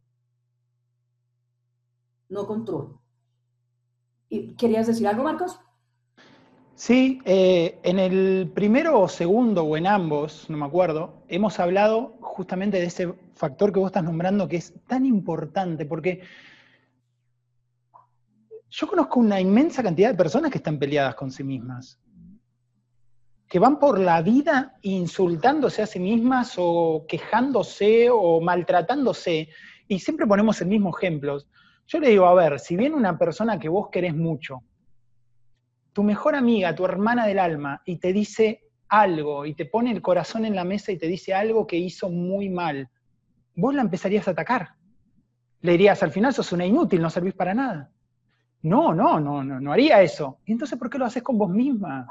No 2.28 2.46
controlo. 2.46 3.00
¿Querías 4.56 4.86
decir 4.86 5.06
algo, 5.06 5.22
Marcos? 5.22 5.60
Sí, 6.74 7.20
eh, 7.24 7.78
en 7.84 8.00
el 8.00 8.50
primero 8.52 9.00
o 9.00 9.08
segundo 9.08 9.62
o 9.62 9.76
en 9.76 9.86
ambos, 9.86 10.50
no 10.50 10.56
me 10.56 10.66
acuerdo, 10.66 11.22
hemos 11.28 11.60
hablado 11.60 12.16
justamente 12.20 12.80
de 12.80 12.86
ese 12.86 13.14
factor 13.34 13.72
que 13.72 13.78
vos 13.78 13.88
estás 13.88 14.02
nombrando 14.02 14.48
que 14.48 14.56
es 14.56 14.74
tan 14.88 15.06
importante, 15.06 15.86
porque 15.86 16.22
yo 18.76 18.88
conozco 18.88 19.20
una 19.20 19.40
inmensa 19.40 19.84
cantidad 19.84 20.10
de 20.10 20.16
personas 20.16 20.50
que 20.50 20.58
están 20.58 20.80
peleadas 20.80 21.14
con 21.14 21.30
sí 21.30 21.44
mismas, 21.44 22.00
que 23.46 23.60
van 23.60 23.78
por 23.78 24.00
la 24.00 24.20
vida 24.20 24.74
insultándose 24.82 25.82
a 25.82 25.86
sí 25.86 26.00
mismas 26.00 26.54
o 26.56 27.04
quejándose 27.06 28.08
o 28.10 28.40
maltratándose, 28.40 29.48
y 29.86 30.00
siempre 30.00 30.26
ponemos 30.26 30.60
el 30.60 30.66
mismo 30.66 30.90
ejemplo. 30.96 31.38
Yo 31.86 32.00
le 32.00 32.08
digo, 32.08 32.26
a 32.26 32.34
ver, 32.34 32.58
si 32.58 32.74
viene 32.74 32.96
una 32.96 33.16
persona 33.16 33.60
que 33.60 33.68
vos 33.68 33.90
querés 33.92 34.16
mucho, 34.16 34.64
tu 35.92 36.02
mejor 36.02 36.34
amiga, 36.34 36.74
tu 36.74 36.84
hermana 36.84 37.28
del 37.28 37.38
alma, 37.38 37.80
y 37.84 37.98
te 37.98 38.12
dice 38.12 38.72
algo, 38.88 39.46
y 39.46 39.54
te 39.54 39.66
pone 39.66 39.92
el 39.92 40.02
corazón 40.02 40.46
en 40.46 40.56
la 40.56 40.64
mesa 40.64 40.90
y 40.90 40.98
te 40.98 41.06
dice 41.06 41.32
algo 41.32 41.64
que 41.64 41.76
hizo 41.76 42.10
muy 42.10 42.48
mal, 42.48 42.90
vos 43.54 43.72
la 43.72 43.82
empezarías 43.82 44.26
a 44.26 44.32
atacar. 44.32 44.70
Le 45.60 45.72
dirías, 45.72 46.02
al 46.02 46.10
final 46.10 46.34
sos 46.34 46.50
una 46.50 46.66
inútil, 46.66 47.00
no 47.00 47.08
servís 47.08 47.34
para 47.34 47.54
nada. 47.54 47.93
No, 48.64 48.94
no, 48.94 49.20
no, 49.20 49.44
no, 49.44 49.60
no 49.60 49.72
haría 49.72 50.00
eso. 50.00 50.38
¿Y 50.46 50.52
entonces 50.52 50.78
por 50.78 50.88
qué 50.88 50.98
lo 50.98 51.04
haces 51.04 51.22
con 51.22 51.36
vos 51.36 51.50
misma? 51.50 52.08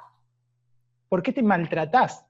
¿Por 1.09 1.23
qué 1.23 1.34
te 1.34 1.41
maltratás? 1.41 2.25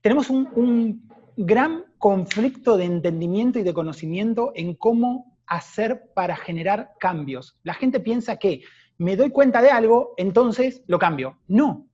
Tenemos 0.00 0.30
un, 0.30 0.48
un 0.54 1.08
gran 1.36 1.84
conflicto 1.98 2.78
de 2.78 2.86
entendimiento 2.86 3.58
y 3.58 3.62
de 3.62 3.74
conocimiento 3.74 4.52
en 4.54 4.74
cómo 4.74 5.36
hacer 5.46 6.12
para 6.14 6.34
generar 6.34 6.92
cambios. 6.98 7.58
La 7.62 7.74
gente 7.74 8.00
piensa 8.00 8.38
que 8.38 8.62
me 8.96 9.16
doy 9.16 9.28
cuenta 9.30 9.60
de 9.60 9.70
algo, 9.70 10.14
entonces 10.16 10.82
lo 10.86 10.98
cambio. 10.98 11.36
No, 11.46 11.86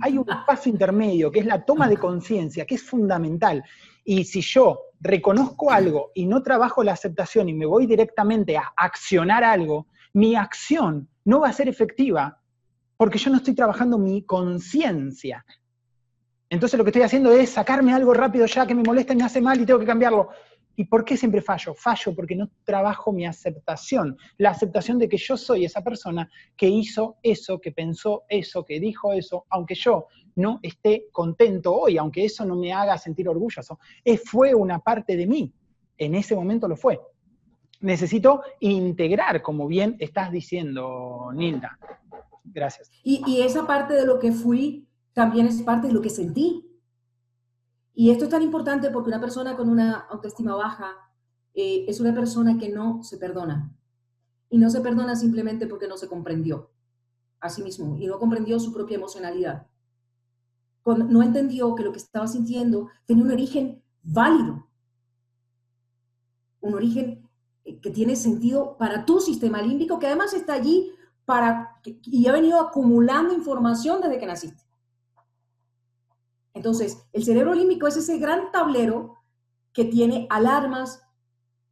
hay 0.00 0.16
un 0.16 0.26
paso 0.46 0.68
intermedio, 0.68 1.32
que 1.32 1.40
es 1.40 1.46
la 1.46 1.64
toma 1.64 1.88
de 1.88 1.96
conciencia, 1.96 2.66
que 2.66 2.76
es 2.76 2.84
fundamental. 2.84 3.64
Y 4.04 4.22
si 4.24 4.40
yo 4.40 4.78
reconozco 5.00 5.72
algo 5.72 6.12
y 6.14 6.26
no 6.26 6.40
trabajo 6.40 6.84
la 6.84 6.92
aceptación 6.92 7.48
y 7.48 7.52
me 7.52 7.66
voy 7.66 7.86
directamente 7.86 8.56
a 8.56 8.72
accionar 8.76 9.42
algo, 9.42 9.88
mi 10.12 10.34
acción 10.34 11.08
no 11.24 11.40
va 11.40 11.48
a 11.48 11.52
ser 11.52 11.68
efectiva 11.68 12.40
porque 12.96 13.18
yo 13.18 13.30
no 13.30 13.38
estoy 13.38 13.54
trabajando 13.54 13.98
mi 13.98 14.22
conciencia. 14.22 15.44
Entonces 16.48 16.76
lo 16.76 16.84
que 16.84 16.90
estoy 16.90 17.02
haciendo 17.02 17.32
es 17.32 17.50
sacarme 17.50 17.94
algo 17.94 18.12
rápido 18.12 18.46
ya 18.46 18.66
que 18.66 18.74
me 18.74 18.82
molesta 18.82 19.12
y 19.12 19.16
me 19.16 19.24
hace 19.24 19.40
mal 19.40 19.60
y 19.60 19.66
tengo 19.66 19.80
que 19.80 19.86
cambiarlo. 19.86 20.28
¿Y 20.76 20.84
por 20.84 21.04
qué 21.04 21.16
siempre 21.16 21.42
fallo? 21.42 21.74
Fallo 21.74 22.14
porque 22.14 22.36
no 22.36 22.50
trabajo 22.64 23.12
mi 23.12 23.26
aceptación, 23.26 24.16
la 24.38 24.50
aceptación 24.50 24.98
de 24.98 25.08
que 25.08 25.16
yo 25.16 25.36
soy 25.36 25.64
esa 25.64 25.82
persona 25.82 26.30
que 26.56 26.68
hizo 26.68 27.16
eso, 27.22 27.60
que 27.60 27.72
pensó 27.72 28.24
eso, 28.28 28.64
que 28.64 28.80
dijo 28.80 29.12
eso, 29.12 29.46
aunque 29.50 29.74
yo 29.74 30.06
no 30.36 30.60
esté 30.62 31.08
contento 31.12 31.74
hoy, 31.74 31.98
aunque 31.98 32.24
eso 32.24 32.44
no 32.44 32.56
me 32.56 32.72
haga 32.72 32.96
sentir 32.96 33.28
orgulloso. 33.28 33.78
fue 34.24 34.54
una 34.54 34.78
parte 34.78 35.16
de 35.16 35.26
mí, 35.26 35.52
en 35.98 36.14
ese 36.14 36.34
momento 36.34 36.68
lo 36.68 36.76
fue. 36.76 37.00
Necesito 37.82 38.42
integrar, 38.60 39.42
como 39.42 39.66
bien 39.66 39.96
estás 39.98 40.30
diciendo, 40.30 41.30
Nilda. 41.34 41.78
Gracias. 42.44 42.90
Y, 43.02 43.40
esa 43.40 43.66
parte 43.66 43.94
de 43.94 44.06
lo 44.06 44.18
que 44.18 44.32
fui 44.32 44.88
también 45.12 45.46
es 45.46 45.62
parte 45.62 45.88
de 45.88 45.92
lo 45.92 46.00
que 46.00 46.10
sentí. 46.10 46.68
Y 47.94 48.10
esto 48.10 48.24
es 48.24 48.30
tan 48.30 48.42
importante 48.42 48.90
porque 48.90 49.08
una 49.10 49.20
persona 49.20 49.56
con 49.56 49.68
una 49.68 49.94
autoestima 50.10 50.54
baja 50.54 50.92
eh, 51.54 51.84
es 51.88 52.00
una 52.00 52.14
persona 52.14 52.56
que 52.56 52.68
no 52.68 53.02
se 53.02 53.18
perdona. 53.18 53.74
Y 54.48 54.58
no 54.58 54.70
se 54.70 54.80
perdona 54.80 55.16
simplemente 55.16 55.66
porque 55.66 55.88
no 55.88 55.96
se 55.96 56.08
comprendió 56.08 56.70
a 57.40 57.48
sí 57.48 57.62
mismo 57.62 57.96
y 57.98 58.06
no 58.06 58.18
comprendió 58.20 58.60
su 58.60 58.72
propia 58.72 58.96
emocionalidad. 58.96 59.66
no 60.84 61.22
entendió 61.22 61.74
que 61.74 61.82
lo 61.82 61.90
que 61.90 61.98
estaba 61.98 62.28
sintiendo 62.28 62.88
tenía 63.06 63.24
un 63.24 63.32
origen 63.32 63.82
válido, 64.02 64.68
un 66.60 66.74
origen 66.74 67.21
que 67.82 67.90
tiene 67.90 68.16
sentido 68.16 68.76
para 68.78 69.04
tu 69.04 69.20
sistema 69.20 69.60
límbico, 69.60 69.98
que 69.98 70.06
además 70.06 70.32
está 70.32 70.54
allí 70.54 70.92
para, 71.24 71.80
y 71.84 72.26
ha 72.28 72.32
venido 72.32 72.60
acumulando 72.60 73.34
información 73.34 74.00
desde 74.00 74.18
que 74.18 74.26
naciste. 74.26 74.62
Entonces, 76.54 77.04
el 77.12 77.24
cerebro 77.24 77.54
límbico 77.54 77.86
es 77.86 77.96
ese 77.96 78.18
gran 78.18 78.52
tablero 78.52 79.18
que 79.72 79.84
tiene 79.84 80.26
alarmas 80.30 81.02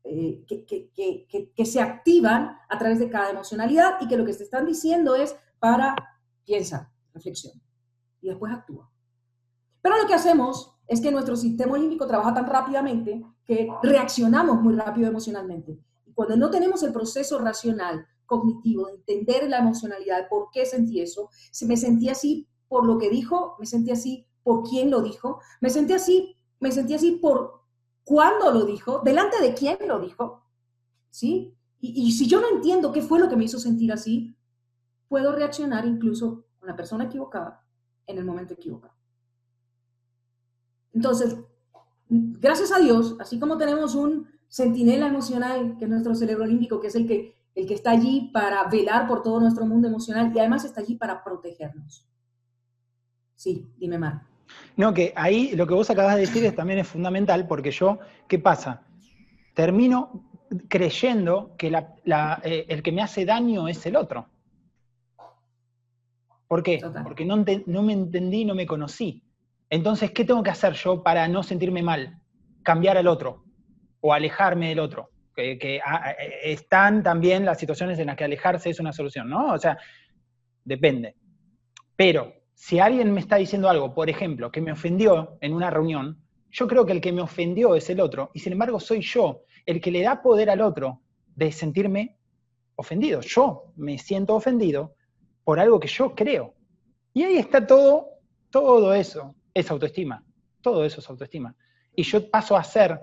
eh, 0.03 0.45
que, 0.47 1.67
se 1.67 1.81
activan 1.81 2.59
a 2.69 2.79
través 2.79 2.99
de 2.99 3.11
cada 3.11 3.31
emocionalidad 3.31 3.99
y 4.01 4.09
que 4.09 4.17
lo 4.17 4.25
que 4.25 4.35
te 4.35 4.45
están 4.45 4.67
diciendo 4.67 5.15
es 5.15 5.37
para, 5.59 5.95
piensa, 6.45 6.91
reflexión 7.13 7.61
y 8.23 8.29
después 8.29 8.53
actúa. 8.53 8.91
Pero 9.83 9.99
lo 9.99 10.07
que 10.07 10.15
hacemos 10.15 10.75
es 10.87 11.01
que 11.01 11.13
nuestro 11.13 11.37
sistema 11.37 11.79
límbico 11.79 12.07
trabaja 12.07 12.35
tan 12.35 12.47
rápidamente 12.47 13.23
que 13.45 13.69
reaccionamos 13.83 14.61
muy 14.61 14.75
rápido 14.75 15.09
emocionalmente. 15.09 15.79
Cuando 16.15 16.37
no 16.37 16.51
tenemos 16.51 16.83
el 16.83 16.93
proceso 16.93 17.39
racional, 17.39 18.07
cognitivo, 18.27 18.87
de 18.87 18.95
entender 18.95 19.49
la 19.49 19.59
emocionalidad, 19.59 20.29
por 20.29 20.51
qué 20.53 20.65
sentí 20.65 21.01
eso, 21.01 21.31
si 21.51 21.67
me 21.67 21.77
sentí 21.77 22.09
así 22.09 22.49
por 22.69 22.87
lo 22.87 22.99
que 22.99 23.11
dijo, 23.11 23.57
me 23.59 23.67
sentí 23.67 23.91
así 23.91 24.27
por 24.45 24.63
quién 24.63 24.91
lo 24.91 25.03
dijo, 25.03 25.41
me 25.61 25.71
sentí 25.71 25.93
así, 25.93 26.37
me 26.61 26.71
sentí 26.71 26.95
así 26.95 27.13
por 27.13 27.65
cuándo 28.05 28.53
lo 28.53 28.65
dijo, 28.65 29.01
delante 29.05 29.41
de 29.41 29.55
quién 29.55 29.79
lo 29.87 29.99
dijo, 29.99 30.45
¿sí? 31.11 31.55
Y, 31.81 32.07
y 32.07 32.13
si 32.13 32.27
yo 32.29 32.41
no 32.41 32.49
entiendo 32.49 32.93
qué 32.93 33.03
fue 33.03 33.19
lo 33.19 33.29
que 33.29 33.37
me 33.37 33.45
hizo 33.45 33.59
sentir 33.59 33.93
así, 33.93 34.37
puedo 35.09 35.35
reaccionar 35.35 35.85
incluso 35.87 36.45
con 36.59 36.69
la 36.69 36.77
persona 36.77 37.05
equivocada 37.05 37.65
en 38.07 38.19
el 38.19 38.25
momento 38.25 38.55
equivocado. 38.55 38.95
Entonces, 40.93 41.37
gracias 42.09 42.73
a 42.73 42.79
Dios, 42.79 43.17
así 43.21 43.39
como 43.39 43.57
tenemos 43.57 43.95
un 43.95 44.29
centinela 44.51 45.07
emocional, 45.07 45.77
que 45.79 45.85
es 45.85 45.91
nuestro 45.91 46.15
cerebro 46.15 46.45
límbico, 46.45 46.81
que 46.81 46.89
es 46.89 46.97
el 46.97 47.07
que, 47.07 47.37
el 47.55 47.67
que 47.67 47.75
está 47.75 47.93
allí 47.93 48.31
para 48.33 48.65
velar 48.65 49.07
por 49.07 49.23
todo 49.23 49.41
nuestro 49.41 49.65
mundo 49.65 49.87
emocional 49.89 50.33
y 50.35 50.39
además 50.39 50.65
está 50.65 50.81
allí 50.81 50.97
para 50.97 51.23
protegernos. 51.23 52.07
Sí, 53.37 53.73
dime, 53.79 53.97
Mar. 53.97 54.23
No, 54.77 54.93
que 54.93 55.13
ahí 55.15 55.53
lo 55.55 55.67
que 55.67 55.75
vos 55.75 55.89
acabas 55.89 56.17
de 56.17 56.23
decir 56.23 56.45
es, 56.45 56.55
también 56.55 56.81
es 56.81 56.89
fundamental 56.89 57.47
porque 57.47 57.71
yo, 57.71 58.01
¿qué 58.27 58.41
pasa? 58.41 58.83
Termino 59.55 60.27
creyendo 60.69 61.55
que 61.57 61.69
eh, 61.69 62.67
el 62.69 62.83
que 62.83 62.93
me 62.93 63.03
hace 63.03 63.25
daño 63.25 63.69
es 63.69 63.87
el 63.87 63.95
otro. 63.95 64.29
¿Por 66.49 66.65
qué? 66.65 66.81
Porque 67.05 67.25
no, 67.25 67.45
no 67.67 67.83
me 67.83 67.93
entendí, 67.93 68.45
no 68.45 68.57
me 68.57 68.67
conocí. 68.67 69.23
Entonces, 69.69 70.11
¿qué 70.11 70.25
tengo 70.25 70.43
que 70.43 70.51
hacer 70.51 70.73
yo 70.73 71.05
para 71.05 71.29
no 71.29 71.45
sentirme 71.45 71.81
mal? 71.81 72.21
Cambiar 72.65 72.97
al 72.97 73.07
otro 73.07 73.45
o 74.01 74.13
alejarme 74.13 74.69
del 74.69 74.81
otro. 74.81 75.11
Que, 75.35 75.81
ah, 75.85 76.11
eh, 76.11 76.53
están 76.53 77.03
también 77.03 77.45
las 77.45 77.59
situaciones 77.59 77.99
en 77.99 78.09
las 78.09 78.17
que 78.17 78.25
alejarse 78.25 78.71
es 78.71 78.81
una 78.81 78.93
solución, 78.93 79.29
¿no? 79.29 79.55
O 79.55 79.59
sea, 79.59 79.79
depende. 80.65 81.15
Pero 81.97 82.35
si 82.55 82.79
alguien 82.79 83.13
me 83.13 83.21
está 83.21 83.37
diciendo 83.37 83.69
algo, 83.69 83.95
por 83.95 84.11
ejemplo, 84.11 84.51
que 84.51 84.61
me 84.61 84.73
ofendió 84.73 85.39
en 85.41 85.55
una 85.55 85.71
reunión, 85.71 86.23
yo 86.51 86.67
creo 86.67 86.85
que 86.85 86.93
el 86.93 87.01
que 87.01 87.13
me 87.13 87.23
ofendió 87.23 87.75
es 87.75 87.89
el 87.89 88.01
otro, 88.01 88.31
y 88.35 88.41
sin 88.41 88.53
embargo 88.53 88.81
soy 88.81 89.01
yo 89.01 89.45
el 89.65 89.81
que 89.81 89.91
le 89.91 90.03
da 90.03 90.21
poder 90.21 90.51
al 90.51 90.61
otro 90.61 91.01
de 91.35 91.53
sentirme 91.53 92.17
ofendido. 92.77 93.21
Yo 93.21 93.73
me 93.77 93.99
siento 93.99 94.35
ofendido 94.35 94.95
por 95.45 95.61
algo 95.61 95.79
que 95.81 95.89
yo 95.89 96.15
creo. 96.15 96.55
Y 97.13 97.23
ahí 97.23 97.37
está 97.37 97.67
todo, 97.67 98.09
todo 98.51 98.95
eso 98.95 99.35
es 99.55 99.71
autoestima. 99.71 100.25
Todo 100.61 100.85
eso 100.85 101.01
es 101.01 101.09
autoestima. 101.09 101.55
Y 101.95 102.03
yo 102.03 102.31
paso 102.31 102.57
a 102.57 102.65
ser, 102.65 103.01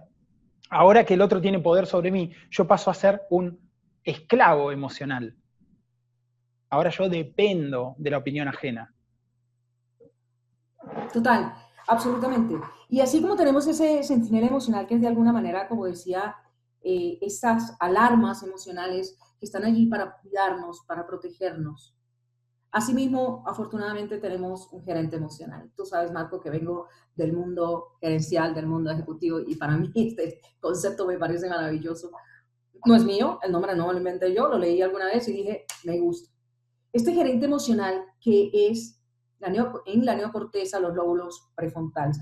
ahora 0.69 1.05
que 1.05 1.13
el 1.13 1.21
otro 1.21 1.41
tiene 1.41 1.59
poder 1.59 1.85
sobre 1.85 2.11
mí, 2.11 2.31
yo 2.49 2.67
paso 2.67 2.91
a 2.91 2.93
ser 2.93 3.21
un 3.29 3.59
esclavo 4.03 4.71
emocional. 4.71 5.35
Ahora 6.69 6.89
yo 6.89 7.09
dependo 7.09 7.95
de 7.97 8.11
la 8.11 8.17
opinión 8.17 8.47
ajena. 8.47 8.93
Total, 11.11 11.53
absolutamente. 11.87 12.55
Y 12.89 13.01
así 13.01 13.21
como 13.21 13.35
tenemos 13.35 13.67
ese 13.67 14.03
sentinela 14.03 14.47
emocional 14.47 14.87
que 14.87 14.95
es 14.95 15.01
de 15.01 15.07
alguna 15.07 15.33
manera, 15.33 15.67
como 15.67 15.85
decía, 15.85 16.35
eh, 16.81 17.17
esas 17.21 17.75
alarmas 17.79 18.43
emocionales 18.43 19.17
que 19.39 19.45
están 19.45 19.65
allí 19.65 19.87
para 19.87 20.17
cuidarnos, 20.21 20.83
para 20.87 21.05
protegernos, 21.05 21.96
Asimismo, 22.71 23.43
afortunadamente 23.47 24.17
tenemos 24.17 24.67
un 24.71 24.83
gerente 24.83 25.15
emocional. 25.15 25.71
Tú 25.75 25.85
sabes, 25.85 26.11
Marco, 26.11 26.41
que 26.41 26.49
vengo 26.49 26.87
del 27.15 27.33
mundo 27.33 27.97
gerencial, 28.01 28.53
del 28.53 28.67
mundo 28.67 28.91
ejecutivo, 28.91 29.39
y 29.39 29.55
para 29.55 29.77
mí 29.77 29.91
este 29.95 30.41
concepto 30.59 31.07
me 31.07 31.17
parece 31.17 31.49
maravilloso. 31.49 32.11
No 32.85 32.95
es 32.95 33.03
mío, 33.03 33.39
el 33.41 33.51
nombre 33.51 33.75
no 33.75 33.91
lo 33.91 33.97
inventé 33.97 34.33
yo, 34.33 34.47
lo 34.47 34.57
leí 34.57 34.81
alguna 34.81 35.05
vez 35.05 35.27
y 35.27 35.33
dije, 35.33 35.65
me 35.85 35.99
gusta. 35.99 36.29
Este 36.93 37.13
gerente 37.13 37.45
emocional 37.45 38.05
que 38.19 38.49
es 38.53 39.01
la 39.39 39.47
en 39.85 40.05
la 40.05 40.15
neocorteza, 40.15 40.79
los 40.79 40.93
lóbulos 40.93 41.51
prefrontales. 41.55 42.19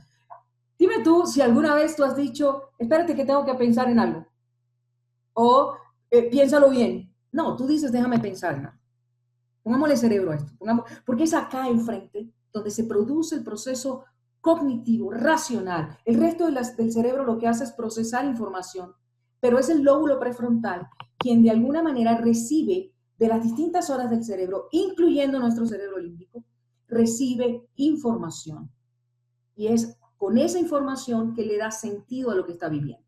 Dime 0.77 1.01
tú 1.03 1.26
si 1.26 1.41
alguna 1.41 1.73
vez 1.76 1.95
tú 1.95 2.03
has 2.03 2.15
dicho, 2.15 2.72
espérate 2.77 3.15
que 3.15 3.26
tengo 3.26 3.45
que 3.45 3.53
pensar 3.55 3.89
en 3.89 3.99
algo. 3.99 4.27
O 5.34 5.76
eh, 6.09 6.30
piénsalo 6.30 6.69
bien. 6.69 7.13
No, 7.31 7.55
tú 7.55 7.67
dices, 7.67 7.91
déjame 7.91 8.19
pensar 8.19 8.55
en 8.55 8.65
algo. 8.67 8.84
Pongámosle 9.65 9.97
cerebro 9.97 10.31
a 10.31 10.35
esto, 10.35 10.53
porque 11.07 11.23
es 11.23 11.33
acá 11.33 11.67
enfrente 11.67 12.31
donde 12.53 12.69
se 12.69 12.83
produce 12.83 13.33
el 13.33 13.43
proceso 13.43 14.05
cognitivo, 14.39 15.09
racional. 15.09 15.97
El 16.05 16.19
resto 16.19 16.45
del 16.45 16.91
cerebro 16.91 17.25
lo 17.25 17.39
que 17.39 17.47
hace 17.47 17.63
es 17.63 17.71
procesar 17.71 18.25
información, 18.25 18.93
pero 19.39 19.57
es 19.57 19.69
el 19.69 19.81
lóbulo 19.81 20.19
prefrontal 20.19 20.87
quien 21.17 21.41
de 21.41 21.49
alguna 21.49 21.81
manera 21.81 22.15
recibe 22.15 22.93
de 23.17 23.27
las 23.27 23.41
distintas 23.41 23.89
horas 23.89 24.11
del 24.11 24.23
cerebro, 24.23 24.67
incluyendo 24.71 25.39
nuestro 25.39 25.65
cerebro 25.65 25.97
límbico, 25.97 26.45
recibe 26.87 27.67
información. 27.75 28.69
Y 29.55 29.65
es 29.65 29.97
con 30.17 30.37
esa 30.37 30.59
información 30.59 31.33
que 31.33 31.43
le 31.43 31.57
da 31.57 31.71
sentido 31.71 32.29
a 32.29 32.35
lo 32.35 32.45
que 32.45 32.51
está 32.51 32.69
viviendo, 32.69 33.03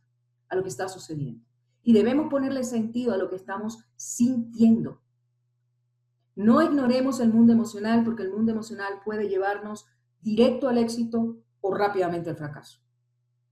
a 0.50 0.56
lo 0.56 0.64
que 0.64 0.70
está 0.70 0.90
sucediendo. 0.90 1.46
Y 1.84 1.94
debemos 1.94 2.32
ponerle 2.32 2.64
sentido 2.64 3.14
a 3.14 3.18
lo 3.18 3.30
que 3.30 3.36
estamos 3.36 3.78
sintiendo. 3.96 5.04
No 6.38 6.62
ignoremos 6.62 7.20
el 7.20 7.34
mundo 7.34 7.52
emocional 7.52 8.04
porque 8.04 8.22
el 8.22 8.32
mundo 8.32 8.52
emocional 8.52 9.02
puede 9.04 9.28
llevarnos 9.28 9.88
directo 10.22 10.70
al 10.70 10.78
éxito 10.78 11.38
o 11.62 11.74
rápidamente 11.74 12.30
al 12.30 12.36
fracaso. 12.36 12.80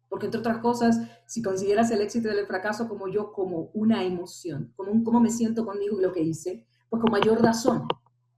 Porque 0.07 0.27
entre 0.27 0.39
otras 0.39 0.59
cosas, 0.59 0.99
si 1.25 1.41
consideras 1.41 1.89
el 1.89 2.01
éxito 2.01 2.27
y 2.27 2.37
el 2.37 2.45
fracaso 2.45 2.87
como 2.87 3.07
yo, 3.07 3.33
como 3.33 3.71
una 3.73 4.03
emoción, 4.03 4.71
como 4.75 4.91
un 4.91 5.03
cómo 5.03 5.19
me 5.19 5.31
siento 5.31 5.65
conmigo 5.65 5.99
y 5.99 6.03
lo 6.03 6.13
que 6.13 6.21
hice, 6.21 6.67
pues 6.87 7.01
con 7.01 7.11
mayor 7.11 7.41
razón, 7.41 7.87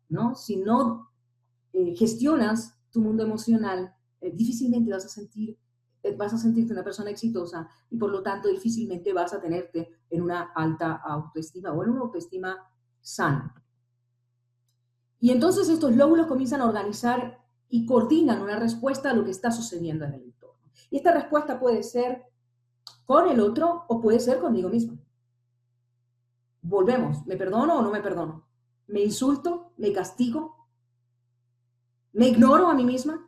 ¿no? 0.07 0.33
Si 0.33 0.55
no 0.55 1.11
eh, 1.73 1.93
gestionas 1.97 2.79
tu 2.89 3.01
mundo 3.01 3.23
emocional, 3.23 3.93
eh, 4.21 4.31
difícilmente 4.33 4.89
vas 4.89 5.03
a 5.03 5.09
sentir 5.09 5.59
eh, 6.03 6.15
vas 6.15 6.33
a 6.33 6.37
sentirte 6.37 6.71
una 6.71 6.85
persona 6.85 7.09
exitosa 7.09 7.67
y 7.89 7.97
por 7.97 8.11
lo 8.11 8.23
tanto 8.23 8.47
difícilmente 8.47 9.11
vas 9.11 9.33
a 9.33 9.41
tenerte 9.41 9.89
en 10.09 10.21
una 10.21 10.53
alta 10.55 11.01
autoestima 11.03 11.73
o 11.73 11.83
en 11.83 11.89
una 11.89 12.01
autoestima 12.01 12.55
sana. 13.01 13.53
Y 15.19 15.31
entonces 15.31 15.69
estos 15.69 15.95
lóbulos 15.95 16.27
comienzan 16.27 16.61
a 16.61 16.67
organizar 16.67 17.43
y 17.69 17.85
coordinan 17.85 18.41
una 18.41 18.57
respuesta 18.57 19.11
a 19.11 19.13
lo 19.13 19.25
que 19.25 19.31
está 19.31 19.51
sucediendo 19.51 20.05
en 20.05 20.13
el 20.13 20.23
entorno. 20.23 20.71
Y 20.89 20.97
esta 20.97 21.13
respuesta 21.13 21.59
puede 21.59 21.83
ser 21.83 22.23
con 23.05 23.29
el 23.29 23.39
otro 23.39 23.85
o 23.87 23.99
puede 23.99 24.19
ser 24.19 24.39
conmigo 24.39 24.69
mismo. 24.69 24.97
Volvemos, 26.61 27.25
¿me 27.25 27.37
perdono 27.37 27.77
o 27.77 27.81
no 27.81 27.91
me 27.91 28.01
perdono? 28.01 28.47
¿Me 28.87 29.01
insulto? 29.01 29.73
¿Me 29.77 29.91
castigo? 29.91 30.67
¿Me 32.13 32.27
ignoro 32.27 32.69
a 32.69 32.73
mí 32.73 32.83
misma? 32.83 33.27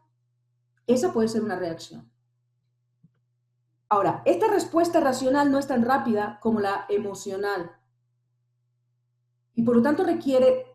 Esa 0.88 1.14
puede 1.14 1.28
ser 1.28 1.44
una 1.44 1.58
reacción. 1.58 2.10
Ahora, 3.88 4.22
esta 4.26 4.48
respuesta 4.48 5.00
racional 5.00 5.52
no 5.52 5.58
es 5.58 5.68
tan 5.68 5.84
rápida 5.84 6.40
como 6.42 6.60
la 6.60 6.86
emocional. 6.90 7.72
Y 9.56 9.64
por 9.64 9.76
lo 9.76 9.82
tanto 9.82 10.04
requiere 10.04 10.69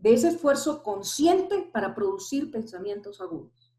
de 0.00 0.12
ese 0.12 0.28
esfuerzo 0.28 0.82
consciente 0.82 1.68
para 1.72 1.94
producir 1.94 2.50
pensamientos 2.50 3.20
agudos. 3.20 3.72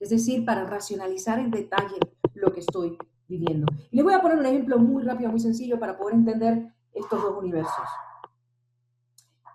Es 0.00 0.10
decir, 0.10 0.44
para 0.44 0.64
racionalizar 0.64 1.38
en 1.38 1.50
detalle 1.50 1.98
lo 2.34 2.52
que 2.52 2.60
estoy 2.60 2.96
viviendo. 3.26 3.66
Y 3.90 3.96
les 3.96 4.04
voy 4.04 4.14
a 4.14 4.22
poner 4.22 4.38
un 4.38 4.46
ejemplo 4.46 4.78
muy 4.78 5.02
rápido, 5.02 5.30
muy 5.30 5.40
sencillo 5.40 5.78
para 5.78 5.96
poder 5.98 6.14
entender 6.14 6.72
estos 6.92 7.20
dos 7.20 7.36
universos. 7.36 7.84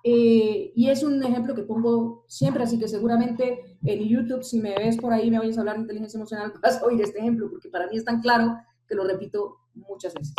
Eh, 0.05 0.73
y 0.75 0.89
es 0.89 1.01
un 1.01 1.23
ejemplo 1.23 1.55
que 1.55 1.63
pongo 1.63 2.25
siempre, 2.27 2.63
así 2.63 2.77
que 2.77 2.89
seguramente 2.89 3.77
en 3.84 4.03
YouTube, 4.03 4.43
si 4.43 4.59
me 4.59 4.75
ves 4.75 4.97
por 4.97 5.13
ahí, 5.13 5.31
me 5.31 5.39
oyes 5.39 5.57
hablar 5.57 5.75
de 5.75 5.84
inteligencia 5.84 6.17
emocional, 6.17 6.51
vas 6.61 6.81
a 6.81 6.85
oír 6.85 7.01
este 7.01 7.19
ejemplo, 7.19 7.49
porque 7.49 7.69
para 7.69 7.88
mí 7.88 7.95
es 7.95 8.03
tan 8.03 8.21
claro 8.21 8.57
que 8.85 8.95
lo 8.95 9.05
repito 9.05 9.59
muchas 9.73 10.13
veces. 10.13 10.35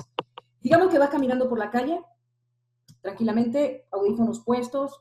Digamos 0.61 0.89
que 0.89 0.99
vas 0.99 1.09
caminando 1.09 1.49
por 1.49 1.59
la 1.59 1.71
calle, 1.71 2.01
tranquilamente, 3.01 3.87
audífonos 3.91 4.41
puestos, 4.41 5.01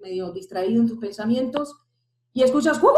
medio 0.00 0.32
distraído 0.32 0.80
en 0.80 0.88
tus 0.88 0.98
pensamientos 0.98 1.76
y 2.32 2.42
escuchas, 2.42 2.80
¡Wow, 2.80 2.92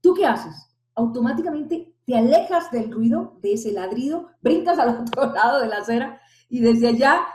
tú 0.00 0.14
qué 0.14 0.26
haces? 0.26 0.54
Automáticamente 0.94 1.96
te 2.04 2.16
alejas 2.16 2.70
del 2.70 2.92
ruido, 2.92 3.38
de 3.42 3.54
ese 3.54 3.72
ladrido, 3.72 4.30
brincas 4.40 4.78
al 4.78 5.00
otro 5.00 5.26
lado 5.34 5.60
de 5.60 5.68
la 5.68 5.78
acera 5.78 6.20
y 6.48 6.60
desde 6.60 6.88
allá 6.88 7.26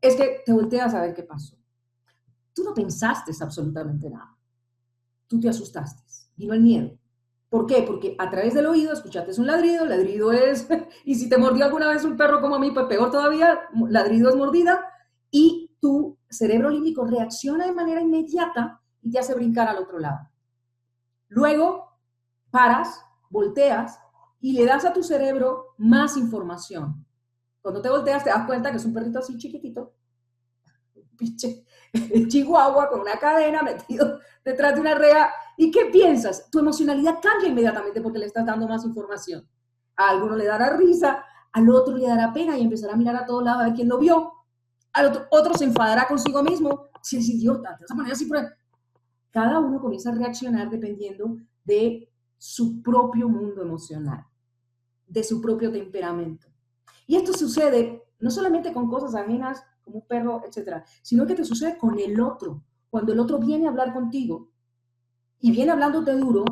es 0.00 0.16
que 0.16 0.42
te 0.44 0.52
volteas 0.52 0.94
a 0.94 1.00
ver 1.00 1.14
qué 1.14 1.22
pasó. 1.22 1.56
tú 2.54 2.64
no 2.64 2.74
pensaste 2.74 3.32
absolutamente 3.40 4.10
nada. 4.10 4.36
Tú 5.26 5.38
te 5.38 5.48
asustaste. 5.48 6.02
Vino 6.36 6.54
el 6.54 6.60
miedo. 6.60 6.98
¿Por 7.48 7.66
qué? 7.66 7.82
Porque 7.82 8.14
a 8.18 8.30
través 8.30 8.54
del 8.54 8.66
oído 8.66 8.92
escuchaste 8.92 9.40
un 9.40 9.46
ladrido, 9.46 9.84
ladrido 9.84 10.32
es, 10.32 10.66
y 11.04 11.14
si 11.14 11.28
te 11.28 11.38
mordió 11.38 11.64
alguna 11.64 11.88
vez 11.88 12.04
un 12.04 12.16
perro 12.16 12.40
como 12.40 12.56
a 12.56 12.58
mí, 12.58 12.70
pues 12.70 12.86
peor 12.86 13.10
todavía, 13.10 13.60
ladrido 13.88 14.28
es 14.28 14.36
mordida, 14.36 14.80
y 15.30 15.67
tu 15.80 16.18
cerebro 16.28 16.70
límbico 16.70 17.04
reacciona 17.04 17.66
de 17.66 17.72
manera 17.72 18.00
inmediata 18.00 18.80
y 19.02 19.10
te 19.10 19.18
hace 19.18 19.34
brincar 19.34 19.68
al 19.68 19.78
otro 19.78 19.98
lado. 19.98 20.28
Luego, 21.28 21.98
paras, 22.50 23.00
volteas 23.30 23.98
y 24.40 24.52
le 24.52 24.64
das 24.64 24.84
a 24.84 24.92
tu 24.92 25.02
cerebro 25.02 25.74
más 25.78 26.16
información. 26.16 27.04
Cuando 27.60 27.82
te 27.82 27.90
volteas 27.90 28.24
te 28.24 28.30
das 28.30 28.46
cuenta 28.46 28.70
que 28.70 28.78
es 28.78 28.84
un 28.84 28.94
perrito 28.94 29.18
así 29.18 29.36
chiquitito, 29.36 29.94
pinche 31.16 31.64
chihuahua 32.28 32.88
con 32.88 33.00
una 33.00 33.18
cadena 33.18 33.62
metido 33.62 34.20
detrás 34.44 34.74
de 34.74 34.80
una 34.80 34.94
rea. 34.94 35.30
¿Y 35.56 35.70
qué 35.70 35.86
piensas? 35.86 36.48
Tu 36.50 36.60
emocionalidad 36.60 37.18
cambia 37.20 37.48
inmediatamente 37.48 38.00
porque 38.00 38.18
le 38.18 38.26
estás 38.26 38.46
dando 38.46 38.68
más 38.68 38.84
información. 38.84 39.46
A 39.96 40.10
alguno 40.10 40.36
le 40.36 40.46
dará 40.46 40.76
risa, 40.76 41.24
al 41.52 41.68
otro 41.68 41.96
le 41.96 42.06
dará 42.06 42.32
pena 42.32 42.56
y 42.56 42.62
empezará 42.62 42.94
a 42.94 42.96
mirar 42.96 43.16
a 43.16 43.26
todos 43.26 43.42
lados 43.42 43.62
a 43.62 43.64
ver 43.66 43.74
quién 43.74 43.88
lo 43.88 43.98
vio. 43.98 44.32
Al 44.92 45.28
otro, 45.30 45.54
se 45.54 45.64
enfadará 45.64 46.06
consigo 46.06 46.42
mismo. 46.42 46.86
Si 47.02 47.18
es 47.18 47.28
idiota, 47.28 47.76
de 47.78 47.84
esa 47.84 47.94
manera 47.94 48.14
así 48.14 48.28
Cada 49.30 49.60
uno 49.60 49.80
comienza 49.80 50.10
a 50.10 50.14
reaccionar 50.14 50.70
dependiendo 50.70 51.36
de 51.64 52.10
su 52.36 52.82
propio 52.82 53.28
mundo 53.28 53.62
emocional, 53.62 54.24
de 55.06 55.24
su 55.24 55.40
propio 55.40 55.70
temperamento. 55.70 56.46
Y 57.06 57.16
esto 57.16 57.32
sucede 57.32 58.04
no 58.20 58.30
solamente 58.30 58.72
con 58.72 58.88
cosas 58.88 59.14
ajenas 59.14 59.62
como 59.82 59.98
un 59.98 60.06
perro, 60.06 60.42
etcétera, 60.46 60.84
sino 61.02 61.26
que 61.26 61.34
te 61.34 61.44
sucede 61.44 61.78
con 61.78 61.98
el 61.98 62.20
otro. 62.20 62.62
Cuando 62.90 63.12
el 63.12 63.20
otro 63.20 63.38
viene 63.38 63.66
a 63.66 63.70
hablar 63.70 63.92
contigo 63.92 64.50
y 65.40 65.50
viene 65.50 65.72
hablándote 65.72 66.12
duro 66.12 66.44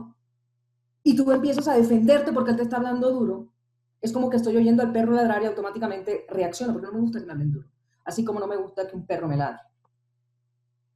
y 1.03 1.17
tú 1.17 1.31
empiezas 1.31 1.69
a 1.69 1.75
defenderte 1.75 2.33
porque 2.33 2.51
él 2.51 2.57
te 2.57 2.63
está 2.65 2.77
hablando 2.77 3.11
duro, 3.13 3.53
es 4.01 4.13
como 4.13 4.31
que 4.31 4.37
estoy 4.37 4.57
oyendo 4.57 4.83
al 4.83 4.93
perro 4.93 5.13
ladrar 5.13 5.43
y 5.43 5.47
automáticamente 5.47 6.27
reacciono 6.29 6.73
porque 6.73 6.87
no 6.87 6.93
me 6.93 7.01
gusta 7.01 7.21
que 7.21 7.27
me 7.27 7.33
hablen 7.33 7.53
duro, 7.53 7.69
así 8.07 8.25
como 8.25 8.41
no 8.41 8.47
me 8.47 8.57
gusta 8.57 8.87
que 8.89 8.97
un 8.97 9.05
perro 9.05 9.29
me 9.29 9.37
ladre. 9.37 9.61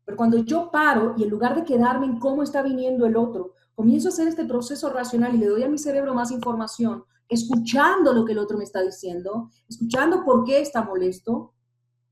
Pero 0.04 0.16
cuando 0.16 0.38
yo 0.38 0.70
paro 0.70 1.14
y 1.18 1.24
en 1.24 1.30
lugar 1.30 1.54
de 1.54 1.64
quedarme 1.64 2.06
en 2.06 2.18
cómo 2.18 2.42
está 2.42 2.62
viniendo 2.62 3.04
el 3.04 3.16
otro, 3.16 3.54
comienzo 3.74 4.08
a 4.08 4.12
hacer 4.12 4.28
este 4.28 4.44
proceso 4.44 4.90
racional 4.90 5.34
y 5.34 5.38
le 5.38 5.46
doy 5.46 5.62
a 5.64 5.68
mi 5.68 5.78
cerebro 5.78 6.14
más 6.14 6.30
información, 6.30 7.04
escuchando 7.28 8.12
lo 8.12 8.24
que 8.24 8.32
el 8.32 8.38
otro 8.38 8.56
me 8.56 8.64
está 8.64 8.80
diciendo, 8.80 9.50
escuchando 9.68 10.24
por 10.24 10.44
qué 10.44 10.60
está 10.60 10.82
molesto, 10.82 11.52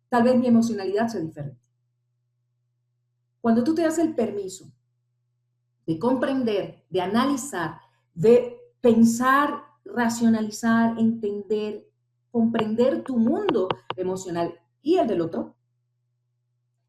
tal 0.09 0.25
vez 0.25 0.37
mi 0.37 0.47
emocionalidad 0.47 1.09
sea 1.09 1.21
diferente. 1.21 1.61
Cuando 3.41 3.65
tú 3.65 3.75
te 3.75 3.83
das 3.83 3.99
el 3.99 4.15
permiso 4.15 4.71
de 5.87 5.99
comprender, 5.99 6.85
de 6.91 7.01
analizar, 7.01 7.79
de 8.15 8.59
pensar, 8.81 9.63
racionalizar, 9.85 10.99
entender, 10.99 11.89
comprender 12.31 13.03
tu 13.03 13.17
mundo 13.17 13.69
emocional 13.97 14.55
y 14.89 14.97
el 14.97 15.07
del 15.07 15.21
otro, 15.21 15.55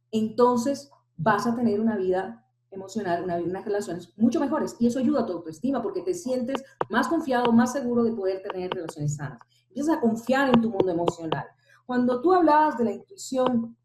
entonces 0.10 0.90
vas 1.18 1.46
a 1.46 1.54
tener 1.54 1.82
una 1.82 1.98
vida 1.98 2.46
emocional, 2.72 3.26
una, 3.26 3.36
unas 3.36 3.66
relaciones 3.66 4.18
mucho 4.18 4.40
mejores. 4.40 4.78
Y 4.80 4.88
eso 4.88 5.00
ayuda 5.00 5.22
a 5.22 5.26
tu 5.26 5.34
autoestima 5.34 5.82
porque 5.82 6.02
te 6.02 6.14
sientes 6.14 6.64
más 6.90 7.10
confiado, 7.10 7.52
más 7.52 7.74
seguro 7.74 8.06
de 8.06 8.14
poder 8.14 8.42
tener 8.42 8.72
relaciones 8.72 9.18
sanas. 9.18 9.40
Empiezas 9.68 9.98
a 9.98 10.00
confiar 10.00 10.48
en 10.48 10.62
tu 10.62 10.70
mundo 10.70 10.90
emocional. 10.90 11.46
Cuando 11.86 12.22
tú 12.22 12.34
hablabas 12.34 12.78
de 12.78 12.86
la 12.86 12.92
intuición, 12.94 13.76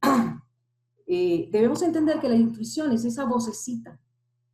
eh, 1.06 1.48
debemos 1.52 1.82
entender 1.82 2.18
que 2.18 2.28
la 2.28 2.34
intuición 2.34 2.90
es 2.90 3.04
esa 3.04 3.26
vocecita 3.26 3.96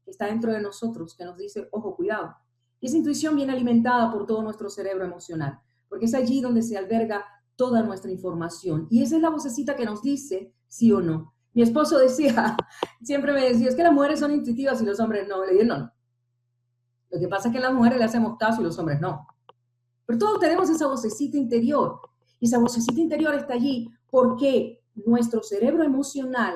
que 0.05 0.10
está 0.10 0.26
dentro 0.26 0.52
de 0.52 0.60
nosotros, 0.60 1.14
que 1.14 1.24
nos 1.24 1.39
dice, 1.39 1.66
ojo, 1.72 1.97
cuidado. 1.97 2.36
Y 2.78 2.89
esa 2.89 2.98
intuición 2.98 3.36
viene 3.36 3.55
alimentada 3.55 4.12
por 4.12 4.26
todo 4.26 4.43
nuestro 4.43 4.68
cerebro 4.68 5.06
emocional, 5.06 5.60
porque 5.89 6.05
es 6.05 6.14
allí 6.14 6.43
donde 6.43 6.60
se 6.60 6.76
alberga 6.76 7.24
toda 7.59 7.82
nuestra 7.82 8.12
información. 8.12 8.86
Y 8.89 9.02
esa 9.02 9.16
es 9.16 9.22
la 9.22 9.30
vocecita 9.30 9.74
que 9.74 9.85
nos 9.85 10.01
dice 10.01 10.55
sí 10.68 10.93
o 10.93 11.01
no. 11.01 11.35
Mi 11.52 11.62
esposo 11.62 11.98
decía, 11.98 12.56
siempre 13.02 13.32
me 13.32 13.44
decía, 13.44 13.68
es 13.68 13.74
que 13.74 13.82
las 13.82 13.93
mujeres 13.93 14.20
son 14.20 14.32
intuitivas 14.32 14.80
y 14.80 14.86
los 14.86 15.01
hombres 15.01 15.26
no. 15.28 15.44
Le 15.44 15.55
dije, 15.55 15.64
no. 15.64 15.90
Lo 17.10 17.18
que 17.18 17.26
pasa 17.26 17.48
es 17.48 17.55
que 17.55 17.60
las 17.60 17.74
mujeres 17.74 17.98
le 17.98 18.05
hacemos 18.05 18.39
caso 18.39 18.60
y 18.60 18.64
los 18.64 18.78
hombres 18.78 19.01
no. 19.01 19.26
Pero 20.06 20.20
todos 20.20 20.39
tenemos 20.39 20.70
esa 20.70 20.86
vocecita 20.86 21.36
interior 21.36 22.01
y 22.39 22.47
esa 22.47 22.59
vocecita 22.59 23.01
interior 23.01 23.35
está 23.35 23.55
allí 23.55 23.90
porque 24.09 24.80
nuestro 24.94 25.43
cerebro 25.43 25.82
emocional 25.82 26.55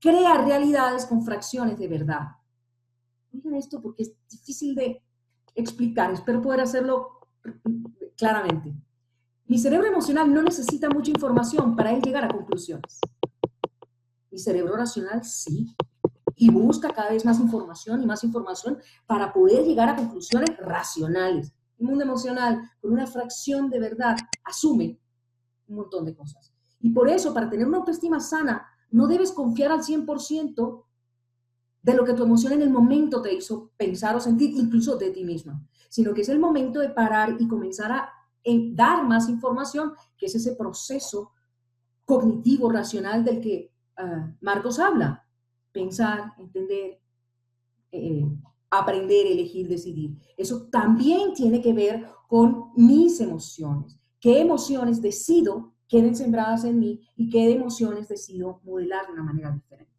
crea 0.00 0.44
realidades 0.44 1.06
con 1.06 1.24
fracciones 1.24 1.76
de 1.76 1.88
verdad. 1.88 2.20
Miren 3.32 3.56
esto 3.56 3.82
porque 3.82 4.04
es 4.04 4.12
difícil 4.30 4.76
de 4.76 5.02
explicar, 5.56 6.12
espero 6.12 6.40
poder 6.40 6.60
hacerlo 6.60 7.18
claramente. 8.16 8.76
Mi 9.50 9.58
cerebro 9.58 9.88
emocional 9.88 10.32
no 10.32 10.42
necesita 10.42 10.88
mucha 10.88 11.10
información 11.10 11.74
para 11.74 11.90
él 11.90 12.00
llegar 12.00 12.22
a 12.22 12.28
conclusiones. 12.28 13.00
Mi 14.30 14.38
cerebro 14.38 14.76
racional 14.76 15.24
sí. 15.24 15.74
Y 16.36 16.52
busca 16.52 16.90
cada 16.90 17.10
vez 17.10 17.24
más 17.24 17.40
información 17.40 18.00
y 18.00 18.06
más 18.06 18.22
información 18.22 18.78
para 19.08 19.32
poder 19.32 19.64
llegar 19.64 19.88
a 19.88 19.96
conclusiones 19.96 20.56
racionales 20.56 21.52
el 21.80 21.86
mundo 21.86 22.04
emocional, 22.04 22.70
con 22.80 22.92
una 22.92 23.08
fracción 23.08 23.70
de 23.70 23.80
verdad, 23.80 24.16
asume 24.44 25.00
un 25.66 25.76
montón 25.76 26.04
de 26.04 26.14
cosas. 26.14 26.52
Y 26.78 26.90
por 26.90 27.08
eso, 27.08 27.34
para 27.34 27.50
tener 27.50 27.66
una 27.66 27.78
autoestima 27.78 28.20
sana, 28.20 28.68
no 28.92 29.08
debes 29.08 29.32
confiar 29.32 29.72
al 29.72 29.80
100% 29.80 30.84
de 31.82 31.94
lo 31.94 32.04
que 32.04 32.12
tu 32.12 32.22
emoción 32.22 32.52
en 32.52 32.62
el 32.62 32.70
momento 32.70 33.20
te 33.20 33.34
hizo 33.34 33.72
pensar 33.76 34.14
o 34.14 34.20
sentir, 34.20 34.50
incluso 34.56 34.96
de 34.96 35.10
ti 35.10 35.24
misma, 35.24 35.60
sino 35.88 36.14
que 36.14 36.20
es 36.20 36.28
el 36.28 36.38
momento 36.38 36.78
de 36.78 36.90
parar 36.90 37.34
y 37.40 37.48
comenzar 37.48 37.90
a 37.90 38.19
dar 38.72 39.06
más 39.06 39.28
información, 39.28 39.92
que 40.16 40.26
es 40.26 40.34
ese 40.34 40.54
proceso 40.54 41.32
cognitivo, 42.04 42.70
racional 42.70 43.24
del 43.24 43.40
que 43.40 43.72
ah, 43.96 44.32
Marcos 44.40 44.78
habla. 44.78 45.26
Pensar, 45.72 46.34
entender, 46.38 47.00
eh, 47.92 48.26
aprender, 48.70 49.26
elegir, 49.26 49.68
decidir. 49.68 50.16
Eso 50.36 50.68
también 50.70 51.32
tiene 51.34 51.60
que 51.60 51.72
ver 51.72 52.06
con 52.28 52.72
mis 52.76 53.20
emociones. 53.20 53.98
¿Qué 54.20 54.40
emociones 54.40 55.00
decido 55.00 55.74
queden 55.88 56.14
sembradas 56.14 56.64
en 56.64 56.78
mí 56.78 57.00
y 57.16 57.28
qué 57.30 57.52
emociones 57.52 58.08
decido 58.08 58.60
modelar 58.64 59.06
de 59.06 59.12
una 59.12 59.22
manera 59.22 59.50
diferente? 59.50 59.92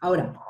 Ahora, 0.00 0.40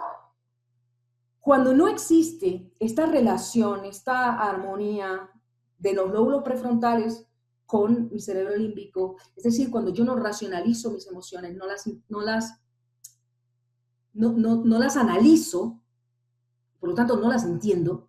cuando 1.41 1.73
no 1.73 1.89
existe 1.89 2.71
esta 2.79 3.07
relación, 3.07 3.87
esta 3.87 4.39
armonía 4.39 5.31
de 5.79 5.93
los 5.93 6.11
lóbulos 6.11 6.43
prefrontales 6.43 7.27
con 7.67 8.09
mi 8.11 8.21
cerebro 8.21 8.57
límbico, 8.57 9.17
es 9.37 9.45
decir, 9.45 9.71
cuando 9.71 9.93
yo 9.93 10.05
no 10.05 10.17
racionalizo 10.17 10.91
mis 10.91 11.07
emociones, 11.07 11.55
no 11.55 11.67
las, 11.67 11.89
no 12.09 12.23
las, 12.23 12.61
no, 14.15 14.33
no 14.33 14.79
las 14.79 14.97
analizo, 14.97 15.81
por 16.81 16.91
lo 16.91 16.95
tanto 16.95 17.17
no 17.19 17.29
las 17.29 17.45
entiendo, 17.45 18.09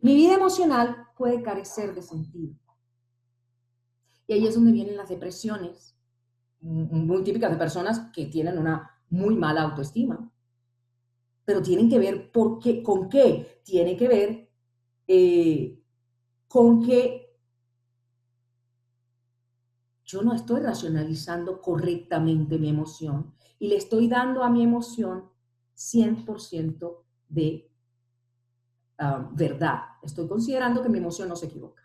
mi 0.00 0.14
vida 0.14 0.34
emocional 0.34 1.08
puede 1.16 1.42
carecer 1.42 1.94
de 1.94 2.02
sentido. 2.02 2.54
Y 4.26 4.34
ahí 4.34 4.46
es 4.46 4.54
donde 4.54 4.72
vienen 4.72 4.96
las 4.96 5.08
depresiones, 5.08 5.96
muy 6.60 7.22
típicas 7.24 7.50
de 7.50 7.56
personas 7.56 8.10
que 8.12 8.26
tienen 8.26 8.58
una 8.58 8.90
muy 9.10 9.34
mala 9.36 9.62
autoestima. 9.62 10.30
Pero 11.44 11.62
tienen 11.62 11.88
que 11.88 11.98
ver 11.98 12.30
por 12.30 12.58
qué, 12.58 12.82
con 12.82 13.08
qué. 13.08 13.62
Tiene 13.64 13.96
que 13.96 14.06
ver 14.06 14.50
eh, 15.06 15.77
con 16.48 16.82
que 16.82 17.36
yo 20.04 20.22
no 20.22 20.34
estoy 20.34 20.60
racionalizando 20.60 21.60
correctamente 21.60 22.58
mi 22.58 22.70
emoción 22.70 23.34
y 23.58 23.68
le 23.68 23.76
estoy 23.76 24.08
dando 24.08 24.42
a 24.42 24.50
mi 24.50 24.62
emoción 24.62 25.30
100% 25.74 27.04
de 27.28 27.68
Ah, 28.98 29.28
verdad. 29.32 29.78
Estoy 30.02 30.26
considerando 30.28 30.82
que 30.82 30.88
mi 30.88 30.98
emoción 30.98 31.28
no 31.28 31.36
se 31.36 31.46
equivoca. 31.46 31.82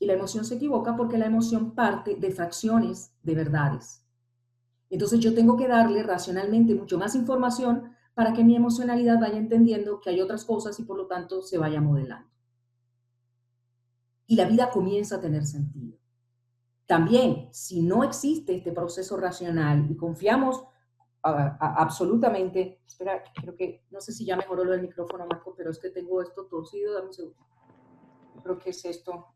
Y 0.00 0.06
la 0.06 0.14
emoción 0.14 0.44
se 0.44 0.56
equivoca 0.56 0.96
porque 0.96 1.18
la 1.18 1.26
emoción 1.26 1.74
parte 1.74 2.16
de 2.16 2.30
fracciones 2.32 3.12
de 3.22 3.34
verdades. 3.34 4.04
Entonces 4.90 5.20
yo 5.20 5.34
tengo 5.34 5.56
que 5.56 5.68
darle 5.68 6.02
racionalmente 6.02 6.74
mucho 6.74 6.98
más 6.98 7.14
información 7.14 7.92
para 8.14 8.32
que 8.32 8.44
mi 8.44 8.56
emocionalidad 8.56 9.20
vaya 9.20 9.38
entendiendo 9.38 10.00
que 10.00 10.10
hay 10.10 10.20
otras 10.20 10.44
cosas 10.44 10.78
y 10.80 10.84
por 10.84 10.96
lo 10.96 11.06
tanto 11.06 11.42
se 11.42 11.58
vaya 11.58 11.80
modelando. 11.80 12.28
Y 14.28 14.36
la 14.36 14.44
vida 14.44 14.70
comienza 14.70 15.16
a 15.16 15.20
tener 15.20 15.44
sentido. 15.44 15.98
También, 16.86 17.48
si 17.50 17.82
no 17.82 18.04
existe 18.04 18.54
este 18.54 18.70
proceso 18.70 19.16
racional 19.16 19.90
y 19.90 19.96
confiamos 19.96 20.62
absolutamente. 21.22 22.80
Espera, 22.86 23.22
creo 23.34 23.56
que, 23.56 23.84
no 23.90 24.00
sé 24.00 24.12
si 24.12 24.24
ya 24.24 24.36
mejoró 24.36 24.64
lo 24.64 24.72
del 24.72 24.82
micrófono, 24.82 25.26
Marco, 25.26 25.54
pero 25.56 25.70
es 25.70 25.78
que 25.78 25.90
tengo 25.90 26.22
esto 26.22 26.46
torcido, 26.46 26.94
dame 26.94 27.08
un 27.08 27.12
segundo. 27.12 27.46
Creo 28.42 28.58
que 28.58 28.70
es 28.70 28.84
esto. 28.84 29.34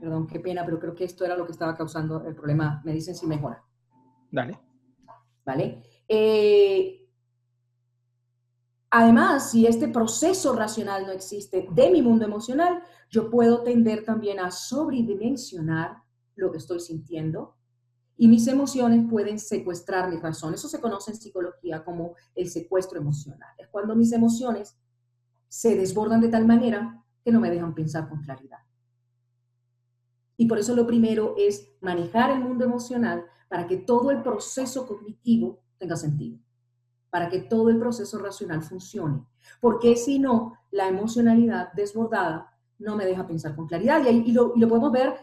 Perdón, 0.00 0.26
qué 0.26 0.40
pena, 0.40 0.64
pero 0.64 0.78
creo 0.78 0.94
que 0.94 1.04
esto 1.04 1.24
era 1.24 1.36
lo 1.36 1.44
que 1.44 1.52
estaba 1.52 1.76
causando 1.76 2.24
el 2.24 2.34
problema. 2.34 2.80
Me 2.84 2.92
dicen 2.92 3.14
si 3.14 3.26
mejora. 3.26 3.64
Dale. 4.30 4.58
¿Vale? 5.44 5.82
Eh, 6.06 6.99
además, 8.90 9.50
si 9.50 9.66
este 9.66 9.88
proceso 9.88 10.54
racional 10.54 11.06
no 11.06 11.12
existe 11.12 11.68
de 11.70 11.90
mi 11.90 12.02
mundo 12.02 12.24
emocional, 12.24 12.82
yo 13.08 13.30
puedo 13.30 13.62
tender 13.62 14.04
también 14.04 14.40
a 14.40 14.50
sobredimensionar 14.50 16.02
lo 16.36 16.50
que 16.50 16.58
estoy 16.58 16.80
sintiendo 16.80 17.56
y 18.16 18.28
mis 18.28 18.46
emociones 18.48 19.06
pueden 19.08 19.38
secuestrar 19.38 20.10
mi 20.10 20.18
razón. 20.18 20.52
Eso 20.52 20.68
se 20.68 20.78
conoce 20.78 21.12
en 21.12 21.16
psicología 21.16 21.82
como 21.82 22.14
el 22.34 22.50
secuestro 22.50 22.98
emocional. 23.00 23.48
Es 23.56 23.68
cuando 23.68 23.96
mis 23.96 24.12
emociones 24.12 24.76
se 25.48 25.74
desbordan 25.74 26.20
de 26.20 26.28
tal 26.28 26.46
manera 26.46 27.02
que 27.24 27.32
no 27.32 27.40
me 27.40 27.50
dejan 27.50 27.74
pensar 27.74 28.08
con 28.08 28.22
claridad. 28.22 28.58
Y 30.36 30.46
por 30.46 30.58
eso 30.58 30.74
lo 30.74 30.86
primero 30.86 31.34
es 31.38 31.72
manejar 31.80 32.30
el 32.30 32.40
mundo 32.40 32.64
emocional 32.64 33.24
para 33.48 33.66
que 33.66 33.78
todo 33.78 34.10
el 34.10 34.22
proceso 34.22 34.86
cognitivo 34.86 35.62
tenga 35.78 35.96
sentido, 35.96 36.38
para 37.10 37.28
que 37.28 37.40
todo 37.40 37.68
el 37.68 37.78
proceso 37.78 38.18
racional 38.18 38.62
funcione. 38.62 39.24
Porque 39.60 39.96
si 39.96 40.18
no, 40.18 40.54
la 40.70 40.88
emocionalidad 40.88 41.72
desbordada 41.72 42.56
no 42.78 42.96
me 42.96 43.04
deja 43.04 43.26
pensar 43.26 43.54
con 43.54 43.66
claridad. 43.66 44.02
Y, 44.06 44.32
lo, 44.32 44.52
podemos 44.54 44.92
ver, 44.92 45.14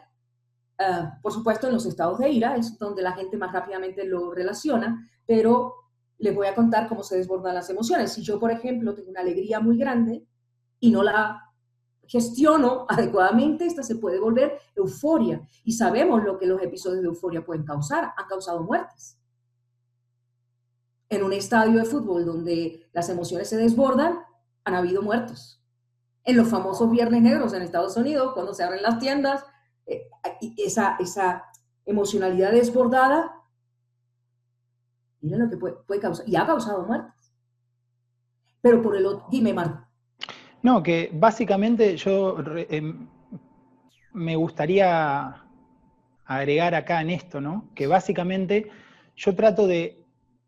ah, 0.79 1.17
por 1.21 1.31
supuesto, 1.31 1.67
en 1.67 1.73
los 1.73 1.85
estados 1.85 2.19
de 2.19 2.29
ira, 2.29 2.55
es 2.55 2.77
donde 2.77 3.01
la 3.01 3.13
gente 3.13 3.37
más 3.37 3.51
rápidamente 3.51 4.05
lo 4.05 4.31
relaciona, 4.31 5.09
pero 5.25 5.73
les 6.19 6.35
voy 6.35 6.47
a 6.47 6.55
contar 6.55 6.87
cómo 6.87 7.03
se 7.03 7.17
desbordan 7.17 7.55
las 7.55 7.69
emociones. 7.69 8.13
Si 8.13 8.21
yo, 8.21 8.39
por 8.39 8.51
ejemplo, 8.51 8.93
tengo 8.93 9.09
una 9.09 9.21
alegría 9.21 9.59
muy 9.59 9.77
grande 9.77 10.25
y 10.79 10.91
no 10.91 11.03
la 11.03 11.43
gestiono 12.07 12.85
adecuadamente, 12.89 13.65
esta 13.65 13.83
se 13.83 13.95
puede 13.95 14.19
volver 14.19 14.59
euforia. 14.75 15.41
Y 15.63 15.73
sabemos 15.73 16.23
lo 16.23 16.37
que 16.37 16.45
los 16.45 16.61
episodios 16.61 17.01
de 17.01 17.07
euforia 17.07 17.45
pueden 17.45 17.63
causar. 17.63 18.13
Han 18.17 18.27
causado 18.27 18.63
muertes. 18.63 19.17
En 21.09 21.23
un 21.23 21.33
estadio 21.33 21.79
de 21.79 21.85
fútbol 21.85 22.25
donde 22.25 22.89
las 22.93 23.09
emociones 23.09 23.49
se 23.49 23.57
desbordan, 23.57 24.19
han 24.65 24.75
habido 24.75 25.01
muertos. 25.01 25.61
En 26.23 26.35
los 26.35 26.49
famosos 26.49 26.91
Viernes 26.91 27.21
Negros 27.21 27.53
en 27.53 27.61
Estados 27.61 27.95
Unidos, 27.95 28.33
cuando 28.33 28.53
se 28.53 28.63
abren 28.63 28.81
las 28.81 28.99
tiendas, 28.99 29.45
eh, 29.85 30.09
esa, 30.57 30.97
esa 30.99 31.45
emocionalidad 31.85 32.51
desbordada, 32.51 33.31
miren 35.21 35.39
lo 35.39 35.49
que 35.49 35.57
puede, 35.57 35.99
causar, 35.99 36.27
y 36.27 36.35
ha 36.35 36.45
causado 36.45 36.85
muertes. 36.85 37.33
Pero 38.61 38.81
por 38.81 38.97
el 38.97 39.05
otro, 39.05 39.25
dime, 39.31 39.53
Marco. 39.53 39.87
No, 40.61 40.83
que 40.83 41.09
básicamente 41.13 41.95
yo 41.95 42.37
em, 42.69 43.07
me 44.13 44.35
gustaría 44.35 45.43
agregar 46.25 46.75
acá 46.75 47.01
en 47.01 47.11
esto, 47.11 47.39
¿no? 47.39 47.69
Que 47.73 47.87
básicamente 47.87 48.69
yo 49.15 49.35
trato 49.35 49.67
de 49.67 50.05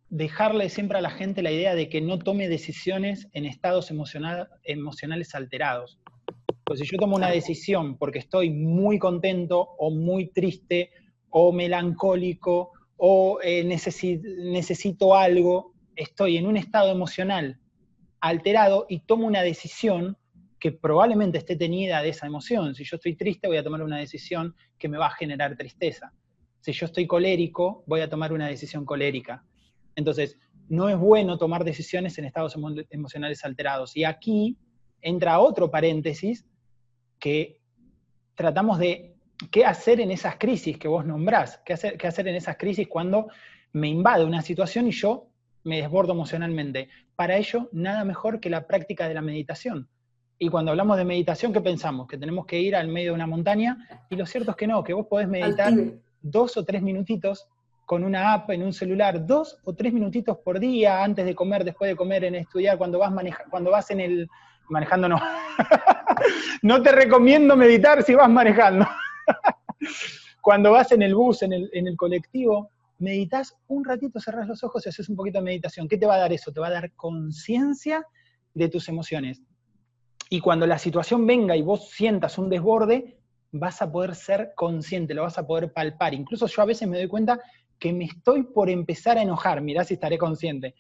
dejarle 0.10 0.70
siempre 0.70 0.98
a 0.98 1.02
la 1.02 1.12
gente 1.12 1.42
la 1.42 1.52
idea 1.52 1.76
de 1.76 1.90
que 1.90 2.02
no 2.02 2.20
tome 2.20 2.48
decisiones 2.50 3.28
en 3.34 3.46
estados 3.46 3.92
emocionales 3.92 5.36
alterados. 5.36 6.00
Pues 6.64 6.80
si 6.80 6.86
yo 6.86 6.98
tomo 6.98 7.16
una 7.16 7.30
decisión 7.30 7.98
porque 7.98 8.20
estoy 8.20 8.50
muy 8.50 9.00
contento 9.00 9.60
o 9.78 9.92
muy 9.92 10.32
triste 10.32 10.92
o 11.30 11.52
melancólico 11.52 12.72
o 12.98 13.40
eh, 13.42 13.64
necesito 13.64 15.16
algo, 15.16 15.74
estoy 15.96 16.38
en 16.38 16.48
un 16.48 16.58
estado 16.58 16.92
emocional 16.92 17.60
alterado 18.20 18.86
y 18.90 19.00
tomo 19.00 19.28
una 19.28 19.42
decisión 19.42 20.18
que 20.60 20.72
probablemente 20.72 21.38
esté 21.38 21.56
tenida 21.56 22.02
de 22.02 22.10
esa 22.10 22.28
emoción. 22.28 22.76
Si 22.76 22.84
yo 22.84 22.98
estoy 22.98 23.16
triste, 23.16 23.48
voy 23.48 23.58
a 23.58 23.64
tomar 23.64 23.82
una 23.82 23.98
decisión 23.98 24.56
que 24.78 24.90
me 24.90 24.98
va 24.98 25.08
a 25.08 25.12
generar 25.12 25.56
tristeza. 25.56 26.14
Si 26.60 26.74
yo 26.74 26.86
estoy 26.86 27.08
colérico, 27.08 27.84
voy 27.88 28.02
a 28.02 28.10
tomar 28.10 28.34
una 28.34 28.48
decisión 28.48 28.84
colérica. 28.84 29.46
Entonces, 30.00 30.38
no 30.68 30.90
es 30.90 30.98
bueno 30.98 31.38
tomar 31.38 31.64
decisiones 31.64 32.18
en 32.18 32.26
estados 32.26 32.56
emocionales 32.90 33.44
alterados. 33.46 33.96
Y 33.96 34.04
aquí 34.04 34.58
entra 35.02 35.40
otro 35.40 35.70
paréntesis 35.70 36.46
que 37.20 37.60
tratamos 38.36 38.80
de 38.80 39.16
qué 39.52 39.66
hacer 39.66 40.00
en 40.00 40.12
esas 40.12 40.38
crisis 40.38 40.78
que 40.78 40.88
vos 40.88 41.06
nombrás, 41.06 41.62
qué 41.66 41.74
hacer, 41.74 41.98
qué 41.98 42.08
hacer 42.08 42.28
en 42.28 42.36
esas 42.36 42.58
crisis 42.58 42.88
cuando 42.88 43.28
me 43.74 43.88
invade 43.88 44.26
una 44.26 44.42
situación 44.42 44.88
y 44.88 44.92
yo 44.92 45.28
me 45.64 45.82
desbordo 45.82 46.14
emocionalmente. 46.14 46.90
Para 47.16 47.38
ello, 47.38 47.70
nada 47.72 48.04
mejor 48.06 48.40
que 48.40 48.50
la 48.50 48.66
práctica 48.66 49.08
de 49.08 49.14
la 49.14 49.22
meditación. 49.22 49.90
Y 50.38 50.50
cuando 50.50 50.72
hablamos 50.72 50.98
de 50.98 51.04
meditación, 51.04 51.52
¿qué 51.52 51.60
pensamos? 51.60 52.08
Que 52.08 52.18
tenemos 52.18 52.46
que 52.46 52.60
ir 52.60 52.76
al 52.76 52.88
medio 52.88 53.12
de 53.12 53.16
una 53.16 53.28
montaña. 53.28 54.06
Y 54.10 54.16
lo 54.16 54.26
cierto 54.26 54.52
es 54.52 54.58
que 54.58 54.68
no, 54.68 54.84
que 54.84 54.94
vos 54.94 55.06
podés 55.08 55.28
meditar 55.28 55.74
dos 56.22 56.56
o 56.56 56.64
tres 56.64 56.82
minutitos 56.82 57.48
con 57.90 58.04
una 58.04 58.34
app 58.34 58.52
en 58.52 58.62
un 58.62 58.72
celular, 58.72 59.26
dos 59.26 59.58
o 59.64 59.74
tres 59.74 59.92
minutitos 59.92 60.38
por 60.38 60.60
día, 60.60 61.04
antes 61.04 61.26
de 61.26 61.34
comer, 61.34 61.64
después 61.64 61.90
de 61.90 61.96
comer, 61.96 62.24
en 62.24 62.36
estudiar, 62.36 62.78
cuando 62.78 63.00
vas, 63.00 63.12
cuando 63.50 63.72
vas 63.72 63.90
en 63.90 64.00
el... 64.00 64.30
Manejando 64.70 65.10
no. 65.10 65.20
no 66.62 66.84
te 66.84 66.92
recomiendo 66.92 67.56
meditar 67.56 68.04
si 68.04 68.14
vas 68.14 68.30
manejando. 68.30 68.88
cuando 70.42 70.70
vas 70.70 70.92
en 70.92 71.02
el 71.02 71.16
bus, 71.16 71.42
en 71.42 71.52
el, 71.52 71.68
en 71.74 71.88
el 71.88 71.98
colectivo, 71.98 72.70
meditas 73.00 73.58
un 73.68 73.84
ratito, 73.84 74.20
cerrás 74.20 74.48
los 74.48 74.64
ojos 74.64 74.86
y 74.86 74.90
haces 74.90 75.10
un 75.10 75.16
poquito 75.16 75.40
de 75.40 75.46
meditación. 75.46 75.88
¿Qué 75.88 75.98
te 75.98 76.06
va 76.06 76.14
a 76.14 76.20
dar 76.20 76.32
eso? 76.32 76.52
Te 76.52 76.60
va 76.60 76.68
a 76.68 76.72
dar 76.72 76.92
conciencia 76.92 78.06
de 78.54 78.70
tus 78.70 78.88
emociones. 78.88 79.42
Y 80.30 80.42
cuando 80.42 80.68
la 80.68 80.78
situación 80.78 81.26
venga 81.26 81.58
y 81.58 81.64
vos 81.64 81.90
sientas 81.90 82.38
un 82.38 82.52
desborde, 82.52 83.20
vas 83.52 83.82
a 83.82 83.92
poder 83.92 84.16
ser 84.16 84.54
consciente, 84.56 85.14
lo 85.14 85.24
vas 85.24 85.38
a 85.38 85.48
poder 85.48 85.74
palpar. 85.74 86.14
Incluso 86.14 86.48
yo 86.48 86.62
a 86.62 86.66
veces 86.66 86.88
me 86.88 86.98
doy 86.98 87.08
cuenta 87.08 87.40
que 87.80 87.94
me 87.94 88.06
estoy 88.06 88.44
por 88.44 88.70
empezar 88.70 89.18
a 89.18 89.22
enojar, 89.22 89.62
mirá 89.62 89.84
si 89.84 89.96
estaré 89.96 90.18
consciente. 90.18 90.76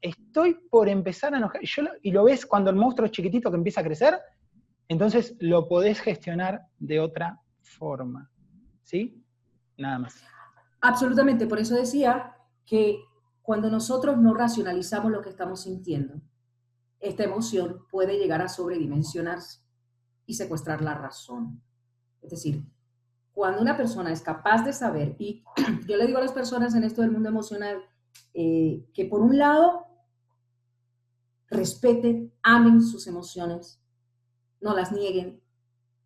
estoy 0.00 0.54
por 0.70 0.88
empezar 0.88 1.34
a 1.34 1.38
enojar. 1.38 1.60
y 2.02 2.12
lo 2.12 2.24
ves 2.24 2.46
cuando 2.46 2.70
el 2.70 2.76
monstruo 2.76 3.06
es 3.06 3.12
chiquitito 3.12 3.50
que 3.50 3.56
empieza 3.56 3.80
a 3.80 3.84
crecer, 3.84 4.18
entonces 4.86 5.34
lo 5.40 5.68
podés 5.68 6.00
gestionar 6.00 6.62
de 6.78 7.00
otra 7.00 7.40
forma. 7.62 8.30
¿Sí? 8.82 9.22
Nada 9.76 9.98
más. 9.98 10.22
Absolutamente, 10.80 11.46
por 11.46 11.58
eso 11.58 11.74
decía 11.74 12.36
que 12.64 13.00
cuando 13.42 13.70
nosotros 13.70 14.16
no 14.18 14.34
racionalizamos 14.34 15.10
lo 15.10 15.20
que 15.20 15.30
estamos 15.30 15.62
sintiendo, 15.62 16.20
esta 17.00 17.24
emoción 17.24 17.86
puede 17.90 18.18
llegar 18.18 18.42
a 18.42 18.48
sobredimensionarse 18.48 19.60
y 20.26 20.34
secuestrar 20.34 20.82
la 20.82 20.94
razón. 20.94 21.62
Es 22.22 22.30
decir, 22.30 22.62
cuando 23.38 23.62
una 23.62 23.76
persona 23.76 24.10
es 24.10 24.20
capaz 24.20 24.64
de 24.64 24.72
saber, 24.72 25.14
y 25.20 25.44
yo 25.86 25.96
le 25.96 26.08
digo 26.08 26.18
a 26.18 26.22
las 26.22 26.32
personas 26.32 26.74
en 26.74 26.82
esto 26.82 27.02
del 27.02 27.12
mundo 27.12 27.28
emocional, 27.28 27.80
eh, 28.34 28.84
que 28.92 29.04
por 29.04 29.20
un 29.20 29.38
lado 29.38 29.86
respeten, 31.48 32.32
amen 32.42 32.82
sus 32.82 33.06
emociones, 33.06 33.80
no 34.60 34.74
las 34.74 34.90
nieguen, 34.90 35.40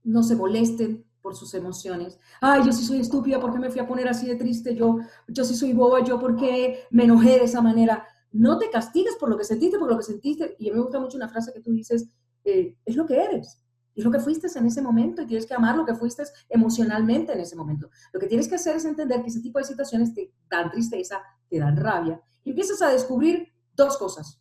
no 0.05 0.23
se 0.23 0.37
molesten 0.37 1.07
por 1.23 1.35
sus 1.35 1.55
emociones. 1.55 2.19
Ay, 2.39 2.67
yo 2.67 2.73
sí 2.75 2.85
soy 2.85 3.01
estúpida, 3.01 3.41
¿por 3.41 3.51
qué 3.51 3.59
me 3.59 3.71
fui 3.71 3.81
a 3.81 3.89
poner 3.89 4.09
así 4.09 4.27
de 4.27 4.37
triste? 4.37 4.75
Yo, 4.75 4.99
yo 5.27 5.43
sí 5.43 5.55
soy 5.55 5.73
boba, 5.73 6.05
yo 6.05 6.21
por 6.21 6.37
qué 6.37 6.85
me 6.91 7.05
enojé 7.05 7.39
de 7.39 7.45
esa 7.45 7.63
manera. 7.63 8.07
No 8.31 8.59
te 8.59 8.69
castigues 8.69 9.17
por 9.17 9.31
lo 9.31 9.39
que 9.39 9.45
sentiste, 9.45 9.79
por 9.79 9.91
lo 9.91 9.97
que 9.97 10.05
sentiste. 10.05 10.55
Y 10.59 10.69
a 10.69 10.73
mí 10.73 10.77
me 10.77 10.85
gusta 10.85 11.01
mucho 11.01 11.17
una 11.17 11.31
frase 11.31 11.51
que 11.55 11.63
tú 11.63 11.73
dices, 11.73 12.11
eh, 12.45 12.77
es 12.85 12.95
lo 12.95 13.07
que 13.07 13.17
eres. 13.17 13.62
Es 13.95 14.05
lo 14.05 14.11
que 14.11 14.21
fuiste 14.21 14.47
en 14.59 14.67
ese 14.67 14.81
momento 14.81 15.23
y 15.23 15.27
tienes 15.27 15.47
que 15.47 15.55
amar 15.55 15.77
lo 15.77 15.85
que 15.85 15.95
fuiste 15.95 16.23
emocionalmente 16.49 17.33
en 17.33 17.41
ese 17.41 17.57
momento. 17.57 17.91
Lo 18.13 18.21
que 18.21 18.27
tienes 18.27 18.49
que 18.49 18.55
hacer 18.55 18.77
es 18.77 18.85
entender 18.85 19.23
que 19.23 19.29
ese 19.29 19.41
tipo 19.41 19.59
de 19.59 19.65
situaciones 19.65 20.15
te 20.15 20.33
dan 20.49 20.71
tristeza, 20.71 21.21
te 21.49 21.59
dan 21.59 21.77
rabia. 21.77 22.21
Y 22.45 22.51
empiezas 22.51 22.81
a 22.83 22.89
descubrir 22.89 23.53
dos 23.75 23.99
cosas 23.99 24.41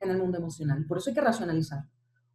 en 0.00 0.10
el 0.10 0.18
mundo 0.18 0.38
emocional. 0.38 0.84
Por 0.86 0.98
eso 0.98 1.10
hay 1.10 1.14
que 1.14 1.20
racionalizar. 1.20 1.84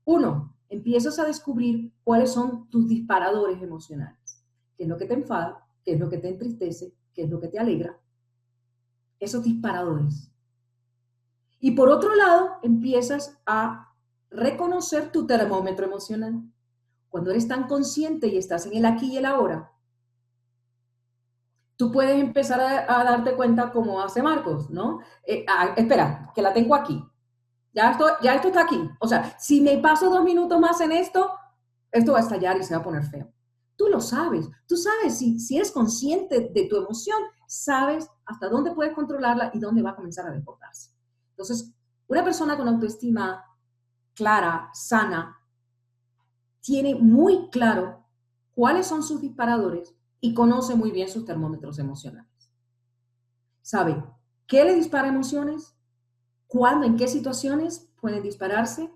Uno, 0.05 0.55
empiezas 0.69 1.19
a 1.19 1.25
descubrir 1.25 1.93
cuáles 2.03 2.31
son 2.31 2.69
tus 2.69 2.87
disparadores 2.87 3.61
emocionales. 3.61 4.45
¿Qué 4.77 4.83
es 4.83 4.89
lo 4.89 4.97
que 4.97 5.05
te 5.05 5.13
enfada? 5.13 5.67
¿Qué 5.83 5.93
es 5.93 5.99
lo 5.99 6.09
que 6.09 6.17
te 6.17 6.29
entristece? 6.29 6.93
¿Qué 7.13 7.23
es 7.23 7.29
lo 7.29 7.39
que 7.39 7.47
te 7.47 7.59
alegra? 7.59 7.99
Esos 9.19 9.43
disparadores. 9.43 10.31
Y 11.59 11.71
por 11.71 11.89
otro 11.89 12.15
lado, 12.15 12.57
empiezas 12.63 13.39
a 13.45 13.93
reconocer 14.31 15.11
tu 15.11 15.27
termómetro 15.27 15.85
emocional. 15.85 16.41
Cuando 17.11 17.29
eres 17.29 17.47
tan 17.47 17.67
consciente 17.67 18.27
y 18.27 18.37
estás 18.37 18.65
en 18.65 18.73
el 18.73 18.85
aquí 18.85 19.13
y 19.13 19.17
el 19.17 19.25
ahora, 19.25 19.71
tú 21.75 21.91
puedes 21.91 22.19
empezar 22.19 22.59
a, 22.59 23.03
darte 23.03 23.35
cuenta 23.35 23.71
como 23.71 24.01
hace 24.01 24.23
Marcos, 24.23 24.69
¿no? 24.69 25.01
Eh, 25.27 25.45
ah, 25.47 25.73
espera, 25.75 26.31
que 26.33 26.41
la 26.41 26.53
tengo 26.53 26.73
aquí. 26.73 27.03
Ya 27.73 27.91
esto, 27.91 28.05
ya 28.23 28.35
esto 28.35 28.47
está 28.47 28.61
aquí. 28.61 28.89
O 28.99 29.07
sea, 29.07 29.37
si 29.37 29.61
me 29.61 29.77
paso 29.77 30.09
dos 30.09 30.23
minutos 30.23 30.59
más 30.59 30.79
en 30.79 30.93
esto, 30.93 31.31
esto 31.91 32.13
va 32.13 32.19
a 32.19 32.21
estallar 32.21 32.57
y 32.57 32.63
se 32.63 32.73
va 32.73 32.79
a 32.79 32.83
poner 32.83 33.03
feo. 33.03 33.29
Tú 33.75 33.87
lo 33.87 33.99
sabes. 33.99 34.47
Tú 34.65 34.77
sabes, 34.77 35.17
si, 35.17 35.39
si 35.39 35.57
eres 35.57 35.71
consciente 35.71 36.51
de 36.53 36.67
tu 36.67 36.77
emoción, 36.77 37.21
sabes 37.45 38.07
hasta 38.25 38.47
dónde 38.47 38.71
puedes 38.71 38.93
controlarla 38.93 39.51
y 39.53 39.59
dónde 39.59 39.81
va 39.81 39.89
a 39.89 39.95
comenzar 39.95 40.25
a 40.25 40.31
desbordarse. 40.31 40.91
Entonces, 41.31 41.73
una 42.07 42.23
persona 42.23 42.55
con 42.55 42.69
autoestima 42.69 43.43
clara, 44.13 44.69
sana, 44.73 45.40
tiene 46.61 46.95
muy 46.95 47.49
claro 47.49 48.05
cuáles 48.53 48.87
son 48.87 49.03
sus 49.03 49.21
disparadores 49.21 49.95
y 50.19 50.33
conoce 50.33 50.75
muy 50.75 50.91
bien 50.91 51.09
sus 51.09 51.25
termómetros 51.25 51.79
emocionales. 51.79 52.29
Sabe 53.61 54.03
qué 54.47 54.63
le 54.63 54.75
dispara 54.75 55.07
emociones, 55.07 55.75
cuándo, 56.47 56.85
en 56.85 56.95
qué 56.95 57.07
situaciones 57.07 57.89
pueden 57.99 58.23
dispararse 58.23 58.91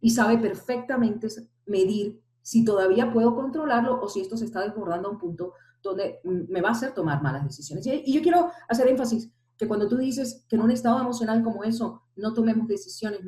y 0.00 0.10
sabe 0.10 0.38
perfectamente 0.38 1.28
medir 1.66 2.22
si 2.42 2.64
todavía 2.64 3.12
puedo 3.12 3.34
controlarlo 3.34 4.00
o 4.00 4.08
si 4.08 4.20
esto 4.20 4.36
se 4.36 4.44
está 4.44 4.60
desbordando 4.60 5.08
a 5.08 5.12
un 5.12 5.18
punto 5.18 5.54
donde 5.82 6.20
me 6.24 6.60
va 6.60 6.70
a 6.70 6.72
hacer 6.72 6.92
tomar 6.92 7.22
malas 7.22 7.44
decisiones. 7.44 7.86
Y 7.86 8.12
yo 8.12 8.22
quiero 8.22 8.50
hacer 8.68 8.88
énfasis 8.88 9.30
que 9.56 9.68
cuando 9.68 9.88
tú 9.88 9.96
dices 9.96 10.44
que 10.48 10.56
en 10.56 10.62
un 10.62 10.70
estado 10.70 11.00
emocional 11.00 11.42
como 11.42 11.64
eso 11.64 12.02
no 12.16 12.32
tomemos 12.32 12.66
decisiones, 12.66 13.20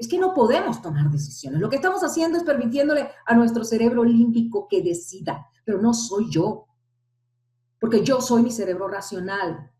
es 0.00 0.08
que 0.08 0.18
no 0.18 0.32
podemos 0.32 0.80
tomar 0.80 1.10
decisiones. 1.10 1.60
Lo 1.60 1.68
que 1.68 1.76
estamos 1.76 2.02
haciendo 2.02 2.38
es 2.38 2.44
permitiéndole 2.44 3.10
a 3.26 3.34
nuestro 3.34 3.64
cerebro 3.64 4.02
límbico 4.02 4.66
que 4.66 4.82
decida, 4.82 5.46
pero 5.62 5.78
no 5.78 5.92
soy 5.92 6.30
yo, 6.30 6.66
porque 7.78 8.02
yo 8.02 8.22
soy 8.22 8.42
mi 8.42 8.50
cerebro 8.50 8.88
racional. 8.88 9.70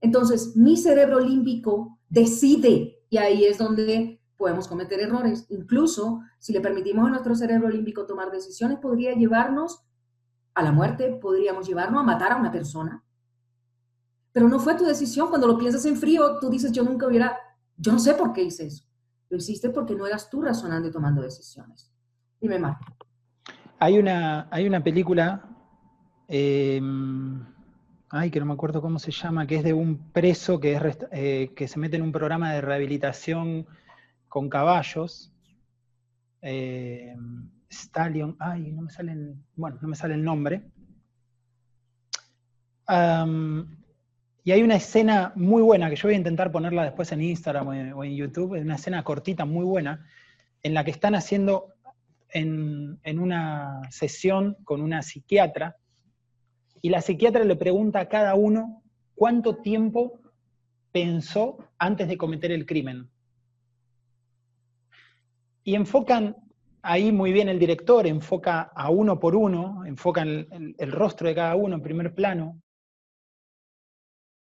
Entonces, 0.00 0.56
mi 0.56 0.78
cerebro 0.78 1.20
límbico 1.20 1.98
decide 2.08 3.04
y 3.10 3.18
ahí 3.18 3.44
es 3.44 3.58
donde 3.58 4.22
podemos 4.38 4.66
cometer 4.66 5.00
errores. 5.00 5.44
Incluso 5.50 6.22
si 6.38 6.54
le 6.54 6.62
permitimos 6.62 7.06
a 7.06 7.10
nuestro 7.10 7.34
cerebro 7.34 7.68
límbico 7.68 8.06
tomar 8.06 8.30
decisiones, 8.30 8.78
podría 8.78 9.12
llevarnos 9.12 9.84
a 10.54 10.62
la 10.62 10.72
muerte, 10.72 11.18
podríamos 11.20 11.66
llevarnos 11.66 12.00
a 12.00 12.04
matar 12.04 12.32
a 12.32 12.36
una 12.36 12.50
persona. 12.50 13.04
Pero 14.32 14.48
no 14.48 14.58
fue 14.58 14.74
tu 14.74 14.86
decisión. 14.86 15.28
Cuando 15.28 15.46
lo 15.46 15.58
piensas 15.58 15.84
en 15.84 15.96
frío, 15.96 16.38
tú 16.40 16.48
dices, 16.48 16.72
yo 16.72 16.82
nunca 16.82 17.06
hubiera, 17.06 17.36
yo 17.76 17.92
no 17.92 17.98
sé 17.98 18.14
por 18.14 18.32
qué 18.32 18.42
hice 18.42 18.68
eso. 18.68 18.84
Lo 19.30 19.36
hiciste 19.36 19.70
porque 19.70 19.94
no 19.94 20.06
eras 20.06 20.30
tú 20.30 20.42
razonando 20.42 20.88
y 20.88 20.90
tomando 20.90 21.22
decisiones. 21.22 21.92
Dime, 22.40 22.58
Marco. 22.58 22.96
Hay 23.78 23.98
una, 23.98 24.48
hay 24.50 24.66
una 24.66 24.82
película, 24.82 25.42
em, 26.28 27.44
ay, 28.10 28.30
que 28.30 28.40
no 28.40 28.46
me 28.46 28.52
acuerdo 28.52 28.80
cómo 28.80 28.98
se 28.98 29.10
llama, 29.10 29.46
que 29.46 29.56
es 29.56 29.64
de 29.64 29.72
un 29.72 30.12
preso 30.12 30.60
que, 30.60 30.74
es, 30.74 30.98
eh, 31.10 31.52
que 31.56 31.68
se 31.68 31.78
mete 31.78 31.96
en 31.96 32.02
un 32.02 32.12
programa 32.12 32.52
de 32.52 32.60
rehabilitación 32.60 33.66
con 34.28 34.48
caballos. 34.48 35.32
Eh, 36.42 37.16
Stallion, 37.70 38.36
ay, 38.38 38.72
no 38.72 38.82
me 38.82 38.90
salen, 38.90 39.44
bueno, 39.56 39.78
no 39.80 39.88
me 39.88 39.96
sale 39.96 40.14
el 40.14 40.24
nombre. 40.24 40.70
Y 44.46 44.52
hay 44.52 44.62
una 44.62 44.76
escena 44.76 45.32
muy 45.36 45.62
buena, 45.62 45.88
que 45.88 45.96
yo 45.96 46.06
voy 46.06 46.14
a 46.14 46.18
intentar 46.18 46.52
ponerla 46.52 46.84
después 46.84 47.10
en 47.12 47.22
Instagram 47.22 47.66
o 47.94 48.04
en, 48.04 48.14
YouTube, 48.14 48.56
es 48.56 48.62
una 48.62 48.74
escena 48.74 49.02
cortita 49.02 49.46
muy 49.46 49.64
buena, 49.64 50.06
en 50.62 50.74
la 50.74 50.84
que 50.84 50.90
están 50.90 51.14
haciendo 51.14 51.72
en, 52.28 52.98
una 53.18 53.80
sesión 53.90 54.58
con 54.64 54.82
una 54.82 55.02
psiquiatra, 55.02 55.78
y 56.82 56.90
la 56.90 57.00
psiquiatra 57.00 57.42
le 57.44 57.56
pregunta 57.56 58.00
a 58.00 58.08
cada 58.10 58.34
uno 58.34 58.82
cuánto 59.14 59.56
tiempo 59.56 60.20
pensó 60.92 61.56
antes 61.78 62.06
de 62.06 62.18
cometer 62.18 62.52
el 62.52 62.66
crimen. 62.66 63.08
Y 65.62 65.74
enfocan 65.74 66.36
ahí 66.82 67.12
muy 67.12 67.32
bien 67.32 67.48
el 67.48 67.58
director, 67.58 68.06
enfoca 68.06 68.60
a 68.60 68.90
uno 68.90 69.18
por 69.18 69.34
uno, 69.34 69.86
enfoca 69.86 70.20
el, 70.20 70.74
el, 70.76 70.92
rostro 70.92 71.28
de 71.28 71.34
cada 71.34 71.56
uno 71.56 71.76
en 71.76 71.82
primer 71.82 72.14
plano, 72.14 72.60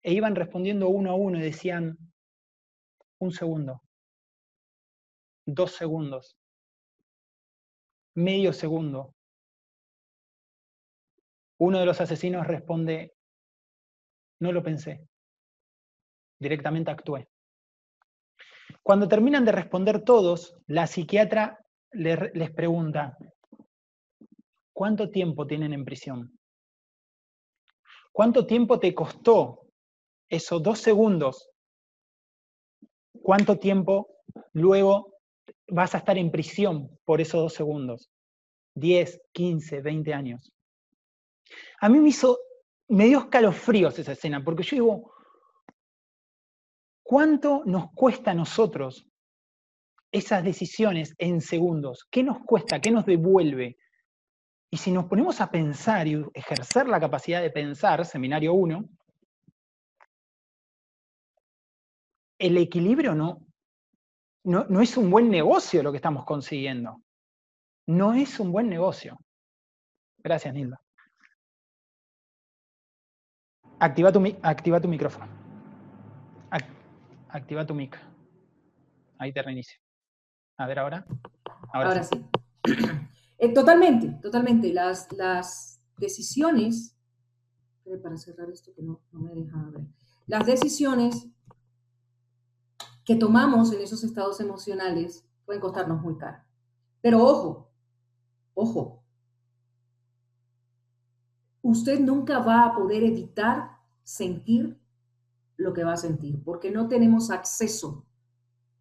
e 0.04 0.14
iban 0.14 0.36
respondiendo 0.36 0.90
uno 0.90 1.12
a 1.12 1.16
uno 1.16 1.38
y 1.38 1.42
decían, 1.42 1.98
un 3.20 3.32
segundo, 3.32 3.82
dos 5.46 5.72
segundos, 5.74 6.38
medio 8.16 8.52
segundo. 8.54 9.14
Uno 11.60 11.80
de 11.80 11.86
los 11.86 12.02
asesinos 12.02 12.48
responde, 12.48 13.14
no 14.40 14.52
lo 14.52 14.64
pensé, 14.64 15.08
directamente 16.40 16.90
actué. 16.90 17.28
Cuando 18.82 19.08
terminan 19.08 19.46
de 19.46 19.52
responder 19.52 20.04
todos, 20.04 20.58
la 20.66 20.88
psiquiatra 20.88 21.60
les 21.92 22.52
pregunta, 22.52 23.16
¿cuánto 24.74 25.12
tiempo 25.12 25.46
tienen 25.46 25.74
en 25.74 25.86
prisión? 25.86 26.40
¿Cuánto 28.12 28.48
tiempo 28.48 28.80
te 28.80 28.96
costó 28.96 29.61
esos 30.32 30.64
dos 30.64 30.80
segundos? 30.80 31.50
¿Cuánto 33.22 33.60
tiempo 33.60 34.08
luego 34.54 35.14
vas 35.68 35.94
a 35.94 36.00
estar 36.00 36.18
en 36.18 36.32
prisión 36.32 36.98
por 37.06 37.22
esos 37.22 37.42
dos 37.42 37.54
segundos? 37.54 38.10
10, 38.76 39.22
15, 39.34 39.82
20 39.82 40.14
años. 40.14 40.52
A 41.80 41.90
mí 41.90 42.00
me 42.00 42.10
hizo, 42.10 42.40
me 42.88 43.06
dio 43.06 43.20
escalofríos 43.20 44.00
esa 44.00 44.14
escena, 44.14 44.44
porque 44.44 44.64
yo 44.64 44.76
digo, 44.76 45.12
¿Cuánto 47.12 47.64
nos 47.66 47.92
cuesta 47.92 48.32
a 48.32 48.34
nosotros 48.34 49.06
esas 50.14 50.46
decisiones 50.46 51.14
en 51.18 51.42
segundos? 51.42 52.08
¿Qué 52.10 52.24
nos 52.24 52.40
cuesta? 52.46 52.80
¿Qué 52.80 52.90
nos 52.90 53.06
devuelve? 53.06 53.76
Y 54.70 54.78
si 54.78 54.94
nos 54.94 55.08
ponemos 55.08 55.42
a 55.42 55.52
pensar 55.52 56.08
y 56.08 56.24
ejercer 56.34 56.88
la 56.88 57.02
capacidad 57.02 57.42
de 57.42 57.52
pensar, 57.52 58.06
seminario 58.06 58.54
1, 58.54 58.86
el 62.42 62.58
equilibrio 62.58 63.14
no, 63.14 63.40
no, 64.44 64.66
no, 64.68 64.82
es 64.82 64.98
un 64.98 65.10
buen 65.10 65.30
negocio 65.30 65.84
lo 65.84 65.92
que 65.92 65.98
estamos 65.98 66.26
consiguiendo. 66.26 67.02
No 67.88 68.14
es 68.14 68.40
un 68.40 68.52
buen 68.52 68.68
negocio. 68.68 69.18
Gracias, 70.18 70.54
Nilda. 70.54 70.82
Activa 73.80 74.12
tu, 74.12 74.24
activa 74.42 74.82
tu 74.82 74.88
micrófono. 74.88 75.28
Activa 77.30 77.66
tu 77.66 77.74
mic. 77.74 77.98
Ahí 79.18 79.32
te 79.32 79.42
reinicio. 79.42 79.80
A 80.58 80.68
ver 80.68 80.80
ahora. 80.80 81.06
Ahora, 81.74 82.04
sí. 82.04 82.26
Eh, 83.38 83.54
totalmente, 83.54 84.20
totalmente. 84.22 84.74
Las, 84.74 85.12
las 85.14 85.82
decisiones, 85.98 86.96
para 88.04 88.18
cerrar 88.18 88.50
esto 88.52 88.72
que 88.76 88.84
no, 88.84 89.02
no 89.12 89.22
me 89.22 89.34
deja 89.34 89.58
ver, 89.72 89.82
las 90.28 90.46
decisiones 90.46 91.28
que 93.06 93.16
tomamos 93.16 93.72
en 93.74 93.82
esos 93.82 94.04
estados 94.04 94.40
emocionales 94.40 95.26
pueden 95.46 95.62
costarnos 95.62 96.02
muy 96.02 96.18
caro. 96.18 96.38
Pero 97.02 97.24
ojo, 97.24 97.70
ojo, 98.54 99.04
usted 101.62 102.00
nunca 102.00 102.40
va 102.40 102.66
a 102.66 102.76
poder 102.76 103.04
evitar 103.04 103.78
sentir 104.04 104.80
lo 105.58 105.74
que 105.74 105.84
va 105.84 105.94
a 105.94 105.98
sentir, 105.98 106.44
porque 106.44 106.72
no 106.72 106.88
tenemos 106.88 107.30
acceso 107.30 108.06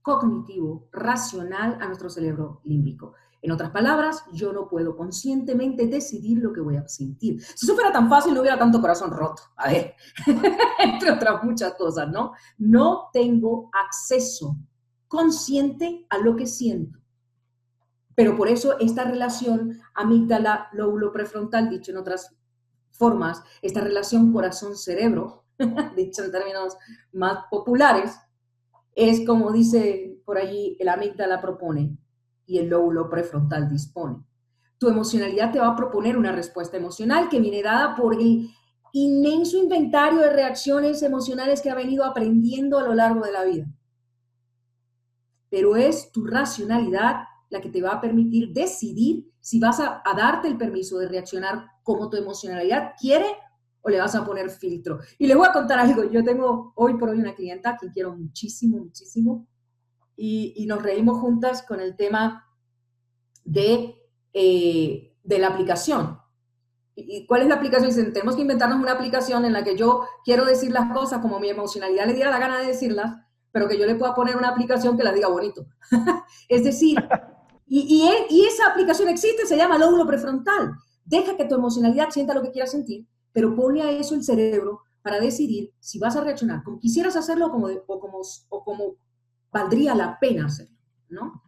cognitivo, 0.02 0.88
racional 0.92 1.78
a 1.80 1.86
nuestro 1.86 2.08
cerebro 2.08 2.60
límbico. 2.64 3.14
En 3.42 3.52
otras 3.52 3.70
palabras, 3.70 4.24
yo 4.32 4.52
no 4.52 4.68
puedo 4.68 4.96
conscientemente 4.96 5.86
decidir 5.86 6.38
lo 6.38 6.52
que 6.52 6.60
voy 6.60 6.76
a 6.76 6.86
sentir. 6.86 7.42
Si 7.42 7.64
eso 7.64 7.74
fuera 7.74 7.90
tan 7.90 8.08
fácil, 8.08 8.34
no 8.34 8.40
hubiera 8.40 8.58
tanto 8.58 8.80
corazón 8.80 9.10
roto. 9.10 9.42
A 9.56 9.70
ver, 9.70 9.94
entre 10.78 11.12
otras 11.12 11.42
muchas 11.42 11.74
cosas, 11.74 12.08
¿no? 12.10 12.32
No 12.58 13.08
tengo 13.12 13.70
acceso 13.72 14.56
consciente 15.08 16.06
a 16.10 16.18
lo 16.18 16.36
que 16.36 16.46
siento. 16.46 16.98
Pero 18.14 18.36
por 18.36 18.48
eso 18.48 18.78
esta 18.78 19.04
relación 19.04 19.80
amígdala, 19.94 20.68
lóbulo 20.72 21.10
prefrontal, 21.10 21.70
dicho 21.70 21.92
en 21.92 21.96
otras 21.96 22.36
formas, 22.90 23.42
esta 23.62 23.80
relación 23.80 24.32
corazón-cerebro, 24.32 25.46
dicho 25.96 26.24
en 26.24 26.30
términos 26.30 26.76
más 27.12 27.44
populares, 27.50 28.14
es 28.94 29.26
como 29.26 29.50
dice 29.50 30.20
por 30.26 30.36
allí, 30.36 30.76
el 30.78 30.90
amígdala 30.90 31.40
propone 31.40 31.96
y 32.50 32.58
el 32.58 32.68
lóbulo 32.68 33.08
prefrontal 33.08 33.68
dispone. 33.68 34.16
Tu 34.76 34.88
emocionalidad 34.88 35.52
te 35.52 35.60
va 35.60 35.68
a 35.68 35.76
proponer 35.76 36.18
una 36.18 36.32
respuesta 36.32 36.76
emocional 36.76 37.28
que 37.28 37.38
viene 37.38 37.62
dada 37.62 37.94
por 37.94 38.14
el 38.14 38.50
inmenso 38.92 39.56
inventario 39.56 40.18
de 40.18 40.32
reacciones 40.32 41.00
emocionales 41.04 41.60
que 41.60 41.70
ha 41.70 41.76
venido 41.76 42.04
aprendiendo 42.04 42.76
a 42.76 42.82
lo 42.82 42.92
largo 42.92 43.24
de 43.24 43.30
la 43.30 43.44
vida. 43.44 43.66
Pero 45.48 45.76
es 45.76 46.10
tu 46.10 46.26
racionalidad 46.26 47.22
la 47.50 47.60
que 47.60 47.68
te 47.68 47.82
va 47.82 47.92
a 47.92 48.00
permitir 48.00 48.52
decidir 48.52 49.30
si 49.38 49.60
vas 49.60 49.78
a, 49.78 50.02
darte 50.16 50.48
el 50.48 50.58
permiso 50.58 50.98
de 50.98 51.06
reaccionar 51.06 51.66
como 51.84 52.10
tu 52.10 52.16
emocionalidad 52.16 52.94
quiere 53.00 53.26
o 53.80 53.90
le 53.90 54.00
vas 54.00 54.16
a 54.16 54.24
poner 54.24 54.50
filtro. 54.50 54.98
Y 55.18 55.28
les 55.28 55.36
voy 55.36 55.46
a 55.46 55.52
contar 55.52 55.78
algo. 55.78 56.02
Yo 56.10 56.24
tengo 56.24 56.72
hoy 56.74 56.98
por 56.98 57.10
hoy 57.10 57.20
una 57.20 57.34
clienta 57.34 57.78
que 57.80 57.92
quiero 57.92 58.16
muchísimo, 58.16 58.78
muchísimo, 58.78 59.46
y, 60.22 60.66
nos 60.66 60.82
reímos 60.82 61.18
juntas 61.18 61.62
con 61.62 61.80
el 61.80 61.96
tema 61.96 62.46
de, 63.44 63.94
eh, 64.32 65.16
de 65.22 65.38
la 65.38 65.48
aplicación. 65.48 66.18
¿Y 66.94 67.26
cuál 67.26 67.42
es 67.42 67.48
la 67.48 67.54
aplicación? 67.54 67.88
Dicen, 67.88 68.12
tenemos 68.12 68.36
que 68.36 68.42
inventarnos 68.42 68.78
una 68.78 68.92
aplicación 68.92 69.44
en 69.44 69.52
la 69.52 69.64
que 69.64 69.76
yo 69.76 70.04
quiero 70.24 70.44
decir 70.44 70.72
las 70.72 70.92
cosas 70.92 71.20
como 71.20 71.40
mi 71.40 71.48
emocionalidad 71.48 72.06
le 72.06 72.14
diera 72.14 72.30
la 72.30 72.38
gana 72.38 72.60
de 72.60 72.66
decirlas, 72.66 73.16
pero 73.52 73.68
que 73.68 73.78
yo 73.78 73.86
le 73.86 73.94
pueda 73.94 74.14
poner 74.14 74.36
una 74.36 74.48
aplicación 74.48 74.96
que 74.96 75.04
la 75.04 75.12
diga 75.12 75.28
bonito. 75.28 75.66
es 76.48 76.64
decir, 76.64 76.98
y, 77.66 77.80
y, 77.80 78.34
y, 78.34 78.44
esa 78.44 78.66
aplicación 78.66 79.08
existe, 79.08 79.46
se 79.46 79.56
llama 79.56 79.78
lóbulo 79.78 80.06
prefrontal. 80.06 80.72
Deja 81.04 81.36
que 81.36 81.46
tu 81.46 81.54
emocionalidad 81.54 82.10
sienta 82.10 82.34
lo 82.34 82.42
que 82.42 82.50
quiera 82.50 82.66
sentir 82.66 83.06
pero 83.32 83.54
pone 83.54 83.82
a 83.82 83.90
eso 83.90 84.14
el 84.14 84.24
cerebro 84.24 84.82
para 85.02 85.20
decidir 85.20 85.72
si 85.80 85.98
vas 85.98 86.16
a 86.16 86.22
reaccionar 86.22 86.62
como 86.62 86.78
quisieras 86.78 87.16
hacerlo 87.16 87.50
como 87.50 87.68
o, 87.86 88.00
como, 88.00 88.20
o 88.48 88.64
como 88.64 88.94
valdría 89.52 89.94
la 89.94 90.18
pena 90.18 90.46
hacerlo, 90.46 90.76
¿no? 91.08 91.42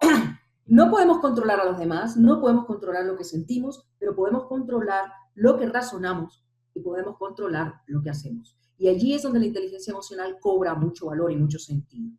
No 0.70 0.90
podemos 0.90 1.20
controlar 1.20 1.60
a 1.60 1.64
los 1.64 1.78
demás, 1.78 2.18
no 2.18 2.42
podemos 2.42 2.66
controlar 2.66 3.06
lo 3.06 3.16
que 3.16 3.24
sentimos, 3.24 3.88
pero 3.98 4.14
podemos 4.14 4.44
controlar 4.48 5.10
lo 5.34 5.56
que 5.56 5.64
razonamos 5.64 6.44
y 6.74 6.80
podemos 6.80 7.16
controlar 7.16 7.80
lo 7.86 8.02
que 8.02 8.10
hacemos. 8.10 8.58
Y 8.76 8.88
allí 8.88 9.14
es 9.14 9.22
donde 9.22 9.38
la 9.38 9.46
inteligencia 9.46 9.92
emocional 9.92 10.36
cobra 10.38 10.74
mucho 10.74 11.06
valor 11.06 11.32
y 11.32 11.36
mucho 11.36 11.58
sentido. 11.58 12.12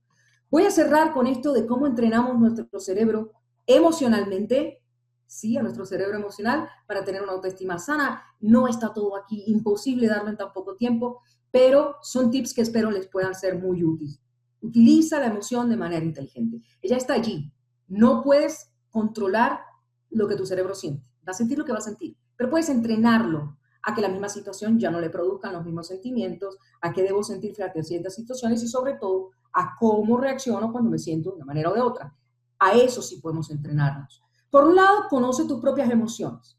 Voy 0.49 0.63
a 0.63 0.71
cerrar 0.71 1.13
con 1.13 1.27
esto 1.27 1.53
de 1.53 1.67
cómo 1.67 1.85
entrenamos 1.85 2.39
nuestro 2.39 2.79
cerebro 2.79 3.33
emocionalmente, 3.67 4.83
sí, 5.27 5.55
a 5.55 5.61
nuestro 5.61 5.85
cerebro 5.85 6.17
emocional 6.17 6.67
para 6.87 7.03
tener 7.03 7.21
una 7.21 7.33
autoestima 7.33 7.77
sana. 7.77 8.23
No 8.39 8.67
está 8.67 8.91
todo 8.91 9.15
aquí, 9.15 9.43
imposible 9.45 10.07
darlo 10.07 10.29
en 10.31 10.37
tan 10.37 10.51
poco 10.53 10.75
tiempo, 10.75 11.21
pero 11.51 11.97
son 12.01 12.31
tips 12.31 12.55
que 12.55 12.61
espero 12.61 12.89
les 12.89 13.07
puedan 13.07 13.35
ser 13.35 13.59
muy 13.59 13.83
útiles. 13.83 14.19
Utiliza 14.61 15.19
la 15.19 15.27
emoción 15.27 15.69
de 15.69 15.77
manera 15.77 16.03
inteligente. 16.03 16.61
Ella 16.81 16.97
está 16.97 17.13
allí. 17.13 17.51
No 17.87 18.21
puedes 18.23 18.71
controlar 18.89 19.61
lo 20.09 20.27
que 20.27 20.35
tu 20.35 20.45
cerebro 20.45 20.75
siente. 20.75 21.05
Va 21.27 21.31
a 21.31 21.35
sentir 21.35 21.57
lo 21.57 21.65
que 21.65 21.71
va 21.71 21.77
a 21.77 21.81
sentir, 21.81 22.17
pero 22.35 22.49
puedes 22.49 22.69
entrenarlo 22.69 23.57
a 23.81 23.95
que 23.95 24.01
la 24.01 24.09
misma 24.09 24.29
situación 24.29 24.79
ya 24.79 24.91
no 24.91 24.99
le 24.99 25.09
produzcan 25.09 25.53
los 25.53 25.63
mismos 25.63 25.87
sentimientos, 25.87 26.57
a 26.81 26.91
qué 26.91 27.03
debo 27.03 27.23
sentir 27.23 27.55
frente 27.55 27.79
a 27.79 27.83
ciertas 27.83 28.15
situaciones 28.15 28.61
y 28.63 28.67
sobre 28.67 28.95
todo 28.95 29.29
a 29.53 29.75
cómo 29.79 30.17
reacciono 30.17 30.71
cuando 30.71 30.89
me 30.89 30.99
siento 30.99 31.31
de 31.31 31.37
una 31.37 31.45
manera 31.45 31.69
o 31.69 31.73
de 31.73 31.81
otra. 31.81 32.15
A 32.59 32.73
eso 32.73 33.01
sí 33.01 33.17
podemos 33.21 33.49
entrenarnos. 33.51 34.21
Por 34.49 34.65
un 34.65 34.75
lado, 34.75 35.07
conoce 35.09 35.45
tus 35.45 35.61
propias 35.61 35.89
emociones. 35.89 36.57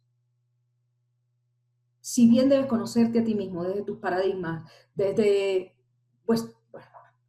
Si 2.01 2.29
bien 2.29 2.49
debes 2.49 2.67
conocerte 2.67 3.21
a 3.21 3.25
ti 3.25 3.35
mismo 3.35 3.63
desde 3.65 3.83
tus 3.83 3.99
paradigmas, 3.99 4.71
desde, 4.95 5.77
pues, 6.25 6.49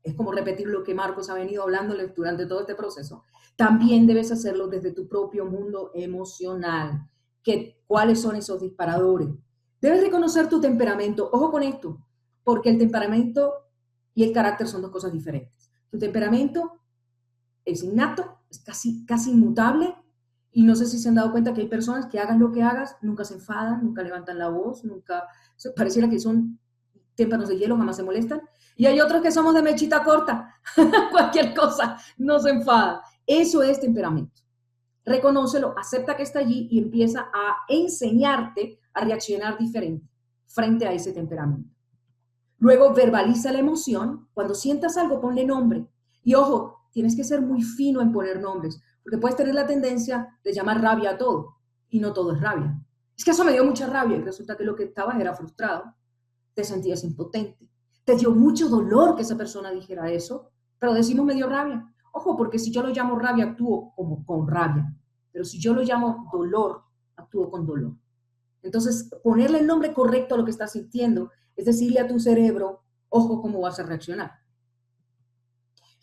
es 0.03 0.15
como 0.15 0.31
repetir 0.31 0.67
lo 0.67 0.83
que 0.83 0.95
Marcos 0.95 1.29
ha 1.29 1.33
venido 1.35 1.63
hablándoles 1.63 2.13
durante 2.15 2.45
todo 2.45 2.61
este 2.61 2.75
proceso, 2.75 3.23
también 3.55 4.07
debes 4.07 4.31
hacerlo 4.31 4.67
desde 4.67 4.91
tu 4.91 5.07
propio 5.07 5.45
mundo 5.45 5.91
emocional. 5.93 7.07
Que, 7.43 7.81
¿Cuáles 7.87 8.21
son 8.21 8.35
esos 8.35 8.61
disparadores? 8.61 9.29
Debes 9.81 10.01
reconocer 10.01 10.47
tu 10.47 10.61
temperamento. 10.61 11.29
Ojo 11.31 11.51
con 11.51 11.63
esto, 11.63 12.05
porque 12.43 12.69
el 12.69 12.77
temperamento 12.77 13.53
y 14.13 14.23
el 14.23 14.31
carácter 14.31 14.67
son 14.67 14.81
dos 14.81 14.91
cosas 14.91 15.11
diferentes. 15.11 15.71
Tu 15.89 15.97
temperamento 15.97 16.81
es 17.65 17.83
innato, 17.83 18.39
es 18.49 18.59
casi, 18.59 19.05
casi 19.05 19.31
inmutable, 19.31 19.95
y 20.53 20.63
no 20.63 20.75
sé 20.75 20.85
si 20.85 20.97
se 20.97 21.09
han 21.09 21.15
dado 21.15 21.31
cuenta 21.31 21.53
que 21.53 21.61
hay 21.61 21.67
personas 21.67 22.07
que 22.07 22.19
hagan 22.19 22.39
lo 22.39 22.51
que 22.51 22.61
hagas, 22.61 22.97
nunca 23.01 23.23
se 23.23 23.35
enfadan, 23.35 23.83
nunca 23.83 24.03
levantan 24.03 24.37
la 24.37 24.49
voz, 24.49 24.83
nunca, 24.83 25.25
pareciera 25.75 26.09
que 26.09 26.19
son 26.19 26.59
témpanos 27.15 27.49
de 27.49 27.57
hielo, 27.57 27.77
jamás 27.77 27.97
se 27.97 28.03
molestan. 28.03 28.41
Y 28.75 28.85
hay 28.85 28.99
otros 28.99 29.21
que 29.21 29.31
somos 29.31 29.53
de 29.53 29.61
mechita 29.61 30.03
corta, 30.03 30.55
cualquier 31.11 31.53
cosa, 31.53 31.97
no 32.17 32.39
se 32.39 32.49
enfada. 32.49 33.03
Eso 33.25 33.61
es 33.61 33.79
temperamento. 33.79 34.41
Reconócelo, 35.05 35.73
acepta 35.77 36.15
que 36.15 36.23
está 36.23 36.39
allí 36.39 36.67
y 36.71 36.79
empieza 36.79 37.29
a 37.33 37.65
enseñarte 37.67 38.79
a 38.93 39.03
reaccionar 39.03 39.57
diferente 39.57 40.07
frente 40.45 40.85
a 40.85 40.93
ese 40.93 41.11
temperamento. 41.11 41.69
Luego 42.59 42.93
verbaliza 42.93 43.51
la 43.51 43.59
emoción. 43.59 44.27
Cuando 44.33 44.53
sientas 44.53 44.97
algo, 44.97 45.19
ponle 45.19 45.45
nombre. 45.45 45.87
Y 46.23 46.35
ojo, 46.35 46.81
tienes 46.91 47.15
que 47.15 47.23
ser 47.23 47.41
muy 47.41 47.63
fino 47.63 48.01
en 48.01 48.11
poner 48.11 48.39
nombres, 48.39 48.81
porque 49.03 49.17
puedes 49.17 49.35
tener 49.35 49.55
la 49.55 49.65
tendencia 49.65 50.37
de 50.43 50.53
llamar 50.53 50.81
rabia 50.81 51.11
a 51.11 51.17
todo, 51.17 51.57
y 51.89 51.99
no 51.99 52.13
todo 52.13 52.33
es 52.33 52.41
rabia. 52.41 52.79
Es 53.17 53.25
que 53.25 53.31
eso 53.31 53.43
me 53.43 53.53
dio 53.53 53.65
mucha 53.65 53.87
rabia 53.87 54.17
y 54.17 54.21
resulta 54.21 54.55
que 54.55 54.63
lo 54.63 54.75
que 54.75 54.83
estabas 54.83 55.19
era 55.19 55.33
frustrado, 55.33 55.95
te 56.53 56.63
sentías 56.63 57.03
impotente, 57.03 57.69
te 58.03 58.15
dio 58.15 58.31
mucho 58.31 58.69
dolor 58.69 59.15
que 59.15 59.21
esa 59.21 59.37
persona 59.37 59.71
dijera 59.71 60.11
eso, 60.11 60.49
pero 60.79 60.93
decimos 60.93 61.25
me 61.25 61.35
dio 61.35 61.47
rabia. 61.47 61.87
Ojo, 62.13 62.35
porque 62.35 62.59
si 62.59 62.71
yo 62.71 62.81
lo 62.81 62.89
llamo 62.89 63.17
rabia, 63.17 63.45
actúo 63.45 63.93
como 63.95 64.25
con 64.25 64.47
rabia, 64.47 64.93
pero 65.31 65.45
si 65.45 65.59
yo 65.59 65.73
lo 65.73 65.81
llamo 65.81 66.29
dolor, 66.31 66.83
actúo 67.15 67.49
con 67.49 67.65
dolor. 67.65 67.95
Entonces, 68.63 69.09
ponerle 69.23 69.59
el 69.59 69.67
nombre 69.67 69.93
correcto 69.93 70.35
a 70.35 70.37
lo 70.37 70.45
que 70.45 70.51
estás 70.51 70.73
sintiendo 70.73 71.31
es 71.55 71.65
decirle 71.65 71.99
a 71.99 72.07
tu 72.07 72.19
cerebro, 72.19 72.83
ojo 73.09 73.41
cómo 73.41 73.61
vas 73.61 73.79
a 73.79 73.83
reaccionar. 73.83 74.31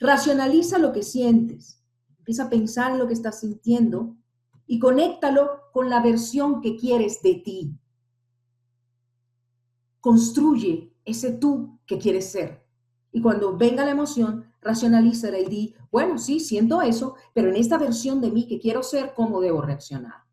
Racionaliza 0.01 0.79
lo 0.79 0.93
que 0.93 1.03
sientes. 1.03 1.83
Empieza 2.19 2.45
a 2.45 2.51
pensar 2.51 2.93
en 2.93 2.99
lo 2.99 3.07
que 3.07 3.15
estás 3.15 3.41
sintiendo 3.41 4.17
y 4.67 4.79
conéctalo 4.79 5.63
con 5.73 5.89
la 5.89 6.01
versión 6.03 6.61
que 6.61 6.77
quieres 6.77 7.23
de 7.23 7.35
ti. 7.35 7.79
Construye 10.09 10.91
ese 11.05 11.33
tú 11.33 11.81
que 11.85 11.99
quieres 11.99 12.33
ser. 12.33 12.65
Y 13.13 13.21
cuando 13.21 13.59
venga 13.59 13.85
la 13.85 13.91
emoción, 13.91 14.51
racionaliza 14.63 15.39
y 15.39 15.45
di, 15.45 15.75
bueno, 15.93 16.17
sí, 16.17 16.41
siento 16.41 16.81
eso, 16.81 17.17
pero 17.35 17.51
en 17.51 17.57
esta 17.57 17.77
versión 17.77 18.23
de 18.23 18.31
mí 18.31 18.47
que 18.47 18.59
quiero 18.59 18.83
ser, 18.83 19.13
¿cómo 19.15 19.39
debo 19.39 19.61
reaccionar? 19.61 20.25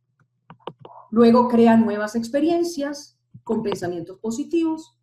Luego 1.12 1.50
crea 1.50 1.76
nuevas 1.76 2.16
experiencias 2.16 3.20
con 3.44 3.64
pensamientos 3.64 4.18
positivos. 4.20 4.98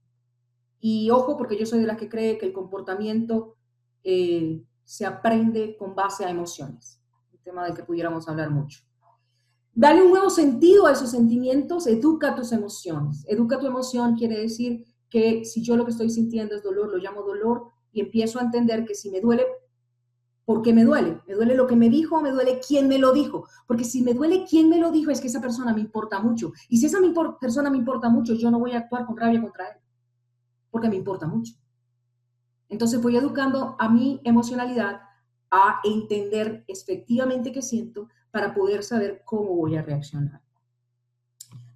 Y 0.80 1.10
ojo, 1.10 1.36
porque 1.36 1.58
yo 1.58 1.66
soy 1.66 1.80
de 1.80 1.86
las 1.88 1.98
que 1.98 2.08
cree 2.08 2.38
que 2.38 2.46
el 2.46 2.54
comportamiento 2.54 3.58
eh, 4.02 4.64
se 4.84 5.04
aprende 5.04 5.76
con 5.76 5.94
base 5.94 6.24
a 6.24 6.30
emociones, 6.30 6.98
un 7.30 7.40
tema 7.40 7.66
del 7.66 7.74
que 7.74 7.84
pudiéramos 7.84 8.26
hablar 8.26 8.48
mucho. 8.48 8.80
Dale 9.74 10.02
un 10.02 10.10
nuevo 10.10 10.28
sentido 10.28 10.86
a 10.86 10.92
esos 10.92 11.10
sentimientos, 11.10 11.86
educa 11.86 12.34
tus 12.34 12.52
emociones. 12.52 13.24
Educa 13.26 13.58
tu 13.58 13.66
emoción 13.66 14.16
quiere 14.16 14.38
decir 14.38 14.84
que 15.08 15.44
si 15.46 15.62
yo 15.62 15.76
lo 15.76 15.84
que 15.84 15.92
estoy 15.92 16.10
sintiendo 16.10 16.56
es 16.56 16.62
dolor, 16.62 16.90
lo 16.90 16.98
llamo 16.98 17.22
dolor 17.22 17.68
y 17.90 18.00
empiezo 18.00 18.38
a 18.38 18.42
entender 18.42 18.84
que 18.84 18.94
si 18.94 19.10
me 19.10 19.20
duele, 19.20 19.46
¿por 20.44 20.60
qué 20.60 20.74
me 20.74 20.84
duele? 20.84 21.22
¿Me 21.26 21.34
duele 21.34 21.54
lo 21.54 21.66
que 21.66 21.76
me 21.76 21.88
dijo 21.88 22.16
o 22.16 22.20
me 22.20 22.30
duele 22.30 22.60
quién 22.66 22.86
me 22.86 22.98
lo 22.98 23.12
dijo? 23.12 23.46
Porque 23.66 23.84
si 23.84 24.02
me 24.02 24.12
duele 24.12 24.44
quién 24.48 24.68
me 24.68 24.78
lo 24.78 24.90
dijo 24.90 25.10
es 25.10 25.22
que 25.22 25.28
esa 25.28 25.40
persona 25.40 25.72
me 25.72 25.80
importa 25.80 26.20
mucho. 26.20 26.52
Y 26.68 26.76
si 26.76 26.86
esa 26.86 26.98
persona 27.40 27.70
me 27.70 27.78
importa 27.78 28.10
mucho, 28.10 28.34
yo 28.34 28.50
no 28.50 28.58
voy 28.58 28.72
a 28.72 28.78
actuar 28.78 29.06
con 29.06 29.16
rabia 29.16 29.40
contra 29.40 29.68
él, 29.68 29.76
porque 30.70 30.90
me 30.90 30.96
importa 30.96 31.26
mucho. 31.26 31.54
Entonces 32.68 33.00
voy 33.00 33.16
educando 33.16 33.76
a 33.78 33.88
mi 33.88 34.20
emocionalidad 34.24 35.00
a 35.50 35.80
entender 35.84 36.64
efectivamente 36.68 37.52
qué 37.52 37.60
siento 37.60 38.08
para 38.32 38.52
poder 38.52 38.82
saber 38.82 39.22
cómo 39.24 39.54
voy 39.54 39.76
a 39.76 39.82
reaccionar. 39.82 40.42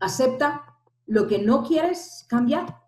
Acepta 0.00 0.76
lo 1.06 1.28
que 1.28 1.38
no 1.38 1.62
quieres 1.62 2.26
cambiar 2.28 2.82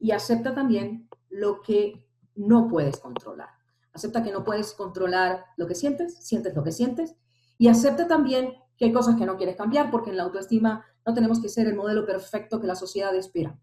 y 0.00 0.10
acepta 0.10 0.52
también 0.52 1.08
lo 1.28 1.62
que 1.62 2.08
no 2.34 2.66
puedes 2.66 2.98
controlar. 2.98 3.50
Acepta 3.92 4.24
que 4.24 4.32
no 4.32 4.42
puedes 4.42 4.72
controlar 4.72 5.44
lo 5.56 5.68
que 5.68 5.76
sientes, 5.76 6.16
sientes 6.26 6.56
lo 6.56 6.64
que 6.64 6.72
sientes 6.72 7.14
y 7.56 7.68
acepta 7.68 8.08
también 8.08 8.54
que 8.76 8.86
hay 8.86 8.92
cosas 8.92 9.14
que 9.14 9.26
no 9.26 9.36
quieres 9.36 9.54
cambiar 9.54 9.92
porque 9.92 10.10
en 10.10 10.16
la 10.16 10.24
autoestima 10.24 10.84
no 11.06 11.14
tenemos 11.14 11.40
que 11.40 11.48
ser 11.48 11.68
el 11.68 11.76
modelo 11.76 12.04
perfecto 12.04 12.60
que 12.60 12.66
la 12.66 12.74
sociedad 12.74 13.14
espera 13.14 13.56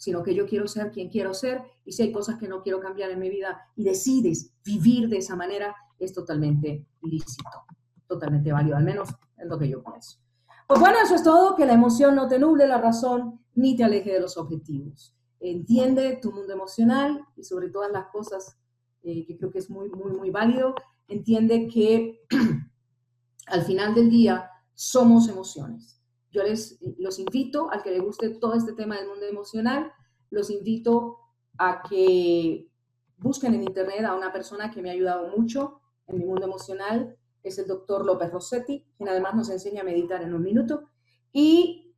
sino 0.00 0.22
que 0.22 0.34
yo 0.34 0.46
quiero 0.46 0.66
ser 0.66 0.90
quien 0.90 1.10
quiero 1.10 1.34
ser 1.34 1.62
y 1.84 1.92
si 1.92 2.02
hay 2.02 2.10
cosas 2.10 2.38
que 2.38 2.48
no 2.48 2.62
quiero 2.62 2.80
cambiar 2.80 3.10
en 3.10 3.18
mi 3.18 3.28
vida 3.28 3.68
y 3.76 3.84
decides 3.84 4.54
vivir 4.64 5.10
de 5.10 5.18
esa 5.18 5.36
manera, 5.36 5.76
es 5.98 6.14
totalmente 6.14 6.86
lícito, 7.02 7.66
totalmente 8.10 8.52
válido, 8.52 8.76
al 8.76 8.84
menos 8.84 9.08
es 9.38 9.46
lo 9.46 9.58
que 9.58 9.68
yo 9.68 9.82
pienso. 9.82 10.18
Pues 10.66 10.78
bueno, 10.78 10.98
eso 11.02 11.14
es 11.14 11.22
todo, 11.22 11.56
que 11.56 11.64
la 11.64 11.72
emoción 11.72 12.14
no 12.14 12.28
te 12.28 12.38
nuble 12.38 12.66
la 12.66 12.78
razón 12.78 13.40
ni 13.54 13.74
te 13.76 13.84
aleje 13.84 14.12
de 14.12 14.20
los 14.20 14.36
objetivos. 14.36 15.16
Entiende 15.40 16.18
tu 16.20 16.32
mundo 16.32 16.52
emocional 16.52 17.24
y 17.36 17.44
sobre 17.44 17.70
todas 17.70 17.90
las 17.90 18.06
cosas 18.08 18.58
eh, 19.02 19.24
que 19.26 19.38
creo 19.38 19.50
que 19.50 19.60
es 19.60 19.70
muy, 19.70 19.88
muy, 19.88 20.12
muy 20.12 20.30
válido, 20.30 20.74
entiende 21.08 21.66
que 21.66 22.20
al 23.46 23.62
final 23.62 23.94
del 23.94 24.10
día 24.10 24.50
somos 24.74 25.28
emociones 25.28 26.00
yo 26.30 26.42
les 26.42 26.78
los 26.98 27.18
invito, 27.18 27.70
al 27.70 27.82
que 27.82 27.90
le 27.90 28.00
guste 28.00 28.30
todo 28.30 28.54
este 28.54 28.72
tema 28.72 28.96
del 28.96 29.08
mundo 29.08 29.26
emocional, 29.26 29.92
los 30.30 30.50
invito 30.50 31.18
a 31.58 31.82
que 31.82 32.68
busquen 33.16 33.54
en 33.54 33.64
internet 33.64 34.04
a 34.04 34.14
una 34.14 34.32
persona 34.32 34.70
que 34.70 34.80
me 34.80 34.90
ha 34.90 34.92
ayudado 34.92 35.36
mucho 35.36 35.80
en 36.06 36.18
mi 36.18 36.24
mundo 36.24 36.46
emocional, 36.46 37.16
es 37.42 37.58
el 37.58 37.66
doctor 37.66 38.04
López 38.04 38.30
Rossetti, 38.32 38.86
quien 38.96 39.08
además 39.08 39.34
nos 39.34 39.50
enseña 39.50 39.82
a 39.82 39.84
meditar 39.84 40.22
en 40.22 40.34
un 40.34 40.42
minuto, 40.42 40.88
y, 41.32 41.94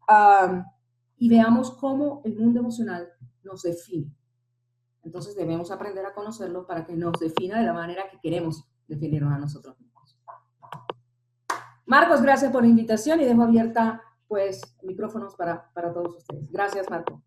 y 1.17 1.29
veamos 1.29 1.73
cómo 1.73 2.23
el 2.25 2.37
mundo 2.37 2.61
emocional 2.61 3.09
nos 3.43 3.63
define. 3.63 4.15
Entonces 5.03 5.35
debemos 5.35 5.71
aprender 5.71 6.07
a 6.07 6.15
conocerlo 6.15 6.67
para 6.67 6.85
que 6.85 6.95
nos 6.95 7.19
defina 7.19 7.59
de 7.59 7.67
la 7.67 7.73
manera 7.73 8.05
que 8.11 8.21
queremos 8.21 8.65
definirnos 8.87 9.33
a 9.33 9.39
nosotros 9.39 9.79
mismos. 9.81 10.17
Marcos, 11.87 12.23
gracias 12.23 12.53
por 12.53 12.63
la 12.63 12.69
invitación 12.69 13.21
y 13.21 13.25
dejo 13.25 13.43
abierta 13.43 14.03
pues 14.29 14.63
micrófonos 14.83 15.35
para, 15.35 15.71
para 15.75 15.93
todos 15.93 16.17
ustedes. 16.17 16.51
Gracias, 16.51 16.89
Marco. 16.89 17.23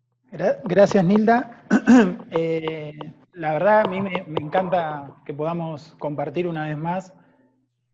Gracias, 0.64 1.04
Nilda. 1.04 1.62
Eh, 2.32 2.98
la 3.32 3.52
verdad, 3.52 3.82
a 3.86 3.88
mí 3.88 4.00
me, 4.00 4.24
encanta 4.40 5.14
que 5.24 5.32
podamos 5.32 5.94
compartir 5.98 6.48
una 6.48 6.66
vez 6.66 6.76
más, 6.76 7.12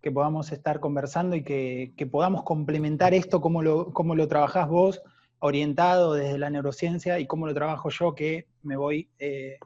que 0.03 0.11
podamos 0.11 0.51
estar 0.51 0.81
conversando 0.81 1.37
y 1.37 1.45
que, 1.45 2.09
podamos 2.11 2.43
complementar 2.43 3.15
esto, 3.15 3.41
cómo 3.41 3.63
lo, 3.63 3.93
cómo 3.93 4.17
lo 4.17 4.27
trabajás 4.27 4.69
vos, 4.69 5.01
orientado 5.39 6.15
desde 6.15 6.39
la 6.39 6.51
neurociencia 6.51 7.21
y 7.21 7.27
cómo 7.27 7.47
lo 7.47 7.55
trabajo 7.55 7.89
yo, 7.89 8.15
que 8.15 8.49
me 8.63 8.77
voy 8.77 9.09
eh, 9.21 9.59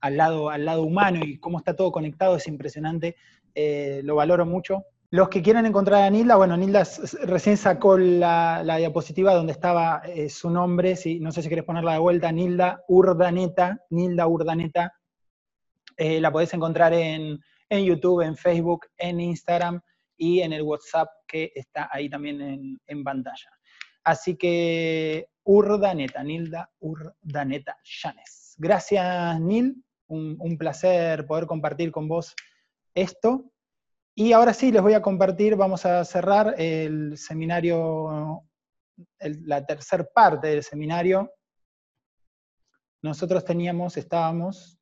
al, 0.00 0.18
lado, 0.18 0.50
al 0.50 0.66
lado 0.66 0.82
humano 0.82 1.20
y 1.24 1.38
cómo 1.38 1.58
está 1.58 1.74
todo 1.74 1.90
conectado, 1.90 2.36
es 2.36 2.46
impresionante, 2.46 3.16
eh, 3.54 4.02
lo 4.04 4.16
valoro 4.16 4.44
mucho. 4.44 4.84
Los 5.10 5.30
que 5.30 5.40
quieran 5.40 5.64
encontrar 5.64 6.02
a 6.02 6.10
Nilda, 6.10 6.36
bueno, 6.36 6.54
Nilda 6.58 6.86
recién 7.22 7.56
sacó 7.56 7.96
la, 7.96 8.62
diapositiva 8.76 9.32
donde 9.32 9.52
estaba 9.52 10.02
eh, 10.04 10.28
su 10.28 10.50
nombre, 10.50 10.96
si, 10.96 11.18
no 11.18 11.32
sé 11.32 11.40
si 11.40 11.48
querés 11.48 11.64
ponerla 11.64 11.94
de 11.94 11.98
vuelta, 11.98 12.30
Nilda 12.30 12.84
Urdaneta, 12.88 13.80
Nilda 13.88 14.26
Urdaneta, 14.26 14.92
la 15.96 16.30
podés 16.30 16.54
encontrar 16.54 16.92
en, 16.92 17.40
YouTube, 17.70 18.22
en 18.22 18.36
Facebook, 18.36 18.86
en 18.96 19.20
Instagram 19.20 19.80
y 20.16 20.40
en 20.40 20.52
el 20.52 20.62
WhatsApp 20.62 21.08
que 21.26 21.52
está 21.54 21.88
ahí 21.92 22.08
también 22.08 22.78
en 22.86 23.04
pantalla. 23.04 23.50
Así 24.08 24.36
que 24.36 25.28
Urdaneta, 25.44 26.22
Nilda 26.22 26.70
Urdaneta 26.80 27.76
Llanes. 27.84 28.54
Gracias, 28.56 29.40
Nil. 29.40 29.84
Un, 30.06 30.56
placer 30.56 31.26
poder 31.26 31.46
compartir 31.46 31.92
con 31.92 32.08
vos 32.08 32.34
esto. 32.94 33.52
Y 34.14 34.32
ahora 34.32 34.54
sí, 34.54 34.72
les 34.72 34.80
voy 34.80 34.94
a 34.94 35.02
compartir, 35.02 35.56
vamos 35.56 35.84
a 35.84 36.04
cerrar 36.06 36.54
el 36.56 37.18
seminario, 37.18 38.42
la 39.18 39.66
tercera 39.66 40.04
parte 40.04 40.48
del 40.48 40.62
seminario. 40.62 41.30
Nosotros 43.02 43.44
teníamos, 43.44 43.98
estábamos, 43.98 44.77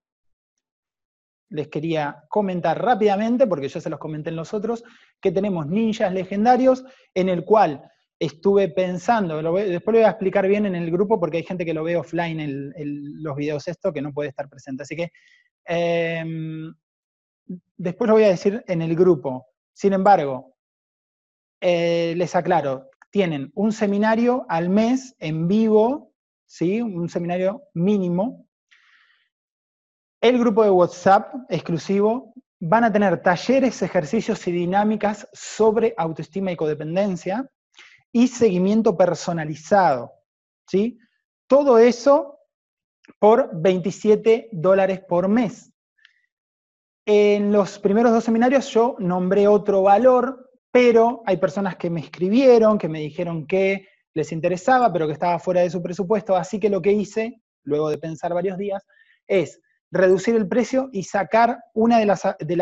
les 1.49 1.69
quería 1.69 2.25
comentar 2.29 2.83
rápidamente, 2.83 3.47
porque 3.47 3.69
ya 3.69 3.81
se 3.81 3.91
los 3.91 3.99
comenté 3.99 4.31
en 4.31 4.37
los 4.37 4.53
otros, 4.55 4.85
que 5.21 5.33
tenemos 5.33 5.67
ninjas 5.67 6.13
legendarios, 6.13 6.85
en 7.15 7.29
el 7.29 7.45
cual 7.45 7.83
estuve 8.19 8.69
pensando, 8.69 9.37
después 9.37 9.93
lo 9.95 10.01
voy 10.01 10.07
a 10.07 10.11
explicar 10.11 10.49
bien 10.49 10.65
en 10.67 10.75
el 10.75 10.91
grupo 10.91 11.21
porque 11.21 11.39
hay 11.39 11.43
gente 11.43 11.67
que 11.67 11.75
lo 11.75 11.85
ve 11.85 11.97
offline 11.97 12.41
en 12.41 13.23
los 13.23 13.37
videos 13.37 13.69
esto 13.69 13.93
que 13.93 14.01
no 14.01 14.13
puede 14.13 14.31
estar 14.31 14.49
presente. 14.49 14.85
Así 14.85 14.97
que 14.97 15.11
em, 15.67 16.73
después 17.77 18.09
lo 18.09 18.15
voy 18.15 18.25
a 18.25 18.29
decir 18.29 18.65
en 18.67 18.83
el 18.83 18.97
grupo. 18.97 19.47
Sin 19.75 19.93
embargo, 19.93 20.57
eh, 21.61 22.15
les 22.17 22.35
aclaro, 22.35 22.89
tienen 23.11 23.51
un 23.55 23.73
seminario 23.73 24.47
al 24.49 24.71
mes 24.71 25.15
en 25.19 25.47
vivo, 25.49 26.13
¿sí? 26.47 26.81
un 26.81 27.09
seminario 27.09 27.63
mínimo. 27.75 28.46
El 30.21 30.39
grupo 30.39 30.65
de 30.65 30.71
WhatsApp 30.71 31.35
exclusivo 31.49 32.33
van 32.61 32.85
a 32.85 32.93
tener 32.93 33.23
talleres, 33.23 33.83
ejercicios 33.83 34.47
y 34.49 34.53
dinámicas 34.53 35.29
sobre 35.33 35.95
autoestima 35.97 36.53
y 36.53 36.57
codependencia 36.57 37.51
y 38.13 38.29
seguimiento 38.29 38.97
personalizado. 38.97 40.13
¿sí? 40.67 40.99
Todo 41.47 41.79
eso 41.79 42.39
por 43.19 43.51
27 43.53 44.49
dólares 44.53 45.01
por 45.07 45.29
mes. 45.29 45.73
En 47.05 47.53
los 47.53 47.79
primeros 47.79 48.11
dos 48.11 48.25
seminarios 48.25 48.69
yo 48.71 48.97
nombré 48.99 49.47
otro 49.47 49.83
valor, 49.83 50.51
pero 50.73 51.23
hay 51.27 51.37
personas 51.37 51.77
que 51.77 51.91
me 51.91 52.01
escribieron, 52.01 52.79
que 52.79 52.89
me 52.89 53.01
dijeron 53.01 53.47
que 53.47 53.87
les 54.15 54.33
interesaba, 54.33 54.93
pero 54.93 55.07
que 55.07 55.13
estaba 55.13 55.39
fuera 55.39 55.61
de 55.61 55.71
su 55.71 55.83
presupuesto, 55.83 56.35
así 56.35 56.59
que 56.59 56.71
lo 56.71 56.83
que 56.83 56.93
hice, 56.93 57.43
luego 57.63 57.91
de 57.91 57.99
pensar 57.99 58.35
varios 58.35 58.59
días, 58.59 58.85
es 59.29 59.61
reducir 59.91 60.37
el 60.37 60.49
precio 60.49 60.89
y 60.93 61.05
sacar 61.05 61.59
una 61.75 61.99
de 61.99 62.07
las, 62.07 62.23
de, 62.41 62.57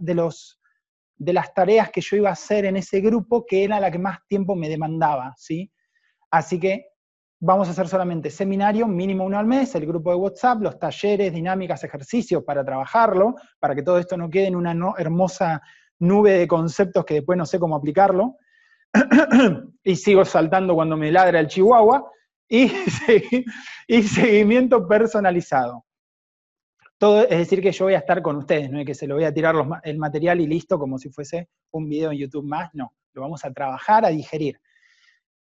de 0.00 0.14
los 0.14 0.58
de 1.18 1.32
las 1.32 1.52
tareas 1.52 1.90
que 1.90 2.00
yo 2.00 2.16
iba 2.16 2.30
a 2.30 2.34
hacer 2.34 2.64
en 2.64 2.76
ese 2.76 3.00
grupo, 3.00 3.44
que 3.44 3.64
era 3.64 3.80
la 3.80 3.90
que 3.90 3.98
más 3.98 4.18
tiempo 4.28 4.54
me 4.54 4.68
demandaba, 4.68 5.34
¿sí? 5.36 5.70
Así 6.30 6.60
que 6.60 6.86
vamos 7.40 7.68
a 7.68 7.72
hacer 7.72 7.88
solamente 7.88 8.30
seminario, 8.30 8.86
mínimo 8.86 9.24
uno 9.24 9.38
al 9.38 9.46
mes, 9.46 9.74
el 9.74 9.86
grupo 9.86 10.10
de 10.10 10.16
WhatsApp, 10.16 10.62
los 10.62 10.78
talleres, 10.78 11.32
dinámicas, 11.32 11.82
ejercicios 11.84 12.44
para 12.44 12.64
trabajarlo, 12.64 13.34
para 13.58 13.74
que 13.74 13.82
todo 13.82 13.98
esto 13.98 14.16
no 14.16 14.30
quede 14.30 14.46
en 14.46 14.56
una 14.56 14.76
hermosa 14.96 15.60
nube 15.98 16.32
de 16.32 16.48
conceptos 16.48 17.04
que 17.04 17.14
después 17.14 17.36
no 17.36 17.46
sé 17.46 17.58
cómo 17.58 17.76
aplicarlo. 17.76 18.36
y 19.82 19.96
sigo 19.96 20.24
saltando 20.24 20.74
cuando 20.74 20.96
me 20.96 21.12
ladra 21.12 21.40
el 21.40 21.48
chihuahua. 21.48 22.10
Y, 22.48 22.72
y 23.88 24.02
seguimiento 24.04 24.86
personalizado. 24.88 25.84
Todo, 26.98 27.22
es 27.22 27.38
decir, 27.38 27.62
que 27.62 27.70
yo 27.70 27.84
voy 27.84 27.94
a 27.94 27.98
estar 27.98 28.20
con 28.22 28.36
ustedes, 28.36 28.70
no 28.70 28.80
es 28.80 28.86
que 28.86 28.94
se 28.94 29.06
lo 29.06 29.14
voy 29.14 29.24
a 29.24 29.32
tirar 29.32 29.54
el 29.84 29.98
material 29.98 30.40
y 30.40 30.46
listo, 30.46 30.78
como 30.78 30.98
si 30.98 31.10
fuese 31.10 31.48
un 31.70 31.88
video 31.88 32.10
en 32.10 32.18
YouTube 32.18 32.44
más, 32.44 32.70
no, 32.72 32.92
lo 33.12 33.22
vamos 33.22 33.44
a 33.44 33.52
trabajar, 33.52 34.04
a 34.04 34.08
digerir. 34.08 34.60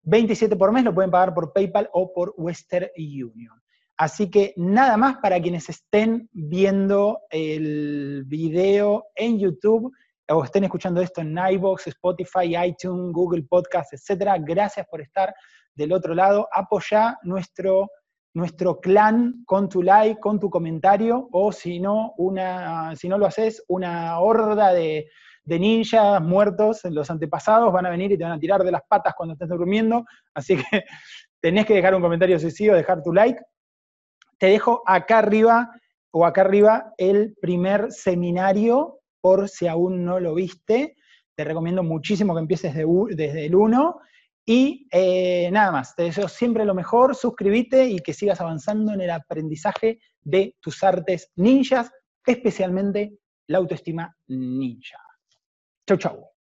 27 0.03 0.55
por 0.57 0.71
mes 0.71 0.85
lo 0.85 0.95
pueden 0.95 1.11
pagar 1.11 1.35
por 1.35 1.53
PayPal 1.53 1.89
o 1.93 2.13
por 2.13 2.35
Western 2.37 2.89
Union. 2.97 3.61
Así 3.97 4.31
que 4.31 4.53
nada 4.57 4.97
más 4.99 5.17
para 5.17 5.41
quienes 5.41 5.69
estén 5.71 6.29
viendo 6.33 7.21
el 7.31 8.25
video 8.27 9.07
en 9.15 9.39
YouTube 9.39 9.91
o 10.29 10.45
estén 10.45 10.65
escuchando 10.65 11.01
esto 11.01 11.23
en 11.23 11.37
iVoox, 11.37 11.87
Spotify, 11.87 12.57
iTunes, 12.67 13.13
Google 13.13 13.45
Podcast, 13.45 13.95
etcétera. 13.95 14.37
Gracias 14.39 14.87
por 14.91 15.01
estar 15.01 15.35
del 15.75 15.93
otro 15.93 16.15
lado. 16.15 16.47
Apoya 16.53 17.17
nuestro 17.23 17.89
nuestro 18.37 18.81
clan 18.81 19.45
con 19.47 19.67
tu 19.67 19.83
like, 19.83 20.21
con 20.21 20.39
tu 20.39 20.51
comentario, 20.51 21.27
o 21.33 21.53
si 21.53 21.81
no, 21.81 22.13
una, 22.19 22.95
si 22.95 23.09
no 23.09 23.17
lo 23.17 23.25
haces, 23.25 23.65
una 23.67 24.19
horda 24.19 24.75
de, 24.75 25.09
ninjas 25.47 26.21
muertos, 26.21 26.83
los 26.85 27.11
antepasados 27.11 27.73
van 27.73 27.87
a 27.87 27.91
venir 27.91 28.13
y 28.13 28.19
te 28.19 28.25
van 28.25 28.35
a 28.35 28.39
tirar 28.39 28.63
de 28.63 28.71
las 28.71 28.83
patas 28.87 29.15
cuando 29.17 29.33
estés 29.33 29.49
durmiendo, 29.49 30.05
así 30.35 30.59
que 30.59 30.65
tenés 31.41 31.65
que 31.65 31.73
dejar 31.73 31.95
un 31.95 32.03
comentario 32.03 32.39
si 32.39 32.51
sí 32.51 32.69
o 32.69 32.75
dejar 32.75 33.03
tu 33.03 33.11
like. 33.11 33.41
Te 34.39 34.49
dejo 34.49 34.83
acá 34.85 35.21
arriba 35.21 35.71
o 36.11 36.27
acá 36.27 36.43
arriba 36.43 36.93
el 36.99 37.35
primer 37.41 37.91
seminario, 37.91 38.99
por 39.23 39.49
si 39.49 39.67
aún 39.67 40.05
no 40.05 40.21
lo 40.21 40.35
viste. 40.35 40.95
Te 41.35 41.45
recomiendo 41.45 41.83
muchísimo 41.83 42.35
que 42.35 42.41
empieces 42.41 42.75
desde 42.75 43.47
el 43.47 43.55
1 43.55 43.97
y 44.49 44.87
eh, 44.93 45.51
nada 45.51 45.73
más, 45.73 45.97
te 45.97 46.05
deseo 46.05 46.29
siempre 46.29 46.65
lo 46.65 46.73
mejor, 46.73 47.17
suscríbete 47.17 47.89
y 47.89 47.99
que 47.99 48.15
sigas 48.15 48.41
avanzando 48.41 48.93
en 48.93 49.01
el 49.01 49.11
aprendizaje 49.11 49.99
de 50.23 50.55
tus 50.61 50.85
artes 50.85 51.33
ninjas, 51.35 51.91
especialmente 52.25 53.19
la 53.49 53.59
autoestima 53.59 54.17
ninja. 54.29 54.99
Chau, 55.85 55.99
chau. 55.99 56.36